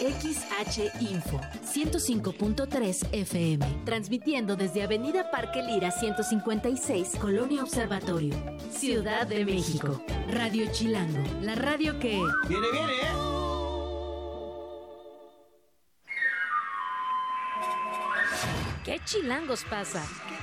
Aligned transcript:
XH 0.00 1.02
Info 1.02 1.38
105.3 1.62 3.08
FM, 3.12 3.82
transmitiendo 3.84 4.56
desde 4.56 4.82
Avenida 4.82 5.30
Parque 5.30 5.62
Lira 5.62 5.90
156, 5.90 7.16
Colonia 7.20 7.62
Observatorio, 7.62 8.34
Ciudad 8.72 9.26
de 9.26 9.44
México. 9.44 10.02
Radio 10.30 10.72
Chilango, 10.72 11.22
la 11.42 11.54
radio 11.54 11.98
que... 11.98 12.18
Viene, 12.48 12.66
viene, 12.72 12.92
¿eh? 12.92 13.30
¿Qué 18.84 18.98
chilangos 19.04 19.64
pasa? 19.64 20.02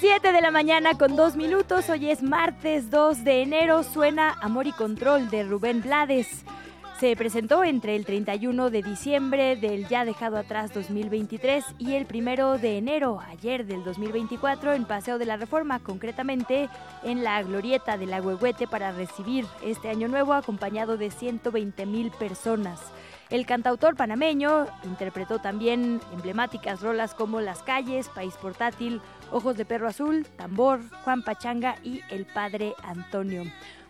7 0.00 0.32
de 0.32 0.40
la 0.40 0.50
mañana 0.50 0.94
con 0.98 1.14
2 1.14 1.36
minutos, 1.36 1.88
hoy 1.88 2.10
es 2.10 2.22
martes 2.22 2.90
2 2.90 3.22
de 3.22 3.42
enero, 3.42 3.82
suena 3.82 4.36
Amor 4.40 4.66
y 4.66 4.72
Control 4.72 5.30
de 5.30 5.44
Rubén 5.44 5.82
Blades. 5.82 6.44
Se 6.98 7.14
presentó 7.16 7.64
entre 7.64 7.96
el 7.96 8.04
31 8.04 8.70
de 8.70 8.82
diciembre 8.82 9.56
del 9.56 9.86
ya 9.88 10.04
dejado 10.04 10.36
atrás 10.36 10.72
2023 10.74 11.64
y 11.78 11.94
el 11.94 12.06
1 12.12 12.58
de 12.58 12.78
enero, 12.78 13.20
ayer 13.20 13.66
del 13.66 13.84
2024, 13.84 14.72
en 14.72 14.84
Paseo 14.84 15.18
de 15.18 15.26
la 15.26 15.36
Reforma, 15.36 15.78
concretamente 15.80 16.68
en 17.02 17.22
la 17.22 17.42
Glorieta 17.42 17.96
de 17.96 18.06
la 18.06 18.20
Huehuete 18.20 18.66
para 18.66 18.92
recibir 18.92 19.46
este 19.62 19.90
año 19.90 20.08
nuevo 20.08 20.34
acompañado 20.34 20.96
de 20.96 21.10
120 21.10 21.86
mil 21.86 22.10
personas. 22.10 22.80
El 23.30 23.46
cantautor 23.46 23.96
panameño 23.96 24.66
interpretó 24.84 25.38
también 25.38 26.00
emblemáticas 26.12 26.82
rolas 26.82 27.14
como 27.14 27.40
Las 27.40 27.62
calles, 27.62 28.08
País 28.08 28.34
portátil, 28.40 29.00
Ojos 29.34 29.56
de 29.56 29.64
Perro 29.64 29.88
Azul, 29.88 30.24
Tambor, 30.36 30.80
Juan 31.02 31.24
Pachanga 31.24 31.74
y 31.82 32.02
El 32.08 32.24
Padre 32.24 32.72
Antonio. 32.84 33.42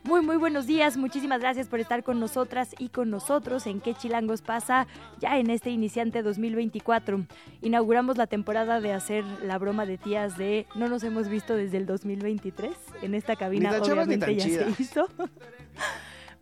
Muy, 0.03 0.23
muy 0.23 0.39
buenos 0.39 0.67
días. 0.67 0.97
Muchísimas 0.97 1.39
gracias 1.39 1.69
por 1.69 1.81
estar 1.81 2.03
con 2.03 2.19
nosotras 2.19 2.75
y 2.79 2.89
con 2.89 3.11
nosotros 3.11 3.67
en 3.67 3.83
qué 3.83 3.93
chilangos 3.93 4.41
pasa 4.41 4.87
ya 5.21 5.39
en 5.39 5.51
este 5.51 5.69
iniciante 5.69 6.23
2024. 6.23 7.27
Inauguramos 7.61 8.17
la 8.17 8.27
temporada 8.27 8.81
de 8.81 8.95
hacer 8.95 9.23
la 9.43 9.59
broma 9.59 9.85
de 9.85 9.99
tías 9.99 10.39
de 10.39 10.67
no 10.75 10.89
nos 10.89 11.05
hemos 11.05 11.29
visto 11.29 11.55
desde 11.55 11.77
el 11.77 11.85
2023. 11.85 12.75
En 13.03 13.15
esta 13.15 13.37
cabina 13.37 13.79
obviamente 13.83 14.37
ya 14.37 14.45
se 14.45 14.83
hizo. 14.83 15.07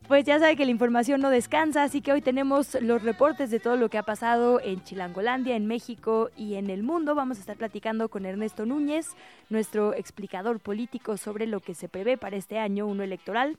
Pues 0.08 0.24
ya 0.24 0.38
sabe 0.38 0.56
que 0.56 0.64
la 0.64 0.72
información 0.72 1.20
no 1.20 1.30
descansa, 1.30 1.84
así 1.84 2.00
que 2.00 2.12
hoy 2.12 2.20
tenemos 2.20 2.76
los 2.82 3.02
reportes 3.02 3.50
de 3.50 3.60
todo 3.60 3.76
lo 3.76 3.88
que 3.88 3.98
ha 3.98 4.02
pasado 4.02 4.60
en 4.60 4.82
Chilangolandia, 4.82 5.56
en 5.56 5.66
México 5.66 6.28
y 6.36 6.56
en 6.56 6.70
el 6.70 6.82
mundo. 6.82 7.14
Vamos 7.14 7.38
a 7.38 7.40
estar 7.40 7.56
platicando 7.56 8.08
con 8.08 8.26
Ernesto 8.26 8.66
Núñez, 8.66 9.10
nuestro 9.48 9.94
explicador 9.94 10.58
político 10.60 11.16
sobre 11.16 11.46
lo 11.46 11.60
que 11.60 11.74
se 11.74 11.88
prevé 11.88 12.18
para 12.18 12.36
este 12.36 12.58
año, 12.58 12.86
uno 12.86 13.04
electoral. 13.04 13.56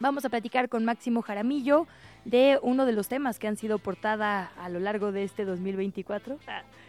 Vamos 0.00 0.24
a 0.24 0.28
platicar 0.28 0.68
con 0.68 0.84
Máximo 0.84 1.22
Jaramillo 1.22 1.86
de 2.24 2.58
uno 2.62 2.86
de 2.86 2.92
los 2.92 3.08
temas 3.08 3.38
que 3.38 3.48
han 3.48 3.56
sido 3.56 3.78
portada 3.78 4.52
a 4.58 4.68
lo 4.68 4.80
largo 4.80 5.12
de 5.12 5.24
este 5.24 5.44
2024, 5.44 6.38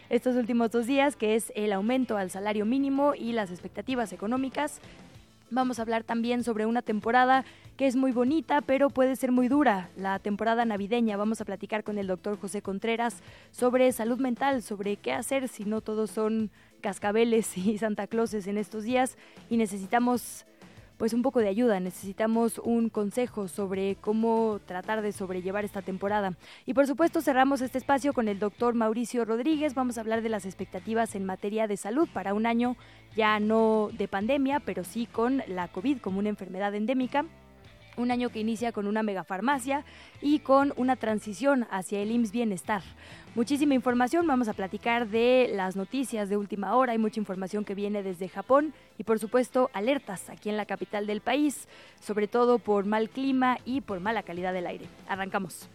estos 0.10 0.36
últimos 0.36 0.72
dos 0.72 0.88
días, 0.88 1.16
que 1.16 1.36
es 1.36 1.52
el 1.56 1.74
aumento 1.74 2.18
al 2.18 2.32
salario 2.32 2.66
mínimo 2.66 3.14
y 3.14 3.34
las 3.34 3.52
expectativas 3.52 4.14
económicas 4.14 4.80
Vamos 5.52 5.78
a 5.78 5.84
hablar 5.84 6.04
también 6.04 6.44
sobre 6.44 6.66
una 6.66 6.82
temporada 6.82 7.46
que 7.78 7.86
es 7.86 7.96
muy 7.96 8.12
bonita, 8.12 8.62
pero 8.62 8.90
puede 8.90 9.16
ser 9.16 9.32
muy 9.32 9.48
dura, 9.48 9.90
la 9.96 10.18
temporada 10.20 10.66
navideña. 10.66 11.18
Vamos 11.18 11.40
a 11.40 11.46
platicar 11.46 11.84
con 11.84 11.98
el 11.98 12.08
doctor 12.08 12.40
José 12.40 12.62
Contreras 12.62 13.22
sobre 13.52 13.92
salud 13.92 14.20
mental, 14.20 14.64
sobre 14.64 14.98
qué 14.98 15.14
hacer 15.14 15.48
si 15.48 15.66
no 15.66 15.82
todos 15.82 16.10
son 16.10 16.50
cascabeles 16.82 17.58
y 17.58 17.78
Santa 17.78 18.08
Clauses 18.08 18.48
en 18.48 18.58
estos 18.58 18.84
días 18.84 19.18
y 19.50 19.58
necesitamos 19.58 20.46
pues 20.98 21.14
un 21.14 21.22
poco 21.22 21.40
de 21.40 21.50
ayuda, 21.50 21.80
necesitamos 21.80 22.60
un 22.60 22.90
consejo 22.90 23.48
sobre 23.48 23.96
cómo 23.96 24.60
tratar 24.66 25.02
de 25.02 25.12
sobrellevar 25.12 25.66
esta 25.66 25.82
temporada. 25.82 26.34
Y 26.66 26.74
por 26.74 26.88
supuesto 26.88 27.22
cerramos 27.22 27.62
este 27.62 27.78
espacio 27.78 28.14
con 28.14 28.28
el 28.28 28.40
doctor 28.40 28.74
Mauricio 28.74 29.26
Rodríguez, 29.26 29.74
vamos 29.74 29.98
a 29.98 30.02
hablar 30.02 30.22
de 30.22 30.30
las 30.30 30.46
expectativas 30.46 31.16
en 31.16 31.26
materia 31.26 31.68
de 31.68 31.78
salud 31.78 32.08
para 32.14 32.34
un 32.34 32.46
año 32.46 32.76
ya 33.16 33.40
no 33.40 33.90
de 33.98 34.08
pandemia, 34.08 34.60
pero 34.60 34.84
sí 34.84 35.06
con 35.06 35.42
la 35.48 35.68
COVID 35.68 36.00
como 36.00 36.20
una 36.20 36.30
enfermedad 36.30 36.74
endémica 36.76 37.26
un 37.98 38.12
año 38.12 38.30
que 38.30 38.40
inicia 38.40 38.72
con 38.72 38.88
una 38.88 39.04
megafarmacia 39.04 39.84
y 40.22 40.40
con 40.40 40.74
una 40.78 40.96
transición 40.96 41.68
hacia 41.70 42.00
el 42.00 42.12
IMSS 42.12 42.32
Bienestar. 42.32 42.82
Muchísima 43.36 43.74
información, 43.74 44.28
vamos 44.28 44.48
a 44.48 44.54
platicar 44.54 45.08
de 45.08 45.50
las 45.54 45.76
noticias 45.76 46.30
de 46.30 46.38
última 46.38 46.76
hora, 46.76 46.94
hay 46.94 46.98
mucha 46.98 47.20
información 47.20 47.66
que 47.66 47.76
viene 47.76 48.02
desde 48.02 48.30
Japón 48.30 48.74
y 48.98 49.04
por 49.04 49.20
supuesto 49.20 49.70
alertas 49.74 50.30
aquí 50.30 50.50
en 50.50 50.58
la 50.58 50.66
capital 50.66 51.06
del 51.06 51.22
país, 51.22 51.68
sobre 52.00 52.28
todo 52.28 52.60
por 52.60 52.86
mal 52.86 53.10
clima 53.10 53.58
y 53.66 53.82
por 53.82 54.00
mala 54.00 54.24
calidad 54.24 54.54
del 54.54 54.68
aire. 54.68 54.86
Arrancamos. 55.08 55.70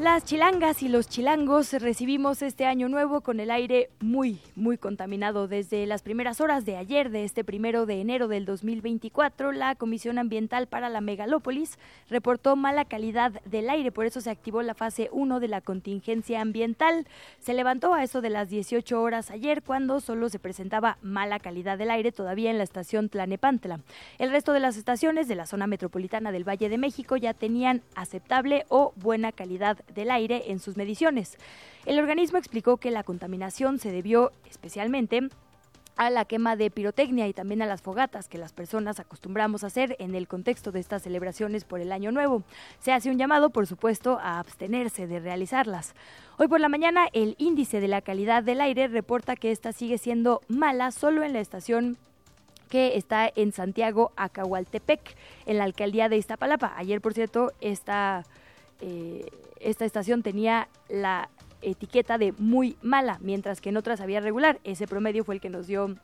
Las 0.00 0.24
chilangas 0.24 0.82
y 0.82 0.88
los 0.88 1.10
chilangos 1.10 1.74
recibimos 1.74 2.40
este 2.40 2.64
año 2.64 2.88
nuevo 2.88 3.20
con 3.20 3.38
el 3.38 3.50
aire 3.50 3.90
muy, 4.00 4.40
muy 4.56 4.78
contaminado. 4.78 5.46
Desde 5.46 5.84
las 5.84 6.00
primeras 6.00 6.40
horas 6.40 6.64
de 6.64 6.78
ayer, 6.78 7.10
de 7.10 7.24
este 7.24 7.44
primero 7.44 7.84
de 7.84 8.00
enero 8.00 8.26
del 8.26 8.46
2024, 8.46 9.52
la 9.52 9.74
Comisión 9.74 10.16
Ambiental 10.16 10.68
para 10.68 10.88
la 10.88 11.02
Megalópolis 11.02 11.78
reportó 12.08 12.56
mala 12.56 12.86
calidad 12.86 13.42
del 13.44 13.68
aire, 13.68 13.92
por 13.92 14.06
eso 14.06 14.22
se 14.22 14.30
activó 14.30 14.62
la 14.62 14.72
fase 14.72 15.10
1 15.12 15.38
de 15.38 15.48
la 15.48 15.60
contingencia 15.60 16.40
ambiental. 16.40 17.06
Se 17.38 17.52
levantó 17.52 17.92
a 17.92 18.02
eso 18.02 18.22
de 18.22 18.30
las 18.30 18.48
18 18.48 19.02
horas 19.02 19.30
ayer, 19.30 19.62
cuando 19.62 20.00
solo 20.00 20.30
se 20.30 20.38
presentaba 20.38 20.96
mala 21.02 21.40
calidad 21.40 21.76
del 21.76 21.90
aire 21.90 22.10
todavía 22.10 22.50
en 22.50 22.56
la 22.56 22.64
estación 22.64 23.10
Tlanepantla. 23.10 23.80
El 24.18 24.30
resto 24.30 24.54
de 24.54 24.60
las 24.60 24.78
estaciones 24.78 25.28
de 25.28 25.34
la 25.34 25.44
zona 25.44 25.66
metropolitana 25.66 26.32
del 26.32 26.48
Valle 26.48 26.70
de 26.70 26.78
México 26.78 27.18
ya 27.18 27.34
tenían 27.34 27.82
aceptable 27.94 28.64
o 28.70 28.94
buena 28.96 29.30
calidad 29.30 29.76
del 29.94 30.10
aire 30.10 30.50
en 30.50 30.58
sus 30.58 30.76
mediciones. 30.76 31.38
El 31.86 31.98
organismo 31.98 32.38
explicó 32.38 32.76
que 32.76 32.90
la 32.90 33.02
contaminación 33.02 33.78
se 33.78 33.90
debió 33.90 34.32
especialmente 34.48 35.28
a 35.96 36.08
la 36.08 36.24
quema 36.24 36.56
de 36.56 36.70
pirotecnia 36.70 37.28
y 37.28 37.34
también 37.34 37.60
a 37.60 37.66
las 37.66 37.82
fogatas 37.82 38.26
que 38.26 38.38
las 38.38 38.54
personas 38.54 39.00
acostumbramos 39.00 39.64
a 39.64 39.66
hacer 39.66 39.96
en 39.98 40.14
el 40.14 40.28
contexto 40.28 40.72
de 40.72 40.80
estas 40.80 41.02
celebraciones 41.02 41.64
por 41.64 41.80
el 41.80 41.92
Año 41.92 42.10
Nuevo. 42.10 42.42
Se 42.78 42.92
hace 42.92 43.10
un 43.10 43.18
llamado, 43.18 43.50
por 43.50 43.66
supuesto, 43.66 44.18
a 44.18 44.38
abstenerse 44.38 45.06
de 45.06 45.20
realizarlas. 45.20 45.94
Hoy 46.38 46.48
por 46.48 46.58
la 46.58 46.70
mañana, 46.70 47.06
el 47.12 47.34
índice 47.36 47.80
de 47.80 47.88
la 47.88 48.00
calidad 48.00 48.42
del 48.42 48.62
aire 48.62 48.88
reporta 48.88 49.36
que 49.36 49.50
esta 49.50 49.72
sigue 49.72 49.98
siendo 49.98 50.40
mala 50.48 50.90
solo 50.90 51.22
en 51.22 51.34
la 51.34 51.40
estación 51.40 51.98
que 52.70 52.96
está 52.96 53.30
en 53.34 53.52
Santiago, 53.52 54.12
Acahualtepec, 54.16 55.16
en 55.44 55.58
la 55.58 55.64
alcaldía 55.64 56.08
de 56.08 56.16
Iztapalapa. 56.16 56.72
Ayer, 56.76 57.02
por 57.02 57.12
cierto, 57.12 57.52
esta 57.60 58.24
eh, 58.80 59.26
esta 59.60 59.84
estación 59.84 60.22
tenía 60.22 60.68
la 60.88 61.30
etiqueta 61.62 62.18
de 62.18 62.32
muy 62.38 62.76
mala, 62.82 63.18
mientras 63.20 63.60
que 63.60 63.68
en 63.68 63.76
otras 63.76 64.00
había 64.00 64.20
regular. 64.20 64.60
Ese 64.64 64.86
promedio 64.86 65.24
fue 65.24 65.34
el 65.36 65.40
que 65.40 65.50
nos 65.50 65.66
dio 65.66 65.94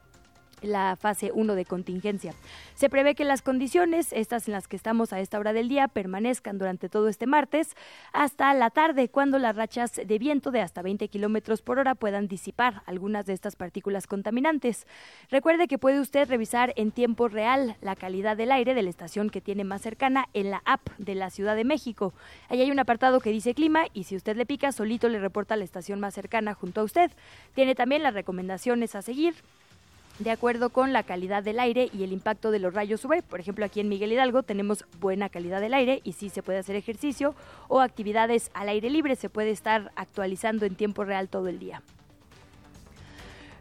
la 0.62 0.96
fase 0.96 1.30
1 1.32 1.54
de 1.54 1.64
contingencia. 1.64 2.34
Se 2.74 2.88
prevé 2.88 3.14
que 3.14 3.24
las 3.24 3.42
condiciones, 3.42 4.12
estas 4.12 4.48
en 4.48 4.52
las 4.52 4.68
que 4.68 4.76
estamos 4.76 5.12
a 5.12 5.20
esta 5.20 5.38
hora 5.38 5.52
del 5.52 5.68
día, 5.68 5.88
permanezcan 5.88 6.58
durante 6.58 6.88
todo 6.88 7.08
este 7.08 7.26
martes 7.26 7.74
hasta 8.12 8.52
la 8.54 8.70
tarde, 8.70 9.08
cuando 9.08 9.38
las 9.38 9.56
rachas 9.56 10.00
de 10.04 10.18
viento 10.18 10.50
de 10.50 10.60
hasta 10.60 10.82
20 10.82 11.08
kilómetros 11.08 11.62
por 11.62 11.78
hora 11.78 11.94
puedan 11.94 12.28
disipar 12.28 12.82
algunas 12.86 13.26
de 13.26 13.32
estas 13.32 13.56
partículas 13.56 14.06
contaminantes. 14.06 14.86
Recuerde 15.30 15.68
que 15.68 15.78
puede 15.78 16.00
usted 16.00 16.28
revisar 16.28 16.72
en 16.76 16.90
tiempo 16.90 17.28
real 17.28 17.76
la 17.80 17.96
calidad 17.96 18.36
del 18.36 18.52
aire 18.52 18.74
de 18.74 18.82
la 18.82 18.90
estación 18.90 19.30
que 19.30 19.40
tiene 19.40 19.64
más 19.64 19.82
cercana 19.82 20.28
en 20.34 20.50
la 20.50 20.62
app 20.64 20.88
de 20.98 21.14
la 21.14 21.30
Ciudad 21.30 21.56
de 21.56 21.64
México. 21.64 22.12
Ahí 22.48 22.60
hay 22.60 22.70
un 22.70 22.78
apartado 22.78 23.20
que 23.20 23.30
dice 23.30 23.54
clima 23.54 23.84
y 23.92 24.04
si 24.04 24.16
usted 24.16 24.36
le 24.36 24.46
pica, 24.46 24.72
solito 24.72 25.08
le 25.08 25.18
reporta 25.18 25.56
la 25.56 25.64
estación 25.64 26.00
más 26.00 26.14
cercana 26.14 26.54
junto 26.54 26.80
a 26.80 26.84
usted. 26.84 27.10
Tiene 27.54 27.74
también 27.74 28.02
las 28.02 28.14
recomendaciones 28.14 28.94
a 28.94 29.02
seguir 29.02 29.34
de 30.18 30.30
acuerdo 30.30 30.70
con 30.70 30.92
la 30.92 31.02
calidad 31.02 31.42
del 31.42 31.60
aire 31.60 31.90
y 31.92 32.04
el 32.04 32.12
impacto 32.12 32.50
de 32.50 32.58
los 32.58 32.72
rayos 32.72 33.04
UV. 33.04 33.22
Por 33.22 33.40
ejemplo, 33.40 33.64
aquí 33.64 33.80
en 33.80 33.88
Miguel 33.88 34.12
Hidalgo 34.12 34.42
tenemos 34.42 34.84
buena 35.00 35.28
calidad 35.28 35.60
del 35.60 35.74
aire 35.74 36.00
y 36.04 36.12
sí 36.12 36.30
se 36.30 36.42
puede 36.42 36.58
hacer 36.58 36.76
ejercicio 36.76 37.34
o 37.68 37.80
actividades 37.80 38.50
al 38.54 38.68
aire 38.68 38.90
libre, 38.90 39.16
se 39.16 39.28
puede 39.28 39.50
estar 39.50 39.92
actualizando 39.96 40.64
en 40.66 40.74
tiempo 40.74 41.04
real 41.04 41.28
todo 41.28 41.48
el 41.48 41.58
día. 41.58 41.82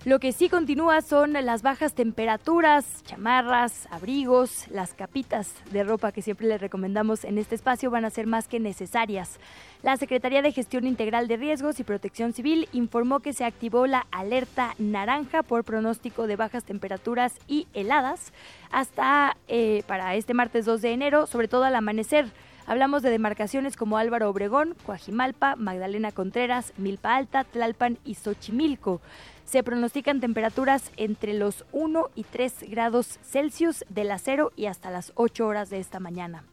Lo 0.05 0.19
que 0.19 0.33
sí 0.33 0.49
continúa 0.49 1.01
son 1.01 1.33
las 1.33 1.63
bajas 1.63 1.95
temperaturas, 1.95 3.03
chamarras, 3.05 3.87
abrigos, 3.89 4.67
las 4.69 4.93
capitas 4.93 5.51
de 5.71 5.83
ropa 5.83 6.11
que 6.11 6.21
siempre 6.21 6.45
les 6.45 6.61
recomendamos 6.61 7.23
en 7.23 7.39
este 7.39 7.55
espacio 7.55 7.89
van 7.89 8.05
a 8.05 8.11
ser 8.11 8.27
más 8.27 8.47
que 8.47 8.59
necesarias. 8.59 9.39
La 9.81 9.97
Secretaría 9.97 10.43
de 10.43 10.51
Gestión 10.51 10.85
Integral 10.85 11.27
de 11.27 11.37
Riesgos 11.37 11.79
y 11.79 11.83
Protección 11.83 12.33
Civil 12.33 12.69
informó 12.71 13.21
que 13.21 13.33
se 13.33 13.45
activó 13.45 13.87
la 13.87 14.05
alerta 14.11 14.75
naranja 14.77 15.41
por 15.41 15.63
pronóstico 15.63 16.27
de 16.27 16.35
bajas 16.35 16.65
temperaturas 16.65 17.33
y 17.47 17.65
heladas 17.73 18.31
hasta 18.71 19.37
eh, 19.47 19.81
para 19.87 20.13
este 20.13 20.35
martes 20.35 20.65
2 20.65 20.83
de 20.83 20.91
enero, 20.91 21.25
sobre 21.25 21.47
todo 21.47 21.63
al 21.63 21.75
amanecer. 21.75 22.27
Hablamos 22.67 23.03
de 23.03 23.11
demarcaciones 23.11 23.75
como 23.75 23.97
Álvaro 23.99 24.29
Obregón, 24.29 24.75
Coajimalpa, 24.85 25.55
Magdalena 25.55 26.11
Contreras, 26.11 26.73
Milpa 26.77 27.15
Alta, 27.15 27.43
Tlalpan 27.43 27.99
y 28.03 28.15
Xochimilco. 28.15 29.01
Se 29.45 29.63
pronostican 29.63 30.19
temperaturas 30.19 30.91
entre 30.97 31.33
los 31.33 31.65
1 31.71 32.09
y 32.15 32.23
3 32.23 32.65
grados 32.69 33.19
Celsius 33.23 33.85
de 33.89 34.03
las 34.03 34.23
0 34.23 34.51
y 34.55 34.65
hasta 34.65 34.89
las 34.89 35.11
8 35.15 35.47
horas 35.47 35.69
de 35.69 35.79
esta 35.79 35.99
mañana. 35.99 36.43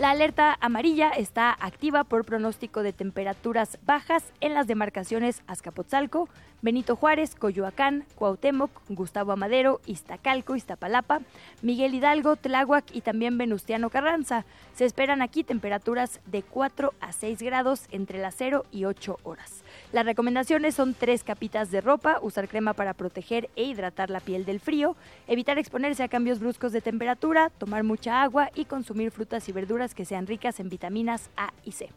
La 0.00 0.10
alerta 0.10 0.58
amarilla 0.60 1.10
está 1.10 1.56
activa 1.60 2.02
por 2.02 2.24
pronóstico 2.24 2.82
de 2.82 2.92
temperaturas 2.92 3.78
bajas 3.86 4.24
en 4.40 4.52
las 4.52 4.66
demarcaciones 4.66 5.42
Azcapotzalco, 5.46 6.28
Benito 6.62 6.96
Juárez, 6.96 7.36
Coyoacán, 7.36 8.04
Cuauhtémoc, 8.16 8.70
Gustavo 8.88 9.30
Amadero, 9.30 9.80
Iztacalco, 9.86 10.56
Iztapalapa, 10.56 11.20
Miguel 11.62 11.94
Hidalgo, 11.94 12.34
Tláhuac 12.34 12.86
y 12.92 13.02
también 13.02 13.38
Venustiano 13.38 13.88
Carranza. 13.88 14.44
Se 14.74 14.84
esperan 14.84 15.22
aquí 15.22 15.44
temperaturas 15.44 16.20
de 16.26 16.42
4 16.42 16.92
a 17.00 17.12
6 17.12 17.42
grados 17.42 17.82
entre 17.92 18.18
las 18.18 18.34
0 18.36 18.64
y 18.72 18.86
8 18.86 19.18
horas. 19.22 19.63
Las 19.94 20.06
recomendaciones 20.06 20.74
son 20.74 20.92
tres 20.92 21.22
capitas 21.22 21.70
de 21.70 21.80
ropa, 21.80 22.18
usar 22.20 22.48
crema 22.48 22.72
para 22.72 22.94
proteger 22.94 23.48
e 23.54 23.62
hidratar 23.62 24.10
la 24.10 24.18
piel 24.18 24.44
del 24.44 24.58
frío, 24.58 24.96
evitar 25.28 25.56
exponerse 25.56 26.02
a 26.02 26.08
cambios 26.08 26.40
bruscos 26.40 26.72
de 26.72 26.80
temperatura, 26.80 27.48
tomar 27.58 27.84
mucha 27.84 28.20
agua 28.20 28.50
y 28.56 28.64
consumir 28.64 29.12
frutas 29.12 29.48
y 29.48 29.52
verduras 29.52 29.94
que 29.94 30.04
sean 30.04 30.26
ricas 30.26 30.58
en 30.58 30.68
vitaminas 30.68 31.30
A 31.36 31.52
y 31.64 31.70
C. 31.70 31.90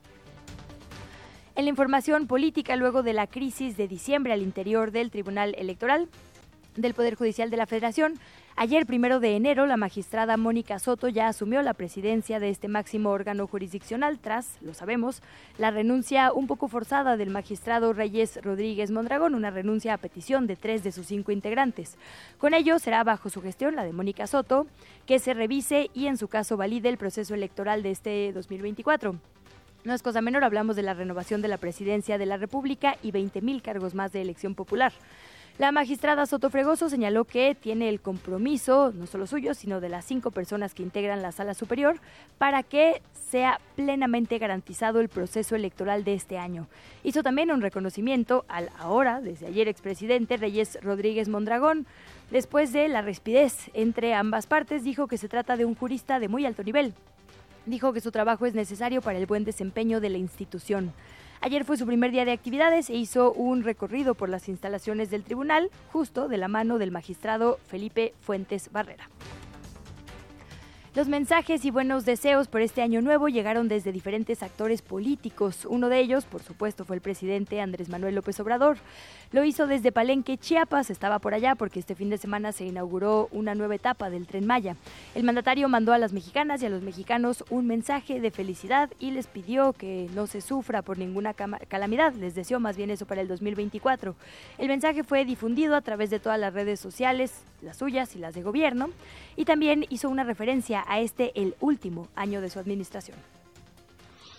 En 1.55 1.65
la 1.65 1.71
información 1.71 2.27
política, 2.27 2.75
luego 2.75 3.01
de 3.01 3.13
la 3.13 3.25
crisis 3.25 3.77
de 3.77 3.87
diciembre 3.87 4.31
al 4.31 4.43
interior 4.43 4.91
del 4.91 5.09
Tribunal 5.09 5.55
Electoral 5.57 6.07
del 6.75 6.93
Poder 6.93 7.15
Judicial 7.15 7.49
de 7.49 7.57
la 7.57 7.65
Federación, 7.65 8.19
Ayer, 8.59 8.87
primero 8.87 9.19
de 9.19 9.35
enero, 9.35 9.67
la 9.67 9.77
magistrada 9.77 10.35
Mónica 10.35 10.79
Soto 10.79 11.09
ya 11.09 11.27
asumió 11.27 11.61
la 11.61 11.75
presidencia 11.75 12.39
de 12.39 12.49
este 12.49 12.67
máximo 12.67 13.11
órgano 13.11 13.45
jurisdiccional 13.45 14.17
tras, 14.17 14.57
lo 14.61 14.73
sabemos, 14.73 15.21
la 15.59 15.69
renuncia 15.69 16.33
un 16.33 16.47
poco 16.47 16.67
forzada 16.67 17.17
del 17.17 17.29
magistrado 17.29 17.93
Reyes 17.93 18.39
Rodríguez 18.41 18.89
Mondragón, 18.89 19.35
una 19.35 19.51
renuncia 19.51 19.93
a 19.93 19.99
petición 19.99 20.47
de 20.47 20.55
tres 20.55 20.83
de 20.83 20.91
sus 20.91 21.05
cinco 21.05 21.31
integrantes. 21.31 21.97
Con 22.39 22.55
ello, 22.55 22.79
será 22.79 23.03
bajo 23.03 23.29
su 23.29 23.43
gestión, 23.43 23.75
la 23.75 23.83
de 23.83 23.93
Mónica 23.93 24.25
Soto, 24.25 24.65
que 25.05 25.19
se 25.19 25.35
revise 25.35 25.91
y 25.93 26.07
en 26.07 26.17
su 26.17 26.27
caso 26.27 26.57
valide 26.57 26.89
el 26.89 26.97
proceso 26.97 27.35
electoral 27.35 27.83
de 27.83 27.91
este 27.91 28.33
2024. 28.33 29.17
No 29.83 29.93
es 29.93 30.01
cosa 30.01 30.21
menor, 30.21 30.43
hablamos 30.43 30.75
de 30.75 30.81
la 30.81 30.95
renovación 30.95 31.43
de 31.43 31.47
la 31.47 31.57
presidencia 31.57 32.17
de 32.17 32.25
la 32.25 32.37
República 32.37 32.97
y 33.03 33.11
20.000 33.11 33.61
cargos 33.61 33.93
más 33.93 34.11
de 34.11 34.21
elección 34.23 34.55
popular. 34.55 34.93
La 35.57 35.71
magistrada 35.71 36.27
Soto 36.27 36.51
Fregoso 36.51 36.87
señaló 36.87 37.25
que 37.25 37.55
tiene 37.55 37.89
el 37.89 37.99
compromiso, 37.99 38.93
no 38.93 39.07
solo 39.07 39.25
suyo, 39.25 39.55
sino 39.55 39.81
de 39.81 39.89
las 39.89 40.05
cinco 40.05 40.29
personas 40.29 40.75
que 40.75 40.83
integran 40.83 41.23
la 41.23 41.31
sala 41.31 41.55
superior, 41.55 41.99
para 42.37 42.61
que 42.61 43.01
sea 43.31 43.59
plenamente 43.75 44.37
garantizado 44.37 44.99
el 44.99 45.09
proceso 45.09 45.55
electoral 45.55 46.03
de 46.03 46.13
este 46.13 46.37
año. 46.37 46.67
Hizo 47.03 47.23
también 47.23 47.49
un 47.49 47.61
reconocimiento 47.61 48.45
al 48.47 48.69
ahora, 48.77 49.19
desde 49.19 49.47
ayer, 49.47 49.67
expresidente 49.67 50.37
Reyes 50.37 50.77
Rodríguez 50.83 51.27
Mondragón. 51.27 51.87
Después 52.29 52.71
de 52.71 52.87
la 52.87 53.01
respidez 53.01 53.71
entre 53.73 54.13
ambas 54.13 54.45
partes, 54.45 54.83
dijo 54.83 55.07
que 55.07 55.17
se 55.17 55.27
trata 55.27 55.57
de 55.57 55.65
un 55.65 55.73
jurista 55.73 56.19
de 56.19 56.27
muy 56.27 56.45
alto 56.45 56.63
nivel. 56.63 56.93
Dijo 57.65 57.93
que 57.93 58.01
su 58.01 58.11
trabajo 58.11 58.45
es 58.45 58.53
necesario 58.53 59.01
para 59.01 59.17
el 59.17 59.25
buen 59.25 59.43
desempeño 59.43 60.01
de 60.01 60.09
la 60.09 60.19
institución. 60.19 60.93
Ayer 61.41 61.65
fue 61.65 61.77
su 61.77 61.85
primer 61.85 62.11
día 62.11 62.25
de 62.25 62.31
actividades 62.31 62.89
e 62.89 62.95
hizo 62.95 63.31
un 63.31 63.63
recorrido 63.63 64.15
por 64.15 64.29
las 64.29 64.49
instalaciones 64.49 65.09
del 65.09 65.23
tribunal, 65.23 65.69
justo 65.91 66.27
de 66.27 66.37
la 66.37 66.47
mano 66.47 66.77
del 66.77 66.91
magistrado 66.91 67.59
Felipe 67.67 68.13
Fuentes 68.21 68.71
Barrera. 68.71 69.09
Los 70.97 71.07
mensajes 71.07 71.63
y 71.63 71.69
buenos 71.69 72.05
deseos 72.05 72.47
por 72.47 72.61
este 72.61 72.81
año 72.81 73.03
nuevo 73.03 73.29
llegaron 73.29 73.67
desde 73.67 73.91
diferentes 73.91 74.41
actores 74.41 74.81
políticos. 74.81 75.67
Uno 75.69 75.89
de 75.89 75.99
ellos, 75.99 76.25
por 76.25 76.41
supuesto, 76.41 76.85
fue 76.85 76.95
el 76.95 77.03
presidente 77.03 77.61
Andrés 77.61 77.87
Manuel 77.87 78.15
López 78.15 78.39
Obrador. 78.39 78.79
Lo 79.31 79.43
hizo 79.43 79.67
desde 79.67 79.91
Palenque, 79.91 80.39
Chiapas, 80.39 80.89
estaba 80.89 81.19
por 81.19 81.35
allá 81.35 81.53
porque 81.53 81.79
este 81.79 81.93
fin 81.93 82.09
de 82.09 82.17
semana 82.17 82.51
se 82.51 82.65
inauguró 82.65 83.29
una 83.31 83.53
nueva 83.53 83.75
etapa 83.75 84.09
del 84.09 84.25
tren 84.25 84.47
Maya. 84.47 84.75
El 85.13 85.23
mandatario 85.23 85.69
mandó 85.69 85.93
a 85.93 85.99
las 85.99 86.13
mexicanas 86.13 86.63
y 86.63 86.65
a 86.65 86.69
los 86.69 86.81
mexicanos 86.81 87.45
un 87.51 87.67
mensaje 87.67 88.19
de 88.19 88.31
felicidad 88.31 88.89
y 88.97 89.11
les 89.11 89.27
pidió 89.27 89.73
que 89.73 90.09
no 90.15 90.25
se 90.25 90.41
sufra 90.41 90.81
por 90.81 90.97
ninguna 90.97 91.35
calamidad. 91.35 92.15
Les 92.15 92.33
deseó 92.33 92.59
más 92.59 92.75
bien 92.75 92.89
eso 92.89 93.05
para 93.05 93.21
el 93.21 93.27
2024. 93.27 94.15
El 94.57 94.67
mensaje 94.67 95.03
fue 95.03 95.25
difundido 95.25 95.75
a 95.75 95.81
través 95.81 96.09
de 96.09 96.19
todas 96.19 96.39
las 96.39 96.55
redes 96.55 96.79
sociales, 96.79 97.43
las 97.61 97.77
suyas 97.77 98.15
y 98.15 98.19
las 98.19 98.33
de 98.33 98.41
gobierno, 98.41 98.89
y 99.37 99.45
también 99.45 99.85
hizo 99.89 100.09
una 100.09 100.25
referencia 100.25 100.83
a 100.87 100.99
este 100.99 101.31
el 101.39 101.55
último 101.61 102.09
año 102.15 102.41
de 102.41 102.49
su 102.49 102.59
administración. 102.59 103.17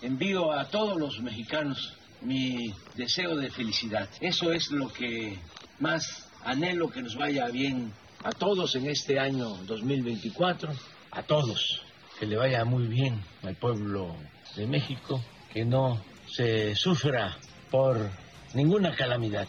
Envío 0.03 0.53
a 0.53 0.69
todos 0.69 0.99
los 0.99 1.21
mexicanos 1.21 1.97
mi 2.21 2.75
deseo 2.97 3.37
de 3.37 3.49
felicidad. 3.49 4.09
Eso 4.21 4.53
es 4.53 4.71
lo 4.71 4.93
que 4.93 5.39
más 5.79 6.29
anhelo 6.45 6.91
que 6.91 7.01
nos 7.01 7.17
vaya 7.17 7.47
bien 7.47 7.93
a 8.25 8.33
todos 8.33 8.75
en 8.75 8.89
este 8.91 9.19
año 9.19 9.49
2024, 9.67 10.71
a 11.13 11.23
todos, 11.23 11.83
que 12.19 12.27
le 12.27 12.37
vaya 12.37 12.65
muy 12.65 12.87
bien 12.89 13.23
al 13.43 13.55
pueblo 13.55 14.15
de 14.57 14.67
México, 14.67 15.23
que 15.53 15.65
no 15.65 16.03
se 16.27 16.75
sufra 16.75 17.39
por 17.71 18.11
ninguna 18.55 18.95
calamidad. 18.97 19.47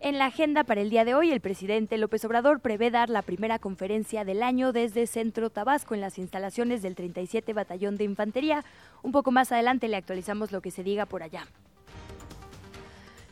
En 0.00 0.18
la 0.18 0.26
agenda 0.26 0.62
para 0.62 0.82
el 0.82 0.90
día 0.90 1.06
de 1.06 1.14
hoy, 1.14 1.30
el 1.30 1.40
presidente 1.40 1.96
López 1.96 2.22
Obrador 2.26 2.60
prevé 2.60 2.90
dar 2.90 3.08
la 3.08 3.22
primera 3.22 3.58
conferencia 3.58 4.24
del 4.24 4.42
año 4.42 4.72
desde 4.72 5.06
Centro 5.06 5.48
Tabasco 5.48 5.94
en 5.94 6.02
las 6.02 6.18
instalaciones 6.18 6.82
del 6.82 6.94
37 6.94 7.54
Batallón 7.54 7.96
de 7.96 8.04
Infantería. 8.04 8.62
Un 9.02 9.12
poco 9.12 9.30
más 9.30 9.52
adelante 9.52 9.88
le 9.88 9.96
actualizamos 9.96 10.52
lo 10.52 10.60
que 10.60 10.70
se 10.70 10.82
diga 10.82 11.06
por 11.06 11.22
allá. 11.22 11.46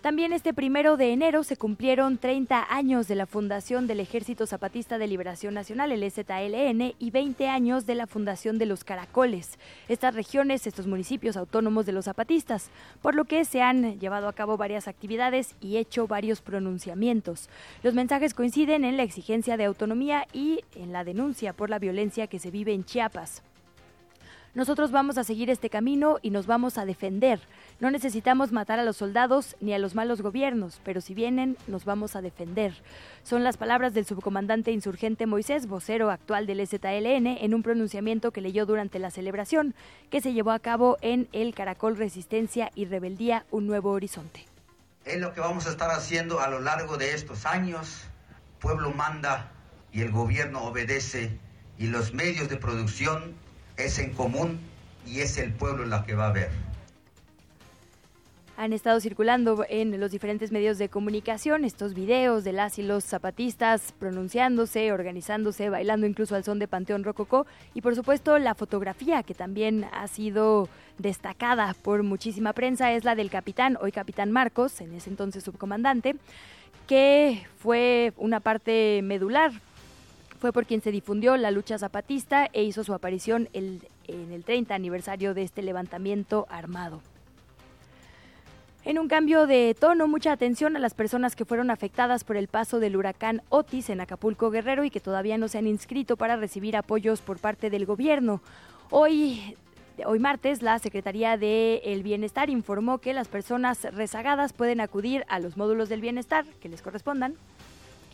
También 0.04 0.34
este 0.34 0.52
primero 0.52 0.98
de 0.98 1.14
enero 1.14 1.44
se 1.44 1.56
cumplieron 1.56 2.18
30 2.18 2.66
años 2.68 3.08
de 3.08 3.14
la 3.14 3.24
fundación 3.24 3.86
del 3.86 4.00
Ejército 4.00 4.46
Zapatista 4.46 4.98
de 4.98 5.06
Liberación 5.06 5.54
Nacional, 5.54 5.92
el 5.92 6.02
EZLN, 6.02 6.94
y 6.98 7.10
20 7.10 7.48
años 7.48 7.86
de 7.86 7.94
la 7.94 8.06
fundación 8.06 8.58
de 8.58 8.66
los 8.66 8.84
Caracoles, 8.84 9.58
estas 9.88 10.14
regiones, 10.14 10.66
estos 10.66 10.86
municipios 10.86 11.38
autónomos 11.38 11.86
de 11.86 11.92
los 11.92 12.04
zapatistas, 12.04 12.68
por 13.00 13.14
lo 13.14 13.24
que 13.24 13.46
se 13.46 13.62
han 13.62 13.98
llevado 13.98 14.28
a 14.28 14.34
cabo 14.34 14.58
varias 14.58 14.88
actividades 14.88 15.54
y 15.62 15.78
hecho 15.78 16.06
varios 16.06 16.42
pronunciamientos. 16.42 17.48
Los 17.82 17.94
mensajes 17.94 18.34
coinciden 18.34 18.84
en 18.84 18.98
la 18.98 19.04
exigencia 19.04 19.56
de 19.56 19.64
autonomía 19.64 20.26
y 20.34 20.64
en 20.74 20.92
la 20.92 21.04
denuncia 21.04 21.54
por 21.54 21.70
la 21.70 21.78
violencia 21.78 22.26
que 22.26 22.38
se 22.38 22.50
vive 22.50 22.74
en 22.74 22.84
Chiapas. 22.84 23.42
Nosotros 24.54 24.92
vamos 24.92 25.18
a 25.18 25.24
seguir 25.24 25.50
este 25.50 25.68
camino 25.68 26.18
y 26.22 26.30
nos 26.30 26.46
vamos 26.46 26.78
a 26.78 26.84
defender. 26.84 27.40
No 27.80 27.90
necesitamos 27.90 28.52
matar 28.52 28.78
a 28.78 28.84
los 28.84 28.96
soldados 28.96 29.56
ni 29.60 29.74
a 29.74 29.80
los 29.80 29.96
malos 29.96 30.22
gobiernos, 30.22 30.80
pero 30.84 31.00
si 31.00 31.12
vienen, 31.12 31.56
nos 31.66 31.84
vamos 31.84 32.14
a 32.14 32.22
defender. 32.22 32.72
Son 33.24 33.42
las 33.42 33.56
palabras 33.56 33.94
del 33.94 34.06
subcomandante 34.06 34.70
insurgente 34.70 35.26
Moisés, 35.26 35.66
vocero 35.66 36.08
actual 36.08 36.46
del 36.46 36.60
EZLN, 36.60 37.26
en 37.26 37.52
un 37.52 37.64
pronunciamiento 37.64 38.30
que 38.30 38.40
leyó 38.40 38.64
durante 38.64 39.00
la 39.00 39.10
celebración 39.10 39.74
que 40.08 40.20
se 40.20 40.32
llevó 40.32 40.52
a 40.52 40.60
cabo 40.60 40.98
en 41.00 41.28
el 41.32 41.52
Caracol 41.52 41.96
Resistencia 41.96 42.70
y 42.76 42.84
Rebeldía 42.84 43.46
Un 43.50 43.66
Nuevo 43.66 43.90
Horizonte. 43.90 44.46
Es 45.04 45.20
lo 45.20 45.32
que 45.32 45.40
vamos 45.40 45.66
a 45.66 45.70
estar 45.70 45.90
haciendo 45.90 46.38
a 46.38 46.48
lo 46.48 46.60
largo 46.60 46.96
de 46.96 47.12
estos 47.12 47.44
años. 47.44 48.04
pueblo 48.60 48.92
manda 48.92 49.50
y 49.92 50.02
el 50.02 50.12
gobierno 50.12 50.62
obedece 50.62 51.40
y 51.76 51.88
los 51.88 52.14
medios 52.14 52.48
de 52.48 52.56
producción 52.56 53.34
es 53.76 53.98
en 53.98 54.12
común 54.12 54.60
y 55.06 55.20
es 55.20 55.38
el 55.38 55.52
pueblo 55.52 55.84
la 55.86 56.04
que 56.04 56.14
va 56.14 56.28
a 56.28 56.32
ver. 56.32 56.50
Han 58.56 58.72
estado 58.72 59.00
circulando 59.00 59.66
en 59.68 59.98
los 59.98 60.12
diferentes 60.12 60.52
medios 60.52 60.78
de 60.78 60.88
comunicación 60.88 61.64
estos 61.64 61.92
videos 61.92 62.44
de 62.44 62.52
las 62.52 62.78
y 62.78 62.84
los 62.84 63.02
zapatistas 63.02 63.92
pronunciándose, 63.98 64.92
organizándose, 64.92 65.70
bailando 65.70 66.06
incluso 66.06 66.36
al 66.36 66.44
son 66.44 66.60
de 66.60 66.68
Panteón 66.68 67.02
Rococó 67.02 67.46
y 67.74 67.80
por 67.80 67.96
supuesto 67.96 68.38
la 68.38 68.54
fotografía 68.54 69.24
que 69.24 69.34
también 69.34 69.86
ha 69.92 70.06
sido 70.06 70.68
destacada 70.98 71.74
por 71.82 72.04
muchísima 72.04 72.52
prensa 72.52 72.92
es 72.92 73.02
la 73.02 73.16
del 73.16 73.28
capitán, 73.28 73.76
hoy 73.80 73.90
capitán 73.90 74.30
Marcos, 74.30 74.80
en 74.80 74.94
ese 74.94 75.10
entonces 75.10 75.42
subcomandante, 75.42 76.14
que 76.86 77.44
fue 77.58 78.12
una 78.16 78.38
parte 78.38 79.00
medular 79.02 79.50
fue 80.38 80.52
por 80.52 80.66
quien 80.66 80.82
se 80.82 80.90
difundió 80.90 81.36
la 81.36 81.50
lucha 81.50 81.78
zapatista 81.78 82.48
e 82.52 82.62
hizo 82.64 82.84
su 82.84 82.94
aparición 82.94 83.48
en 83.52 83.80
el 84.06 84.44
30 84.44 84.74
aniversario 84.74 85.34
de 85.34 85.42
este 85.42 85.62
levantamiento 85.62 86.46
armado. 86.50 87.00
En 88.84 88.98
un 88.98 89.08
cambio 89.08 89.46
de 89.46 89.74
tono, 89.78 90.06
mucha 90.08 90.32
atención 90.32 90.76
a 90.76 90.78
las 90.78 90.92
personas 90.92 91.34
que 91.34 91.46
fueron 91.46 91.70
afectadas 91.70 92.22
por 92.22 92.36
el 92.36 92.48
paso 92.48 92.80
del 92.80 92.96
huracán 92.96 93.40
Otis 93.48 93.88
en 93.88 94.02
Acapulco 94.02 94.50
Guerrero 94.50 94.84
y 94.84 94.90
que 94.90 95.00
todavía 95.00 95.38
no 95.38 95.48
se 95.48 95.56
han 95.56 95.66
inscrito 95.66 96.18
para 96.18 96.36
recibir 96.36 96.76
apoyos 96.76 97.22
por 97.22 97.38
parte 97.38 97.70
del 97.70 97.86
gobierno. 97.86 98.42
Hoy 98.90 99.56
Hoy 100.04 100.18
martes, 100.18 100.60
la 100.60 100.76
Secretaría 100.80 101.36
del 101.36 102.02
Bienestar 102.02 102.50
informó 102.50 102.98
que 102.98 103.14
las 103.14 103.28
personas 103.28 103.84
rezagadas 103.94 104.52
pueden 104.52 104.80
acudir 104.80 105.24
a 105.28 105.38
los 105.38 105.56
módulos 105.56 105.88
del 105.88 106.00
bienestar 106.00 106.44
que 106.60 106.68
les 106.68 106.82
correspondan 106.82 107.34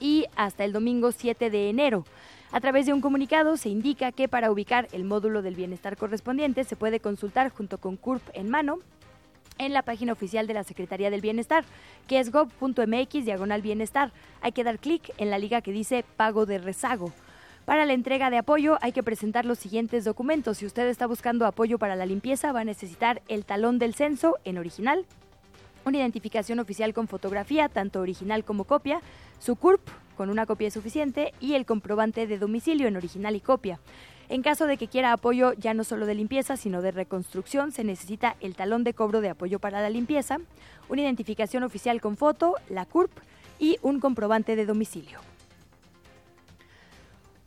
y 0.01 0.27
hasta 0.35 0.65
el 0.65 0.73
domingo 0.73 1.13
7 1.13 1.51
de 1.51 1.69
enero. 1.71 2.05
A 2.51 2.61
través 2.61 2.87
de 2.87 2.93
un 2.93 3.01
comunicado 3.01 3.57
se 3.57 3.69
indica 3.69 4.11
que 4.11 4.27
para 4.27 4.51
ubicar 4.51 4.89
el 4.91 5.05
módulo 5.05 5.43
del 5.43 5.55
bienestar 5.55 5.97
correspondiente 5.97 6.65
se 6.65 6.75
puede 6.75 6.99
consultar 6.99 7.51
junto 7.51 7.79
con 7.79 7.97
CURP 7.97 8.23
en 8.33 8.49
mano 8.49 8.79
en 9.59 9.73
la 9.73 9.83
página 9.83 10.13
oficial 10.13 10.47
de 10.47 10.55
la 10.55 10.65
Secretaría 10.65 11.11
del 11.11 11.21
Bienestar, 11.21 11.65
que 12.09 12.19
es 12.19 12.33
gov.mx 12.33 13.25
diagonal 13.25 13.61
bienestar. 13.61 14.11
Hay 14.41 14.53
que 14.53 14.65
dar 14.65 14.79
clic 14.79 15.13
en 15.19 15.31
la 15.31 15.39
liga 15.39 15.61
que 15.61 15.71
dice 15.71 16.05
pago 16.17 16.47
de 16.47 16.59
rezago. 16.59 17.13
Para 17.67 17.85
la 17.85 17.93
entrega 17.93 18.31
de 18.31 18.39
apoyo 18.39 18.79
hay 18.81 18.93
que 18.93 19.03
presentar 19.03 19.45
los 19.45 19.59
siguientes 19.59 20.05
documentos. 20.05 20.59
Si 20.59 20.67
usted 20.67 20.89
está 20.89 21.07
buscando 21.07 21.47
apoyo 21.47 21.79
para 21.79 21.95
la 21.95 22.07
limpieza, 22.07 22.53
va 22.53 22.61
a 22.61 22.65
necesitar 22.65 23.23
el 23.29 23.45
talón 23.45 23.79
del 23.79 23.95
censo 23.95 24.39
en 24.45 24.59
original, 24.59 25.05
una 25.85 25.99
identificación 25.99 26.59
oficial 26.61 26.95
con 26.95 27.09
fotografía, 27.09 27.69
tanto 27.69 28.01
original 28.01 28.45
como 28.45 28.65
copia, 28.65 29.01
su 29.39 29.57
CURP 29.57 29.81
con 30.17 30.29
una 30.29 30.45
copia 30.45 30.71
suficiente 30.71 31.33
y 31.41 31.55
el 31.55 31.65
comprobante 31.65 32.27
de 32.27 32.39
domicilio 32.39 32.89
en 32.89 32.97
original 32.97 33.37
y 33.37 33.41
copia. 33.41 33.81
En 34.29 34.43
caso 34.43 34.67
de 34.67 34.77
que 34.77 34.87
quiera 34.87 35.13
apoyo 35.13 35.55
ya 35.55 35.75
no 35.75 35.83
solo 35.83 36.07
de 36.07 36.15
limpieza, 36.15 36.57
sino 36.57 36.83
de 36.83 36.93
reconstrucción, 36.93 37.73
se 37.73 37.85
necesita 37.85 38.37
el 38.41 38.55
talón 38.55 38.85
de 38.85 38.95
cobro 38.95 39.21
de 39.21 39.31
apoyo 39.31 39.59
para 39.59 39.81
la 39.81 39.91
limpieza, 39.91 40.39
una 40.89 41.03
identificación 41.03 41.63
oficial 41.63 42.01
con 42.01 42.17
foto, 42.17 42.55
la 42.69 42.85
CURP 42.85 43.11
y 43.59 43.79
un 43.83 43.99
comprobante 43.99 44.57
de 44.57 44.67
domicilio. 44.67 45.30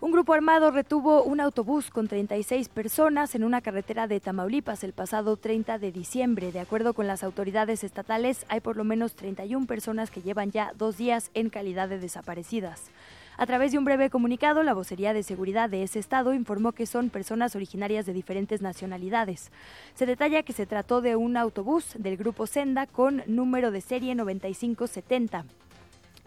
Un 0.04 0.12
grupo 0.12 0.34
armado 0.34 0.70
retuvo 0.70 1.24
un 1.24 1.40
autobús 1.40 1.90
con 1.90 2.10
36 2.10 2.68
personas 2.68 3.36
en 3.36 3.46
una 3.46 3.62
carretera 3.62 4.06
de 4.06 4.20
Tamaulipas 4.20 4.84
el 4.84 4.92
pasado 4.92 5.38
30 5.38 5.80
de 5.80 5.94
diciembre. 5.94 6.52
De 6.52 6.60
acuerdo 6.60 6.94
con 6.94 7.08
las 7.08 7.24
autoridades 7.24 7.86
estatales, 7.86 8.46
hay 8.50 8.60
por 8.60 8.76
lo 8.76 8.84
menos 8.84 9.16
31 9.16 9.66
personas 9.66 10.12
que 10.12 10.22
llevan 10.22 10.52
ya 10.52 10.74
dos 10.78 10.98
días 10.98 11.32
en 11.36 11.50
calidad 11.50 11.88
de 11.88 12.00
desaparecidas. 12.00 12.92
A 13.38 13.46
través 13.46 13.72
de 13.72 13.78
un 13.78 13.86
breve 13.86 14.10
comunicado, 14.10 14.62
la 14.62 14.74
vocería 14.74 15.14
de 15.14 15.24
seguridad 15.24 15.70
de 15.70 15.84
ese 15.84 16.00
estado 16.00 16.34
informó 16.34 16.74
que 16.74 16.86
son 16.86 17.10
personas 17.10 17.56
originarias 17.56 18.06
de 18.06 18.12
diferentes 18.12 18.62
nacionalidades. 18.62 19.54
Se 19.96 20.06
detalla 20.06 20.44
que 20.44 20.52
se 20.52 20.66
trató 20.66 21.00
de 21.00 21.16
un 21.16 21.38
autobús 21.38 21.94
del 21.98 22.18
grupo 22.18 22.46
Senda 22.46 22.88
con 22.88 23.24
número 23.26 23.72
de 23.72 23.80
serie 23.80 24.16
9570. 24.16 25.46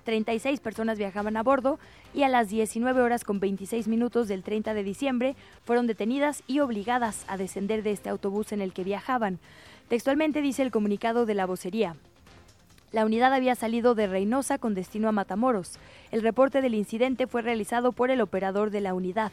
36 0.06 0.60
personas 0.60 0.98
viajaban 0.98 1.36
a 1.36 1.42
bordo 1.42 1.78
y 2.14 2.22
a 2.22 2.28
las 2.28 2.48
19 2.48 3.02
horas 3.02 3.24
con 3.24 3.40
26 3.40 3.88
minutos 3.88 4.28
del 4.28 4.44
30 4.44 4.72
de 4.72 4.84
diciembre 4.84 5.36
fueron 5.64 5.88
detenidas 5.88 6.44
y 6.46 6.60
obligadas 6.60 7.24
a 7.28 7.36
descender 7.36 7.82
de 7.82 7.90
este 7.90 8.08
autobús 8.08 8.52
en 8.52 8.62
el 8.62 8.72
que 8.72 8.84
viajaban. 8.84 9.40
Textualmente 9.88 10.42
dice 10.42 10.62
el 10.62 10.70
comunicado 10.70 11.26
de 11.26 11.34
la 11.34 11.44
vocería. 11.44 11.96
La 12.92 13.04
unidad 13.04 13.34
había 13.34 13.56
salido 13.56 13.96
de 13.96 14.06
Reynosa 14.06 14.58
con 14.58 14.74
destino 14.74 15.08
a 15.08 15.12
Matamoros. 15.12 15.72
El 16.12 16.22
reporte 16.22 16.62
del 16.62 16.76
incidente 16.76 17.26
fue 17.26 17.42
realizado 17.42 17.90
por 17.90 18.10
el 18.12 18.20
operador 18.20 18.70
de 18.70 18.80
la 18.80 18.94
unidad 18.94 19.32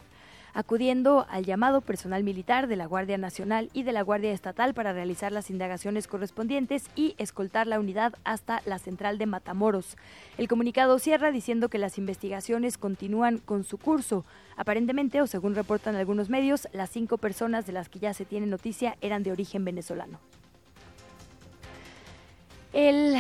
acudiendo 0.54 1.26
al 1.30 1.46
llamado 1.46 1.82
personal 1.82 2.24
militar 2.24 2.68
de 2.68 2.76
la 2.76 2.86
Guardia 2.86 3.18
Nacional 3.18 3.70
y 3.74 3.84
de 3.84 3.92
la 3.92 4.02
Guardia 4.02 4.32
Estatal 4.32 4.74
para 4.74 4.94
realizar 4.94 5.32
las 5.32 5.50
indagaciones 5.50 6.08
correspondientes 6.08 6.86
y 6.96 7.16
escoltar 7.18 7.68
la 7.68 7.80
unidad 7.80 8.14
hasta 8.24 8.62
la 8.66 8.80
central 8.80 9.18
de 9.18 9.26
Matamoros. 9.26 9.98
El 10.38 10.48
comunicado 10.48 11.00
cierra 11.00 11.32
diciendo 11.32 11.70
que 11.70 11.80
las 11.80 11.98
investigaciones 11.98 12.78
continúan 12.78 13.40
con 13.40 13.64
su 13.64 13.78
curso. 13.78 14.26
Aparentemente, 14.56 15.22
o 15.22 15.28
según 15.28 15.56
reportan 15.56 15.96
algunos 15.96 16.30
medios, 16.30 16.68
las 16.72 16.90
cinco 16.92 17.18
personas 17.18 17.66
de 17.66 17.74
las 17.74 17.90
que 17.90 18.00
ya 18.00 18.14
se 18.14 18.26
tiene 18.26 18.46
noticia 18.46 18.98
eran 19.02 19.24
de 19.24 19.32
origen 19.32 19.66
venezolano. 19.66 20.20
El 22.72 23.16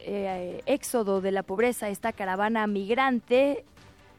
eh, 0.00 0.62
éxodo 0.66 1.20
de 1.20 1.32
la 1.32 1.42
pobreza, 1.42 1.88
esta 1.88 2.12
caravana 2.12 2.66
migrante, 2.66 3.64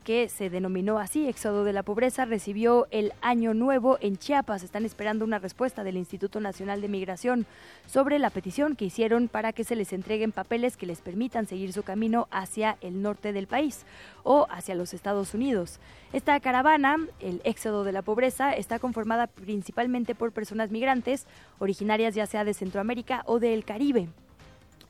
que 0.04 0.30
se 0.30 0.50
denominó 0.50 1.00
así, 1.00 1.28
Éxodo 1.28 1.64
de 1.64 1.74
la 1.74 1.84
Pobreza, 1.84 2.26
recibió 2.26 2.88
el 2.92 3.14
Año 3.22 3.54
Nuevo 3.54 3.98
en 4.02 4.18
Chiapas. 4.18 4.64
Están 4.64 4.86
esperando 4.86 5.26
una 5.26 5.40
respuesta 5.40 5.84
del 5.84 5.98
Instituto 5.98 6.40
Nacional 6.40 6.82
de 6.82 6.88
Migración 6.88 7.46
sobre 7.86 8.20
la 8.20 8.30
petición 8.30 8.76
que 8.76 8.86
hicieron 8.86 9.28
para 9.28 9.54
que 9.54 9.64
se 9.64 9.76
les 9.76 9.94
entreguen 9.94 10.32
papeles 10.32 10.78
que 10.78 10.86
les 10.86 11.02
permitan 11.02 11.48
seguir 11.48 11.74
su 11.74 11.84
camino 11.84 12.28
hacia 12.32 12.78
el 12.82 13.02
norte 13.02 13.34
del 13.34 13.48
país 13.48 13.86
o 14.24 14.48
hacia 14.50 14.76
los 14.76 14.94
Estados 14.94 15.34
Unidos. 15.34 15.80
Esta 16.14 16.40
caravana, 16.40 16.98
el 17.20 17.42
Éxodo 17.44 17.84
de 17.84 17.92
la 17.92 18.02
Pobreza, 18.02 18.54
está 18.54 18.80
conformada 18.80 19.28
principalmente 19.28 20.16
por 20.16 20.32
personas 20.32 20.72
migrantes 20.72 21.28
originarias 21.60 22.16
ya 22.16 22.26
sea 22.26 22.44
de 22.44 22.54
Centroamérica 22.54 23.24
o 23.26 23.40
del 23.40 23.66
Caribe. 23.66 24.08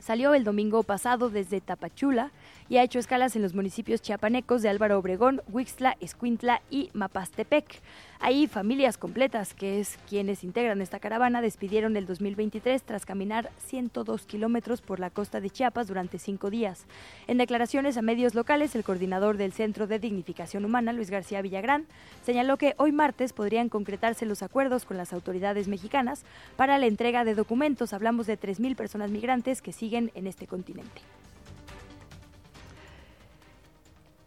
Salió 0.00 0.32
el 0.32 0.44
domingo 0.44 0.82
pasado 0.82 1.28
desde 1.28 1.60
Tapachula 1.60 2.30
y 2.70 2.78
ha 2.78 2.82
hecho 2.82 2.98
escalas 2.98 3.36
en 3.36 3.42
los 3.42 3.54
municipios 3.54 4.00
chiapanecos 4.00 4.62
de 4.62 4.70
Álvaro 4.70 4.98
Obregón, 4.98 5.42
Huixtla, 5.52 5.96
Escuintla 6.00 6.62
y 6.70 6.88
Mapastepec. 6.94 7.82
Hay 8.22 8.46
familias 8.46 8.98
completas, 8.98 9.54
que 9.54 9.80
es 9.80 9.98
quienes 10.08 10.44
integran 10.44 10.82
esta 10.82 11.00
caravana, 11.00 11.40
despidieron 11.40 11.96
el 11.96 12.06
2023 12.06 12.82
tras 12.82 13.06
caminar 13.06 13.50
102 13.66 14.26
kilómetros 14.26 14.82
por 14.82 15.00
la 15.00 15.10
costa 15.10 15.40
de 15.40 15.50
Chiapas 15.50 15.88
durante 15.88 16.18
cinco 16.18 16.50
días. 16.50 16.84
En 17.26 17.38
declaraciones 17.38 17.96
a 17.96 18.02
medios 18.02 18.34
locales, 18.34 18.74
el 18.74 18.84
coordinador 18.84 19.36
del 19.36 19.52
Centro 19.52 19.86
de 19.86 19.98
Dignificación 19.98 20.64
Humana, 20.64 20.92
Luis 20.92 21.10
García 21.10 21.42
Villagrán, 21.42 21.86
señaló 22.22 22.56
que 22.56 22.74
hoy 22.76 22.92
martes 22.92 23.32
podrían 23.32 23.68
concretarse 23.70 24.26
los 24.26 24.42
acuerdos 24.42 24.84
con 24.84 24.98
las 24.98 25.12
autoridades 25.12 25.66
mexicanas 25.66 26.24
para 26.56 26.78
la 26.78 26.86
entrega 26.86 27.24
de 27.24 27.34
documentos. 27.34 27.94
Hablamos 27.94 28.26
de 28.26 28.38
3.000 28.38 28.76
personas 28.76 29.10
migrantes 29.10 29.62
que 29.62 29.72
siguen 29.72 29.89
en 29.98 30.26
este 30.26 30.46
continente. 30.46 31.02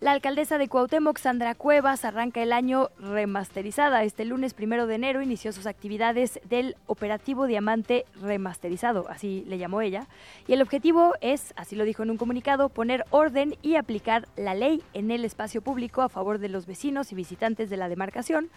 La 0.03 0.12
alcaldesa 0.12 0.57
de 0.57 0.67
Cuauhtémoc, 0.67 1.17
Sandra 1.17 1.55
Cuevas, 1.55 2.03
arranca 2.03 2.43
el 2.43 2.51
año 2.51 2.89
remasterizada. 3.00 4.03
Este 4.03 4.25
lunes 4.25 4.53
primero 4.53 4.86
de 4.86 4.95
enero 4.95 5.22
inició 5.22 5.53
sus 5.53 5.65
actividades 5.65 6.41
del 6.43 6.75
operativo 6.88 7.48
Diamante 7.48 8.03
Remasterizado, 8.22 9.07
así 9.07 9.45
le 9.48 9.57
llamó 9.57 9.79
ella. 9.79 10.10
Y 10.45 10.51
el 10.51 10.62
objetivo 10.62 11.13
es, 11.22 11.53
así 11.55 11.77
lo 11.77 11.86
dijo 11.86 12.03
en 12.03 12.10
un 12.10 12.17
comunicado, 12.17 12.67
poner 12.67 13.05
orden 13.12 13.55
y 13.62 13.77
aplicar 13.77 14.27
la 14.36 14.55
ley 14.55 14.83
en 14.93 15.10
el 15.10 15.24
espacio 15.24 15.62
público 15.62 16.01
a 16.01 16.10
favor 16.10 16.38
de 16.38 16.50
los 16.50 16.65
vecinos 16.65 17.13
y 17.13 17.15
visitantes 17.15 17.69
de 17.69 17.77
la 17.77 17.88
demarcación, 17.88 18.50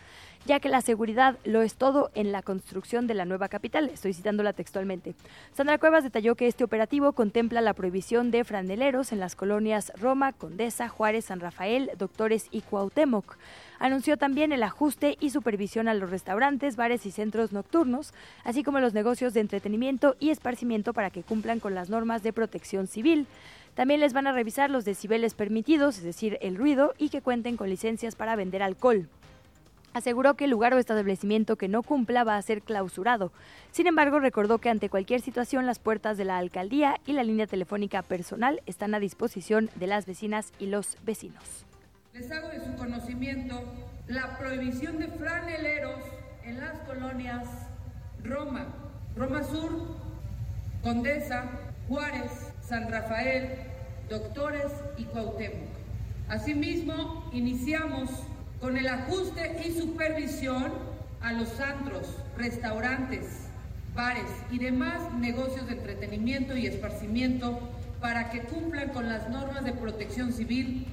ya 0.47 0.59
que 0.59 0.69
la 0.69 0.81
seguridad 0.81 1.39
lo 1.45 1.63
es 1.63 1.77
todo 1.77 2.11
en 2.17 2.33
la 2.33 2.43
construcción 2.43 3.07
de 3.07 3.15
la 3.15 3.25
nueva 3.25 3.49
capital. 3.49 3.89
Estoy 3.89 4.15
citándola 4.15 4.53
textualmente. 4.53 5.15
Sandra 5.53 5.79
Cuevas 5.79 6.03
detalló 6.03 6.35
que 6.35 6.49
este 6.49 6.65
operativo 6.65 7.13
contempla 7.13 7.61
la 7.61 7.75
prohibición 7.75 8.33
de 8.33 8.43
franeleros 8.43 9.13
en 9.13 9.21
las 9.21 9.37
colonias 9.37 9.93
Roma, 9.95 10.33
Condesa, 10.33 10.89
Juárez, 10.89 11.27
San 11.27 11.36
Rafael, 11.41 11.91
Doctores 11.99 12.47
y 12.51 12.61
Cuauhtémoc. 12.63 13.37
Anunció 13.79 14.17
también 14.17 14.53
el 14.53 14.63
ajuste 14.63 15.17
y 15.21 15.31
supervisión 15.31 15.89
a 15.89 15.95
los 15.95 16.11
restaurantes, 16.11 16.77
bares 16.77 17.07
y 17.07 17.11
centros 17.11 17.53
nocturnos, 17.53 18.15
así 18.45 18.63
como 18.63 18.81
los 18.81 18.95
negocios 18.95 19.35
de 19.35 19.41
entretenimiento 19.41 20.17
y 20.19 20.31
esparcimiento 20.31 20.93
para 20.93 21.11
que 21.11 21.23
cumplan 21.23 21.61
con 21.61 21.75
las 21.75 21.91
normas 21.91 22.23
de 22.23 22.33
protección 22.33 22.87
civil. 22.87 23.27
También 23.75 24.01
les 24.01 24.13
van 24.13 24.27
a 24.27 24.33
revisar 24.33 24.71
los 24.71 24.85
decibeles 24.85 25.35
permitidos, 25.35 25.99
es 25.99 26.05
decir, 26.05 26.39
el 26.41 26.57
ruido, 26.57 26.95
y 26.97 27.11
que 27.11 27.21
cuenten 27.21 27.57
con 27.57 27.69
licencias 27.69 28.17
para 28.17 28.37
vender 28.37 28.63
alcohol 28.63 29.09
aseguró 29.97 30.35
que 30.35 30.45
el 30.45 30.51
lugar 30.51 30.75
o 30.75 30.79
establecimiento 30.79 31.57
que 31.57 31.69
no 31.69 31.83
cumpla 31.83 32.23
va 32.23 32.37
a 32.37 32.43
ser 32.43 32.61
clausurado. 32.61 33.33
Sin 33.73 33.87
embargo, 33.87 34.21
recordó 34.21 34.59
que 34.59 34.69
ante 34.69 34.91
cualquier 34.91 35.23
situación 35.23 35.65
las 35.65 35.79
puertas 35.79 36.19
de 36.19 36.27
la 36.27 36.37
alcaldía 36.37 37.01
y 37.07 37.15
la 37.15 37.25
línea 37.25 37.47
telefónica 37.47 38.03
personal 38.03 38.61
están 38.67 38.95
a 38.95 39.01
disposición 39.01 39.71
de 39.75 39.87
las 39.87 40.05
vecinas 40.05 40.53
y 40.59 40.67
los 40.67 40.99
vecinos. 41.07 41.65
Les 42.13 42.31
hago 42.31 42.49
de 42.49 42.63
su 42.63 42.77
conocimiento 42.77 43.63
la 44.07 44.37
prohibición 44.39 44.99
de 44.99 45.09
franeleros 45.09 46.01
en 46.45 46.61
las 46.61 46.79
colonias 46.81 47.49
Roma, 48.23 48.67
Roma 49.17 49.43
Sur, 49.45 49.97
Condesa, 50.83 51.45
Juárez, 51.89 52.53
San 52.61 52.91
Rafael, 52.91 53.49
Doctores 54.11 54.73
y 54.99 55.05
Cuauhtémoc. 55.05 55.71
Asimismo, 56.29 57.31
iniciamos 57.33 58.11
con 58.67 58.77
el 58.77 58.89
ajuste 58.89 59.63
y 59.65 59.79
supervisión 59.79 60.73
a 61.21 61.33
los 61.33 61.61
antros, 61.61 62.17
restaurantes, 62.37 63.47
bares 63.95 64.29
y 64.51 64.59
demás 64.59 65.15
negocios 65.15 65.69
de 65.69 65.75
entretenimiento 65.75 66.57
y 66.57 66.67
esparcimiento 66.67 67.61
para 68.01 68.29
que 68.29 68.41
cumplan 68.41 68.89
con 68.89 69.09
las 69.09 69.29
normas 69.31 69.65
de 69.65 69.73
protección 69.73 70.33
civil 70.33 70.85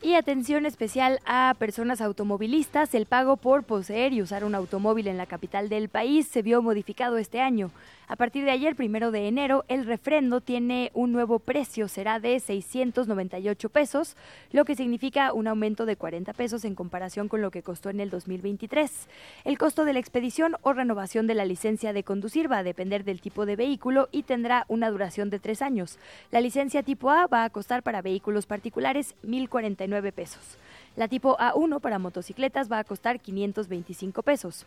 Y 0.00 0.14
atención 0.14 0.64
especial 0.64 1.18
a 1.26 1.56
personas 1.58 2.00
automovilistas, 2.00 2.94
el 2.94 3.06
pago 3.06 3.36
por 3.36 3.64
poseer 3.64 4.12
y 4.12 4.22
usar 4.22 4.44
un 4.44 4.54
automóvil 4.54 5.08
en 5.08 5.16
la 5.16 5.26
capital 5.26 5.68
del 5.68 5.88
país 5.88 6.28
se 6.28 6.40
vio 6.40 6.62
modificado 6.62 7.18
este 7.18 7.40
año. 7.40 7.72
A 8.08 8.14
partir 8.14 8.44
de 8.44 8.52
ayer, 8.52 8.76
primero 8.76 9.10
de 9.10 9.26
enero, 9.26 9.64
el 9.66 9.84
refrendo 9.84 10.40
tiene 10.40 10.92
un 10.94 11.10
nuevo 11.10 11.40
precio, 11.40 11.88
será 11.88 12.20
de 12.20 12.38
698 12.38 13.68
pesos, 13.68 14.16
lo 14.52 14.64
que 14.64 14.76
significa 14.76 15.32
un 15.32 15.48
aumento 15.48 15.86
de 15.86 15.96
40 15.96 16.32
pesos 16.34 16.64
en 16.64 16.76
comparación 16.76 17.26
con 17.26 17.42
lo 17.42 17.50
que 17.50 17.64
costó 17.64 17.90
en 17.90 17.98
el 17.98 18.10
2023. 18.10 19.08
El 19.44 19.58
costo 19.58 19.84
de 19.84 19.92
la 19.92 19.98
expedición 19.98 20.54
o 20.62 20.72
renovación 20.72 21.26
de 21.26 21.34
la 21.34 21.44
licencia 21.44 21.92
de 21.92 22.04
conducir 22.04 22.50
va 22.50 22.58
a 22.58 22.62
depender 22.62 23.02
del 23.02 23.20
tipo 23.20 23.44
de 23.44 23.56
vehículo 23.56 24.08
y 24.12 24.22
tendrá 24.22 24.66
una 24.68 24.88
duración 24.88 25.28
de 25.28 25.40
tres 25.40 25.60
años. 25.60 25.98
La 26.30 26.40
licencia 26.40 26.84
tipo 26.84 27.10
A 27.10 27.26
va 27.26 27.42
a 27.42 27.50
costar 27.50 27.82
para 27.82 28.02
vehículos 28.02 28.46
particulares 28.46 29.16
1.049 29.24 30.12
pesos. 30.12 30.58
La 30.94 31.08
tipo 31.08 31.36
A1 31.38 31.80
para 31.80 31.98
motocicletas 31.98 32.70
va 32.70 32.78
a 32.78 32.84
costar 32.84 33.18
525 33.18 34.22
pesos. 34.22 34.64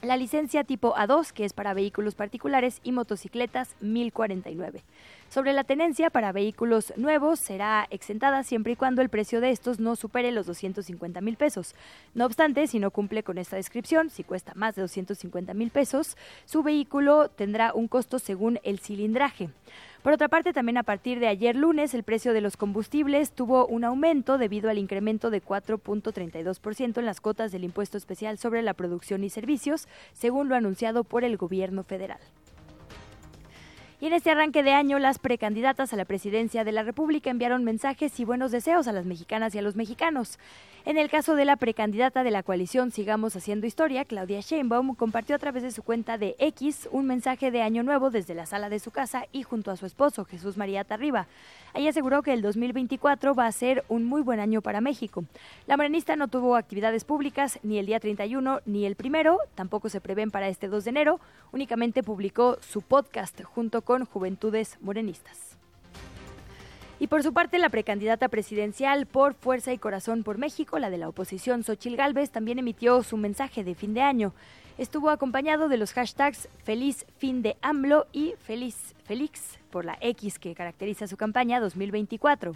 La 0.00 0.16
licencia 0.16 0.62
tipo 0.62 0.94
A2, 0.94 1.32
que 1.32 1.44
es 1.44 1.52
para 1.52 1.74
vehículos 1.74 2.14
particulares 2.14 2.80
y 2.84 2.92
motocicletas, 2.92 3.74
1049. 3.80 4.84
Sobre 5.28 5.52
la 5.52 5.64
tenencia 5.64 6.08
para 6.08 6.30
vehículos 6.30 6.92
nuevos 6.96 7.40
será 7.40 7.84
exentada 7.90 8.44
siempre 8.44 8.74
y 8.74 8.76
cuando 8.76 9.02
el 9.02 9.08
precio 9.08 9.40
de 9.40 9.50
estos 9.50 9.80
no 9.80 9.96
supere 9.96 10.30
los 10.30 10.46
250 10.46 11.20
mil 11.20 11.36
pesos. 11.36 11.74
No 12.14 12.26
obstante, 12.26 12.68
si 12.68 12.78
no 12.78 12.92
cumple 12.92 13.24
con 13.24 13.38
esta 13.38 13.56
descripción, 13.56 14.08
si 14.08 14.22
cuesta 14.22 14.52
más 14.54 14.76
de 14.76 14.82
250 14.82 15.52
mil 15.54 15.70
pesos, 15.70 16.16
su 16.44 16.62
vehículo 16.62 17.28
tendrá 17.28 17.74
un 17.74 17.88
costo 17.88 18.20
según 18.20 18.60
el 18.62 18.78
cilindraje. 18.78 19.50
Por 20.02 20.12
otra 20.12 20.28
parte, 20.28 20.52
también 20.52 20.78
a 20.78 20.84
partir 20.84 21.18
de 21.18 21.26
ayer 21.26 21.56
lunes, 21.56 21.92
el 21.92 22.04
precio 22.04 22.32
de 22.32 22.40
los 22.40 22.56
combustibles 22.56 23.32
tuvo 23.32 23.66
un 23.66 23.82
aumento 23.82 24.38
debido 24.38 24.70
al 24.70 24.78
incremento 24.78 25.28
de 25.30 25.42
4.32% 25.42 26.98
en 26.98 27.04
las 27.04 27.20
cotas 27.20 27.50
del 27.50 27.64
impuesto 27.64 27.98
especial 27.98 28.38
sobre 28.38 28.62
la 28.62 28.74
producción 28.74 29.24
y 29.24 29.30
servicios, 29.30 29.88
según 30.12 30.48
lo 30.48 30.54
anunciado 30.54 31.02
por 31.02 31.24
el 31.24 31.36
gobierno 31.36 31.82
federal. 31.82 32.20
Y 34.00 34.06
en 34.06 34.12
este 34.12 34.30
arranque 34.30 34.62
de 34.62 34.72
año, 34.72 35.00
las 35.00 35.18
precandidatas 35.18 35.92
a 35.92 35.96
la 35.96 36.04
presidencia 36.04 36.62
de 36.62 36.70
la 36.70 36.84
República 36.84 37.30
enviaron 37.30 37.64
mensajes 37.64 38.20
y 38.20 38.24
buenos 38.24 38.52
deseos 38.52 38.86
a 38.86 38.92
las 38.92 39.06
mexicanas 39.06 39.56
y 39.56 39.58
a 39.58 39.62
los 39.62 39.74
mexicanos. 39.74 40.38
En 40.84 40.96
el 40.96 41.10
caso 41.10 41.34
de 41.34 41.44
la 41.44 41.56
precandidata 41.56 42.22
de 42.22 42.30
la 42.30 42.44
coalición 42.44 42.92
Sigamos 42.92 43.34
Haciendo 43.34 43.66
Historia, 43.66 44.04
Claudia 44.04 44.40
Sheinbaum 44.40 44.94
compartió 44.94 45.34
a 45.34 45.38
través 45.38 45.64
de 45.64 45.72
su 45.72 45.82
cuenta 45.82 46.16
de 46.16 46.36
X 46.38 46.88
un 46.92 47.06
mensaje 47.06 47.50
de 47.50 47.60
Año 47.60 47.82
Nuevo 47.82 48.10
desde 48.10 48.34
la 48.34 48.46
sala 48.46 48.70
de 48.70 48.78
su 48.78 48.92
casa 48.92 49.26
y 49.32 49.42
junto 49.42 49.72
a 49.72 49.76
su 49.76 49.84
esposo, 49.84 50.24
Jesús 50.24 50.56
María 50.56 50.84
Tarriba. 50.84 51.26
Ella 51.74 51.90
aseguró 51.90 52.22
que 52.22 52.32
el 52.32 52.40
2024 52.40 53.34
va 53.34 53.46
a 53.46 53.52
ser 53.52 53.84
un 53.88 54.04
muy 54.04 54.22
buen 54.22 54.40
año 54.40 54.62
para 54.62 54.80
México. 54.80 55.24
La 55.66 55.76
morenista 55.76 56.16
no 56.16 56.28
tuvo 56.28 56.56
actividades 56.56 57.04
públicas 57.04 57.58
ni 57.62 57.78
el 57.78 57.86
día 57.86 58.00
31 58.00 58.60
ni 58.64 58.86
el 58.86 58.94
primero, 58.94 59.38
tampoco 59.56 59.88
se 59.88 60.00
prevén 60.00 60.30
para 60.30 60.48
este 60.48 60.68
2 60.68 60.84
de 60.84 60.90
enero, 60.90 61.20
únicamente 61.52 62.02
publicó 62.02 62.56
su 62.62 62.80
podcast 62.80 63.42
junto 63.42 63.82
con 63.88 64.04
Juventudes 64.04 64.76
Morenistas. 64.82 65.56
Y 67.00 67.06
por 67.06 67.22
su 67.22 67.32
parte, 67.32 67.58
la 67.58 67.70
precandidata 67.70 68.28
presidencial 68.28 69.06
por 69.06 69.32
Fuerza 69.32 69.72
y 69.72 69.78
Corazón 69.78 70.24
por 70.24 70.36
México, 70.36 70.78
la 70.78 70.90
de 70.90 70.98
la 70.98 71.08
oposición 71.08 71.64
Xochil 71.64 71.96
Gálvez, 71.96 72.30
también 72.30 72.58
emitió 72.58 73.02
su 73.02 73.16
mensaje 73.16 73.64
de 73.64 73.74
fin 73.74 73.94
de 73.94 74.02
año. 74.02 74.34
Estuvo 74.76 75.08
acompañado 75.08 75.70
de 75.70 75.78
los 75.78 75.94
hashtags 75.94 76.50
Feliz 76.64 77.06
Fin 77.16 77.40
de 77.40 77.56
AMLO 77.62 78.06
y 78.12 78.34
Feliz 78.42 78.94
Félix 79.04 79.58
por 79.70 79.86
la 79.86 79.96
X 80.02 80.38
que 80.38 80.54
caracteriza 80.54 81.06
su 81.06 81.16
campaña 81.16 81.58
2024. 81.58 82.52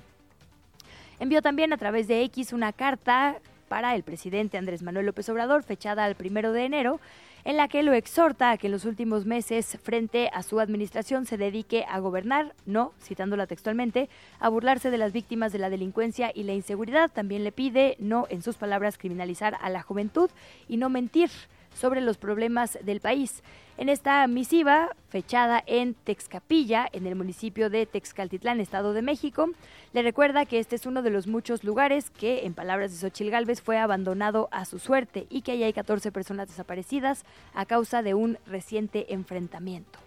Envió 1.19 1.41
también 1.41 1.73
a 1.73 1.79
través 1.79 2.09
de 2.09 2.25
X 2.25 2.53
una 2.53 2.75
carta 2.75 3.39
para 3.69 3.95
el 3.95 4.03
presidente 4.03 4.59
Andrés 4.59 4.83
Manuel 4.83 5.07
López 5.07 5.31
Obrador, 5.31 5.63
fechada 5.63 6.05
al 6.05 6.15
primero 6.15 6.53
de 6.53 6.67
enero, 6.67 7.01
en 7.45 7.57
la 7.57 7.69
que 7.69 7.83
lo 7.83 7.93
exhorta 7.93 8.51
a 8.51 8.57
que 8.57 8.69
en 8.69 8.73
los 8.73 8.85
últimos 8.85 9.27
meses, 9.27 9.79
frente 9.83 10.31
a 10.33 10.43
su 10.43 10.61
administración, 10.61 11.27
se 11.27 11.37
dedique 11.37 11.85
a 11.89 11.99
gobernar, 11.99 12.55
no, 12.67 12.93
citándola 13.01 13.47
textualmente, 13.47 14.09
a 14.39 14.49
burlarse 14.49 14.91
de 14.91 14.99
las 14.99 15.13
víctimas 15.13 15.53
de 15.53 15.59
la 15.59 15.71
delincuencia 15.71 16.31
y 16.35 16.45
la 16.45 16.53
inseguridad. 16.53 17.11
También 17.11 17.45
le 17.45 17.53
pide, 17.53 17.97
no, 17.99 18.27
en 18.31 18.43
sus 18.43 18.57
palabras, 18.57 18.99
criminalizar 18.99 19.57
a 19.61 19.71
la 19.71 19.83
juventud 19.83 20.31
y 20.69 20.77
no 20.77 20.89
mentir 20.89 21.31
sobre 21.75 22.01
los 22.01 22.19
problemas 22.19 22.79
del 22.83 23.01
país. 23.01 23.43
En 23.79 23.89
esta 23.89 24.27
misiva, 24.27 24.95
fechada 25.09 25.63
en 25.67 25.95
Texcapilla, 25.95 26.87
en 26.93 27.07
el 27.07 27.17
municipio 27.17 27.71
de 27.71 27.87
Texcaltitlán, 27.87 28.61
Estado 28.61 28.93
de 28.93 29.03
México, 29.03 29.49
le 29.93 30.03
recuerda 30.03 30.45
que 30.45 30.59
este 30.59 30.77
es 30.77 30.87
uno 30.87 31.03
de 31.03 31.11
los 31.11 31.27
muchos 31.27 31.65
lugares 31.65 32.11
que, 32.11 32.45
en 32.45 32.55
palabras 32.55 32.93
de 32.93 32.99
Xochil 32.99 33.31
Gálvez, 33.31 33.63
fue 33.63 33.79
abandonado 33.79 34.49
a 34.53 34.67
su 34.67 34.79
suerte 34.79 35.27
y 35.31 35.43
que 35.43 35.53
ahí 35.53 35.63
hay 35.63 35.73
14 35.73 36.13
personas 36.13 36.49
desaparecidas 36.49 37.25
a 37.55 37.65
causa 37.65 38.03
de 38.03 38.15
un 38.15 38.39
reciente 38.47 39.13
enfrentamiento. 39.15 39.99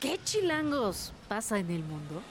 ¿Qué 0.00 0.18
chilangos 0.24 1.12
pasa 1.28 1.58
en 1.58 1.70
el 1.70 1.82
mundo? 1.82 2.22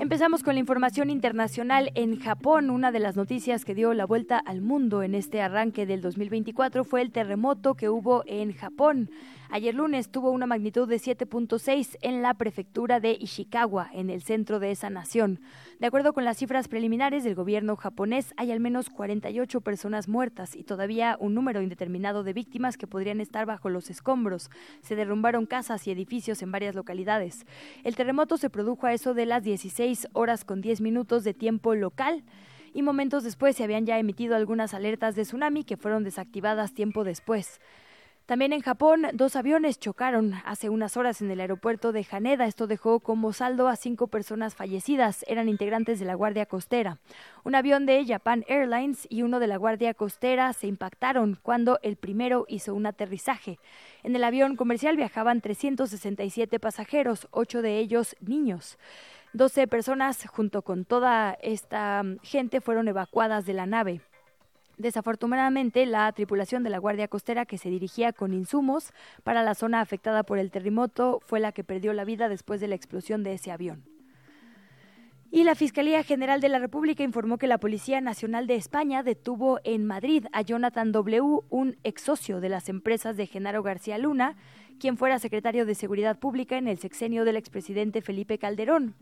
Empezamos 0.00 0.44
con 0.44 0.54
la 0.54 0.60
información 0.60 1.10
internacional 1.10 1.90
en 1.96 2.20
Japón. 2.20 2.70
Una 2.70 2.92
de 2.92 3.00
las 3.00 3.16
noticias 3.16 3.64
que 3.64 3.74
dio 3.74 3.92
la 3.94 4.06
vuelta 4.06 4.38
al 4.38 4.60
mundo 4.60 5.02
en 5.02 5.16
este 5.16 5.42
arranque 5.42 5.86
del 5.86 6.02
2024 6.02 6.84
fue 6.84 7.02
el 7.02 7.10
terremoto 7.10 7.74
que 7.74 7.88
hubo 7.88 8.22
en 8.26 8.52
Japón. 8.52 9.10
Ayer 9.50 9.74
lunes 9.74 10.08
tuvo 10.08 10.30
una 10.30 10.46
magnitud 10.46 10.88
de 10.88 10.98
7.6 10.98 11.96
en 12.00 12.22
la 12.22 12.34
prefectura 12.34 13.00
de 13.00 13.18
Ishikawa, 13.18 13.90
en 13.92 14.08
el 14.08 14.22
centro 14.22 14.60
de 14.60 14.70
esa 14.70 14.88
nación. 14.88 15.40
De 15.78 15.86
acuerdo 15.86 16.12
con 16.12 16.24
las 16.24 16.38
cifras 16.38 16.66
preliminares 16.66 17.22
del 17.22 17.36
gobierno 17.36 17.76
japonés, 17.76 18.34
hay 18.36 18.50
al 18.50 18.58
menos 18.58 18.90
48 18.90 19.60
personas 19.60 20.08
muertas 20.08 20.56
y 20.56 20.64
todavía 20.64 21.16
un 21.20 21.34
número 21.34 21.62
indeterminado 21.62 22.24
de 22.24 22.32
víctimas 22.32 22.76
que 22.76 22.88
podrían 22.88 23.20
estar 23.20 23.46
bajo 23.46 23.68
los 23.68 23.88
escombros. 23.88 24.50
Se 24.82 24.96
derrumbaron 24.96 25.46
casas 25.46 25.86
y 25.86 25.92
edificios 25.92 26.42
en 26.42 26.50
varias 26.50 26.74
localidades. 26.74 27.46
El 27.84 27.94
terremoto 27.94 28.38
se 28.38 28.50
produjo 28.50 28.88
a 28.88 28.92
eso 28.92 29.14
de 29.14 29.26
las 29.26 29.44
16 29.44 30.08
horas 30.14 30.44
con 30.44 30.62
10 30.62 30.80
minutos 30.80 31.22
de 31.22 31.32
tiempo 31.32 31.76
local 31.76 32.24
y 32.74 32.82
momentos 32.82 33.22
después 33.22 33.54
se 33.54 33.62
habían 33.62 33.86
ya 33.86 34.00
emitido 34.00 34.34
algunas 34.34 34.74
alertas 34.74 35.14
de 35.14 35.22
tsunami 35.22 35.62
que 35.62 35.76
fueron 35.76 36.02
desactivadas 36.02 36.74
tiempo 36.74 37.04
después. 37.04 37.60
También 38.28 38.52
en 38.52 38.60
Japón, 38.60 39.06
dos 39.14 39.36
aviones 39.36 39.78
chocaron 39.78 40.34
hace 40.44 40.68
unas 40.68 40.98
horas 40.98 41.22
en 41.22 41.30
el 41.30 41.40
aeropuerto 41.40 41.92
de 41.92 42.06
Haneda. 42.10 42.44
Esto 42.44 42.66
dejó 42.66 43.00
como 43.00 43.32
saldo 43.32 43.68
a 43.68 43.76
cinco 43.76 44.08
personas 44.08 44.54
fallecidas. 44.54 45.24
Eran 45.28 45.48
integrantes 45.48 45.98
de 45.98 46.04
la 46.04 46.14
Guardia 46.14 46.44
Costera. 46.44 46.98
Un 47.42 47.54
avión 47.54 47.86
de 47.86 48.04
Japan 48.06 48.44
Airlines 48.46 49.06
y 49.08 49.22
uno 49.22 49.40
de 49.40 49.46
la 49.46 49.56
Guardia 49.56 49.94
Costera 49.94 50.52
se 50.52 50.66
impactaron 50.66 51.38
cuando 51.40 51.78
el 51.82 51.96
primero 51.96 52.44
hizo 52.48 52.74
un 52.74 52.84
aterrizaje. 52.84 53.58
En 54.02 54.14
el 54.14 54.22
avión 54.22 54.56
comercial 54.56 54.98
viajaban 54.98 55.40
367 55.40 56.60
pasajeros, 56.60 57.28
ocho 57.30 57.62
de 57.62 57.78
ellos 57.78 58.14
niños. 58.20 58.76
12 59.32 59.68
personas 59.68 60.26
junto 60.26 60.60
con 60.60 60.84
toda 60.84 61.38
esta 61.40 62.02
gente 62.22 62.60
fueron 62.60 62.88
evacuadas 62.88 63.46
de 63.46 63.54
la 63.54 63.64
nave. 63.64 64.02
Desafortunadamente, 64.78 65.84
la 65.86 66.10
tripulación 66.12 66.62
de 66.62 66.70
la 66.70 66.78
Guardia 66.78 67.08
Costera 67.08 67.46
que 67.46 67.58
se 67.58 67.68
dirigía 67.68 68.12
con 68.12 68.32
insumos 68.32 68.92
para 69.24 69.42
la 69.42 69.56
zona 69.56 69.80
afectada 69.80 70.22
por 70.22 70.38
el 70.38 70.52
terremoto 70.52 71.20
fue 71.26 71.40
la 71.40 71.50
que 71.50 71.64
perdió 71.64 71.92
la 71.92 72.04
vida 72.04 72.28
después 72.28 72.60
de 72.60 72.68
la 72.68 72.76
explosión 72.76 73.24
de 73.24 73.34
ese 73.34 73.50
avión. 73.50 73.82
Y 75.30 75.44
la 75.44 75.56
Fiscalía 75.56 76.02
General 76.04 76.40
de 76.40 76.48
la 76.48 76.60
República 76.60 77.02
informó 77.02 77.36
que 77.36 77.48
la 77.48 77.58
Policía 77.58 78.00
Nacional 78.00 78.46
de 78.46 78.54
España 78.54 79.02
detuvo 79.02 79.58
en 79.64 79.84
Madrid 79.84 80.24
a 80.32 80.42
Jonathan 80.42 80.92
W., 80.92 81.40
un 81.50 81.76
ex 81.82 82.02
socio 82.02 82.40
de 82.40 82.48
las 82.48 82.68
empresas 82.68 83.16
de 83.16 83.26
Genaro 83.26 83.62
García 83.62 83.98
Luna, 83.98 84.36
quien 84.78 84.96
fuera 84.96 85.18
secretario 85.18 85.66
de 85.66 85.74
Seguridad 85.74 86.18
Pública 86.18 86.56
en 86.56 86.68
el 86.68 86.78
sexenio 86.78 87.24
del 87.24 87.36
expresidente 87.36 88.00
Felipe 88.00 88.38
Calderón. 88.38 88.94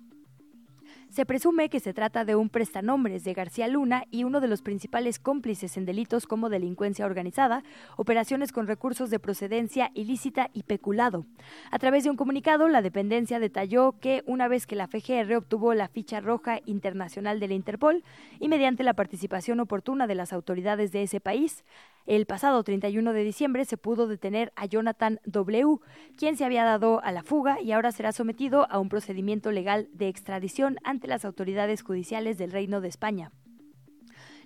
Se 1.16 1.24
presume 1.24 1.70
que 1.70 1.80
se 1.80 1.94
trata 1.94 2.26
de 2.26 2.36
un 2.36 2.50
prestanombres 2.50 3.24
de 3.24 3.32
García 3.32 3.68
Luna 3.68 4.04
y 4.10 4.24
uno 4.24 4.42
de 4.42 4.48
los 4.48 4.60
principales 4.60 5.18
cómplices 5.18 5.78
en 5.78 5.86
delitos 5.86 6.26
como 6.26 6.50
delincuencia 6.50 7.06
organizada, 7.06 7.62
operaciones 7.96 8.52
con 8.52 8.66
recursos 8.66 9.08
de 9.08 9.18
procedencia 9.18 9.90
ilícita 9.94 10.50
y 10.52 10.64
peculado. 10.64 11.24
A 11.70 11.78
través 11.78 12.04
de 12.04 12.10
un 12.10 12.16
comunicado, 12.16 12.68
la 12.68 12.82
dependencia 12.82 13.38
detalló 13.38 13.98
que 13.98 14.24
una 14.26 14.46
vez 14.46 14.66
que 14.66 14.76
la 14.76 14.88
FGR 14.88 15.36
obtuvo 15.36 15.72
la 15.72 15.88
ficha 15.88 16.20
roja 16.20 16.60
internacional 16.66 17.40
de 17.40 17.48
la 17.48 17.54
Interpol 17.54 18.04
y 18.38 18.48
mediante 18.48 18.82
la 18.82 18.92
participación 18.92 19.58
oportuna 19.60 20.06
de 20.06 20.16
las 20.16 20.34
autoridades 20.34 20.92
de 20.92 21.04
ese 21.04 21.20
país, 21.20 21.64
el 22.06 22.26
pasado 22.26 22.62
31 22.62 23.12
de 23.12 23.24
diciembre 23.24 23.64
se 23.64 23.76
pudo 23.76 24.06
detener 24.06 24.52
a 24.56 24.66
Jonathan 24.66 25.20
W., 25.24 25.78
quien 26.16 26.36
se 26.36 26.44
había 26.44 26.64
dado 26.64 27.02
a 27.02 27.12
la 27.12 27.22
fuga 27.22 27.60
y 27.60 27.72
ahora 27.72 27.92
será 27.92 28.12
sometido 28.12 28.70
a 28.70 28.78
un 28.78 28.88
procedimiento 28.88 29.50
legal 29.50 29.88
de 29.92 30.08
extradición 30.08 30.78
ante 30.84 31.08
las 31.08 31.24
autoridades 31.24 31.82
judiciales 31.82 32.38
del 32.38 32.52
Reino 32.52 32.80
de 32.80 32.88
España. 32.88 33.32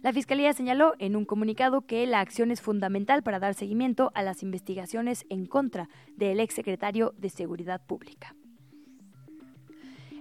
La 0.03 0.15
Fiscalía 0.15 0.55
señaló 0.55 0.95
en 0.99 1.15
un 1.15 1.27
comunicado 1.27 1.83
que 1.83 2.07
la 2.07 2.21
acción 2.21 2.51
es 2.51 2.63
fundamental 2.63 3.23
para 3.23 3.39
dar 3.39 3.53
seguimiento 3.53 4.11
a 4.15 4.23
las 4.23 4.43
investigaciones 4.43 5.27
en 5.29 5.45
contra 5.45 5.91
del 6.17 6.41
exsecretario 6.41 7.13
de 7.19 7.29
Seguridad 7.29 7.85
Pública. 7.85 8.35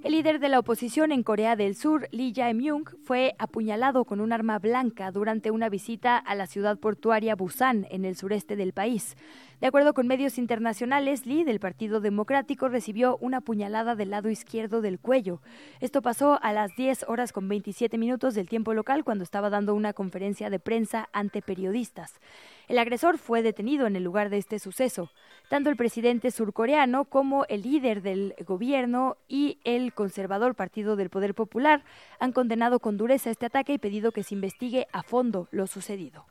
El 0.01 0.13
líder 0.13 0.39
de 0.39 0.47
la 0.47 0.59
oposición 0.59 1.11
en 1.11 1.23
Corea 1.23 1.57
del 1.57 1.75
Sur, 1.75 2.07
Lee 2.11 2.31
Jae-myung, 2.33 2.85
fue 3.03 3.35
apuñalado 3.37 4.05
con 4.05 4.21
un 4.21 4.31
arma 4.31 4.57
blanca 4.57 5.11
durante 5.11 5.51
una 5.51 5.67
visita 5.67 6.17
a 6.17 6.35
la 6.35 6.47
ciudad 6.47 6.79
portuaria 6.79 7.35
Busan, 7.35 7.85
en 7.91 8.05
el 8.05 8.15
sureste 8.15 8.55
del 8.55 8.71
país. 8.71 9.17
De 9.61 9.67
acuerdo 9.67 9.93
con 9.93 10.07
medios 10.07 10.37
internacionales, 10.37 11.25
Lee, 11.25 11.43
del 11.43 11.59
Partido 11.59 11.99
Democrático, 11.99 12.69
recibió 12.69 13.17
una 13.17 13.41
puñalada 13.41 13.93
del 13.95 14.11
lado 14.11 14.29
izquierdo 14.29 14.79
del 14.79 14.99
cuello. 14.99 15.41
Esto 15.81 16.01
pasó 16.01 16.39
a 16.41 16.53
las 16.53 16.73
10 16.77 17.03
horas 17.09 17.33
con 17.33 17.49
27 17.49 17.97
minutos 17.97 18.35
del 18.35 18.47
tiempo 18.47 18.73
local 18.73 19.03
cuando 19.03 19.25
estaba 19.25 19.49
dando 19.49 19.75
una 19.75 19.91
conferencia 19.91 20.49
de 20.49 20.59
prensa 20.59 21.09
ante 21.11 21.41
periodistas. 21.41 22.21
El 22.69 22.79
agresor 22.79 23.17
fue 23.17 23.41
detenido 23.41 23.85
en 23.85 23.97
el 23.97 24.03
lugar 24.03 24.29
de 24.29 24.37
este 24.37 24.59
suceso. 24.59 25.09
Tanto 25.49 25.69
el 25.69 25.75
presidente 25.75 26.31
surcoreano 26.31 27.03
como 27.03 27.43
el 27.49 27.63
líder 27.63 28.01
del 28.01 28.35
gobierno 28.47 29.17
y 29.27 29.59
el 29.65 29.93
conservador 29.93 30.55
Partido 30.55 30.95
del 30.95 31.09
Poder 31.09 31.35
Popular 31.35 31.83
han 32.19 32.31
condenado 32.31 32.79
con 32.79 32.95
dureza 32.95 33.29
este 33.29 33.47
ataque 33.47 33.73
y 33.73 33.77
pedido 33.77 34.13
que 34.13 34.23
se 34.23 34.35
investigue 34.35 34.87
a 34.93 35.03
fondo 35.03 35.49
lo 35.51 35.67
sucedido. 35.67 36.27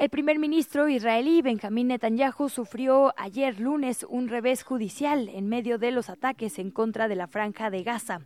El 0.00 0.08
primer 0.08 0.38
ministro 0.38 0.88
israelí 0.88 1.42
Benjamín 1.42 1.88
Netanyahu 1.88 2.48
sufrió 2.48 3.12
ayer 3.18 3.60
lunes 3.60 4.06
un 4.08 4.28
revés 4.28 4.62
judicial 4.62 5.28
en 5.28 5.46
medio 5.46 5.76
de 5.76 5.90
los 5.90 6.08
ataques 6.08 6.58
en 6.58 6.70
contra 6.70 7.06
de 7.06 7.16
la 7.16 7.26
franja 7.26 7.68
de 7.68 7.82
Gaza. 7.82 8.20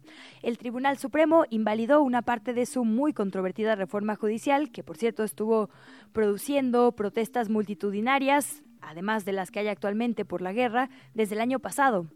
El 0.44 0.56
Tribunal 0.56 0.98
Supremo 0.98 1.46
invalidó 1.50 2.00
una 2.00 2.22
parte 2.22 2.54
de 2.54 2.66
su 2.66 2.84
muy 2.84 3.12
controvertida 3.12 3.74
reforma 3.74 4.14
judicial, 4.14 4.70
que 4.70 4.84
por 4.84 4.96
cierto 4.96 5.24
estuvo 5.24 5.68
produciendo 6.12 6.92
protestas 6.92 7.50
multitudinarias, 7.50 8.62
además 8.80 9.24
de 9.24 9.32
las 9.32 9.50
que 9.50 9.58
hay 9.58 9.66
actualmente 9.66 10.24
por 10.24 10.42
la 10.42 10.52
guerra, 10.52 10.90
desde 11.12 11.34
el 11.34 11.40
año 11.40 11.58
pasado. 11.58 12.06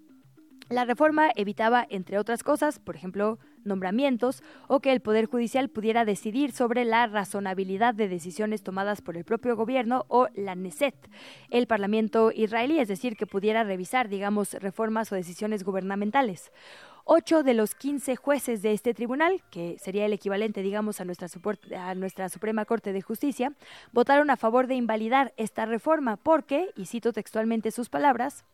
La 0.69 0.85
reforma 0.85 1.31
evitaba, 1.35 1.85
entre 1.91 2.19
otras 2.19 2.45
cosas, 2.45 2.79
por 2.79 2.95
ejemplo, 2.95 3.41
nombramientos 3.65 4.43
o 4.67 4.81
que 4.81 4.93
el 4.93 5.01
Poder 5.01 5.27
Judicial 5.27 5.69
pudiera 5.69 6.05
decidir 6.05 6.53
sobre 6.53 6.85
la 6.85 7.07
razonabilidad 7.07 7.95
de 7.95 8.09
decisiones 8.09 8.63
tomadas 8.63 9.01
por 9.01 9.17
el 9.17 9.25
propio 9.25 9.57
gobierno 9.57 10.05
o 10.09 10.29
la 10.35 10.55
Neset, 10.55 10.95
el 11.51 11.67
Parlamento 11.67 12.31
israelí, 12.35 12.79
es 12.79 12.89
decir, 12.89 13.17
que 13.17 13.27
pudiera 13.27 13.65
revisar, 13.65 14.09
digamos, 14.09 14.55
reformas 14.55 15.13
o 15.13 15.15
decisiones 15.15 15.65
gubernamentales. 15.65 16.51
Ocho 17.11 17.43
de 17.43 17.55
los 17.55 17.75
quince 17.75 18.17
jueces 18.17 18.61
de 18.61 18.73
este 18.73 18.93
tribunal, 18.93 19.43
que 19.51 19.79
sería 19.79 20.05
el 20.05 20.13
equivalente, 20.13 20.61
digamos, 20.61 21.01
a 21.01 21.07
nuestra, 21.07 21.29
a 21.79 21.95
nuestra 21.95 22.29
Suprema 22.29 22.67
Corte 22.67 22.93
de 22.93 23.01
Justicia, 23.01 23.55
votaron 23.93 24.29
a 24.29 24.37
favor 24.37 24.67
de 24.67 24.75
invalidar 24.75 25.33
esta 25.39 25.65
reforma 25.65 26.19
porque, 26.19 26.69
y 26.77 26.85
cito 26.85 27.15
textualmente 27.15 27.71
sus 27.71 27.89
palabras, 27.89 28.45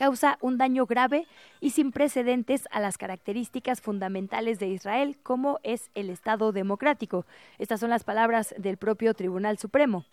causa 0.00 0.38
un 0.40 0.56
daño 0.56 0.86
grave 0.86 1.26
y 1.60 1.72
sin 1.72 1.92
precedentes 1.92 2.66
a 2.70 2.80
las 2.80 2.96
características 2.96 3.82
fundamentales 3.82 4.58
de 4.58 4.68
Israel, 4.68 5.18
como 5.22 5.60
es 5.62 5.90
el 5.94 6.08
Estado 6.08 6.52
democrático. 6.52 7.26
Estas 7.58 7.80
son 7.80 7.90
las 7.90 8.02
palabras 8.02 8.54
del 8.56 8.78
propio 8.78 9.12
Tribunal 9.12 9.58
Supremo. 9.58 10.06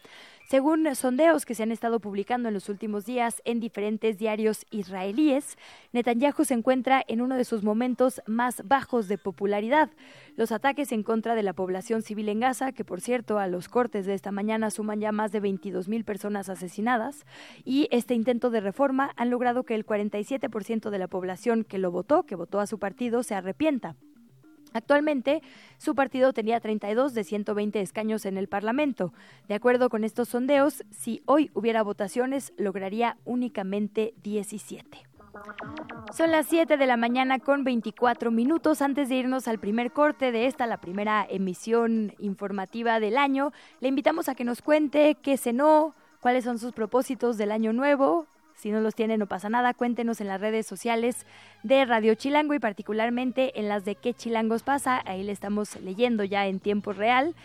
Según 0.50 0.96
sondeos 0.96 1.46
que 1.46 1.56
se 1.56 1.64
han 1.64 1.74
estado 1.74 2.00
publicando 2.00 2.48
en 2.48 2.54
los 2.54 2.70
últimos 2.70 3.06
días 3.06 3.42
en 3.44 3.60
diferentes 3.60 4.18
diarios 4.18 4.66
israelíes, 4.72 5.58
Netanyahu 5.92 6.46
se 6.46 6.54
encuentra 6.54 7.04
en 7.10 7.20
uno 7.20 7.36
de 7.36 7.44
sus 7.44 7.64
momentos 7.64 8.22
más 8.28 8.66
bajos 8.66 9.10
de 9.10 9.18
popularidad. 9.18 9.90
Los 10.38 10.54
ataques 10.54 10.94
en 10.94 11.04
contra 11.04 11.36
de 11.36 11.44
la 11.44 11.52
población 11.52 12.02
civil 12.02 12.30
en 12.30 12.40
Gaza, 12.40 12.72
que 12.72 12.86
por 12.86 13.02
cierto 13.02 13.40
a 13.40 13.48
los 13.48 13.68
cortes 13.68 14.06
de 14.06 14.14
esta 14.14 14.32
mañana 14.32 14.72
suman 14.72 15.02
ya 15.02 15.12
más 15.12 15.34
de 15.34 15.42
22 15.42 15.90
mil 15.90 16.06
personas 16.06 16.48
asesinadas, 16.48 17.26
y 17.66 17.90
este 17.92 18.14
intento 18.14 18.50
de 18.50 18.62
reforma 18.62 19.12
han 19.18 19.30
logrado 19.30 19.66
que 19.66 19.76
el 19.76 19.86
47% 19.86 20.90
de 20.90 20.98
la 20.98 21.10
población 21.10 21.66
que 21.66 21.78
lo 21.78 21.92
votó, 21.92 22.24
que 22.24 22.36
votó 22.36 22.62
a 22.62 22.68
su 22.68 22.80
partido, 22.80 23.22
se 23.22 23.36
arrepienta. 23.36 23.98
Actualmente, 24.78 25.42
su 25.78 25.96
partido 25.96 26.34
tenía 26.34 26.60
32 26.60 27.14
de 27.14 27.24
120 27.24 27.82
escaños 27.82 28.26
en 28.26 28.38
el 28.38 28.48
Parlamento. 28.48 29.12
De 29.48 29.56
acuerdo 29.56 29.90
con 29.90 30.04
estos 30.04 30.30
sondeos, 30.30 30.84
si 30.92 31.22
hoy 31.26 31.50
hubiera 31.54 31.84
votaciones, 31.84 32.54
lograría 32.58 33.18
únicamente 33.26 34.14
17. 34.24 35.08
Son 36.16 36.32
las 36.32 36.48
7 36.48 36.78
de 36.78 36.86
la 36.86 36.96
mañana 36.96 37.40
con 37.40 37.64
24 37.64 38.32
minutos. 38.32 38.82
Antes 38.82 39.10
de 39.10 39.16
irnos 39.16 39.48
al 39.48 39.60
primer 39.60 39.92
corte 39.92 40.32
de 40.32 40.46
esta, 40.46 40.66
la 40.68 40.78
primera 40.78 41.26
emisión 41.30 42.14
informativa 42.20 43.00
del 43.00 43.18
año, 43.18 43.52
le 43.80 43.90
invitamos 43.90 44.30
a 44.30 44.36
que 44.36 44.44
nos 44.44 44.62
cuente 44.62 45.16
qué 45.22 45.38
cenó, 45.38 45.96
cuáles 46.22 46.44
son 46.44 46.60
sus 46.60 46.72
propósitos 46.72 47.38
del 47.38 47.52
año 47.52 47.74
nuevo, 47.74 48.28
si 48.58 48.72
no 48.72 48.82
los 48.82 48.96
tiene, 48.96 49.18
no 49.18 49.28
pasa 49.28 49.50
nada. 49.50 49.74
Cuéntenos 49.74 50.20
en 50.20 50.28
las 50.28 50.42
redes 50.42 50.66
sociales 50.66 51.26
de 51.64 51.86
Radio 51.86 52.16
Chilango 52.16 52.54
y 52.56 52.60
particularmente 52.60 53.60
en 53.60 53.70
las 53.70 53.86
de 53.86 53.96
qué 53.96 54.14
chilangos 54.14 54.64
pasa. 54.64 55.02
Ahí 55.06 55.24
le 55.24 55.32
estamos 55.32 55.80
leyendo 55.82 56.24
ya 56.24 56.48
en 56.48 56.60
tiempo 56.60 56.92
real. 56.92 57.36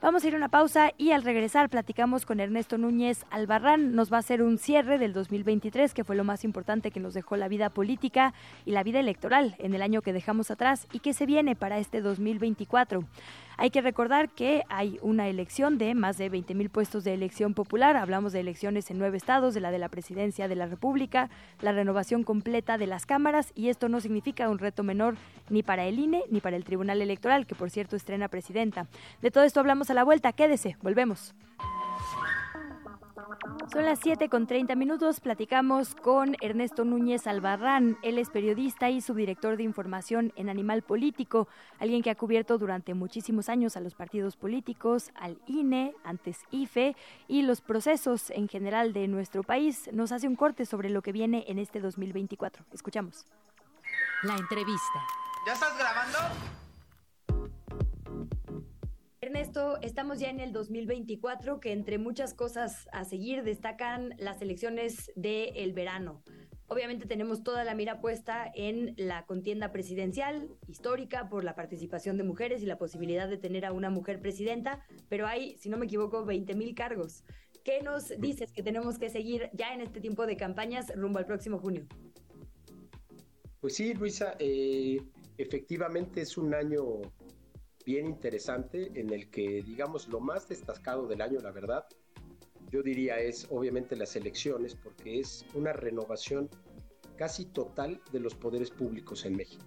Vamos 0.00 0.22
a 0.22 0.28
ir 0.28 0.34
a 0.34 0.36
una 0.36 0.48
pausa 0.48 0.92
y 0.96 1.10
al 1.10 1.24
regresar 1.24 1.68
platicamos 1.68 2.24
con 2.24 2.38
Ernesto 2.38 2.78
Núñez 2.78 3.24
Albarrán. 3.30 3.96
Nos 3.96 4.12
va 4.12 4.18
a 4.18 4.20
hacer 4.20 4.42
un 4.42 4.56
cierre 4.58 4.96
del 4.96 5.12
2023, 5.12 5.92
que 5.92 6.04
fue 6.04 6.14
lo 6.14 6.22
más 6.22 6.44
importante 6.44 6.92
que 6.92 7.00
nos 7.00 7.14
dejó 7.14 7.36
la 7.36 7.48
vida 7.48 7.68
política 7.68 8.32
y 8.64 8.70
la 8.70 8.84
vida 8.84 9.00
electoral 9.00 9.56
en 9.58 9.74
el 9.74 9.82
año 9.82 10.00
que 10.00 10.12
dejamos 10.12 10.52
atrás 10.52 10.86
y 10.92 11.00
que 11.00 11.14
se 11.14 11.26
viene 11.26 11.56
para 11.56 11.78
este 11.78 12.00
2024. 12.00 13.02
Hay 13.60 13.70
que 13.70 13.80
recordar 13.80 14.28
que 14.28 14.62
hay 14.68 15.00
una 15.02 15.26
elección 15.26 15.78
de 15.78 15.96
más 15.96 16.16
de 16.16 16.28
20 16.28 16.54
mil 16.54 16.70
puestos 16.70 17.02
de 17.02 17.12
elección 17.12 17.54
popular. 17.54 17.96
Hablamos 17.96 18.32
de 18.32 18.38
elecciones 18.38 18.88
en 18.88 18.98
nueve 18.98 19.16
estados, 19.16 19.52
de 19.52 19.60
la 19.60 19.72
de 19.72 19.80
la 19.80 19.88
presidencia 19.88 20.46
de 20.46 20.54
la 20.54 20.66
República, 20.66 21.28
la 21.60 21.72
renovación 21.72 22.22
completa 22.22 22.78
de 22.78 22.86
las 22.86 23.04
cámaras 23.04 23.50
y 23.56 23.68
esto 23.68 23.88
no 23.88 24.00
significa 24.00 24.48
un 24.48 24.60
reto 24.60 24.84
menor 24.84 25.16
ni 25.50 25.64
para 25.64 25.86
el 25.86 25.98
INE 25.98 26.22
ni 26.30 26.40
para 26.40 26.56
el 26.56 26.62
Tribunal 26.62 27.02
Electoral, 27.02 27.46
que 27.46 27.56
por 27.56 27.68
cierto 27.70 27.96
estrena 27.96 28.28
presidenta. 28.28 28.86
De 29.22 29.32
todo 29.32 29.42
esto 29.42 29.58
hablamos 29.58 29.90
a 29.90 29.94
la 29.94 30.04
vuelta. 30.04 30.32
Quédese, 30.32 30.76
volvemos. 30.80 31.34
Son 33.72 33.84
las 33.84 33.98
7 34.00 34.28
con 34.28 34.46
30 34.46 34.74
minutos. 34.74 35.20
Platicamos 35.20 35.94
con 35.94 36.36
Ernesto 36.40 36.84
Núñez 36.84 37.26
Albarrán. 37.26 37.98
Él 38.02 38.18
es 38.18 38.30
periodista 38.30 38.90
y 38.90 39.00
subdirector 39.00 39.56
de 39.56 39.62
información 39.62 40.32
en 40.36 40.48
Animal 40.48 40.82
Político, 40.82 41.48
alguien 41.78 42.02
que 42.02 42.10
ha 42.10 42.14
cubierto 42.14 42.58
durante 42.58 42.94
muchísimos 42.94 43.48
años 43.48 43.76
a 43.76 43.80
los 43.80 43.94
partidos 43.94 44.36
políticos, 44.36 45.10
al 45.14 45.38
INE, 45.46 45.94
antes 46.04 46.38
IFE 46.50 46.96
y 47.26 47.42
los 47.42 47.60
procesos 47.60 48.30
en 48.30 48.48
general 48.48 48.92
de 48.92 49.08
nuestro 49.08 49.42
país. 49.42 49.90
Nos 49.92 50.12
hace 50.12 50.28
un 50.28 50.36
corte 50.36 50.64
sobre 50.64 50.88
lo 50.88 51.02
que 51.02 51.12
viene 51.12 51.44
en 51.48 51.58
este 51.58 51.80
2024. 51.80 52.64
Escuchamos. 52.72 53.26
La 54.22 54.36
entrevista. 54.36 55.00
¿Ya 55.46 55.52
estás 55.52 55.78
grabando? 55.78 56.18
Ernesto, 59.28 59.76
estamos 59.82 60.20
ya 60.20 60.30
en 60.30 60.40
el 60.40 60.54
2024, 60.54 61.60
que 61.60 61.72
entre 61.72 61.98
muchas 61.98 62.32
cosas 62.32 62.88
a 62.92 63.04
seguir 63.04 63.42
destacan 63.42 64.14
las 64.16 64.40
elecciones 64.40 65.12
del 65.16 65.74
verano. 65.74 66.22
Obviamente 66.66 67.04
tenemos 67.04 67.42
toda 67.42 67.62
la 67.62 67.74
mira 67.74 68.00
puesta 68.00 68.50
en 68.54 68.94
la 68.96 69.26
contienda 69.26 69.70
presidencial 69.70 70.48
histórica 70.66 71.28
por 71.28 71.44
la 71.44 71.54
participación 71.54 72.16
de 72.16 72.24
mujeres 72.24 72.62
y 72.62 72.64
la 72.64 72.78
posibilidad 72.78 73.28
de 73.28 73.36
tener 73.36 73.66
a 73.66 73.72
una 73.72 73.90
mujer 73.90 74.18
presidenta, 74.22 74.82
pero 75.10 75.26
hay, 75.26 75.58
si 75.58 75.68
no 75.68 75.76
me 75.76 75.84
equivoco, 75.84 76.24
20 76.24 76.54
mil 76.54 76.74
cargos. 76.74 77.22
¿Qué 77.64 77.82
nos 77.82 78.08
dices 78.18 78.50
que 78.50 78.62
tenemos 78.62 78.98
que 78.98 79.10
seguir 79.10 79.50
ya 79.52 79.74
en 79.74 79.82
este 79.82 80.00
tiempo 80.00 80.24
de 80.24 80.38
campañas 80.38 80.90
rumbo 80.96 81.18
al 81.18 81.26
próximo 81.26 81.58
junio? 81.58 81.86
Pues 83.60 83.74
sí, 83.74 83.92
Luisa, 83.92 84.36
eh, 84.38 84.96
efectivamente 85.36 86.22
es 86.22 86.38
un 86.38 86.54
año 86.54 87.02
bien 87.88 88.06
interesante 88.06 88.92
en 89.00 89.14
el 89.14 89.30
que, 89.30 89.62
digamos, 89.62 90.08
lo 90.08 90.20
más 90.20 90.46
destacado 90.46 91.06
del 91.06 91.22
año, 91.22 91.40
la 91.40 91.52
verdad, 91.52 91.86
yo 92.70 92.82
diría 92.82 93.18
es 93.18 93.46
obviamente 93.48 93.96
las 93.96 94.14
elecciones, 94.14 94.74
porque 94.74 95.20
es 95.20 95.46
una 95.54 95.72
renovación 95.72 96.50
casi 97.16 97.46
total 97.46 97.98
de 98.12 98.20
los 98.20 98.34
poderes 98.34 98.70
públicos 98.70 99.24
en 99.24 99.36
México. 99.36 99.64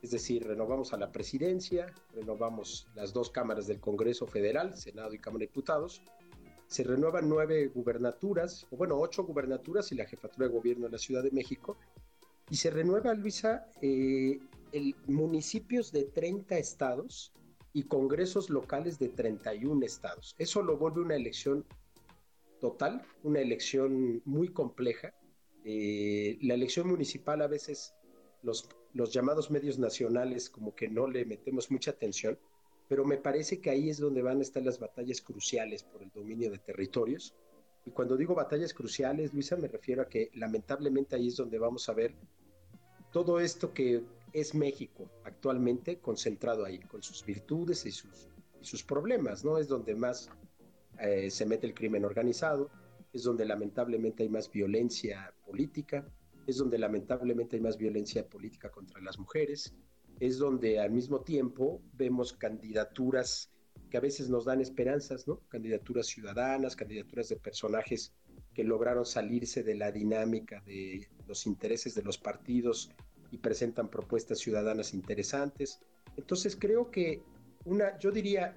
Es 0.00 0.12
decir, 0.12 0.46
renovamos 0.46 0.94
a 0.94 0.96
la 0.96 1.12
presidencia, 1.12 1.92
renovamos 2.14 2.88
las 2.94 3.12
dos 3.12 3.28
cámaras 3.28 3.66
del 3.66 3.80
Congreso 3.80 4.26
Federal, 4.26 4.74
Senado 4.74 5.12
y 5.12 5.18
Cámara 5.18 5.40
de 5.40 5.48
Diputados, 5.48 6.00
se 6.68 6.84
renuevan 6.84 7.28
nueve 7.28 7.66
gubernaturas, 7.66 8.66
o 8.70 8.78
bueno, 8.78 8.98
ocho 8.98 9.24
gubernaturas 9.24 9.92
y 9.92 9.94
la 9.94 10.06
jefatura 10.06 10.48
de 10.48 10.54
gobierno 10.54 10.86
de 10.86 10.92
la 10.92 10.98
Ciudad 10.98 11.22
de 11.22 11.32
México, 11.32 11.76
y 12.48 12.56
se 12.56 12.70
renueva, 12.70 13.12
Luisa, 13.12 13.66
eh, 13.82 14.38
el 14.72 14.96
municipios 15.06 15.92
de 15.92 16.04
30 16.04 16.56
estados 16.56 17.34
y 17.72 17.84
congresos 17.84 18.50
locales 18.50 18.98
de 18.98 19.08
31 19.08 19.84
estados. 19.84 20.34
Eso 20.38 20.62
lo 20.62 20.76
vuelve 20.76 21.00
una 21.00 21.16
elección 21.16 21.64
total, 22.60 23.02
una 23.22 23.40
elección 23.40 24.22
muy 24.24 24.48
compleja. 24.48 25.14
Eh, 25.64 26.38
la 26.42 26.54
elección 26.54 26.88
municipal 26.88 27.42
a 27.42 27.46
veces 27.46 27.94
los, 28.42 28.68
los 28.94 29.12
llamados 29.12 29.50
medios 29.50 29.78
nacionales 29.78 30.48
como 30.48 30.74
que 30.74 30.88
no 30.88 31.06
le 31.06 31.24
metemos 31.24 31.70
mucha 31.70 31.90
atención, 31.90 32.38
pero 32.88 33.04
me 33.04 33.18
parece 33.18 33.60
que 33.60 33.70
ahí 33.70 33.90
es 33.90 33.98
donde 33.98 34.22
van 34.22 34.38
a 34.38 34.42
estar 34.42 34.62
las 34.62 34.78
batallas 34.78 35.20
cruciales 35.20 35.82
por 35.82 36.02
el 36.02 36.10
dominio 36.10 36.50
de 36.50 36.58
territorios. 36.58 37.34
Y 37.84 37.90
cuando 37.90 38.16
digo 38.16 38.34
batallas 38.34 38.72
cruciales, 38.72 39.32
Luisa, 39.34 39.56
me 39.56 39.68
refiero 39.68 40.02
a 40.02 40.08
que 40.08 40.30
lamentablemente 40.34 41.16
ahí 41.16 41.28
es 41.28 41.36
donde 41.36 41.58
vamos 41.58 41.88
a 41.88 41.92
ver 41.92 42.14
todo 43.12 43.40
esto 43.40 43.72
que 43.72 44.02
es 44.32 44.54
México 44.54 45.10
actualmente 45.24 45.98
concentrado 45.98 46.64
ahí, 46.64 46.78
con 46.80 47.02
sus 47.02 47.24
virtudes 47.24 47.86
y 47.86 47.92
sus, 47.92 48.28
sus 48.60 48.82
problemas, 48.82 49.44
¿no? 49.44 49.58
Es 49.58 49.68
donde 49.68 49.94
más 49.94 50.30
eh, 51.00 51.30
se 51.30 51.46
mete 51.46 51.66
el 51.66 51.74
crimen 51.74 52.04
organizado, 52.04 52.70
es 53.12 53.22
donde 53.22 53.44
lamentablemente 53.44 54.22
hay 54.24 54.28
más 54.28 54.50
violencia 54.50 55.32
política, 55.44 56.06
es 56.46 56.56
donde 56.56 56.78
lamentablemente 56.78 57.56
hay 57.56 57.62
más 57.62 57.76
violencia 57.76 58.26
política 58.26 58.70
contra 58.70 59.00
las 59.00 59.18
mujeres, 59.18 59.74
es 60.20 60.38
donde 60.38 60.80
al 60.80 60.90
mismo 60.90 61.20
tiempo 61.20 61.80
vemos 61.92 62.32
candidaturas 62.32 63.50
que 63.90 63.96
a 63.96 64.00
veces 64.00 64.28
nos 64.28 64.44
dan 64.44 64.60
esperanzas, 64.60 65.26
¿no? 65.26 65.40
Candidaturas 65.48 66.06
ciudadanas, 66.06 66.76
candidaturas 66.76 67.28
de 67.28 67.36
personajes 67.36 68.12
que 68.54 68.64
lograron 68.64 69.06
salirse 69.06 69.62
de 69.62 69.74
la 69.76 69.92
dinámica 69.92 70.60
de 70.66 71.08
los 71.26 71.46
intereses 71.46 71.94
de 71.94 72.02
los 72.02 72.18
partidos 72.18 72.90
y 73.30 73.38
presentan 73.38 73.88
propuestas 73.88 74.38
ciudadanas 74.38 74.94
interesantes. 74.94 75.80
Entonces 76.16 76.56
creo 76.56 76.90
que 76.90 77.22
una, 77.64 77.98
yo 77.98 78.10
diría, 78.10 78.56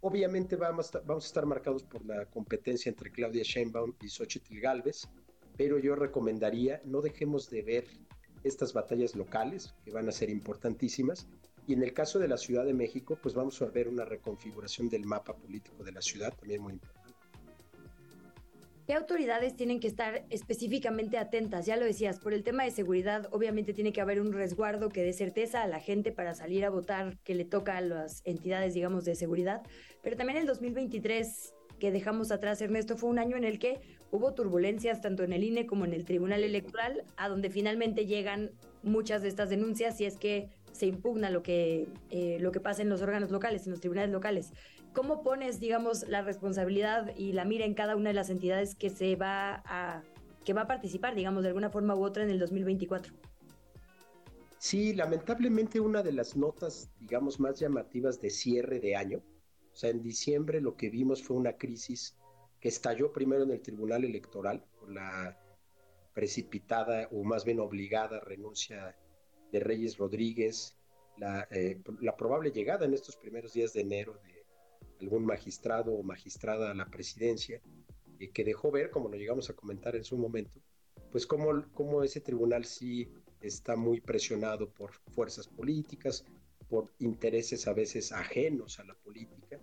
obviamente 0.00 0.56
vamos, 0.56 0.90
vamos 1.06 1.24
a 1.24 1.26
estar 1.26 1.46
marcados 1.46 1.82
por 1.82 2.04
la 2.04 2.26
competencia 2.26 2.90
entre 2.90 3.10
Claudia 3.10 3.42
Sheinbaum 3.42 3.94
y 4.02 4.08
Xochitl 4.08 4.60
Galvez, 4.60 5.08
pero 5.56 5.78
yo 5.78 5.94
recomendaría 5.94 6.80
no 6.84 7.00
dejemos 7.00 7.48
de 7.50 7.62
ver 7.62 7.84
estas 8.42 8.72
batallas 8.72 9.14
locales 9.14 9.74
que 9.84 9.90
van 9.90 10.08
a 10.08 10.12
ser 10.12 10.28
importantísimas 10.28 11.26
y 11.66 11.72
en 11.72 11.82
el 11.82 11.94
caso 11.94 12.18
de 12.18 12.28
la 12.28 12.36
Ciudad 12.36 12.64
de 12.64 12.74
México 12.74 13.18
pues 13.22 13.34
vamos 13.34 13.60
a 13.62 13.66
ver 13.66 13.88
una 13.88 14.04
reconfiguración 14.04 14.88
del 14.88 15.06
mapa 15.06 15.34
político 15.34 15.82
de 15.82 15.92
la 15.92 16.02
ciudad 16.02 16.34
también 16.36 16.62
muy 16.62 16.74
importante. 16.74 17.03
¿Qué 18.86 18.92
autoridades 18.92 19.56
tienen 19.56 19.80
que 19.80 19.88
estar 19.88 20.26
específicamente 20.28 21.16
atentas? 21.16 21.64
Ya 21.64 21.76
lo 21.76 21.86
decías, 21.86 22.20
por 22.20 22.34
el 22.34 22.44
tema 22.44 22.64
de 22.64 22.70
seguridad, 22.70 23.28
obviamente 23.30 23.72
tiene 23.72 23.94
que 23.94 24.02
haber 24.02 24.20
un 24.20 24.34
resguardo 24.34 24.90
que 24.90 25.02
dé 25.02 25.14
certeza 25.14 25.62
a 25.62 25.66
la 25.66 25.80
gente 25.80 26.12
para 26.12 26.34
salir 26.34 26.66
a 26.66 26.70
votar 26.70 27.16
que 27.24 27.34
le 27.34 27.46
toca 27.46 27.78
a 27.78 27.80
las 27.80 28.20
entidades, 28.26 28.74
digamos, 28.74 29.06
de 29.06 29.14
seguridad. 29.14 29.62
Pero 30.02 30.18
también 30.18 30.38
el 30.38 30.46
2023 30.46 31.54
que 31.78 31.92
dejamos 31.92 32.30
atrás, 32.30 32.60
Ernesto, 32.60 32.98
fue 32.98 33.08
un 33.08 33.18
año 33.18 33.38
en 33.38 33.44
el 33.44 33.58
que 33.58 33.80
hubo 34.10 34.34
turbulencias 34.34 35.00
tanto 35.00 35.24
en 35.24 35.32
el 35.32 35.44
INE 35.44 35.64
como 35.64 35.86
en 35.86 35.94
el 35.94 36.04
Tribunal 36.04 36.44
Electoral, 36.44 37.04
a 37.16 37.30
donde 37.30 37.48
finalmente 37.48 38.04
llegan 38.04 38.50
muchas 38.82 39.22
de 39.22 39.28
estas 39.28 39.48
denuncias 39.48 39.96
si 39.96 40.04
es 40.04 40.18
que 40.18 40.50
se 40.72 40.86
impugna 40.86 41.30
lo 41.30 41.42
que, 41.42 41.88
eh, 42.10 42.36
lo 42.40 42.52
que 42.52 42.60
pasa 42.60 42.82
en 42.82 42.90
los 42.90 43.00
órganos 43.00 43.30
locales, 43.30 43.64
en 43.64 43.70
los 43.70 43.80
tribunales 43.80 44.10
locales. 44.10 44.52
¿Cómo 44.94 45.24
pones, 45.24 45.58
digamos, 45.58 46.08
la 46.08 46.22
responsabilidad 46.22 47.14
y 47.16 47.32
la 47.32 47.44
mira 47.44 47.64
en 47.64 47.74
cada 47.74 47.96
una 47.96 48.10
de 48.10 48.14
las 48.14 48.30
entidades 48.30 48.76
que 48.76 48.90
se 48.90 49.16
va 49.16 49.62
a, 49.66 50.02
que 50.44 50.52
va 50.52 50.62
a 50.62 50.66
participar, 50.68 51.16
digamos, 51.16 51.42
de 51.42 51.48
alguna 51.48 51.68
forma 51.68 51.96
u 51.96 52.04
otra 52.04 52.22
en 52.22 52.30
el 52.30 52.38
2024? 52.38 53.12
Sí, 54.58 54.94
lamentablemente 54.94 55.80
una 55.80 56.02
de 56.02 56.12
las 56.12 56.36
notas, 56.36 56.90
digamos, 57.00 57.40
más 57.40 57.58
llamativas 57.58 58.20
de 58.20 58.30
cierre 58.30 58.78
de 58.78 58.94
año, 58.94 59.18
o 59.18 59.76
sea, 59.76 59.90
en 59.90 60.00
diciembre 60.00 60.60
lo 60.60 60.76
que 60.76 60.88
vimos 60.90 61.22
fue 61.22 61.36
una 61.36 61.56
crisis 61.56 62.16
que 62.60 62.68
estalló 62.68 63.12
primero 63.12 63.42
en 63.42 63.50
el 63.50 63.60
Tribunal 63.60 64.04
Electoral 64.04 64.64
por 64.78 64.90
la 64.90 65.36
precipitada 66.14 67.08
o 67.10 67.24
más 67.24 67.44
bien 67.44 67.58
obligada 67.58 68.20
renuncia 68.20 68.96
de 69.50 69.58
Reyes 69.60 69.98
Rodríguez, 69.98 70.76
eh, 71.50 71.80
la, 72.00 72.16
probable 72.16 72.50
llegada 72.50 72.86
en 72.86 72.94
estos 72.94 73.16
primeros 73.16 73.52
días 73.52 73.72
de 73.72 73.82
enero 73.82 74.18
de 74.22 74.33
algún 75.00 75.24
magistrado 75.24 75.92
o 75.92 76.02
magistrada 76.02 76.70
a 76.70 76.74
la 76.74 76.86
presidencia, 76.86 77.60
eh, 78.18 78.30
que 78.30 78.44
dejó 78.44 78.70
ver, 78.70 78.90
como 78.90 79.08
lo 79.08 79.16
llegamos 79.16 79.50
a 79.50 79.54
comentar 79.54 79.96
en 79.96 80.04
su 80.04 80.16
momento, 80.16 80.60
pues 81.10 81.26
cómo, 81.26 81.64
cómo 81.72 82.02
ese 82.02 82.20
tribunal 82.20 82.64
sí 82.64 83.08
está 83.40 83.76
muy 83.76 84.00
presionado 84.00 84.70
por 84.70 84.92
fuerzas 85.12 85.46
políticas, 85.46 86.24
por 86.68 86.92
intereses 86.98 87.66
a 87.66 87.72
veces 87.72 88.12
ajenos 88.12 88.78
a 88.80 88.84
la 88.84 88.94
política 88.94 89.60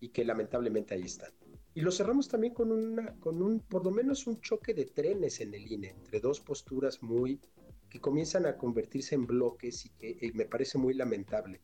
y 0.00 0.08
que 0.08 0.24
lamentablemente 0.24 0.94
ahí 0.94 1.02
están. 1.02 1.32
Y 1.74 1.80
lo 1.80 1.90
cerramos 1.90 2.28
también 2.28 2.54
con, 2.54 2.70
una, 2.70 3.18
con 3.18 3.42
un, 3.42 3.60
por 3.60 3.84
lo 3.84 3.90
menos 3.90 4.26
un 4.26 4.40
choque 4.40 4.74
de 4.74 4.84
trenes 4.84 5.40
en 5.40 5.54
el 5.54 5.70
INE, 5.70 5.90
entre 5.90 6.20
dos 6.20 6.40
posturas 6.40 7.02
muy 7.02 7.40
que 7.88 8.00
comienzan 8.00 8.46
a 8.46 8.56
convertirse 8.56 9.14
en 9.14 9.26
bloques 9.26 9.86
y 9.86 9.88
que 9.90 10.32
me 10.34 10.46
parece 10.46 10.78
muy 10.78 10.94
lamentable. 10.94 11.60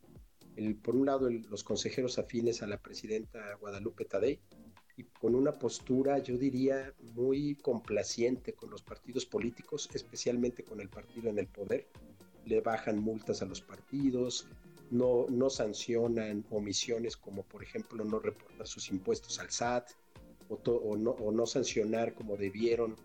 El, 0.57 0.77
por 0.77 0.97
un 0.97 1.07
lado, 1.07 1.31
los 1.31 1.65
consejeros 1.65 2.19
afines 2.19 2.63
a 2.63 2.67
la 2.67 2.79
presidenta 2.79 3.55
Guadalupe 3.61 4.05
Tadei 4.05 4.41
y 4.97 5.05
con 5.05 5.35
una 5.35 5.53
postura, 5.53 6.19
yo 6.19 6.37
diría, 6.37 6.93
muy 7.15 7.55
complaciente 7.57 8.53
con 8.53 8.71
los 8.71 8.83
partidos 8.83 9.25
políticos, 9.25 9.89
especialmente 9.95 10.65
con 10.65 10.81
el 10.81 10.89
partido 10.89 11.31
en 11.31 11.39
el 11.39 11.47
poder. 11.47 11.87
Le 12.45 12.61
bajan 12.61 12.99
multas 12.99 13.43
a 13.43 13.47
los 13.47 13.61
partidos, 13.61 14.47
no, 14.91 15.27
no 15.29 15.49
sancionan 15.51 16.45
omisiones 16.51 17.17
como, 17.17 17.45
por 17.45 17.63
ejemplo, 17.63 18.05
no 18.05 18.19
reportar 18.19 18.67
sus 18.67 18.91
impuestos 18.91 19.39
al 19.39 19.51
SAT 19.51 19.91
o, 20.49 20.97
no, 20.97 21.11
o 21.13 21.31
no 21.31 21.47
sancionar 21.47 22.15
como 22.15 22.37
debieron 22.37 22.97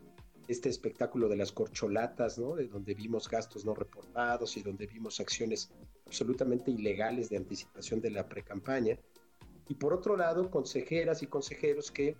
este 0.47 0.69
espectáculo 0.69 1.27
de 1.27 1.37
las 1.37 1.51
corcholatas, 1.51 2.37
¿no? 2.37 2.55
De 2.55 2.67
donde 2.67 2.93
vimos 2.93 3.29
gastos 3.29 3.65
no 3.65 3.73
reportados 3.73 4.57
y 4.57 4.61
donde 4.61 4.85
vimos 4.85 5.19
acciones 5.19 5.71
absolutamente 6.05 6.71
ilegales 6.71 7.29
de 7.29 7.37
anticipación 7.37 8.01
de 8.01 8.11
la 8.11 8.27
precampaña. 8.27 8.97
Y 9.67 9.75
por 9.75 9.93
otro 9.93 10.15
lado, 10.15 10.49
consejeras 10.51 11.23
y 11.23 11.27
consejeros 11.27 11.91
que 11.91 12.15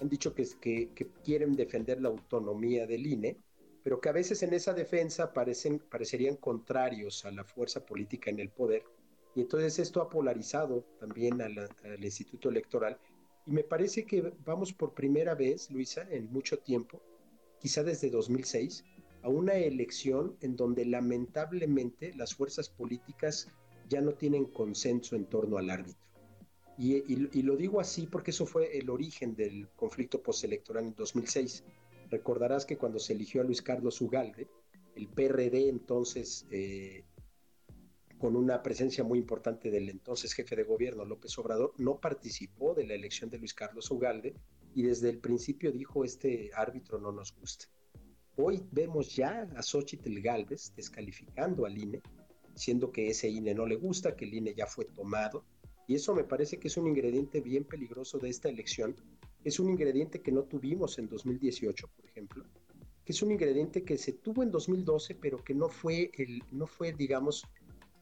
han 0.00 0.08
dicho 0.08 0.34
que, 0.34 0.46
que, 0.60 0.90
que, 0.94 1.08
quieren 1.24 1.54
defender 1.54 2.00
la 2.00 2.08
autonomía 2.08 2.86
del 2.86 3.06
INE, 3.06 3.36
pero 3.82 4.00
que 4.00 4.08
a 4.08 4.12
veces 4.12 4.42
en 4.42 4.54
esa 4.54 4.72
defensa 4.72 5.32
parecen, 5.32 5.78
parecerían 5.78 6.36
contrarios 6.36 7.24
a 7.24 7.30
la 7.30 7.44
fuerza 7.44 7.84
política 7.84 8.30
en 8.30 8.40
el 8.40 8.50
poder. 8.50 8.82
Y 9.34 9.42
entonces 9.42 9.78
esto 9.78 10.02
ha 10.02 10.08
polarizado 10.08 10.84
también 10.98 11.40
al 11.40 11.68
Instituto 12.02 12.48
Electoral. 12.48 12.98
Y 13.46 13.52
me 13.52 13.62
parece 13.62 14.04
que 14.04 14.32
vamos 14.44 14.72
por 14.72 14.92
primera 14.92 15.34
vez, 15.34 15.70
Luisa, 15.70 16.06
en 16.10 16.32
mucho 16.32 16.58
tiempo, 16.58 17.00
quizá 17.60 17.84
desde 17.84 18.10
2006, 18.10 18.84
a 19.22 19.28
una 19.28 19.54
elección 19.54 20.36
en 20.40 20.56
donde 20.56 20.84
lamentablemente 20.86 22.12
las 22.14 22.34
fuerzas 22.34 22.68
políticas 22.68 23.48
ya 23.88 24.00
no 24.00 24.14
tienen 24.14 24.46
consenso 24.46 25.14
en 25.16 25.26
torno 25.26 25.58
al 25.58 25.70
árbitro. 25.70 26.00
Y, 26.78 27.42
lo 27.42 27.56
digo 27.56 27.78
así 27.78 28.06
porque 28.06 28.30
eso 28.30 28.46
fue 28.46 28.78
el 28.78 28.88
origen 28.88 29.34
del 29.34 29.68
conflicto 29.76 30.22
postelectoral 30.22 30.86
en 30.86 30.94
2006. 30.94 31.62
Recordarás 32.08 32.64
que 32.64 32.78
cuando 32.78 32.98
se 32.98 33.12
eligió 33.12 33.42
a 33.42 33.44
Luis 33.44 33.60
Carlos 33.60 34.00
Ugalde, 34.00 34.48
el 34.94 35.06
PRD 35.08 35.68
entonces, 35.68 36.46
eh, 36.50 37.04
con 38.18 38.34
una 38.34 38.62
presencia 38.62 39.04
muy 39.04 39.18
importante 39.18 39.70
del 39.70 39.90
entonces 39.90 40.32
jefe 40.32 40.56
de 40.56 40.64
gobierno 40.64 41.04
López 41.04 41.36
Obrador, 41.38 41.74
no 41.76 42.00
participó 42.00 42.74
de 42.74 42.86
la 42.86 42.94
elección 42.94 43.28
de 43.28 43.38
Luis 43.38 43.52
Carlos 43.52 43.90
Ugalde 43.90 44.34
y 44.74 44.82
desde 44.82 45.10
el 45.10 45.18
principio 45.18 45.72
dijo 45.72 46.04
este 46.04 46.50
árbitro 46.54 46.98
no 46.98 47.12
nos 47.12 47.34
gusta. 47.34 47.66
Hoy 48.36 48.62
vemos 48.70 49.14
ya 49.14 49.48
a 49.56 49.62
Xochitl 49.62 50.20
Galvez 50.20 50.72
descalificando 50.74 51.66
al 51.66 51.76
INE, 51.76 52.00
diciendo 52.54 52.90
que 52.90 53.08
ese 53.08 53.28
INE 53.28 53.54
no 53.54 53.66
le 53.66 53.76
gusta, 53.76 54.16
que 54.16 54.24
el 54.24 54.34
INE 54.34 54.54
ya 54.54 54.66
fue 54.66 54.84
tomado, 54.86 55.44
y 55.90 55.96
eso 55.96 56.14
me 56.14 56.22
parece 56.22 56.58
que 56.58 56.68
es 56.68 56.76
un 56.76 56.86
ingrediente 56.86 57.40
bien 57.40 57.64
peligroso 57.64 58.18
de 58.18 58.28
esta 58.28 58.48
elección. 58.48 58.94
Es 59.42 59.58
un 59.58 59.70
ingrediente 59.70 60.22
que 60.22 60.30
no 60.30 60.44
tuvimos 60.44 60.98
en 61.00 61.08
2018, 61.08 61.88
por 61.88 62.06
ejemplo, 62.06 62.44
que 63.04 63.12
es 63.12 63.20
un 63.22 63.32
ingrediente 63.32 63.82
que 63.82 63.98
se 63.98 64.12
tuvo 64.12 64.44
en 64.44 64.52
2012, 64.52 65.16
pero 65.16 65.42
que 65.42 65.52
no 65.52 65.68
fue, 65.68 66.12
el, 66.16 66.44
no 66.52 66.68
fue 66.68 66.92
digamos, 66.92 67.44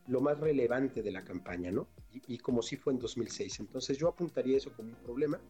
lo 0.06 0.20
más 0.20 0.38
relevante 0.38 1.02
de 1.02 1.10
la 1.10 1.24
campaña, 1.24 1.70
¿no? 1.70 1.88
Y, 2.12 2.34
y 2.34 2.38
como 2.38 2.60
sí 2.60 2.76
fue 2.76 2.92
en 2.92 2.98
2006. 2.98 3.60
Entonces 3.60 3.96
yo 3.96 4.08
apuntaría 4.08 4.58
eso 4.58 4.70
como 4.76 4.90
un 4.90 5.02
problema. 5.02 5.40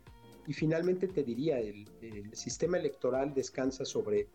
Y 0.49 0.55
finalmente 0.55 1.09
te 1.09 1.23
diría, 1.23 1.61
el, 1.61 1.87
sistema 2.33 2.79
electoral 2.79 3.35
descansa 3.35 3.85
sobre 3.85 4.29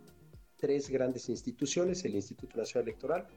tres 0.58 0.88
grandes 0.88 1.28
instituciones, 1.28 2.06
el 2.06 2.14
Instituto 2.14 2.56
Nacional 2.56 2.88
Electoral, 2.88 3.28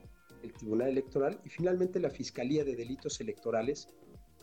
el 0.43 0.53
Tribunal 0.53 0.91
Electoral 0.91 1.41
y 1.43 1.49
finalmente 1.49 1.99
la 1.99 2.11
Fiscalía 2.11 2.65
de 2.65 2.77
Delitos 2.77 3.19
Electorales, 3.23 3.89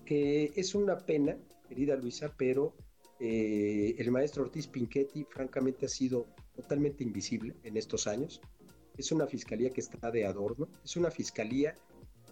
que 0.04 0.52
es 0.56 0.74
una 0.74 0.98
pena, 0.98 1.38
querida 1.70 1.96
Luisa, 1.96 2.34
pero 2.36 2.74
eh, 3.20 3.94
el 4.00 4.10
maestro 4.10 4.42
Ortiz 4.42 4.66
Pinchetti 4.66 5.26
francamente 5.26 5.86
ha 5.86 5.90
sido 5.90 6.26
totalmente 6.56 7.04
invisible 7.04 7.56
en 7.62 7.78
estos 7.78 8.08
años. 8.08 8.42
Es 8.98 9.12
una 9.12 9.28
fiscalía 9.28 9.70
que 9.70 9.82
está 9.82 10.10
de 10.10 10.26
adorno, 10.26 10.68
es 10.84 10.98
una 10.98 11.12
fiscalía, 11.12 11.76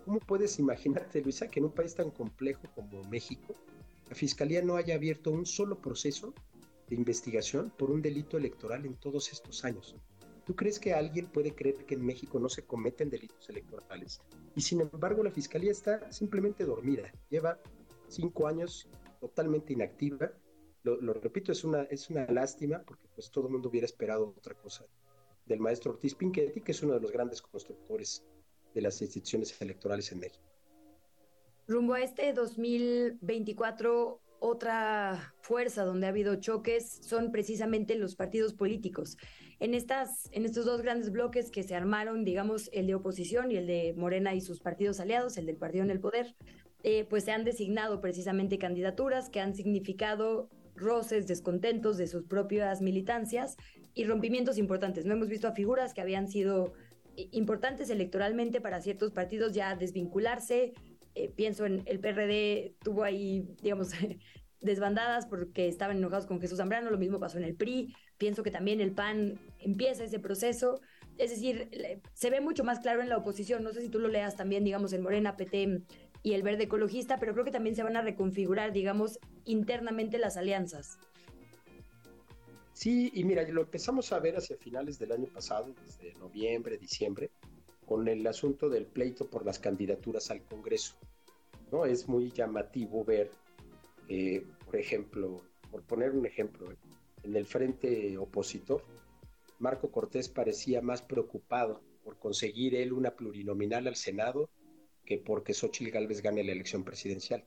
¿cómo 0.03 0.19
puedes 0.19 0.57
imaginarte, 0.57 1.21
Luisa, 1.21 1.47
que 1.47 1.59
en 1.59 1.65
un 1.65 1.73
país 1.73 1.93
tan 1.93 2.09
complejo 2.09 2.63
como 2.73 3.03
México, 3.03 3.55
la 4.11 4.15
Fiscalía 4.15 4.61
no 4.61 4.75
haya 4.75 4.95
abierto 4.95 5.31
un 5.31 5.45
solo 5.45 5.79
proceso 5.79 6.33
de 6.89 6.97
investigación 6.97 7.71
por 7.77 7.89
un 7.91 8.01
delito 8.01 8.35
electoral 8.35 8.85
en 8.85 8.95
todos 8.95 9.31
estos 9.31 9.63
años. 9.63 9.95
¿Tú 10.45 10.53
crees 10.53 10.79
que 10.79 10.93
alguien 10.93 11.27
puede 11.27 11.55
creer 11.55 11.85
que 11.85 11.95
en 11.95 12.05
México 12.05 12.37
no 12.37 12.49
se 12.49 12.65
cometen 12.65 13.09
delitos 13.09 13.49
electorales? 13.49 14.19
Y 14.53 14.59
sin 14.59 14.81
embargo 14.81 15.23
la 15.23 15.31
Fiscalía 15.31 15.71
está 15.71 16.11
simplemente 16.11 16.65
dormida. 16.65 17.09
Lleva 17.29 17.57
cinco 18.09 18.47
años 18.47 18.89
totalmente 19.21 19.71
inactiva. 19.71 20.33
Lo, 20.83 21.13
repito, 21.13 21.53
es 21.53 21.63
una, 21.63 21.83
es 21.83 22.09
una 22.09 22.25
lástima 22.25 22.83
porque 22.83 23.07
pues 23.15 23.31
todo 23.31 23.47
el 23.47 23.53
mundo 23.53 23.69
hubiera 23.69 23.85
esperado 23.85 24.33
otra 24.37 24.55
cosa 24.55 24.85
del 25.45 25.61
maestro 25.61 25.91
Ortiz 25.93 26.15
Pinchetti, 26.15 26.59
que 26.59 26.73
es 26.73 26.83
uno 26.83 26.95
de 26.95 26.99
los 26.99 27.13
grandes 27.13 27.41
constructores 27.41 28.25
de 28.75 28.81
las 28.81 29.01
instituciones 29.01 29.55
electorales 29.61 30.11
en 30.11 30.19
México. 30.19 30.50
Rumbo 31.71 31.93
a 31.93 32.01
este 32.01 32.33
2024, 32.33 34.19
otra 34.41 35.33
fuerza 35.39 35.85
donde 35.85 36.05
ha 36.05 36.09
habido 36.09 36.35
choques 36.35 36.99
son 37.01 37.31
precisamente 37.31 37.95
los 37.95 38.17
partidos 38.17 38.53
políticos. 38.53 39.15
En, 39.61 39.73
estas, 39.73 40.27
en 40.33 40.43
estos 40.43 40.65
dos 40.65 40.81
grandes 40.81 41.13
bloques 41.13 41.49
que 41.49 41.63
se 41.63 41.73
armaron, 41.73 42.25
digamos, 42.25 42.69
el 42.73 42.87
de 42.87 42.95
oposición 42.95 43.51
y 43.51 43.55
el 43.55 43.67
de 43.67 43.93
Morena 43.95 44.35
y 44.35 44.41
sus 44.41 44.59
partidos 44.59 44.99
aliados, 44.99 45.37
el 45.37 45.45
del 45.45 45.55
partido 45.55 45.85
en 45.85 45.91
el 45.91 46.01
poder, 46.01 46.35
eh, 46.83 47.05
pues 47.09 47.23
se 47.23 47.31
han 47.31 47.45
designado 47.45 48.01
precisamente 48.01 48.57
candidaturas 48.57 49.29
que 49.29 49.39
han 49.39 49.55
significado 49.55 50.49
roces, 50.75 51.25
descontentos 51.25 51.95
de 51.97 52.07
sus 52.07 52.25
propias 52.25 52.81
militancias 52.81 53.55
y 53.93 54.03
rompimientos 54.03 54.57
importantes. 54.57 55.05
No 55.05 55.13
hemos 55.13 55.29
visto 55.29 55.47
a 55.47 55.53
figuras 55.53 55.93
que 55.93 56.01
habían 56.01 56.27
sido 56.27 56.73
importantes 57.15 57.89
electoralmente 57.89 58.59
para 58.61 58.81
ciertos 58.81 59.11
partidos 59.11 59.53
ya 59.53 59.75
desvincularse. 59.75 60.73
Eh, 61.15 61.29
pienso 61.35 61.65
en 61.65 61.83
el 61.85 61.99
PRD, 61.99 62.75
tuvo 62.83 63.03
ahí, 63.03 63.45
digamos, 63.61 63.91
desbandadas 64.61 65.25
porque 65.25 65.67
estaban 65.67 65.97
enojados 65.97 66.25
con 66.25 66.39
Jesús 66.39 66.57
Zambrano, 66.57 66.89
lo 66.89 66.97
mismo 66.97 67.19
pasó 67.19 67.37
en 67.37 67.43
el 67.43 67.55
PRI, 67.55 67.93
pienso 68.17 68.43
que 68.43 68.51
también 68.51 68.79
el 68.79 68.93
PAN 68.93 69.39
empieza 69.59 70.03
ese 70.03 70.19
proceso, 70.19 70.79
es 71.17 71.31
decir, 71.31 71.69
se 72.13 72.29
ve 72.29 72.41
mucho 72.41 72.63
más 72.63 72.79
claro 72.79 73.01
en 73.01 73.09
la 73.09 73.17
oposición, 73.17 73.63
no 73.63 73.73
sé 73.73 73.81
si 73.81 73.89
tú 73.89 73.99
lo 73.99 74.07
leas 74.07 74.35
también, 74.35 74.63
digamos, 74.63 74.93
en 74.93 75.01
Morena, 75.01 75.35
PT 75.35 75.81
y 76.23 76.33
el 76.33 76.43
Verde 76.43 76.63
Ecologista, 76.63 77.17
pero 77.17 77.33
creo 77.33 77.43
que 77.43 77.51
también 77.51 77.75
se 77.75 77.83
van 77.83 77.97
a 77.97 78.01
reconfigurar, 78.01 78.71
digamos, 78.71 79.19
internamente 79.45 80.19
las 80.19 80.37
alianzas. 80.37 80.99
Sí, 82.73 83.11
y 83.13 83.23
mira, 83.23 83.47
lo 83.47 83.61
empezamos 83.61 84.11
a 84.11 84.19
ver 84.19 84.37
hacia 84.37 84.57
finales 84.57 84.97
del 84.97 85.11
año 85.11 85.27
pasado, 85.27 85.73
desde 85.85 86.13
noviembre, 86.15 86.77
diciembre, 86.77 87.31
con 87.91 88.07
el 88.07 88.25
asunto 88.25 88.69
del 88.69 88.85
pleito 88.85 89.29
por 89.29 89.45
las 89.45 89.59
candidaturas 89.59 90.31
al 90.31 90.45
Congreso. 90.45 90.95
¿no? 91.73 91.83
Es 91.83 92.07
muy 92.07 92.31
llamativo 92.31 93.03
ver, 93.03 93.29
eh, 94.07 94.45
por 94.63 94.77
ejemplo, 94.77 95.41
por 95.69 95.83
poner 95.83 96.11
un 96.11 96.25
ejemplo, 96.25 96.69
en 97.21 97.35
el 97.35 97.45
frente 97.45 98.17
opositor, 98.17 98.81
Marco 99.59 99.91
Cortés 99.91 100.29
parecía 100.29 100.81
más 100.81 101.01
preocupado 101.01 101.81
por 102.01 102.17
conseguir 102.17 102.75
él 102.75 102.93
una 102.93 103.11
plurinominal 103.11 103.85
al 103.87 103.97
Senado 103.97 104.49
que 105.03 105.17
porque 105.17 105.53
Xochitl 105.53 105.91
Gálvez 105.91 106.21
gane 106.21 106.45
la 106.45 106.53
elección 106.53 106.85
presidencial. 106.85 107.43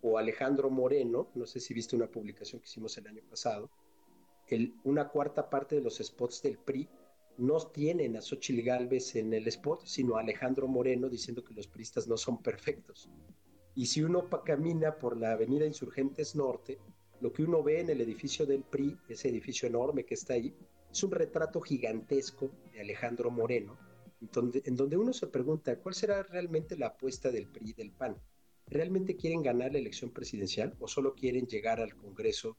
O 0.00 0.16
Alejandro 0.16 0.70
Moreno, 0.70 1.28
no 1.34 1.44
sé 1.44 1.60
si 1.60 1.74
viste 1.74 1.96
una 1.96 2.06
publicación 2.06 2.62
que 2.62 2.66
hicimos 2.66 2.96
el 2.96 3.08
año 3.08 3.22
pasado, 3.28 3.68
el, 4.48 4.72
una 4.84 5.08
cuarta 5.10 5.50
parte 5.50 5.74
de 5.74 5.82
los 5.82 5.98
spots 5.98 6.40
del 6.40 6.56
PRI 6.56 6.88
no 7.38 7.58
tienen 7.68 8.16
a 8.16 8.20
Xochitl 8.20 8.62
Gálvez 8.62 9.16
en 9.16 9.32
el 9.32 9.46
spot, 9.48 9.84
sino 9.84 10.16
a 10.16 10.20
Alejandro 10.20 10.68
Moreno 10.68 11.08
diciendo 11.08 11.42
que 11.44 11.54
los 11.54 11.66
priistas 11.66 12.06
no 12.06 12.16
son 12.16 12.42
perfectos. 12.42 13.08
Y 13.74 13.86
si 13.86 14.02
uno 14.02 14.28
camina 14.44 14.98
por 14.98 15.16
la 15.16 15.32
avenida 15.32 15.66
Insurgentes 15.66 16.36
Norte, 16.36 16.78
lo 17.20 17.32
que 17.32 17.42
uno 17.42 17.62
ve 17.62 17.80
en 17.80 17.88
el 17.88 18.00
edificio 18.00 18.44
del 18.44 18.64
PRI, 18.64 18.98
ese 19.08 19.28
edificio 19.28 19.66
enorme 19.66 20.04
que 20.04 20.14
está 20.14 20.34
ahí, 20.34 20.54
es 20.90 21.02
un 21.02 21.10
retrato 21.10 21.60
gigantesco 21.60 22.50
de 22.72 22.80
Alejandro 22.80 23.30
Moreno, 23.30 23.78
en 24.20 24.76
donde 24.76 24.96
uno 24.96 25.12
se 25.12 25.26
pregunta 25.26 25.78
cuál 25.78 25.94
será 25.94 26.22
realmente 26.22 26.76
la 26.76 26.88
apuesta 26.88 27.30
del 27.30 27.46
PRI 27.46 27.70
y 27.70 27.72
del 27.72 27.92
PAN. 27.92 28.16
¿Realmente 28.66 29.16
quieren 29.16 29.42
ganar 29.42 29.72
la 29.72 29.78
elección 29.78 30.10
presidencial 30.10 30.76
o 30.80 30.86
solo 30.86 31.14
quieren 31.14 31.46
llegar 31.46 31.80
al 31.80 31.96
Congreso 31.96 32.56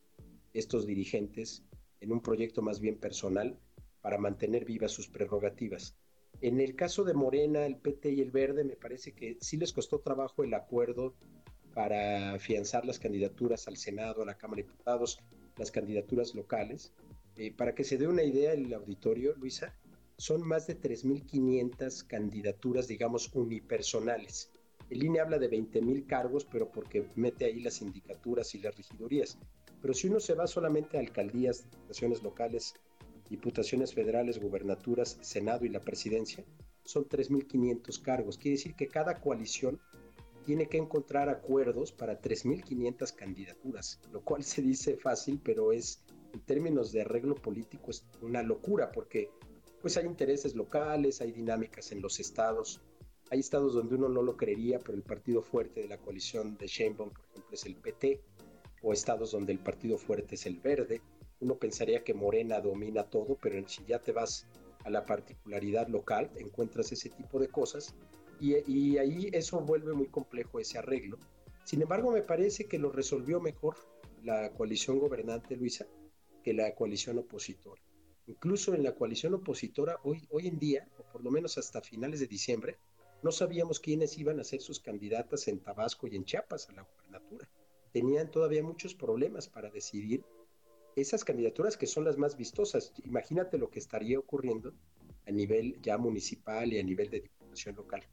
estos 0.54 0.86
dirigentes 0.86 1.64
en 2.02 2.12
un 2.12 2.22
proyecto 2.22 2.62
más 2.62 2.80
bien 2.80 2.98
personal 2.98 3.58
para 4.04 4.20
mantener 4.20 4.66
vivas 4.66 4.92
sus 4.92 5.08
prerrogativas? 5.08 5.98
En 6.42 6.60
el 6.60 6.76
caso 6.76 7.04
de 7.04 7.16
Morena, 7.16 7.66
el 7.66 7.78
PT 7.78 8.12
y 8.12 8.22
el 8.22 8.30
Verde, 8.30 8.64
me 8.64 8.76
parece 8.76 9.14
que 9.14 9.38
sí 9.42 9.58
les 9.58 9.74
costó 9.74 10.00
trabajo 10.00 10.44
el 10.44 10.54
acuerdo 10.54 11.16
para 11.74 12.34
afianzar 12.34 12.86
las 12.86 13.00
candidaturas 13.00 13.68
al 13.68 13.78
Senado, 13.78 14.22
a 14.22 14.26
la 14.26 14.38
Cámara 14.38 14.62
de 14.62 14.68
Diputados, 14.68 15.20
las 15.58 15.72
candidaturas 15.72 16.36
locales. 16.36 16.94
Eh, 17.36 17.52
para 17.52 17.74
que 17.74 17.84
se 17.84 17.98
dé 17.98 18.08
una 18.08 18.24
idea, 18.24 18.54
el 18.54 18.72
auditorio, 18.74 19.34
Luisa, 19.38 19.74
son 20.18 20.48
más 20.48 20.68
de 20.68 20.80
3.500 20.80 22.06
candidaturas, 22.06 22.88
digamos, 22.88 23.32
unipersonales. 23.34 24.52
El 24.90 25.04
INE 25.04 25.22
habla 25.22 25.40
de 25.40 25.50
20.000 25.50 26.06
cargos, 26.06 26.46
pero 26.46 26.70
porque 26.70 27.08
mete 27.16 27.46
ahí 27.46 27.62
las 27.62 27.76
sindicaturas 27.76 28.54
y 28.54 28.60
las 28.60 28.76
regidurías. 28.76 29.40
Pero 29.82 29.94
si 29.94 30.08
uno 30.08 30.20
se 30.20 30.36
va 30.36 30.46
solamente 30.46 30.98
a 30.98 31.00
alcaldías, 31.00 31.64
diputaciones 31.64 32.22
locales, 32.22 32.76
diputaciones 33.30 33.94
federales, 33.94 34.40
gubernaturas, 34.40 35.18
Senado 35.22 35.66
y 35.66 35.70
la 35.70 35.82
presidencia, 35.82 36.44
son 36.84 37.06
3.500 37.06 38.02
cargos. 38.02 38.38
Quiere 38.38 38.58
decir 38.58 38.76
que 38.76 38.88
cada 38.88 39.20
coalición 39.20 39.80
tiene 40.46 40.68
que 40.68 40.78
encontrar 40.78 41.30
acuerdos 41.30 41.92
para 41.92 42.22
3.500 42.22 43.16
candidaturas, 43.16 44.02
lo 44.12 44.22
cual 44.22 44.44
se 44.44 44.62
dice 44.62 44.98
fácil, 44.98 45.40
pero 45.44 45.72
es, 45.72 46.04
en 46.34 46.42
términos 46.42 46.92
de 46.92 47.02
arreglo 47.02 47.36
político, 47.36 47.92
es 47.92 48.06
una 48.22 48.44
locura, 48.44 48.92
porque 48.92 49.30
pues 49.82 49.98
hay 49.98 50.06
intereses 50.06 50.56
locales, 50.56 51.22
hay 51.22 51.32
dinámicas 51.32 51.92
en 51.92 52.02
los 52.02 52.20
estados, 52.20 52.82
hay 53.30 53.40
estados 53.40 53.74
donde 53.74 53.96
uno 53.96 54.10
no 54.10 54.22
lo 54.22 54.38
creería, 54.38 54.80
pero 54.80 54.94
el 54.98 55.04
partido 55.04 55.42
fuerte 55.42 55.82
de 55.82 55.88
la 55.88 55.98
coalición 55.98 56.58
de 56.58 56.68
Sheinbaum, 56.68 57.10
por 57.10 57.26
ejemplo, 57.26 57.54
es 57.54 57.66
el 57.66 57.76
PT, 57.76 58.22
o 58.84 58.94
estados 58.94 59.32
donde 59.32 59.54
el 59.54 59.60
partido 59.60 59.98
fuerte 59.98 60.36
es 60.36 60.46
el 60.46 60.60
Verde. 60.60 61.02
Uno 61.44 61.58
pensaría 61.58 62.06
que 62.06 62.14
Morena 62.14 62.62
domina 62.62 63.04
todo, 63.04 63.38
pero 63.42 63.68
si 63.68 63.84
ya 63.86 64.00
te 64.00 64.14
vas 64.14 64.48
a 64.86 64.90
la 64.90 65.06
particularidad 65.06 65.90
local, 65.90 66.32
encuentras 66.38 66.90
ese 66.94 67.10
tipo 67.10 67.38
de 67.38 67.50
cosas 67.50 67.94
y, 68.40 68.98
ahí 68.98 69.30
eso 69.34 69.60
vuelve 69.60 69.92
muy 69.92 70.08
complejo 70.08 70.62
ese 70.62 70.78
arreglo. 70.78 71.18
Sin 71.66 71.82
embargo, 71.82 72.12
me 72.12 72.22
parece 72.22 72.66
que 72.66 72.80
lo 72.80 72.94
resolvió 72.94 73.42
mejor 73.42 73.76
la 74.24 74.54
coalición 74.54 75.00
gobernante, 75.00 75.58
Luisa, 75.58 75.86
que 76.46 76.54
la 76.54 76.74
coalición 76.76 77.18
opositora. 77.18 77.82
Incluso 78.28 78.74
en 78.74 78.84
la 78.84 78.96
coalición 78.96 79.34
opositora, 79.34 79.98
hoy, 80.04 80.26
hoy 80.32 80.48
en 80.48 80.60
día, 80.60 80.88
o 80.98 81.04
por 81.12 81.26
lo 81.26 81.30
menos 81.30 81.58
hasta 81.58 81.82
finales 81.82 82.22
de 82.22 82.28
diciembre, 82.28 82.78
no 83.22 83.34
sabíamos 83.34 83.82
quiénes 83.82 84.18
iban 84.18 84.40
a 84.40 84.46
ser 84.46 84.62
sus 84.62 84.80
candidatas 84.80 85.50
en 85.50 85.60
Tabasco 85.60 86.08
y 86.08 86.16
en 86.16 86.24
Chiapas 86.24 86.70
a 86.70 86.74
la 86.74 86.84
gobernatura. 86.84 87.50
Tenían 87.92 88.32
todavía 88.32 88.64
muchos 88.64 88.96
problemas 88.96 89.50
para 89.50 89.70
decidir 89.70 90.24
esas 90.96 91.24
candidaturas 91.24 91.78
que 91.78 91.88
son 91.88 92.06
las 92.06 92.18
más 92.18 92.38
vistosas. 92.38 92.94
Imagínate 93.04 93.58
lo 93.58 93.70
que 93.70 93.80
estaría 93.80 94.20
ocurriendo 94.20 94.74
a 95.26 95.32
nivel 95.32 95.82
ya 95.82 95.98
municipal 95.98 96.72
y 96.72 96.80
a 96.80 96.84
nivel 96.84 97.10
de 97.10 97.22
diputación 97.22 97.76
local. 97.76 98.04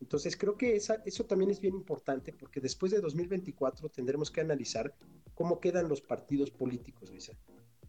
Entonces 0.00 0.36
creo 0.36 0.56
que 0.56 0.76
esa, 0.76 1.02
eso 1.06 1.24
también 1.24 1.50
es 1.50 1.60
bien 1.60 1.74
importante 1.74 2.32
porque 2.32 2.60
después 2.60 2.92
de 2.92 3.00
2024 3.00 3.88
tendremos 3.88 4.30
que 4.30 4.40
analizar 4.40 4.94
cómo 5.34 5.60
quedan 5.60 5.88
los 5.88 6.00
partidos 6.00 6.50
políticos, 6.50 7.10
Luisa. 7.10 7.32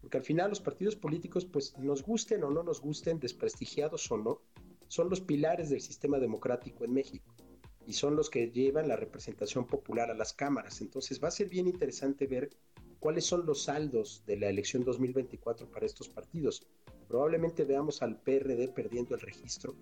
Porque 0.00 0.16
al 0.16 0.24
final 0.24 0.50
los 0.50 0.60
partidos 0.60 0.96
políticos, 0.96 1.44
pues 1.44 1.76
nos 1.78 2.02
gusten 2.02 2.42
o 2.44 2.50
no 2.50 2.62
nos 2.62 2.80
gusten, 2.80 3.20
desprestigiados 3.20 4.10
o 4.10 4.16
no, 4.16 4.40
son 4.88 5.08
los 5.08 5.20
pilares 5.20 5.70
del 5.70 5.80
sistema 5.80 6.18
democrático 6.18 6.84
en 6.84 6.94
México 6.94 7.34
y 7.86 7.92
son 7.92 8.16
los 8.16 8.30
que 8.30 8.50
llevan 8.50 8.88
la 8.88 8.96
representación 8.96 9.66
popular 9.66 10.10
a 10.10 10.14
las 10.14 10.32
cámaras. 10.32 10.80
Entonces 10.80 11.22
va 11.22 11.28
a 11.28 11.32
ser 11.32 11.48
bien 11.48 11.68
interesante 11.68 12.26
ver 12.26 12.50
cuáles 13.00 13.24
son 13.24 13.44
los 13.46 13.64
saldos 13.64 14.22
de 14.26 14.36
la 14.36 14.48
elección 14.48 14.84
2024 14.84 15.70
para 15.70 15.86
estos 15.86 16.08
partidos. 16.08 16.66
Probablemente 17.08 17.64
veamos 17.64 18.02
al 18.02 18.20
PRD 18.20 18.68
perdiendo 18.68 19.14
el 19.14 19.20
registro, 19.20 19.74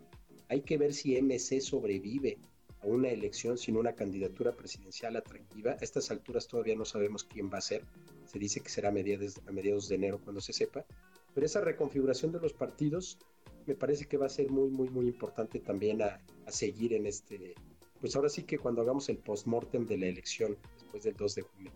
hay 0.48 0.62
que 0.62 0.78
ver 0.78 0.94
si 0.94 1.20
MC 1.20 1.60
sobrevive 1.60 2.38
a 2.80 2.86
una 2.86 3.08
elección 3.08 3.58
sin 3.58 3.76
una 3.76 3.92
candidatura 3.94 4.52
presidencial 4.52 5.16
atractiva. 5.16 5.72
A 5.72 5.84
estas 5.84 6.10
alturas 6.10 6.46
todavía 6.46 6.76
no 6.76 6.84
sabemos 6.84 7.24
quién 7.24 7.50
va 7.52 7.58
a 7.58 7.62
ser. 7.62 7.84
Se 8.24 8.38
dice 8.38 8.60
que 8.60 8.70
será 8.70 8.88
a 8.88 8.92
mediados, 8.92 9.40
a 9.46 9.52
mediados 9.52 9.88
de 9.88 9.96
enero 9.96 10.20
cuando 10.22 10.40
se 10.40 10.52
sepa. 10.52 10.86
Pero 11.34 11.44
esa 11.44 11.60
reconfiguración 11.60 12.32
de 12.32 12.40
los 12.40 12.52
partidos 12.52 13.18
me 13.66 13.74
parece 13.74 14.06
que 14.06 14.16
va 14.16 14.26
a 14.26 14.30
ser 14.30 14.50
muy, 14.50 14.70
muy, 14.70 14.88
muy 14.88 15.06
importante 15.06 15.58
también 15.60 16.00
a, 16.02 16.20
a 16.46 16.52
seguir 16.52 16.94
en 16.94 17.06
este... 17.06 17.54
Pues 18.00 18.14
ahora 18.16 18.28
sí 18.28 18.44
que 18.44 18.58
cuando 18.58 18.80
hagamos 18.80 19.08
el 19.08 19.18
postmortem 19.18 19.84
de 19.84 19.98
la 19.98 20.06
elección 20.06 20.56
después 20.76 21.02
del 21.02 21.16
2 21.16 21.34
de 21.34 21.42
junio. 21.42 21.72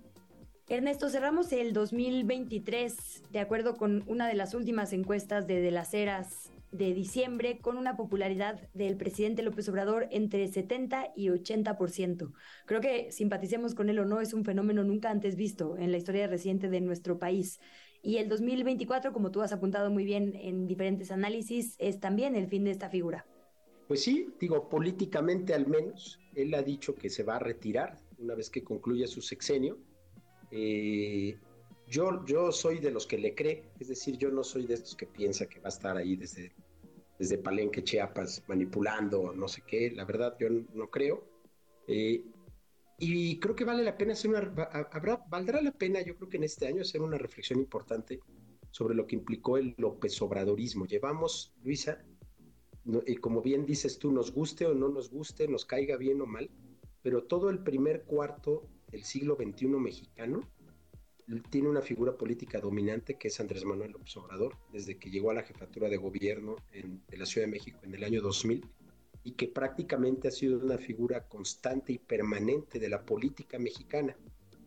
Ernesto, 0.72 1.10
cerramos 1.10 1.52
el 1.52 1.74
2023 1.74 3.24
de 3.30 3.40
acuerdo 3.40 3.76
con 3.76 4.04
una 4.06 4.26
de 4.26 4.32
las 4.32 4.54
últimas 4.54 4.94
encuestas 4.94 5.46
de 5.46 5.60
De 5.60 5.70
las 5.70 5.92
Heras 5.92 6.50
de 6.70 6.94
diciembre 6.94 7.58
con 7.60 7.76
una 7.76 7.94
popularidad 7.94 8.58
del 8.72 8.96
presidente 8.96 9.42
López 9.42 9.68
Obrador 9.68 10.08
entre 10.10 10.48
70 10.48 11.12
y 11.14 11.28
80%. 11.28 12.32
Creo 12.64 12.80
que 12.80 13.12
simpaticemos 13.12 13.74
con 13.74 13.90
él 13.90 13.98
o 13.98 14.06
no 14.06 14.22
es 14.22 14.32
un 14.32 14.46
fenómeno 14.46 14.82
nunca 14.82 15.10
antes 15.10 15.36
visto 15.36 15.76
en 15.76 15.92
la 15.92 15.98
historia 15.98 16.26
reciente 16.26 16.70
de 16.70 16.80
nuestro 16.80 17.18
país. 17.18 17.60
Y 18.02 18.16
el 18.16 18.30
2024, 18.30 19.12
como 19.12 19.30
tú 19.30 19.42
has 19.42 19.52
apuntado 19.52 19.90
muy 19.90 20.06
bien 20.06 20.34
en 20.36 20.66
diferentes 20.66 21.10
análisis, 21.10 21.76
es 21.80 22.00
también 22.00 22.34
el 22.34 22.46
fin 22.46 22.64
de 22.64 22.70
esta 22.70 22.88
figura. 22.88 23.26
Pues 23.88 24.02
sí, 24.02 24.30
digo, 24.40 24.70
políticamente 24.70 25.52
al 25.52 25.66
menos, 25.66 26.18
él 26.34 26.54
ha 26.54 26.62
dicho 26.62 26.94
que 26.94 27.10
se 27.10 27.24
va 27.24 27.36
a 27.36 27.40
retirar 27.40 27.98
una 28.16 28.34
vez 28.34 28.48
que 28.48 28.64
concluya 28.64 29.06
su 29.06 29.20
sexenio. 29.20 29.76
Eh, 30.52 31.36
yo, 31.88 32.24
yo 32.26 32.52
soy 32.52 32.78
de 32.78 32.90
los 32.90 33.06
que 33.06 33.18
le 33.18 33.34
cree, 33.34 33.72
es 33.80 33.88
decir, 33.88 34.16
yo 34.18 34.30
no 34.30 34.44
soy 34.44 34.66
de 34.66 34.74
estos 34.74 34.94
que 34.94 35.06
piensa 35.06 35.46
que 35.46 35.58
va 35.58 35.66
a 35.66 35.68
estar 35.68 35.96
ahí 35.96 36.14
desde 36.16 36.52
desde 37.22 37.38
Palenque, 37.38 37.84
Chiapas, 37.84 38.42
manipulando, 38.48 39.32
no 39.32 39.46
sé 39.46 39.62
qué, 39.64 39.92
la 39.92 40.04
verdad 40.04 40.36
yo 40.40 40.48
no 40.74 40.90
creo. 40.90 41.24
Eh, 41.86 42.24
y 42.98 43.38
creo 43.38 43.54
que 43.54 43.64
vale 43.64 43.84
la 43.84 43.96
pena 43.96 44.14
hacer 44.14 44.30
una, 44.30 44.40
habrá, 44.90 45.24
valdrá 45.28 45.62
la 45.62 45.70
pena, 45.70 46.02
yo 46.02 46.16
creo 46.16 46.28
que 46.28 46.38
en 46.38 46.42
este 46.42 46.66
año 46.66 46.82
hacer 46.82 47.00
una 47.00 47.18
reflexión 47.18 47.60
importante 47.60 48.18
sobre 48.72 48.96
lo 48.96 49.06
que 49.06 49.14
implicó 49.14 49.56
el 49.56 49.72
López 49.78 50.20
Obradorismo. 50.20 50.84
Llevamos, 50.84 51.54
Luisa, 51.62 52.04
y 53.06 53.14
como 53.14 53.40
bien 53.40 53.66
dices 53.66 54.00
tú, 54.00 54.10
nos 54.10 54.32
guste 54.32 54.66
o 54.66 54.74
no 54.74 54.88
nos 54.88 55.08
guste, 55.08 55.46
nos 55.46 55.64
caiga 55.64 55.96
bien 55.96 56.20
o 56.22 56.26
mal, 56.26 56.50
pero 57.02 57.22
todo 57.22 57.50
el 57.50 57.62
primer 57.62 58.02
cuarto 58.02 58.68
del 58.92 59.04
siglo 59.04 59.36
XXI 59.36 59.66
mexicano 59.68 60.48
tiene 61.50 61.68
una 61.68 61.82
figura 61.82 62.16
política 62.16 62.60
dominante 62.60 63.16
que 63.16 63.28
es 63.28 63.40
Andrés 63.40 63.64
Manuel 63.64 63.92
López 63.92 64.14
desde 64.72 64.98
que 64.98 65.10
llegó 65.10 65.30
a 65.30 65.34
la 65.34 65.42
jefatura 65.42 65.88
de 65.88 65.96
gobierno 65.96 66.56
de 66.70 67.16
la 67.16 67.26
Ciudad 67.26 67.46
de 67.46 67.52
México 67.52 67.78
en 67.82 67.94
el 67.94 68.04
año 68.04 68.20
2000 68.20 68.64
y 69.24 69.32
que 69.32 69.48
prácticamente 69.48 70.28
ha 70.28 70.30
sido 70.30 70.58
una 70.58 70.78
figura 70.78 71.28
constante 71.28 71.92
y 71.92 71.98
permanente 71.98 72.78
de 72.78 72.88
la 72.88 73.04
política 73.04 73.58
mexicana. 73.58 74.16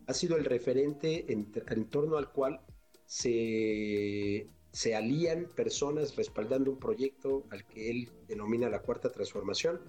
Ha 0.06 0.14
sido 0.14 0.36
el 0.36 0.44
referente 0.44 1.30
en, 1.30 1.50
torno 1.90 2.16
al 2.16 2.32
cual 2.32 2.60
se, 3.04 4.48
se 4.72 4.94
alían 4.94 5.46
personas 5.54 6.16
respaldando 6.16 6.70
un 6.70 6.78
proyecto 6.78 7.44
al 7.50 7.66
que 7.66 7.90
él 7.90 8.10
denomina 8.26 8.70
la 8.70 8.82
Cuarta 8.82 9.10
Transformación 9.10 9.80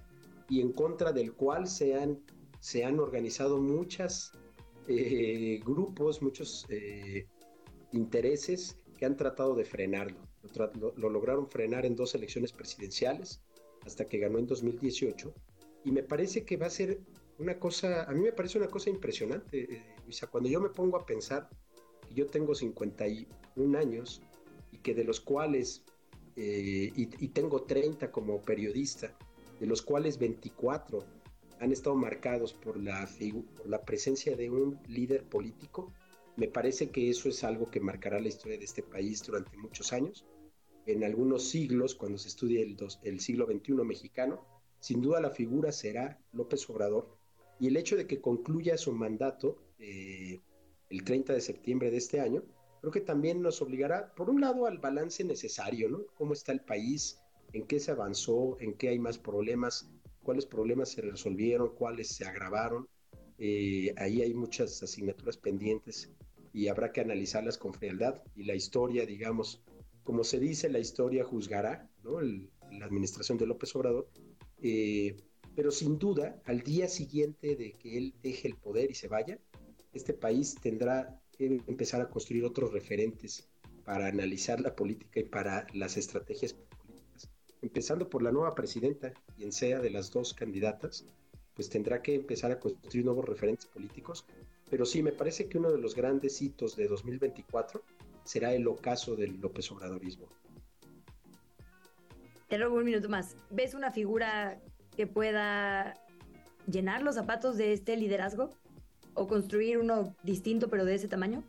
y 0.50 0.60
en 0.60 0.74
contra 0.74 1.14
del 1.14 1.34
cual 1.34 1.68
se 1.68 1.96
han, 1.96 2.20
se 2.60 2.86
han 2.86 3.00
organizado 3.00 3.60
muchos 3.60 4.32
eh, 4.88 5.60
grupos, 5.66 6.22
muchos 6.22 6.66
eh, 6.70 7.28
intereses 7.92 8.78
que 8.98 9.06
han 9.06 9.16
tratado 9.16 9.56
de 9.56 9.66
frenarlo. 9.66 10.20
lo, 10.96 11.10
lograron 11.10 11.48
frenar 11.48 11.86
en 11.86 11.96
dos 11.96 12.16
elecciones 12.16 12.52
presidenciales 12.52 13.42
hasta 13.86 14.06
que 14.06 14.20
ganó 14.20 14.40
en 14.40 14.48
2018. 14.48 15.34
Y 15.86 15.92
me 15.92 16.04
parece 16.04 16.44
que 16.44 16.58
va 16.58 16.68
a 16.68 16.70
ser 16.70 17.00
una 17.40 17.60
cosa, 17.60 18.04
a 18.04 18.12
mí 18.12 18.22
me 18.22 18.32
parece 18.32 18.58
una 18.58 18.68
cosa 18.68 18.90
impresionante, 18.90 19.74
eh, 19.74 19.96
Luisa, 20.04 20.28
cuando 20.28 20.50
yo 20.50 20.60
me 20.60 20.70
pongo 20.70 20.98
a 20.98 21.06
pensar 21.06 21.50
que 22.08 22.14
yo 22.14 22.28
tengo 22.28 22.56
51 22.56 23.78
años 23.78 24.22
y 24.72 24.78
que 24.78 24.94
de 24.94 25.04
los 25.04 25.20
cuales, 25.20 25.84
eh, 26.36 26.92
y, 26.96 27.28
tengo 27.30 27.64
30 27.64 28.12
como 28.12 28.42
periodista, 28.42 29.16
de 29.60 29.66
los 29.66 29.82
cuales 29.82 30.18
24 30.18 31.04
han 31.60 31.72
estado 31.72 31.96
marcados 31.96 32.54
por 32.54 32.78
la, 32.78 33.08
por 33.56 33.68
la 33.68 33.84
presencia 33.84 34.36
de 34.36 34.50
un 34.50 34.80
líder 34.88 35.24
político, 35.24 35.92
me 36.36 36.48
parece 36.48 36.90
que 36.90 37.10
eso 37.10 37.30
es 37.30 37.44
algo 37.44 37.70
que 37.72 37.80
marcará 37.80 38.20
la 38.20 38.28
historia 38.28 38.58
de 38.58 38.66
este 38.66 38.84
país 38.84 39.24
durante 39.24 39.58
muchos 39.58 39.92
años 39.94 40.26
en 40.88 41.04
algunos 41.04 41.50
siglos, 41.50 41.96
cuando 41.96 42.18
se 42.18 42.30
estudie 42.30 42.62
el, 42.64 42.78
el 43.04 43.20
siglo 43.20 43.46
XXI 43.46 43.74
mexicano, 43.84 44.42
sin 44.80 45.02
duda 45.02 45.20
la 45.20 45.30
figura 45.30 45.72
será 45.72 46.20
López 46.32 46.68
Obrador. 46.70 47.18
Y 47.60 47.68
el 47.68 47.78
hecho 47.78 47.98
de 47.98 48.08
que 48.08 48.22
concluya 48.22 48.78
su 48.78 48.94
mandato 48.94 49.58
eh, 49.80 50.40
el 50.90 51.04
30 51.04 51.34
de 51.34 51.42
septiembre 51.42 51.92
de 51.92 51.98
este 51.98 52.22
año, 52.22 52.44
creo 52.80 52.92
que 52.92 53.02
también 53.02 53.42
nos 53.42 53.62
obligará, 53.62 54.14
por 54.16 54.30
un 54.30 54.40
lado, 54.40 54.66
al 54.66 54.78
balance 54.78 55.24
necesario, 55.24 55.90
¿no? 55.90 56.06
¿Cómo 56.16 56.34
está 56.34 56.54
el 56.54 56.62
país? 56.62 57.20
¿En 57.52 57.68
qué 57.68 57.80
se 57.80 57.92
avanzó? 57.92 58.58
¿En 58.62 58.74
qué 58.74 58.90
hay 58.90 59.00
más 59.00 59.18
problemas? 59.18 59.92
¿Cuáles 60.28 60.46
problemas 60.46 60.90
se 60.90 61.00
resolvieron? 61.00 61.74
¿Cuáles 61.74 62.10
se 62.10 62.26
agravaron? 62.26 62.86
Eh, 63.38 63.94
ahí 63.96 64.22
hay 64.22 64.34
muchas 64.34 64.84
asignaturas 64.84 65.38
pendientes 65.38 66.12
y 66.52 66.68
habrá 66.68 66.92
que 66.92 67.00
analizarlas 67.00 67.58
con 67.58 67.74
frialdad. 67.74 68.22
Y 68.36 68.44
la 68.44 68.54
historia, 68.54 69.06
digamos, 69.06 69.64
como 70.04 70.26
se 70.26 70.38
dice, 70.38 70.68
la 70.68 70.80
historia 70.80 71.24
juzgará, 71.24 71.90
¿no? 72.04 72.20
la 72.20 72.86
administración 72.86 73.38
de 73.38 73.46
López 73.46 73.74
Obrador, 73.78 74.10
eh, 74.62 75.16
pero 75.56 75.72
sin 75.72 75.98
duda, 75.98 76.42
al 76.44 76.60
día 76.60 76.90
siguiente 76.90 77.56
de 77.56 77.72
que 77.72 77.98
él 77.98 78.14
deje 78.22 78.50
el 78.50 78.58
poder 78.58 78.92
y 78.92 78.96
se 78.96 79.08
vaya, 79.08 79.40
este 79.94 80.14
país 80.14 80.56
tendrá 80.62 81.22
que 81.38 81.62
empezar 81.68 82.02
a 82.02 82.10
construir 82.10 82.44
otros 82.44 82.74
referentes 82.74 83.48
para 83.86 84.08
analizar 84.08 84.60
la 84.60 84.76
política 84.76 85.22
y 85.22 85.24
para 85.24 85.68
las 85.74 85.96
estrategias. 85.96 86.54
Empezando 87.68 88.10
por 88.10 88.24
la 88.24 88.32
nueva 88.32 88.56
presidenta, 88.56 89.12
quien 89.36 89.52
sea 89.52 89.82
de 89.82 89.90
las 89.90 90.10
dos 90.10 90.34
candidatas, 90.34 91.04
pues 91.54 91.70
tendrá 91.70 92.02
que 92.02 92.16
empezar 92.16 92.50
a 92.50 92.62
construir 92.62 93.04
nuevos 93.04 93.26
referentes 93.26 93.66
políticos. 93.66 94.26
Pero 94.70 94.86
sí, 94.86 95.04
me 95.04 95.12
parece 95.12 95.50
que 95.50 95.58
uno 95.58 95.70
de 95.70 95.78
los 95.78 95.94
grandes 95.94 96.42
hitos 96.42 96.78
de 96.78 96.88
2024 96.88 97.84
será 98.24 98.54
el 98.54 98.66
ocaso 98.70 99.18
del 99.18 99.42
López 99.42 99.70
Obradorismo. 99.70 100.28
Te 102.48 102.58
robo 102.58 102.78
un 102.78 102.86
minuto 102.86 103.10
más. 103.10 103.36
¿Ves 103.50 103.74
una 103.74 103.92
figura 103.92 104.62
que 104.96 105.06
pueda 105.06 105.94
llenar 106.72 107.02
los 107.02 107.16
zapatos 107.16 107.58
de 107.58 107.74
este 107.74 107.98
liderazgo? 107.98 108.50
¿O 109.14 109.28
construir 109.28 109.78
uno 109.78 110.16
distinto 110.24 110.70
pero 110.70 110.86
de 110.86 110.96
ese 110.96 111.10
tamaño? 111.10 111.44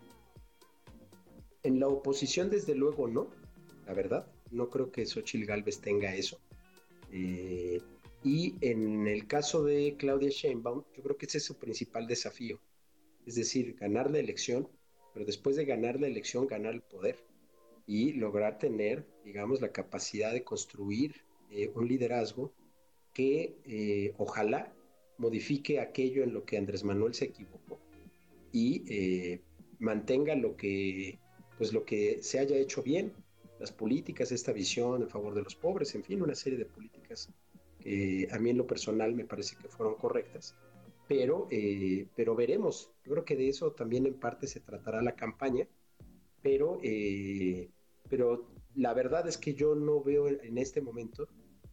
En 1.62 1.78
la 1.78 1.86
oposición, 1.86 2.50
desde 2.50 2.74
luego, 2.74 3.06
no. 3.06 3.28
La 3.86 3.94
verdad, 3.94 4.26
no 4.50 4.68
creo 4.68 4.90
que 4.90 5.06
Xochitl 5.06 5.46
Galvez 5.46 5.80
tenga 5.80 6.14
eso. 6.14 6.38
Eh, 7.12 7.80
y 8.24 8.54
en 8.60 9.06
el 9.06 9.26
caso 9.26 9.64
de 9.64 9.96
Claudia 9.98 10.30
Sheinbaum, 10.30 10.84
yo 10.96 11.02
creo 11.02 11.16
que 11.16 11.26
ese 11.26 11.38
es 11.38 11.44
su 11.44 11.56
principal 11.56 12.06
desafío. 12.06 12.60
Es 13.26 13.34
decir, 13.36 13.74
ganar 13.74 14.10
la 14.10 14.18
elección 14.18 14.68
pero 15.18 15.26
después 15.26 15.56
de 15.56 15.64
ganar 15.64 15.98
la 16.00 16.06
elección, 16.06 16.46
ganar 16.46 16.74
el 16.74 16.82
poder 16.82 17.16
y 17.88 18.12
lograr 18.12 18.58
tener, 18.58 19.04
digamos, 19.24 19.60
la 19.60 19.72
capacidad 19.72 20.32
de 20.32 20.44
construir 20.44 21.16
eh, 21.50 21.72
un 21.74 21.88
liderazgo 21.88 22.52
que 23.14 23.56
eh, 23.64 24.14
ojalá 24.18 24.72
modifique 25.16 25.80
aquello 25.80 26.22
en 26.22 26.34
lo 26.34 26.44
que 26.44 26.56
Andrés 26.56 26.84
Manuel 26.84 27.14
se 27.14 27.24
equivocó 27.24 27.80
y 28.52 29.40
mantenga 29.80 30.36
lo 30.36 30.56
que, 30.56 31.18
pues 31.56 31.72
lo 31.72 31.84
que 31.84 32.22
se 32.22 32.38
haya 32.38 32.56
hecho 32.56 32.84
bien, 32.84 33.12
las 33.58 33.72
políticas, 33.72 34.32
esta 34.32 34.52
visión 34.52 35.02
en 35.02 35.08
favor 35.08 35.34
de 35.34 35.42
los 35.42 35.54
pobres, 35.54 35.94
en 35.94 36.04
fin, 36.04 36.22
una 36.22 36.34
serie 36.34 36.58
de 36.58 36.66
políticas 36.66 37.28
que 37.80 38.28
a 38.30 38.38
mí 38.38 38.50
en 38.50 38.58
lo 38.58 38.66
personal 38.66 39.14
me 39.14 39.24
parece 39.24 39.56
que 39.56 39.68
fueron 39.68 39.94
correctas 39.94 40.54
pero, 41.08 41.48
eh, 41.50 42.06
pero 42.14 42.36
veremos. 42.36 42.92
Yo 43.04 43.12
creo 43.12 43.24
que 43.24 43.34
de 43.34 43.48
eso 43.48 43.72
también 43.72 44.06
en 44.06 44.14
parte 44.14 44.46
se 44.46 44.60
tratará 44.60 45.02
la 45.02 45.16
campaña, 45.16 45.66
pero, 46.42 46.78
eh, 46.82 47.70
pero 48.08 48.46
la 48.74 48.92
verdad 48.92 49.26
es 49.26 49.38
que 49.38 49.54
yo 49.54 49.74
no 49.74 50.02
veo 50.02 50.28
en 50.28 50.58
este 50.58 50.82
momento, 50.82 51.26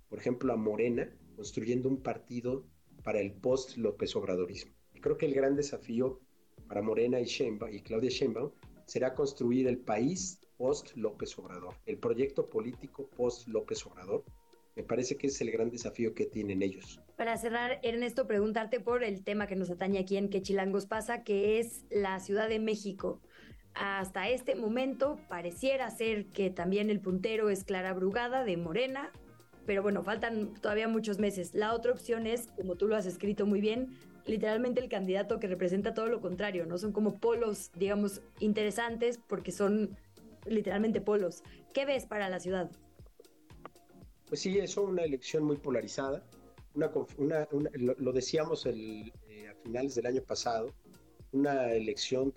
por 0.09 0.17
ejemplo, 0.17 0.53
a 0.53 0.55
Morena 0.55 1.13
construyendo 1.35 1.89
un 1.89 2.01
partido 2.01 2.65
para 3.03 3.19
el 3.19 3.33
post-López 3.33 4.15
Obradorismo. 4.15 4.71
Y 4.93 5.01
creo 5.01 5.17
que 5.17 5.25
el 5.25 5.33
gran 5.33 5.57
desafío 5.57 6.21
para 6.69 6.81
Morena 6.81 7.19
y, 7.19 7.25
Sheinbaum, 7.25 7.73
y 7.73 7.81
Claudia 7.81 8.09
Sheinbaum 8.09 8.51
será 8.85 9.13
construir 9.13 9.67
el 9.67 9.79
país 9.79 10.39
post-López 10.57 11.37
Obrador, 11.39 11.75
el 11.85 11.97
proyecto 11.97 12.49
político 12.49 13.09
post-López 13.15 13.85
Obrador, 13.85 14.23
me 14.75 14.83
parece 14.83 15.15
que 15.15 15.27
es 15.27 15.39
el 15.41 15.51
gran 15.51 15.69
desafío 15.69 16.13
que 16.13 16.25
tienen 16.25 16.61
ellos. 16.61 16.99
Para 17.15 17.37
cerrar, 17.37 17.79
Ernesto, 17.81 18.27
preguntarte 18.27 18.79
por 18.79 19.03
el 19.03 19.23
tema 19.23 19.47
que 19.47 19.55
nos 19.55 19.69
atañe 19.69 19.99
aquí 19.99 20.17
en 20.17 20.29
Que 20.29 20.41
Chilangos 20.41 20.85
pasa, 20.85 21.23
que 21.23 21.59
es 21.59 21.85
la 21.89 22.19
Ciudad 22.19 22.49
de 22.49 22.59
México. 22.59 23.21
Hasta 23.73 24.29
este 24.29 24.55
momento 24.55 25.17
pareciera 25.29 25.89
ser 25.91 26.27
que 26.27 26.49
también 26.49 26.89
el 26.89 26.99
puntero 26.99 27.49
es 27.49 27.63
Clara 27.63 27.93
Brugada 27.93 28.43
de 28.43 28.57
Morena, 28.57 29.11
pero 29.65 29.81
bueno, 29.81 30.03
faltan 30.03 30.53
todavía 30.55 30.87
muchos 30.87 31.19
meses. 31.19 31.53
La 31.53 31.73
otra 31.73 31.91
opción 31.91 32.27
es, 32.27 32.47
como 32.55 32.75
tú 32.75 32.87
lo 32.87 32.95
has 32.95 33.05
escrito 33.05 33.45
muy 33.45 33.61
bien, 33.61 33.97
literalmente 34.25 34.81
el 34.81 34.89
candidato 34.89 35.39
que 35.39 35.47
representa 35.47 35.93
todo 35.93 36.07
lo 36.07 36.21
contrario, 36.21 36.65
¿no? 36.65 36.77
Son 36.77 36.91
como 36.91 37.19
polos, 37.19 37.71
digamos, 37.75 38.21
interesantes 38.39 39.19
porque 39.27 39.51
son 39.51 39.97
literalmente 40.45 41.01
polos. 41.01 41.43
¿Qué 41.73 41.85
ves 41.85 42.05
para 42.05 42.29
la 42.29 42.39
ciudad? 42.39 42.71
Pues 44.27 44.41
sí, 44.41 44.57
eso 44.57 44.83
una 44.83 45.03
elección 45.03 45.43
muy 45.43 45.57
polarizada. 45.57 46.23
Una, 47.17 47.47
lo, 47.51 48.11
decíamos 48.11 48.65
el, 48.65 49.13
eh, 49.29 49.47
a 49.47 49.55
finales 49.63 49.95
del 49.95 50.07
año 50.07 50.21
pasado, 50.21 50.73
una 51.31 51.71
elección 51.71 52.33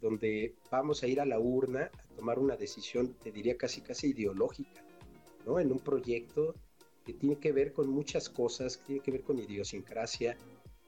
donde 0.00 0.54
vamos 0.70 1.02
a 1.02 1.06
ir 1.06 1.20
a 1.20 1.26
la 1.26 1.38
urna 1.38 1.90
a 1.92 2.14
tomar 2.16 2.38
una 2.38 2.56
decisión, 2.56 3.14
te 3.14 3.30
diría 3.30 3.56
casi 3.56 3.80
casi 3.80 4.08
ideológica, 4.08 4.84
¿no? 5.46 5.58
En 5.60 5.72
un 5.72 5.78
proyecto 5.78 6.54
que 7.04 7.14
tiene 7.14 7.36
que 7.36 7.52
ver 7.52 7.72
con 7.72 7.88
muchas 7.88 8.28
cosas, 8.28 8.76
que 8.76 8.84
tiene 8.84 9.02
que 9.02 9.10
ver 9.12 9.22
con 9.22 9.38
idiosincrasia, 9.38 10.36